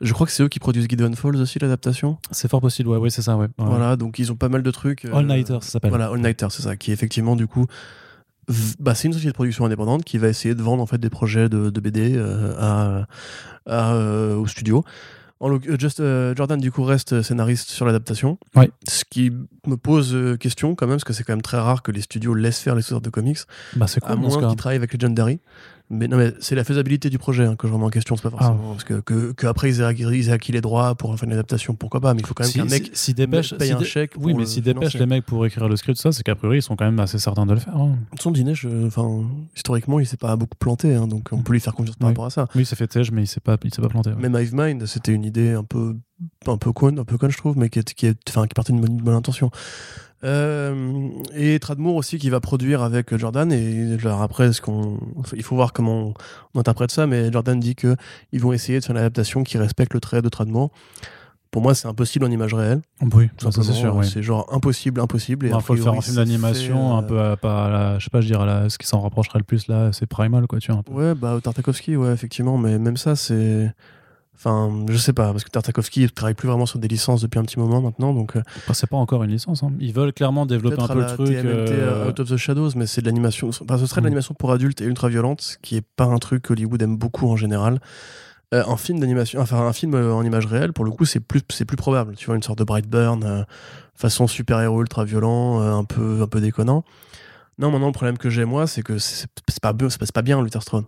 [0.00, 2.18] Je crois que c'est eux qui produisent Gideon Falls aussi, l'adaptation.
[2.30, 3.46] C'est fort possible, ouais, oui, c'est ça, ouais.
[3.46, 3.64] Ouais.
[3.66, 5.04] Voilà, donc ils ont pas mal de trucs.
[5.04, 5.90] euh, All Nighter, ça s'appelle.
[5.90, 7.66] Voilà, All Nighter, c'est ça, qui effectivement, du coup,
[8.78, 11.08] bah, c'est une société de production indépendante qui va essayer de vendre en fait des
[11.10, 13.06] projets de, de BD euh, à,
[13.66, 14.84] à, euh, au studio.
[15.40, 18.38] En Just, euh, Jordan, du coup, reste scénariste sur l'adaptation.
[18.54, 18.70] Ouais.
[18.88, 19.30] Ce qui
[19.66, 22.34] me pose question quand même, parce que c'est quand même très rare que les studios
[22.34, 23.38] laissent faire les sortes de comics,
[23.76, 25.40] Bah, c'est à cool, ce moins qu'ils travaillent avec Legendary.
[25.94, 28.22] Mais non, mais c'est la faisabilité du projet hein, que je remets en question, c'est
[28.22, 28.44] pas Ah.
[28.44, 28.70] forcément.
[28.72, 31.26] Parce que, que, que après ils aient, acquis, ils aient acquis les droits pour faire
[31.26, 33.54] une adaptation, pourquoi pas, mais il faut quand même Si, qu'un mec si, si dépêche,
[33.56, 34.12] paye un chèque.
[34.18, 36.62] Oui, mais si dépêche les mecs pour écrire le script, ça, c'est qu'a priori, ils
[36.62, 37.76] sont quand même assez certains de le faire.
[37.76, 37.96] hein.
[38.20, 38.52] Son dîner,
[38.86, 39.24] enfin,
[39.56, 42.12] historiquement, il s'est pas beaucoup planté, hein, donc on peut lui faire confiance par Oui.
[42.12, 42.48] rapport à ça.
[42.54, 44.10] Oui, c'est fait tège, mais il s'est pas, il s'est pas planté.
[44.10, 44.16] ouais.
[44.28, 45.96] Même Hive Mind, c'était une idée un peu,
[46.46, 48.54] un peu conne, un peu conne, je trouve, mais qui, est, qui, est, enfin, qui
[48.54, 49.50] partait d'une bonne, bonne intention.
[50.24, 54.98] Euh, et Tradmoor aussi qui va produire avec Jordan et genre après ce qu'on
[55.36, 56.14] il faut voir comment
[56.54, 57.94] on interprète ça mais Jordan dit que
[58.32, 60.70] ils vont essayer de faire une adaptation qui respecte le trait de Tradmoor
[61.50, 62.80] pour moi c'est impossible en image réelle
[63.12, 63.94] Oui, c'est sûr.
[63.96, 64.06] oui.
[64.08, 67.20] c'est genre impossible impossible Il a faut faire priori, film d'animation, fait, un euh, peu
[67.20, 69.38] à, pas à la, je sais pas, je dirais à la, ce qui s'en rapprocherait
[69.40, 70.80] le plus là, c'est Primal, quoi, tu vois.
[70.80, 70.92] un peu.
[70.92, 73.70] Ouais, bah Tartakovsky, ouais, effectivement, mais même ça, c'est.
[74.36, 77.44] Enfin, je sais pas, parce que Tartakovsky travaille plus vraiment sur des licences depuis un
[77.44, 78.36] petit moment maintenant, donc.
[78.36, 78.42] euh,
[78.72, 79.62] c'est pas encore une licence.
[79.62, 79.72] hein.
[79.78, 81.28] Ils veulent clairement développer un peu le truc.
[81.28, 83.48] TMNT, euh, Out of the Shadows, mais c'est de l'animation.
[83.48, 84.08] Enfin, ce serait de Mm.
[84.08, 87.28] l'animation pour adultes et ultra violente, ce qui est pas un truc qu'Hollywood aime beaucoup
[87.30, 87.80] en général.
[88.52, 91.20] Euh, un film d'animation, enfin un film euh, en image réelle, pour le coup, c'est
[91.20, 92.14] plus, c'est plus probable.
[92.16, 93.42] Tu vois, une sorte de Brightburn, euh,
[93.94, 96.84] façon super-héros ultra violent, euh, un peu, un peu déconnant.
[97.58, 99.28] Non, maintenant, le problème que j'ai, moi, c'est que c'est
[99.62, 100.84] pas, bien- c'est pas, bien, Luther Strode.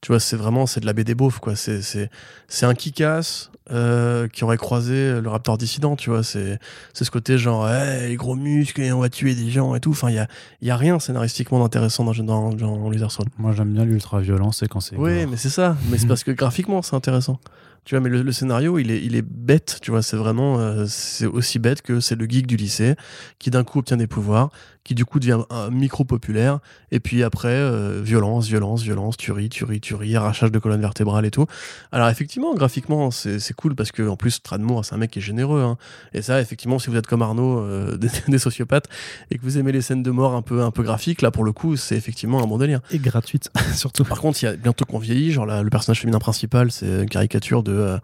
[0.00, 1.56] Tu vois, c'est vraiment, c'est de la BD beauf, quoi.
[1.56, 2.08] C'est, c'est,
[2.46, 6.22] c'est un kick-ass euh, qui aurait croisé le Raptor dissident, tu vois.
[6.22, 6.58] C'est,
[6.94, 9.90] c'est ce côté genre, hey, gros muscles et on va tuer des gens et tout.
[9.90, 10.28] Enfin, il y a,
[10.62, 13.28] y a rien scénaristiquement d'intéressant dans, dans, dans Strode.
[13.38, 14.96] Moi, j'aime bien l'ultra-violence, c'est quand c'est.
[14.96, 15.76] Oui, mais c'est ça.
[15.90, 17.40] Mais c'est parce que graphiquement, c'est intéressant.
[17.84, 19.78] Tu vois, mais le, le scénario, il est, il est bête.
[19.80, 22.96] Tu vois, c'est vraiment, euh, c'est aussi bête que c'est le geek du lycée
[23.38, 24.50] qui d'un coup obtient des pouvoirs,
[24.88, 26.60] qui du coup devient un micro populaire,
[26.92, 31.30] et puis après, euh, violence, violence, violence, tuerie, tuerie, tuerie, arrachage de colonne vertébrale et
[31.30, 31.44] tout.
[31.92, 35.22] Alors effectivement, graphiquement, c'est cool parce que en plus, Tradmoor, c'est un mec qui est
[35.22, 35.60] généreux.
[35.60, 35.76] hein.
[36.14, 38.86] Et ça, effectivement, si vous êtes comme Arnaud, euh, des, des sociopathes,
[39.30, 41.44] et que vous aimez les scènes de mort un peu, un peu graphiques, là, pour
[41.44, 42.80] le coup, c'est effectivement un bon délire.
[42.90, 44.04] Et gratuite, surtout.
[44.04, 47.10] Par contre, il y a bientôt qu'on vieillit, genre le personnage féminin principal, c'est une
[47.10, 47.98] caricature de, euh,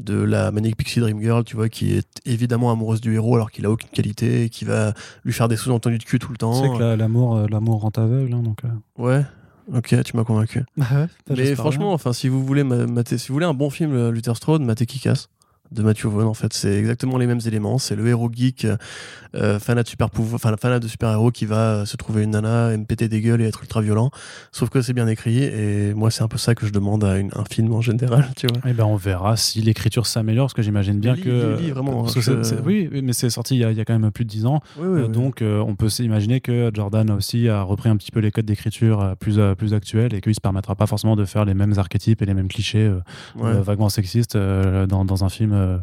[0.00, 3.50] de la Manic Pixie Dream Girl, tu vois, qui est évidemment amoureuse du héros alors
[3.50, 4.94] qu'il a aucune qualité, et qui va
[5.24, 6.60] lui faire des sous-entendus de cul tout le temps.
[6.62, 8.58] Tu sais que l'amour, euh, l'amour rend aveugle, hein, donc.
[8.64, 8.68] euh.
[9.02, 9.24] Ouais.
[9.72, 10.64] Ok, tu m'as convaincu.
[10.76, 13.70] Bah ouais, Mais j'espère franchement, enfin, si vous voulez mater, si vous voulez un bon
[13.70, 15.28] film euh, Luther Strode, matez Kick-Ass
[15.72, 18.66] de Matthew Vaughn en fait c'est exactement les mêmes éléments c'est le héros geek
[19.34, 22.22] euh, fanat de super pouvoir enfin fanat de super héros qui va euh, se trouver
[22.24, 24.10] une nana et me péter des gueules et être ultra violent
[24.52, 27.18] sauf que c'est bien écrit et moi c'est un peu ça que je demande à
[27.18, 30.54] une- un film en général tu vois Eh ben, on verra si l'écriture s'améliore, parce
[30.54, 31.56] que j'imagine bien Lis- que.
[31.56, 33.70] lis- lis, vraiment, parce que je- c'est- c'est- oui, mais c'est sorti il y, a,
[33.70, 34.60] il y a quand même plus de 10 ans.
[34.78, 35.12] Oui, oui, Euh, oui.
[35.12, 38.44] Donc, euh, on peut s'imaginer que Jordan aussi a repris un petit peu les codes
[38.44, 42.20] d'écriture plus, plus actuels et qu'il se permettra pas forcément de faire les mêmes archétypes
[42.22, 42.90] et les mêmes clichés
[43.36, 43.52] Ouais.
[43.62, 45.52] vaguement sexistes dans, dans un film.
[45.62, 45.78] Euh,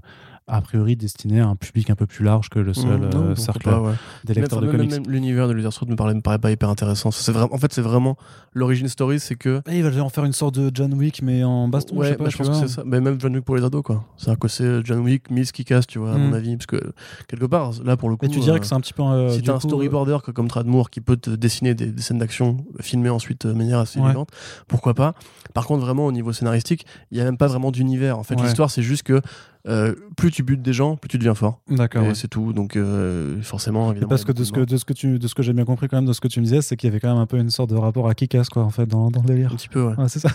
[0.51, 3.21] a priori destiné à un public un peu plus large que le seul Mmh, non,
[3.21, 3.93] euh, cercle pas, ouais.
[4.25, 5.07] des lecteurs Même- de même- comics.
[5.07, 7.71] l'univers de Luther Strode me paraît, me paraît pas hyper intéressant c'est vraiment en fait
[7.71, 8.17] c'est vraiment
[8.53, 11.43] l'origine story c'est que Et il va en faire une sorte de John Wick, mais
[11.43, 12.23] en baston, ouais, je sais pas.
[12.23, 12.81] bah, je pense que c'est ça.
[12.83, 14.03] Mais même John Wick pour les ados, quoi.
[14.17, 16.21] C'est-à-dire que c'est John Wick, Miss qui casse, tu vois, à Mm.
[16.21, 16.57] mon avis.
[16.57, 16.81] Parce que,
[17.27, 18.25] quelque part, là, pour le coup.
[18.25, 19.03] Mais tu dirais euh, que c'est un petit peu.
[19.03, 22.17] euh, si t'as un storyboarder que- comme Tradmoor qui peut te dessiner des, des scènes
[22.17, 24.05] d'action filmées ensuite de manière assez Ouais.
[24.07, 24.29] élégante,
[24.67, 25.13] pourquoi pas
[25.53, 28.17] Par contre, vraiment, au niveau scénaristique, il n'y a même pas vraiment d'univers.
[28.17, 28.43] En fait, Ouais.
[28.47, 29.21] l'histoire, c'est juste que
[29.67, 31.59] euh, plus tu butes des gens, plus tu deviens fort.
[31.69, 32.03] D'accord.
[32.07, 32.15] Ouais.
[32.15, 32.53] c'est tout.
[32.53, 34.09] Donc, euh, forcément, évidemment.
[34.09, 35.87] Parce que de ce que, de ce que tu de ce que j'ai bien compris
[35.87, 37.25] quand même de ce que tu me disais, c'est qu'il y avait quand même un
[37.25, 39.51] peu une sorte de rapport à Kikas quoi en fait dans, dans le délire.
[39.51, 39.95] Un petit peu, ouais.
[39.95, 40.29] Ouais, c'est ça.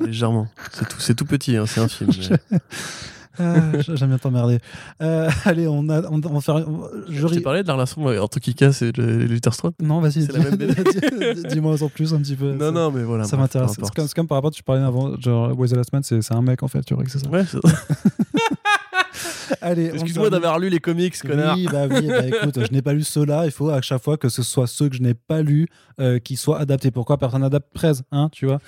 [0.00, 0.48] Légèrement.
[0.72, 2.10] C'est tout, c'est tout petit, hein, c'est un film.
[2.50, 2.58] mais-
[3.40, 4.58] Ah, J'aime bien t'emmerder.
[5.02, 6.56] Euh, allez, on a on, on va faire.
[6.56, 10.22] on- je t'ai parlé de la relation entre Kikas et le- Luther Strode Non, vas-y.
[10.24, 10.56] C'est la même
[11.48, 12.52] Dis-moi en plus un petit peu.
[12.52, 13.24] Non, ça, non, mais voilà.
[13.24, 13.76] Ça bref, m'intéresse.
[13.82, 16.42] C'est comme, comme par rapport, tu parlais avant, genre, Wes the Last Man, c'est un
[16.42, 17.28] mec en fait, tu vois que c'est ça.
[17.30, 17.58] Ouais, c'est-
[19.62, 21.56] Allez, on Excuse-moi d'avoir lu les comics, connard.
[21.56, 23.44] Oui, bah oui, bah écoute, je n'ai pas lu ceux-là.
[23.46, 25.66] Il faut à chaque fois que ce soit ceux que je n'ai pas lus
[26.00, 26.90] euh, qui soient adaptés.
[26.90, 28.58] Pourquoi personne n'adapte Prez hein, tu vois?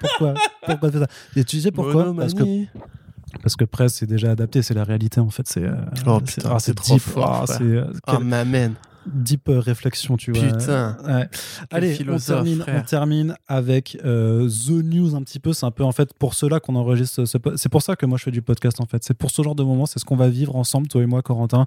[0.00, 0.34] Pourquoi?
[0.64, 1.06] Pourquoi faire ça?
[1.36, 2.14] Et tu sais pourquoi?
[2.16, 2.42] Parce que.
[3.42, 5.46] Parce que Prez c'est déjà adapté, c'est la réalité en fait.
[5.48, 5.74] C'est euh,
[6.06, 8.74] Oh, putain, ah, c'est trop deep, fort, ah, euh, m'amène.
[9.06, 10.42] deep euh, réflexion, tu vois.
[10.48, 10.96] Putain.
[11.06, 11.28] Ouais.
[11.70, 15.52] Allez, on termine, on termine avec euh, The News un petit peu.
[15.52, 18.18] C'est un peu en fait pour cela qu'on enregistre ce C'est pour ça que moi
[18.18, 19.04] je fais du podcast en fait.
[19.04, 21.22] C'est pour ce genre de moment, c'est ce qu'on va vivre ensemble, toi et moi,
[21.22, 21.66] Corentin.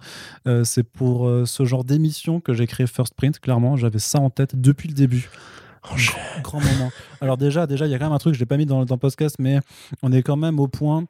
[0.63, 3.39] C'est pour ce genre d'émission que j'ai créé First Print.
[3.39, 5.29] Clairement, j'avais ça en tête depuis le début.
[5.91, 6.21] Enchaîne.
[6.43, 6.91] Grand moment.
[7.21, 8.85] Alors déjà, déjà, il y a quand même un truc, je l'ai pas mis dans,
[8.85, 9.59] dans le podcast, mais
[10.03, 11.05] on est quand même au point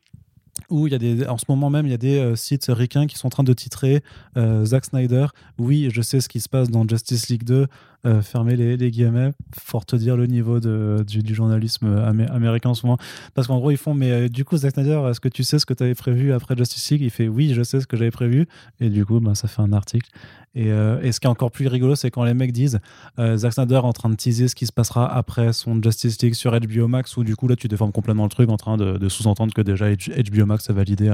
[0.72, 2.68] où il y a des, en ce moment même, il y a des euh, sites
[2.70, 4.02] ricains qui sont en train de titrer
[4.38, 5.28] euh, Zack Snyder.
[5.60, 7.68] Oui, je sais ce qui se passe dans Justice League 2.
[8.06, 9.32] Euh, fermez les, les guillemets.
[9.56, 12.98] Fort te dire le niveau du, journalisme amé- américain en ce moment.
[13.36, 15.60] Parce qu'en gros, ils font, mais euh, du coup, Zack Snyder, est-ce que tu sais
[15.60, 17.02] ce que tu avais prévu après Justice League?
[17.04, 18.48] Il fait, oui, je sais ce que j'avais prévu.
[18.80, 20.10] Et du coup, ben, ça fait un article.
[20.54, 22.80] Et, euh, et ce qui est encore plus rigolo, c'est quand les mecs disent
[23.20, 26.34] euh, Zack Snyder en train de teaser ce qui se passera après son Justice League
[26.34, 29.08] sur HBO Max, où du coup là tu déformes complètement le truc en train de,
[29.08, 31.10] sous-entendre que déjà HBO Max a validé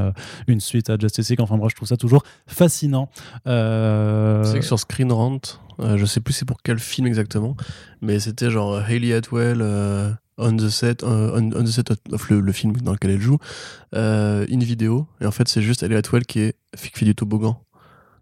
[0.47, 1.41] une suite à Justice League.
[1.41, 3.09] Enfin bref, je trouve ça toujours fascinant.
[3.45, 3.51] Sais
[4.59, 5.39] que sur Screen Rant,
[5.79, 7.55] je sais plus c'est pour quel film exactement,
[8.01, 12.29] mais c'était genre euh, Hayley Atwell euh, on the set, euh, on, the set of
[12.29, 13.37] le, film dans lequel elle joue,
[13.95, 15.07] euh, in vidéo.
[15.19, 17.59] Et en fait, c'est juste Hayley Atwell qui est qui fait du toboggan.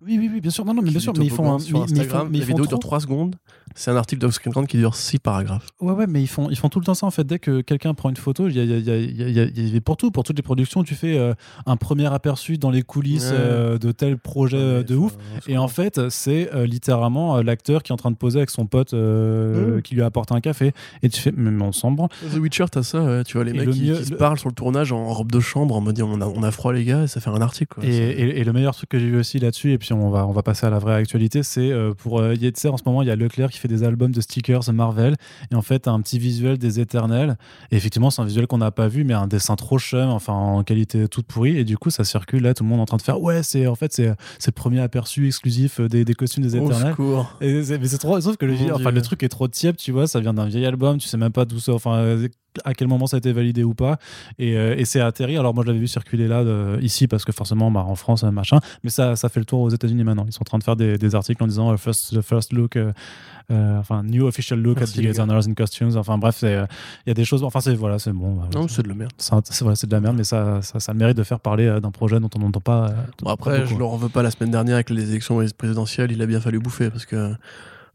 [0.06, 0.65] Oui, oui, oui, bien sûr.
[0.65, 2.27] Non, non, mais bien sûr, mais ils font un, sur mais- mais ils font- Instagram.
[2.32, 3.36] mais ils vidéo dure 3 secondes.
[3.77, 5.68] C'est un article Rant qui dure 6 paragraphes.
[5.82, 7.26] Ouais, ouais, mais ils font, ils font tout le temps ça en fait.
[7.26, 9.45] Dès que quelqu'un prend une photo, il y a, y a- y a- y a-
[9.45, 11.34] y pour tout, pour toutes les productions, tu fais euh,
[11.65, 13.38] un premier aperçu dans les coulisses Ouais.
[13.38, 15.18] euh, de tel projet euh, de ouf.
[15.48, 18.65] Et en fait, c'est euh, littéralement l'acteur qui est en train de poser avec son
[18.65, 19.82] pote Ouais.
[19.84, 20.72] qui lui a apporté un café.
[21.03, 22.10] Et tu fais, mais on s'en branle.
[22.34, 23.23] The Witcher, t'as ça, ouais.
[23.23, 24.91] tu vois, les Et mecs le qui, mieux- qui se le- parlent sur le tournage
[24.91, 27.19] en robe de chambre en mode on a, on a froid les gars et ça
[27.19, 27.73] fait un article.
[27.76, 27.86] Quoi.
[27.86, 30.26] Et, et- et le meilleur truc que j'ai vu aussi là-dessus, et puis on va,
[30.28, 32.20] on va passer à la vraie actualité, c'est euh, pour.
[32.20, 33.68] euh, il y a- tu sais, en ce moment, il y a Leclerc qui fait
[33.68, 35.16] des albums de stickers Marvel,
[35.52, 37.38] et en fait, un petit visuel des éternels.
[37.72, 40.34] Et effectivement, c'est un visuel qu'on n'a pas vu, mais un dessin trop chum, enfin
[40.34, 41.58] en qualité toute pourrie.
[41.58, 43.44] Et du coup, ça circule là, tout le monde est en train de faire Ouais,
[43.44, 44.06] c'est en fait, c'est
[44.48, 46.92] le premier aperçu exclusif euh, des, des costumes des Au éternels.
[46.92, 47.38] secours.
[47.42, 50.08] Et mais c'est trop, sauf que le, enfin, le truc est trop tiep, tu vois,
[50.08, 52.28] ça vient d'un vieil album, tu sais même pas d'où ça, enfin, euh,
[52.64, 53.98] à quel moment ça a été validé ou pas.
[54.40, 55.36] Et, euh, et c'est atterri.
[55.38, 58.24] Alors, moi, je l'avais vu circuler là, de- ici, parce que forcément, bah, en France,
[58.24, 60.26] euh, machin, mais ça, ça fait le tour aux États-Unis maintenant.
[60.28, 62.52] Ils sont en train de faire des, des articles en disant euh, first, the first
[62.54, 62.92] look, euh,
[63.52, 65.96] euh, enfin, new official look Merci, at the designers in costumes.
[65.98, 66.66] Enfin, bref, euh,
[67.06, 68.36] il y a des choses, enfin, c'est, voilà, c'est bon.
[68.36, 69.12] bah, Non, c'est- de la merde.
[69.18, 69.36] c'est
[69.76, 71.92] c'est de la merde, mais ça, ça, ça a le mérite de faire parler d'un
[71.92, 72.88] projet dont on n'entend pas.
[73.20, 73.74] Bon, pas après, beaucoup.
[73.74, 76.40] je leur en veux pas la semaine dernière avec les élections présidentielles, il a bien
[76.40, 77.34] fallu bouffer parce que.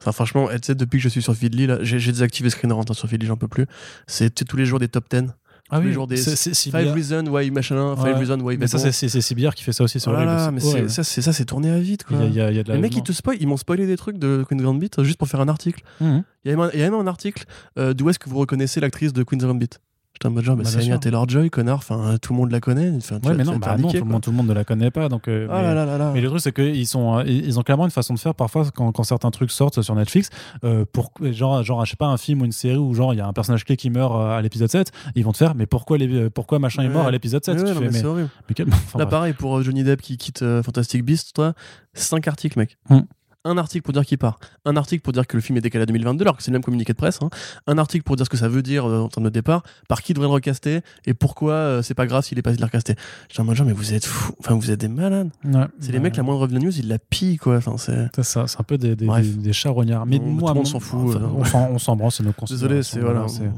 [0.02, 2.84] Enfin, franchement, tu sais, depuis que je suis sur Feedly, là, j'ai désactivé Screen Rant
[2.88, 3.66] hein, sur Feedly, j'en peux plus.
[4.06, 5.24] C'est tous les jours des top 10.
[5.70, 6.94] Ah tous les oui, jours des c'est, c'est, 5 CBR.
[6.94, 8.12] reasons why machin, 5 Ouais.
[8.14, 10.66] reasons why Mais ça, c'est, CBR qui fait ça aussi sur Oh c'est mais c'est-
[10.68, 10.90] horrible.
[10.90, 12.16] ça, c'est ça, c'est tourné à vite, quoi.
[12.18, 13.56] Y a, y a- il y a de Les mecs, ils te spoil, ils m'ont
[13.56, 15.82] spoilé des trucs de Queen's Gambit juste pour faire un article.
[16.00, 16.24] Mhm.
[16.44, 17.44] Il y a même un, il y a même un article
[17.78, 19.70] euh, d'où est-ce que vous reconnaissez l'actrice de Queen's Gambit?
[20.12, 20.98] J'étais en mode genre, mais Bah, c'est Anya.
[20.98, 22.90] Taylor-Joy, connard, enfin, tout le monde la connaît.
[22.96, 24.90] Enfin, Ouais, mais non, bah non, tout, le monde, tout le monde ne la connaît
[24.90, 25.08] pas.
[25.08, 26.10] Donc, euh, Oh mais- là là là là.
[26.12, 28.66] Mais le truc, c'est qu'ils sont, euh, ils ont clairement une façon de faire parfois
[28.74, 30.28] quand, quand certains trucs sortent sur Netflix.
[30.64, 33.18] euh, pour, genre, genre, je sais pas, un film ou une série où genre il
[33.18, 35.66] y a un personnage clé qui meurt à l'épisode 7, ils vont te faire, mais
[35.66, 37.98] pourquoi, les, pourquoi machin est mort à l'épisode 7 Ouais, Tu non, fais, mais mais,
[38.00, 38.28] c'est horrible.
[38.48, 39.10] mais quel- enfin, Là, bref.
[39.10, 41.54] pareil, pour Johnny Depp qui quitte euh, Fantastic Beasts, toi,
[41.94, 42.76] 5 articles, mec.
[42.90, 43.00] Hmm.
[43.46, 44.38] Un article pour dire qu'il part.
[44.66, 46.56] Un article pour dire que le film est décalé à 2022, alors que c'est le
[46.56, 47.20] même communiqué de presse.
[47.22, 47.30] hein.
[47.66, 50.02] Un article pour dire ce que ça veut dire euh, en termes de départ, par
[50.02, 52.64] qui devrait le recaster, et pourquoi euh, c'est pas grave s'il est pas de le
[52.66, 52.96] recaster.
[53.32, 54.34] J'ai en mode genre, mais vous êtes fous.
[54.40, 55.30] Enfin, vous êtes des malades.
[55.44, 55.64] Ouais.
[55.80, 57.56] C'est les mecs, la moindre news, ils la pillent, quoi.
[57.56, 58.08] Enfin, c'est.
[58.14, 60.04] C'est ça, c'est un peu des, des, des, des charognards.
[60.04, 62.12] Mais Bon, moi, tout le monde mon- s'en fout, enfin, euh, on s'en- on branle,
[62.12, 63.26] c'est nos Désolé, c'est voilà.
[63.26, 63.50] c'est-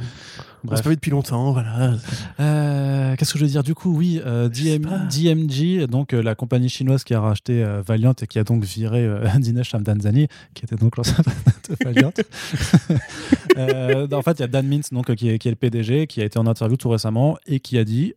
[0.65, 0.79] on- On Bref.
[0.79, 1.95] s'est pas vu depuis longtemps, voilà.
[2.41, 3.63] Euh, Qu'est-ce que je veux dire?
[3.63, 4.87] Du coup, oui, euh, DM.
[5.11, 9.09] DMG, donc euh, la compagnie chinoise qui a racheté Valiant et qui a donc viré
[9.39, 11.17] Dinesh Shamdanzani, qui était donc l'ancien
[11.69, 12.13] de Valiant.
[14.13, 16.21] En fait, il y a Dan Mintz, donc, qui, est, qui est le PDG, qui
[16.21, 18.15] a été en interview tout récemment et qui a dit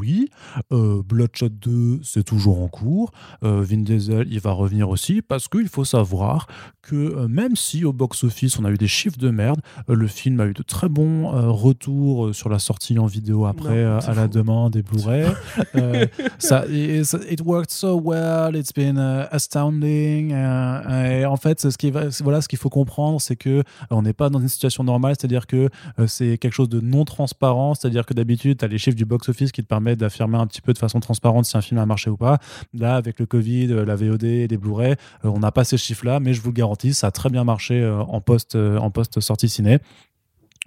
[0.00, 0.28] oui,
[0.70, 3.10] Bloodshot 2, c'est toujours en cours.
[3.42, 6.46] Vin Diesel, il va revenir aussi parce qu'il faut savoir
[6.82, 10.46] que même si au box-office on a eu des chiffres de merde, le film a
[10.46, 14.14] eu de très bons retours euh, sur la sortie en vidéo après Non, euh, à
[14.14, 15.26] la demande des Blu-ray.
[15.76, 16.06] Euh,
[16.38, 20.32] ça, et it worked so well, it's been uh, astounding.
[20.32, 24.30] et en fait, ce qui voilà, ce qu'il faut comprendre, c'est que on n'est pas
[24.30, 25.68] dans une situation normale, c'est-à-dire que
[26.06, 29.52] c'est quelque chose de non transparent, c'est-à-dire que d'habitude, tu as les chiffres du box-office
[29.52, 32.10] qui te permettent d'affirmer un petit peu de façon transparente si un film a marché
[32.10, 32.38] ou pas.
[32.74, 36.40] Là, avec le Covid, la VOD, les Blu-ray, on n'a pas ces chiffres-là, mais je
[36.40, 39.78] vous le garantis, ça a très bien marché en post en post sortie ciné.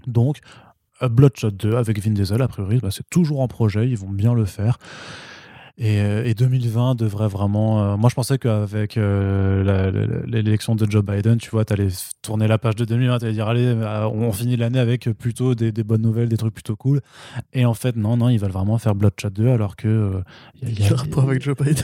[0.08, 0.40] Donc,
[1.10, 4.34] Bloodshot 2 avec Vin Diesel, a priori, bah, c'est toujours en projet, ils vont bien
[4.34, 4.78] le faire.
[5.80, 7.94] Et, euh, et 2020 devrait vraiment.
[7.94, 11.88] euh, moi, je pensais qu'avec euh, l'élection de Joe Biden, tu vois, tu allais
[12.22, 15.56] tourner la page de 2020, tu allais dire, allez, euh, on finit l'année avec plutôt
[15.56, 17.02] des, des bonnes nouvelles, des trucs plutôt cool.
[17.54, 19.88] Et en fait, non, non, ils veulent vraiment faire Bloodshot 2, alors que.
[19.88, 20.22] euh,
[20.62, 21.84] y a- y a- Quel rapport avec Joe Biden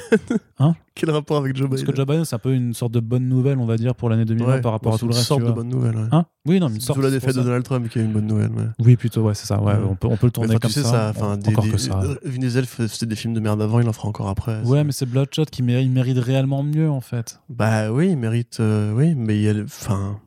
[0.59, 0.75] Hein?
[0.99, 2.99] Quel rapport avec Joe Parce Biden que Joe Biden, c'est un peu une sorte de
[2.99, 5.21] bonne nouvelle, on va dire, pour l'année 2020 Ouais, par rapport à tout le reste.
[5.21, 5.95] Une sorte de bonne nouvelle.
[5.95, 6.07] ouais.
[6.11, 6.99] Hein oui, non, une sorte.
[6.99, 7.41] La défaite de.
[7.41, 8.51] Donald Trump, qui a une bonne nouvelle.
[8.79, 9.61] Oui, plutôt, ouais, c'est ça.
[9.61, 9.79] Ouais, Ouais.
[9.89, 10.89] On, peut, on peut le tourner Mais comme tu sais, ça.
[10.91, 11.99] ça, enfin, des, encore des- que ça.
[12.03, 14.61] euh, Vin Diesel faisait des films de merde avant, il en fera encore après.
[14.63, 17.39] Ouais, mais c'est Bloodshot qui mérite, il mérite réellement mieux, en fait.
[17.49, 18.57] Bah oui, il mérite.
[18.59, 19.53] euh, oui, mais il y a.
[19.63, 20.19] Enfin.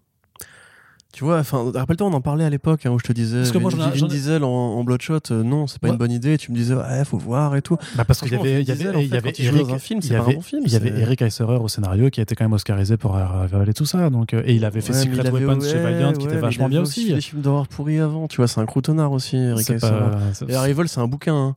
[1.12, 3.36] Tu vois, enfin, rappelle-toi, on en parlait à l'époque hein, où je te disais.
[3.40, 5.92] Parce que moi, Vin, Vin Diesel en, en Bloodshot, euh, non, c'est pas Ouais.
[5.92, 6.38] une bonne idée.
[6.38, 7.76] Tu me disais, ouais, faut voir et tout.
[7.96, 10.00] Bah parce qu'il y avait, il y avait, il y avait il Eric, un film,
[10.02, 12.08] il y c'est pas un avait- bon film, Il y avait Eric Eiserer au scénario
[12.08, 14.08] qui a été quand même oscarisé pour avaler tout ça.
[14.08, 16.26] Donc, euh, et il avait fait Ouais, Secret il avait- Weapons chez ouais, Valiant qui
[16.26, 17.06] ouais, était vachement il bien avait aussi.
[17.06, 19.90] fait des films d'horreur pourris avant, tu vois, c'est un croutonnard aussi, Eric C'est Eiserer.
[19.90, 21.54] pas- c'est- Et Arrival, c'est un bouquin.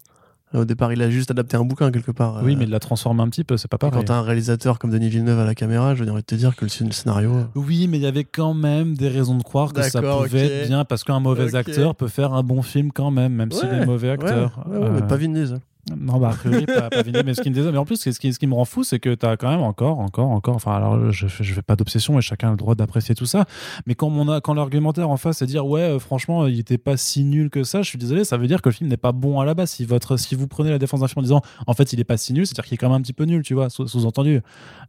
[0.53, 2.41] Au départ, il a juste adapté un bouquin quelque part.
[2.43, 3.93] Oui, Euh, mais il l'a transformé un petit peu, c'est pas et pareil.
[3.99, 6.26] quand t'as un réalisateur comme Denis Villeneuve à la caméra, je veux dire, envie de
[6.27, 7.34] te dire que le scén- le scénario.
[7.35, 10.45] euh, Oui, mais il y avait quand même des raisons de croire que ça pouvait
[10.63, 13.67] être bien parce qu'un mauvais acteur peut faire un bon film quand même, même s'il
[13.69, 14.63] Ouais, est mauvais ouais, acteur.
[14.69, 15.59] ouais, ouais, Euh, mais pas Vin Diesel.
[15.95, 16.33] Non, bah,
[16.65, 18.65] pas, pas Vin mais ce qui me désole- Mais en plus, ce qui, me rend
[18.65, 20.55] fou, c'est que tu as quand même encore, encore, encore.
[20.55, 23.45] Enfin, alors, je je fais pas d'obsession et chacun a le droit d'apprécier tout ça.
[23.85, 26.79] Mais quand, mon a, quand l'argumentaire en face, c'est dire, ouais, euh, franchement, il était
[26.79, 28.97] pas si nul que ça, je suis désolé, ça veut dire que le film n'est
[28.97, 29.69] pas bon à la base.
[29.71, 32.03] Si, votre, si vous prenez la défense d'un film en disant, en fait, il est
[32.03, 33.87] pas si nul, c'est-à-dire qu'il est quand même un petit peu nul, tu vois, sous-
[33.87, 34.41] sous-entendu.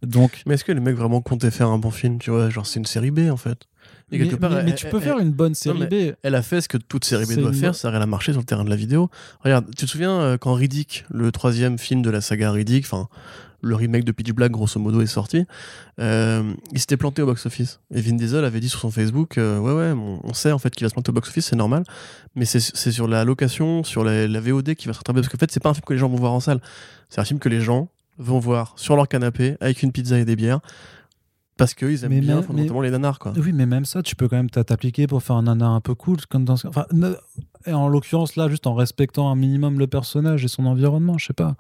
[0.03, 0.43] Donc.
[0.47, 2.79] Mais est-ce que les mecs vraiment comptaient faire un bon film Tu vois, genre, c'est
[2.79, 3.67] une série B en fait.
[4.13, 6.15] Et Mais, quelque part, mais- mais elle- tu peux elle- faire une bonne série B.
[6.23, 8.31] Elle a fait ce que toute série B doit une- faire, c'est-à-dire elle a marché
[8.33, 9.11] sur le terrain de la vidéo.
[9.41, 13.09] Regarde, tu te souviens euh, quand Riddick, le troisième film de la saga Riddick, enfin
[13.63, 15.45] le remake de Pitch Black grosso modo est sorti,
[15.99, 17.81] euh, il s'était planté au box-office.
[17.93, 20.59] Et Vin Diesel avait dit sur son Facebook, euh, ouais ouais, on, on sait en
[20.59, 21.83] fait qu'il va se planter au box-office, c'est normal,
[22.37, 25.29] mais c'est c'est sur la location, sur la, la VOD qui va se rattraper, parce
[25.33, 26.61] qu'en fait c'est pas un film que les gens vont voir en salle,
[27.09, 27.89] c'est un film que les gens
[28.19, 30.61] vont voir sur leur canapé avec une pizza et des bières.
[31.57, 33.33] Parce qu'ils aiment Mais bien même- fondamentalement les nanars, quoi.
[33.37, 35.81] Oui, mais même ça, tu peux quand même t'a- t'appliquer pour faire un nana un
[35.81, 36.19] peu cool.
[36.29, 36.85] Comme dans ce- enfin,
[37.67, 41.27] et en l'occurrence, là, juste en respectant un minimum le personnage et son environnement, je
[41.27, 41.55] sais pas.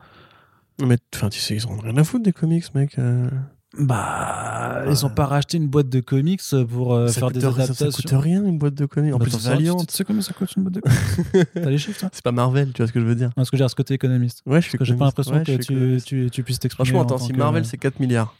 [0.82, 2.98] Mais enfin, tu sais, ils ont rien à foutre des comics, mec.
[2.98, 3.30] euh.
[3.78, 6.40] Bah, ils ont pas racheté une boîte de comics
[6.70, 7.90] pour euh, ça faire des ça- adaptations.
[7.90, 9.12] Ça, coûte rien une boîte de comics.
[9.14, 9.76] En Bah, plus, sais- Valiant.
[9.76, 12.32] Tu, sais combien ça coûte une boîte de comics T'as les chiffres, toi C'est pas
[12.32, 13.32] Marvel, tu vois ce que je veux dire.
[13.34, 14.42] Parce que j'ai ce côté économiste.
[14.46, 16.06] Ouais, je suis Parce que j'ai pas l'impression Ouais, je que tu, économiste.
[16.06, 16.86] tu, tu puisses t'exprimer.
[16.88, 18.34] Franchement, en attends, si que- Marvel c'est 4 milliards,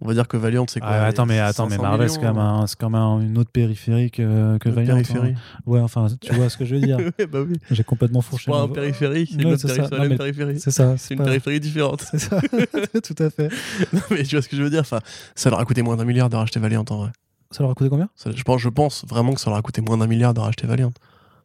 [0.00, 2.18] on va dire que Valiant c'est quoi Ah, attends, mais, attends, mais 500 Marvel, c'est
[2.20, 4.96] quand, même un- c'est quand même une autre périphérie que, Valiant.
[4.96, 5.02] hein.
[5.02, 5.34] périphérie.
[5.66, 6.98] Ouais, enfin, tu vois ce que je veux dire.
[7.18, 7.56] ouais, bah oui.
[7.70, 8.50] J'ai complètement C'est fourché.
[8.50, 10.60] pas mon- un périphérique, c'est une c'est périphérie.
[10.60, 10.96] C'est ça.
[10.96, 12.02] C'est une périphérie différente.
[12.10, 12.40] C'est ça,
[13.02, 13.48] tout à fait.
[13.92, 15.00] non, mais tu vois ce que je veux dire enfin,
[15.34, 17.10] Ça leur a coûté moins d'un milliard de racheter Valiant en vrai.
[17.50, 18.08] Ça leur a coûté combien?
[18.14, 20.40] Ça- je, pense, je pense vraiment que ça leur a coûté moins d'un milliard de
[20.40, 20.92] racheter Valiant.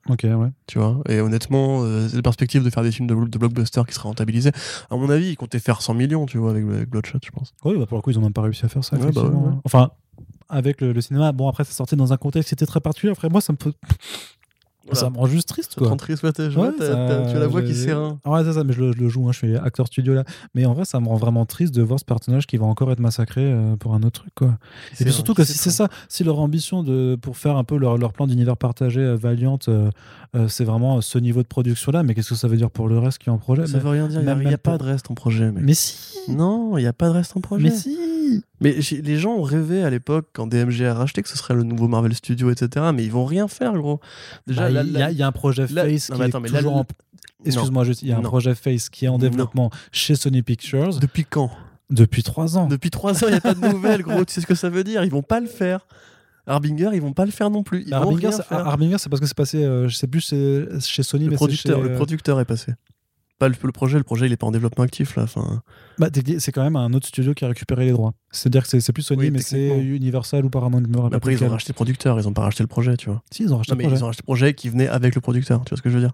[0.09, 0.51] Ok, ouais.
[0.67, 3.81] Tu vois Et honnêtement, euh, c'est la perspective de faire des films de, de blockbuster
[3.87, 4.51] qui seraient rentabilisés.
[4.89, 7.53] À mon avis, ils comptaient faire 100 millions, tu vois, avec, avec Bloodshot, je pense.
[7.63, 8.97] Oui, bah pour le coup, ils ont même pas réussi à faire ça.
[8.97, 9.53] Ouais, bah ouais, ouais.
[9.63, 9.91] Enfin,
[10.49, 13.11] avec le, le cinéma, bon, après, c'est sorti dans un contexte qui était très particulier.
[13.13, 13.57] Après, moi, ça me.
[14.85, 14.99] Voilà.
[14.99, 15.89] Ça me rend juste triste, Ça te quoi.
[15.89, 18.17] rend triste, ouais, Ouais, ça- tu as la voix qui serre.
[18.25, 20.23] Ouais, c'est ça, mais je le, je le joue, hein, je suis acteur studio là.
[20.55, 22.91] Mais en vrai, ça me rend vraiment triste de voir ce personnage qui va encore
[22.91, 24.57] être massacré euh, pour un autre truc, quoi.
[24.99, 27.77] Et puis surtout que si c'est ça, si leur ambition de, pour faire un peu
[27.77, 29.89] leur, leur plan d'univers partagé euh, Valiant, euh,
[30.35, 32.87] euh, c'est vraiment ce niveau de production là, mais qu'est-ce que ça veut dire pour
[32.89, 33.65] le reste qui est en projet?
[33.67, 35.51] Ça mais, veut rien dire, il n'y a, y a pas de reste en projet.
[35.51, 35.63] Mec.
[35.63, 35.95] mais si
[36.29, 37.63] Non, il n'y a pas de reste en projet.
[37.63, 37.97] Mais si
[38.61, 41.63] Mais les gens ont rêvé à l'époque, quand DMG a racheté, que ce serait le
[41.63, 42.87] nouveau Marvel Studio, etc.
[42.93, 43.99] Mais ils vont rien faire, gros.
[44.47, 46.77] Déjà, Déjà, il y, a- y un projet la- Face non, qui est la- toujours
[46.77, 46.85] en...
[47.45, 48.29] Excuse-moi, juste, il y a un Non.
[48.29, 49.17] projet Face qui est en Non.
[49.17, 51.51] développement chez Sony Pictures depuis quand?
[51.89, 52.67] Depuis trois ans.
[52.67, 54.23] Depuis trois ans, il n'y a pas de nouvelles, gros.
[54.25, 55.03] Tu sais ce que ça veut dire?
[55.03, 55.85] Ils vont pas le faire.
[56.47, 57.83] Harbinger, ils vont pas le faire non plus.
[57.85, 61.03] Ils vont Harbinger, rien c'est- parce que c'est passé, euh, je sais plus, c'est chez
[61.03, 62.73] Sony, le mais c'est producteur, chez, le euh, producteur est passé.
[63.43, 65.23] Pas le, le projet, le projet il est pas en développement actif là.
[65.23, 65.61] Enfin,
[65.99, 66.07] Bah,
[66.39, 68.13] c'est quand même un autre studio qui a récupéré les droits.
[68.31, 69.79] C'est-à-dire que c'est plus Sony, Oui, mais c'est.
[69.79, 70.81] Universal ou Paramount.
[70.87, 73.21] mais après ils ont racheté le producteur, ils ont pas racheté le projet, tu vois.
[73.31, 73.97] Si, ils ont racheté Non, le projet.
[73.99, 75.95] ils ont racheté le projet qui venait avec le producteur, tu vois ce que je
[75.95, 76.13] veux dire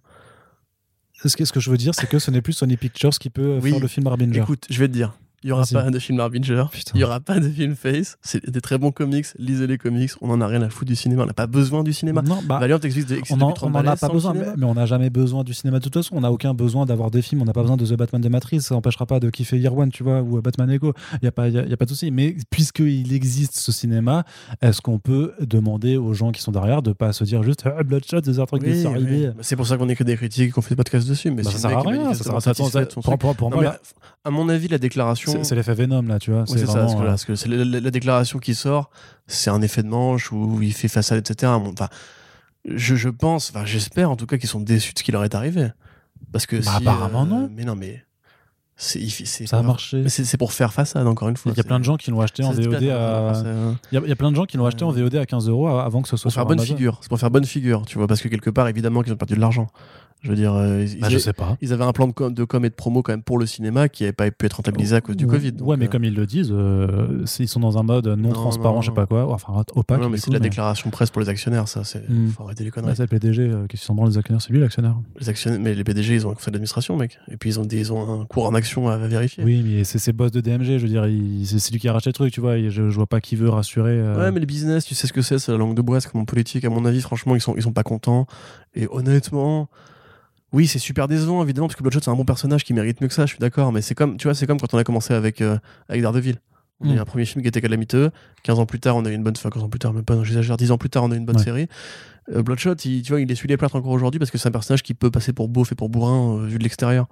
[1.23, 3.29] Ce, que, ce que je veux dire, c'est que ce n'est plus Sony Pictures qui
[3.29, 3.71] peut euh, Oui.
[3.71, 4.39] faire le film Harbinger.
[4.41, 5.13] Écoute, je vais te dire,
[5.43, 8.17] il y aura pas de film Harbinger, il y aura pas de film Face.
[8.21, 10.11] C'est des très bons comics, lisez les comics.
[10.21, 12.21] On en a rien à foutre du cinéma, on n'a pas besoin du cinéma.
[12.21, 14.73] non, bah, Valiant existe, existe on en, 30 on en a pas besoin, mais, on
[14.73, 16.15] n'a jamais besoin du cinéma de toute façon.
[16.15, 17.41] On n'a aucun besoin d'avoir des films.
[17.41, 18.61] On n'a pas besoin de The Batman de Matrix.
[18.61, 20.93] Ça n'empêchera pas de kiffer Year One, tu vois, ou Batman Ego.
[21.13, 22.11] Il n'y a, pas- y a, y a pas de souci.
[22.11, 24.25] Mais puisqu'il existe ce cinéma,
[24.61, 27.83] est-ce qu'on peut demander aux gens qui sont derrière de pas se dire juste ah,
[27.83, 28.93] Bloodshot, c'est un truc qui Oui, est oui.
[28.93, 31.31] arrivé Bah, C'est pour ça qu'on est que des critiques, qu'on fait des podcasts dessus.
[31.31, 32.13] Mais Bah, ça sert à rien.
[32.13, 32.41] Ça sert à-
[32.89, 33.75] son pour, moi,
[34.25, 35.28] à mon avis, la déclaration.
[35.31, 36.41] C'est c'est l'effet Venom, là, tu vois.
[36.49, 38.89] Oui, c'est ça, parce que, là, parce que c'est la, la- la déclaration qui sort,
[39.27, 41.51] c'est un effet de manche où il fait façade, etc.
[41.55, 41.87] Enfin,
[42.65, 45.23] je, je pense, enfin, j'espère en tout cas qu'ils sont déçus de ce qui leur
[45.23, 45.69] est arrivé.
[46.33, 47.49] Parce que Bah, si, apparemment, euh, non.
[47.55, 48.03] Mais non, mais
[48.75, 50.07] ça a marché.
[50.07, 51.51] c'est pour faire façade encore une fois.
[51.53, 53.35] Il y a plein de gens qui l'ont acheté en c'est VOD à.
[53.35, 55.49] euh, Il y, a- plein de gens qui l'ont acheté en Euh, VOD à 15
[55.49, 56.75] euros avant que ce soit pour faire sur bonne Amazon.
[56.75, 56.97] figure.
[57.01, 59.35] C'est pour faire bonne figure, tu vois, parce que quelque part, évidemment, qu'ils ont perdu
[59.35, 59.67] de l'argent.
[60.21, 61.55] Je veux dire, euh, ils, Bah, ils- je sais pas.
[61.61, 63.45] ils avaient un plan de com, de com et de promo quand même pour le
[63.45, 65.51] cinéma qui n'avait pas pu être rentabilisé à cause du Ouais, Covid.
[65.53, 68.17] donc, ouais, mais euh, comme ils le disent, euh, ils sont dans un mode non,
[68.17, 70.01] Non, transparent, non, je sais pas quoi, enfin opaque.
[70.01, 71.83] non, mais c'est la mais- déclaration presse pour les actionnaires, ça.
[71.85, 72.27] C'est Hmm.
[72.29, 72.95] faut arrêter les conneries.
[72.97, 74.95] c'est le PDG euh, qui sont branle les actionnaires, c'est lui l'actionnaire.
[75.21, 77.17] Les actionnaires, mais les PDG, ils ont un conseil d'administration, mec.
[77.31, 79.43] Et puis ils ont, des, ils ont un cours en action à vérifier.
[79.45, 81.03] Oui, mais c'est ses boss de DMG, je veux dire,
[81.45, 82.57] c'est lui qui a racheté le truc, tu vois.
[82.57, 83.91] Je, je vois pas qui veut rassurer.
[83.99, 86.01] euh, Ouais, mais le business, tu sais ce que c'est, c'est la langue de bois,
[86.01, 86.65] c'est comme en politique.
[86.65, 88.27] À mon avis, franchement, ils sont, ils sont pas contents.
[88.75, 89.69] Et honnêtement,
[90.53, 93.07] oui, c'est super décevant, évidemment, parce que Bloodshot, c'est un bon personnage qui mérite mieux
[93.07, 93.71] que ça, je suis d'accord.
[93.71, 95.57] Mais c'est comme, tu vois, c'est comme quand on a commencé avec, euh,
[95.89, 96.37] avec Daredevil.
[96.81, 96.99] On a eu Mm.
[96.99, 98.09] un premier film qui était calamiteux.
[98.43, 99.33] 15 ans plus tard, on a eu une bonne.
[99.37, 100.55] Enfin, 15 ans plus tard, même pas, j'exagère.
[100.57, 101.43] 10 ans plus tard, on a eu une bonne Ouais.
[101.43, 101.67] série.
[102.33, 104.51] Euh, Bloodshot, il, tu vois, il essuie les plâtres encore aujourd'hui parce que c'est un
[104.51, 107.07] personnage qui peut passer pour beauf et pour bourrin euh, vu de l'extérieur.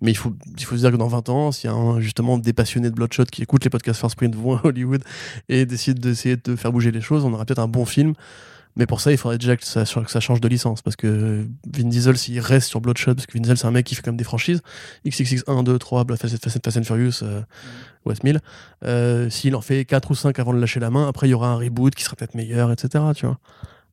[0.00, 1.98] Mais il faut, il faut se dire que dans 20 ans, s'il y a un,
[2.00, 5.02] justement des passionnés de Bloodshot qui écoutent les podcasts First Print, vont à Hollywood
[5.48, 8.14] et décident d'essayer de faire bouger les choses, on aura peut-être un bon film.
[8.78, 10.82] Mais pour ça, il faudrait déjà que ça, que ça change de licence.
[10.82, 13.84] Parce que Vin Diesel, s'il reste sur Bloodshot, parce que Vin Diesel, c'est un mec
[13.84, 14.62] qui fait comme des franchises,
[15.06, 17.42] XXX 1, 2, 3, Blood, Fast, Fast, Fast and Furious, euh,
[18.06, 18.40] West 1000,
[18.84, 21.34] euh, s'il en fait 4 ou 5 avant de lâcher la main, après, il y
[21.34, 23.04] aura un reboot qui sera peut-être meilleur, etc.
[23.16, 23.38] Tu vois.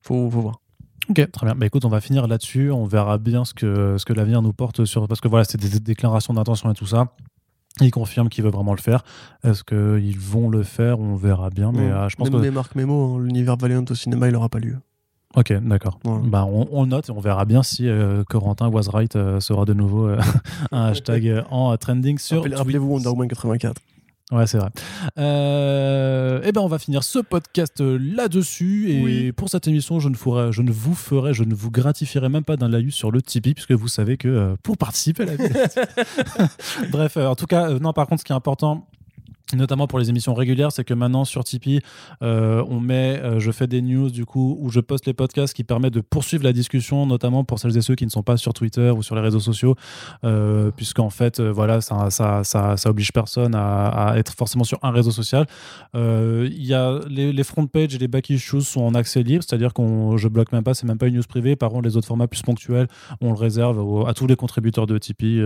[0.02, 0.62] Faut, faut voir.
[1.10, 1.56] Ok, très bien.
[1.56, 2.72] Bah, écoute, on va finir là-dessus.
[2.72, 5.08] On verra bien ce que, ce que l'avenir nous porte sur.
[5.08, 7.16] Parce que voilà, c'est des déclarations d'intention et tout ça.
[7.82, 9.04] Ils confirment qu'ils veulent vraiment le faire.
[9.44, 11.00] Est-ce qu'ils vont le faire?
[11.00, 11.72] On verra bien.
[11.74, 12.46] Mais euh, je pense Même que.
[12.46, 14.78] mes marques mémo, hein, l'univers Valiant au cinéma, il n'aura pas lieu.
[15.36, 16.00] Ok, d'accord.
[16.06, 16.22] Voilà.
[16.26, 19.74] Bah, on, note et on verra bien si euh, Corentin was right euh, sera de
[19.74, 20.18] nouveau euh,
[20.72, 22.42] un hashtag en trending sur.
[22.42, 22.88] Rappelez- Rappelez-vous.
[22.88, 23.82] Wonder Woman 84.
[24.32, 24.70] Ouais, c'est vrai.
[25.20, 28.90] Euh, eh ben, on va finir ce podcast euh, là-dessus.
[28.92, 29.32] Et Oui.
[29.32, 32.44] pour cette émission, je ne, ferai, je ne vous ferai, je ne vous gratifierai même
[32.44, 35.36] pas d'un laïus sur le Tipeee, puisque vous savez que euh, pour participer à la
[35.36, 35.54] vie.
[36.92, 38.88] Bref, euh, en tout cas, non, par contre, ce qui est important.
[39.54, 41.80] Notamment pour les émissions régulières, c'est que maintenant sur Tipeee,
[42.24, 45.54] euh, on met, euh, je fais des news du coup où je poste les podcasts
[45.54, 48.38] qui permettent de poursuivre la discussion, notamment pour celles et ceux qui ne sont pas
[48.38, 49.76] sur Twitter ou sur les réseaux sociaux,
[50.24, 54.90] euh, puisqu'en fait, euh, voilà, ça, ça, ça, oblige personne à, être forcément sur un
[54.90, 55.46] réseau social.
[55.94, 59.74] Il y a les, front pages et les back issues sont en accès libre, c'est-à-dire
[59.74, 61.56] qu'on je bloque même pas, c'est même pas une news privée.
[61.56, 62.88] Par contre, les autres formats plus ponctuels,
[63.22, 65.44] on le réserve à tous les contributeurs de Tipeee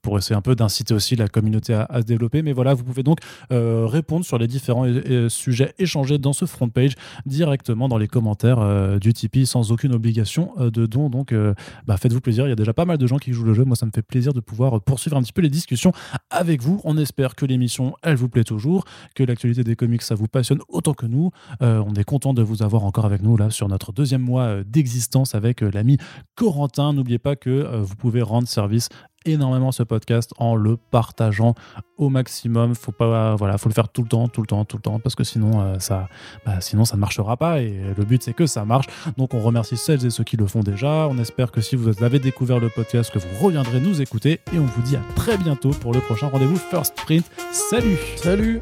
[0.00, 2.40] pour essayer un peu d'inciter aussi la communauté à se développer.
[2.40, 3.18] Mais voilà, vous pouvez donc
[3.50, 6.94] euh, répondre sur les différents euh, sujets échangés dans ce front page
[7.26, 11.10] directement dans les commentaires euh, du Tipeee sans aucune obligation euh, de don.
[11.10, 11.54] Donc, euh,
[11.86, 12.46] bah, faites-vous plaisir.
[12.46, 13.64] Il y a déjà pas mal de gens qui jouent le jeu.
[13.64, 15.92] Moi, ça me fait plaisir de pouvoir euh, poursuivre un petit peu les discussions
[16.30, 16.80] avec vous.
[16.84, 20.60] On espère que l'émission, elle vous plaît toujours, que l'actualité des comics, ça vous passionne
[20.68, 21.30] autant que nous.
[21.62, 24.42] Euh, on est content de vous avoir encore avec nous là sur notre deuxième mois
[24.44, 25.98] euh, d'existence avec euh, l'ami
[26.36, 26.92] Corentin.
[26.92, 28.88] N'oubliez pas que euh, vous pouvez rendre service
[29.26, 31.54] énormément ce podcast en le partageant
[31.96, 32.74] au maximum.
[32.74, 34.98] Faut pas, voilà, faut le faire tout le temps, tout le temps, tout le temps,
[34.98, 36.08] parce que sinon, euh, ça,
[36.44, 37.60] bah, sinon ça ne marchera pas.
[37.60, 38.86] Et le but, c'est que ça marche.
[39.16, 41.08] Donc, on remercie celles et ceux qui le font déjà.
[41.08, 44.40] On espère que si vous avez découvert le podcast, que vous reviendrez nous écouter.
[44.52, 47.24] Et on vous dit à très bientôt pour le prochain rendez-vous First Print.
[47.52, 48.60] Salut Salut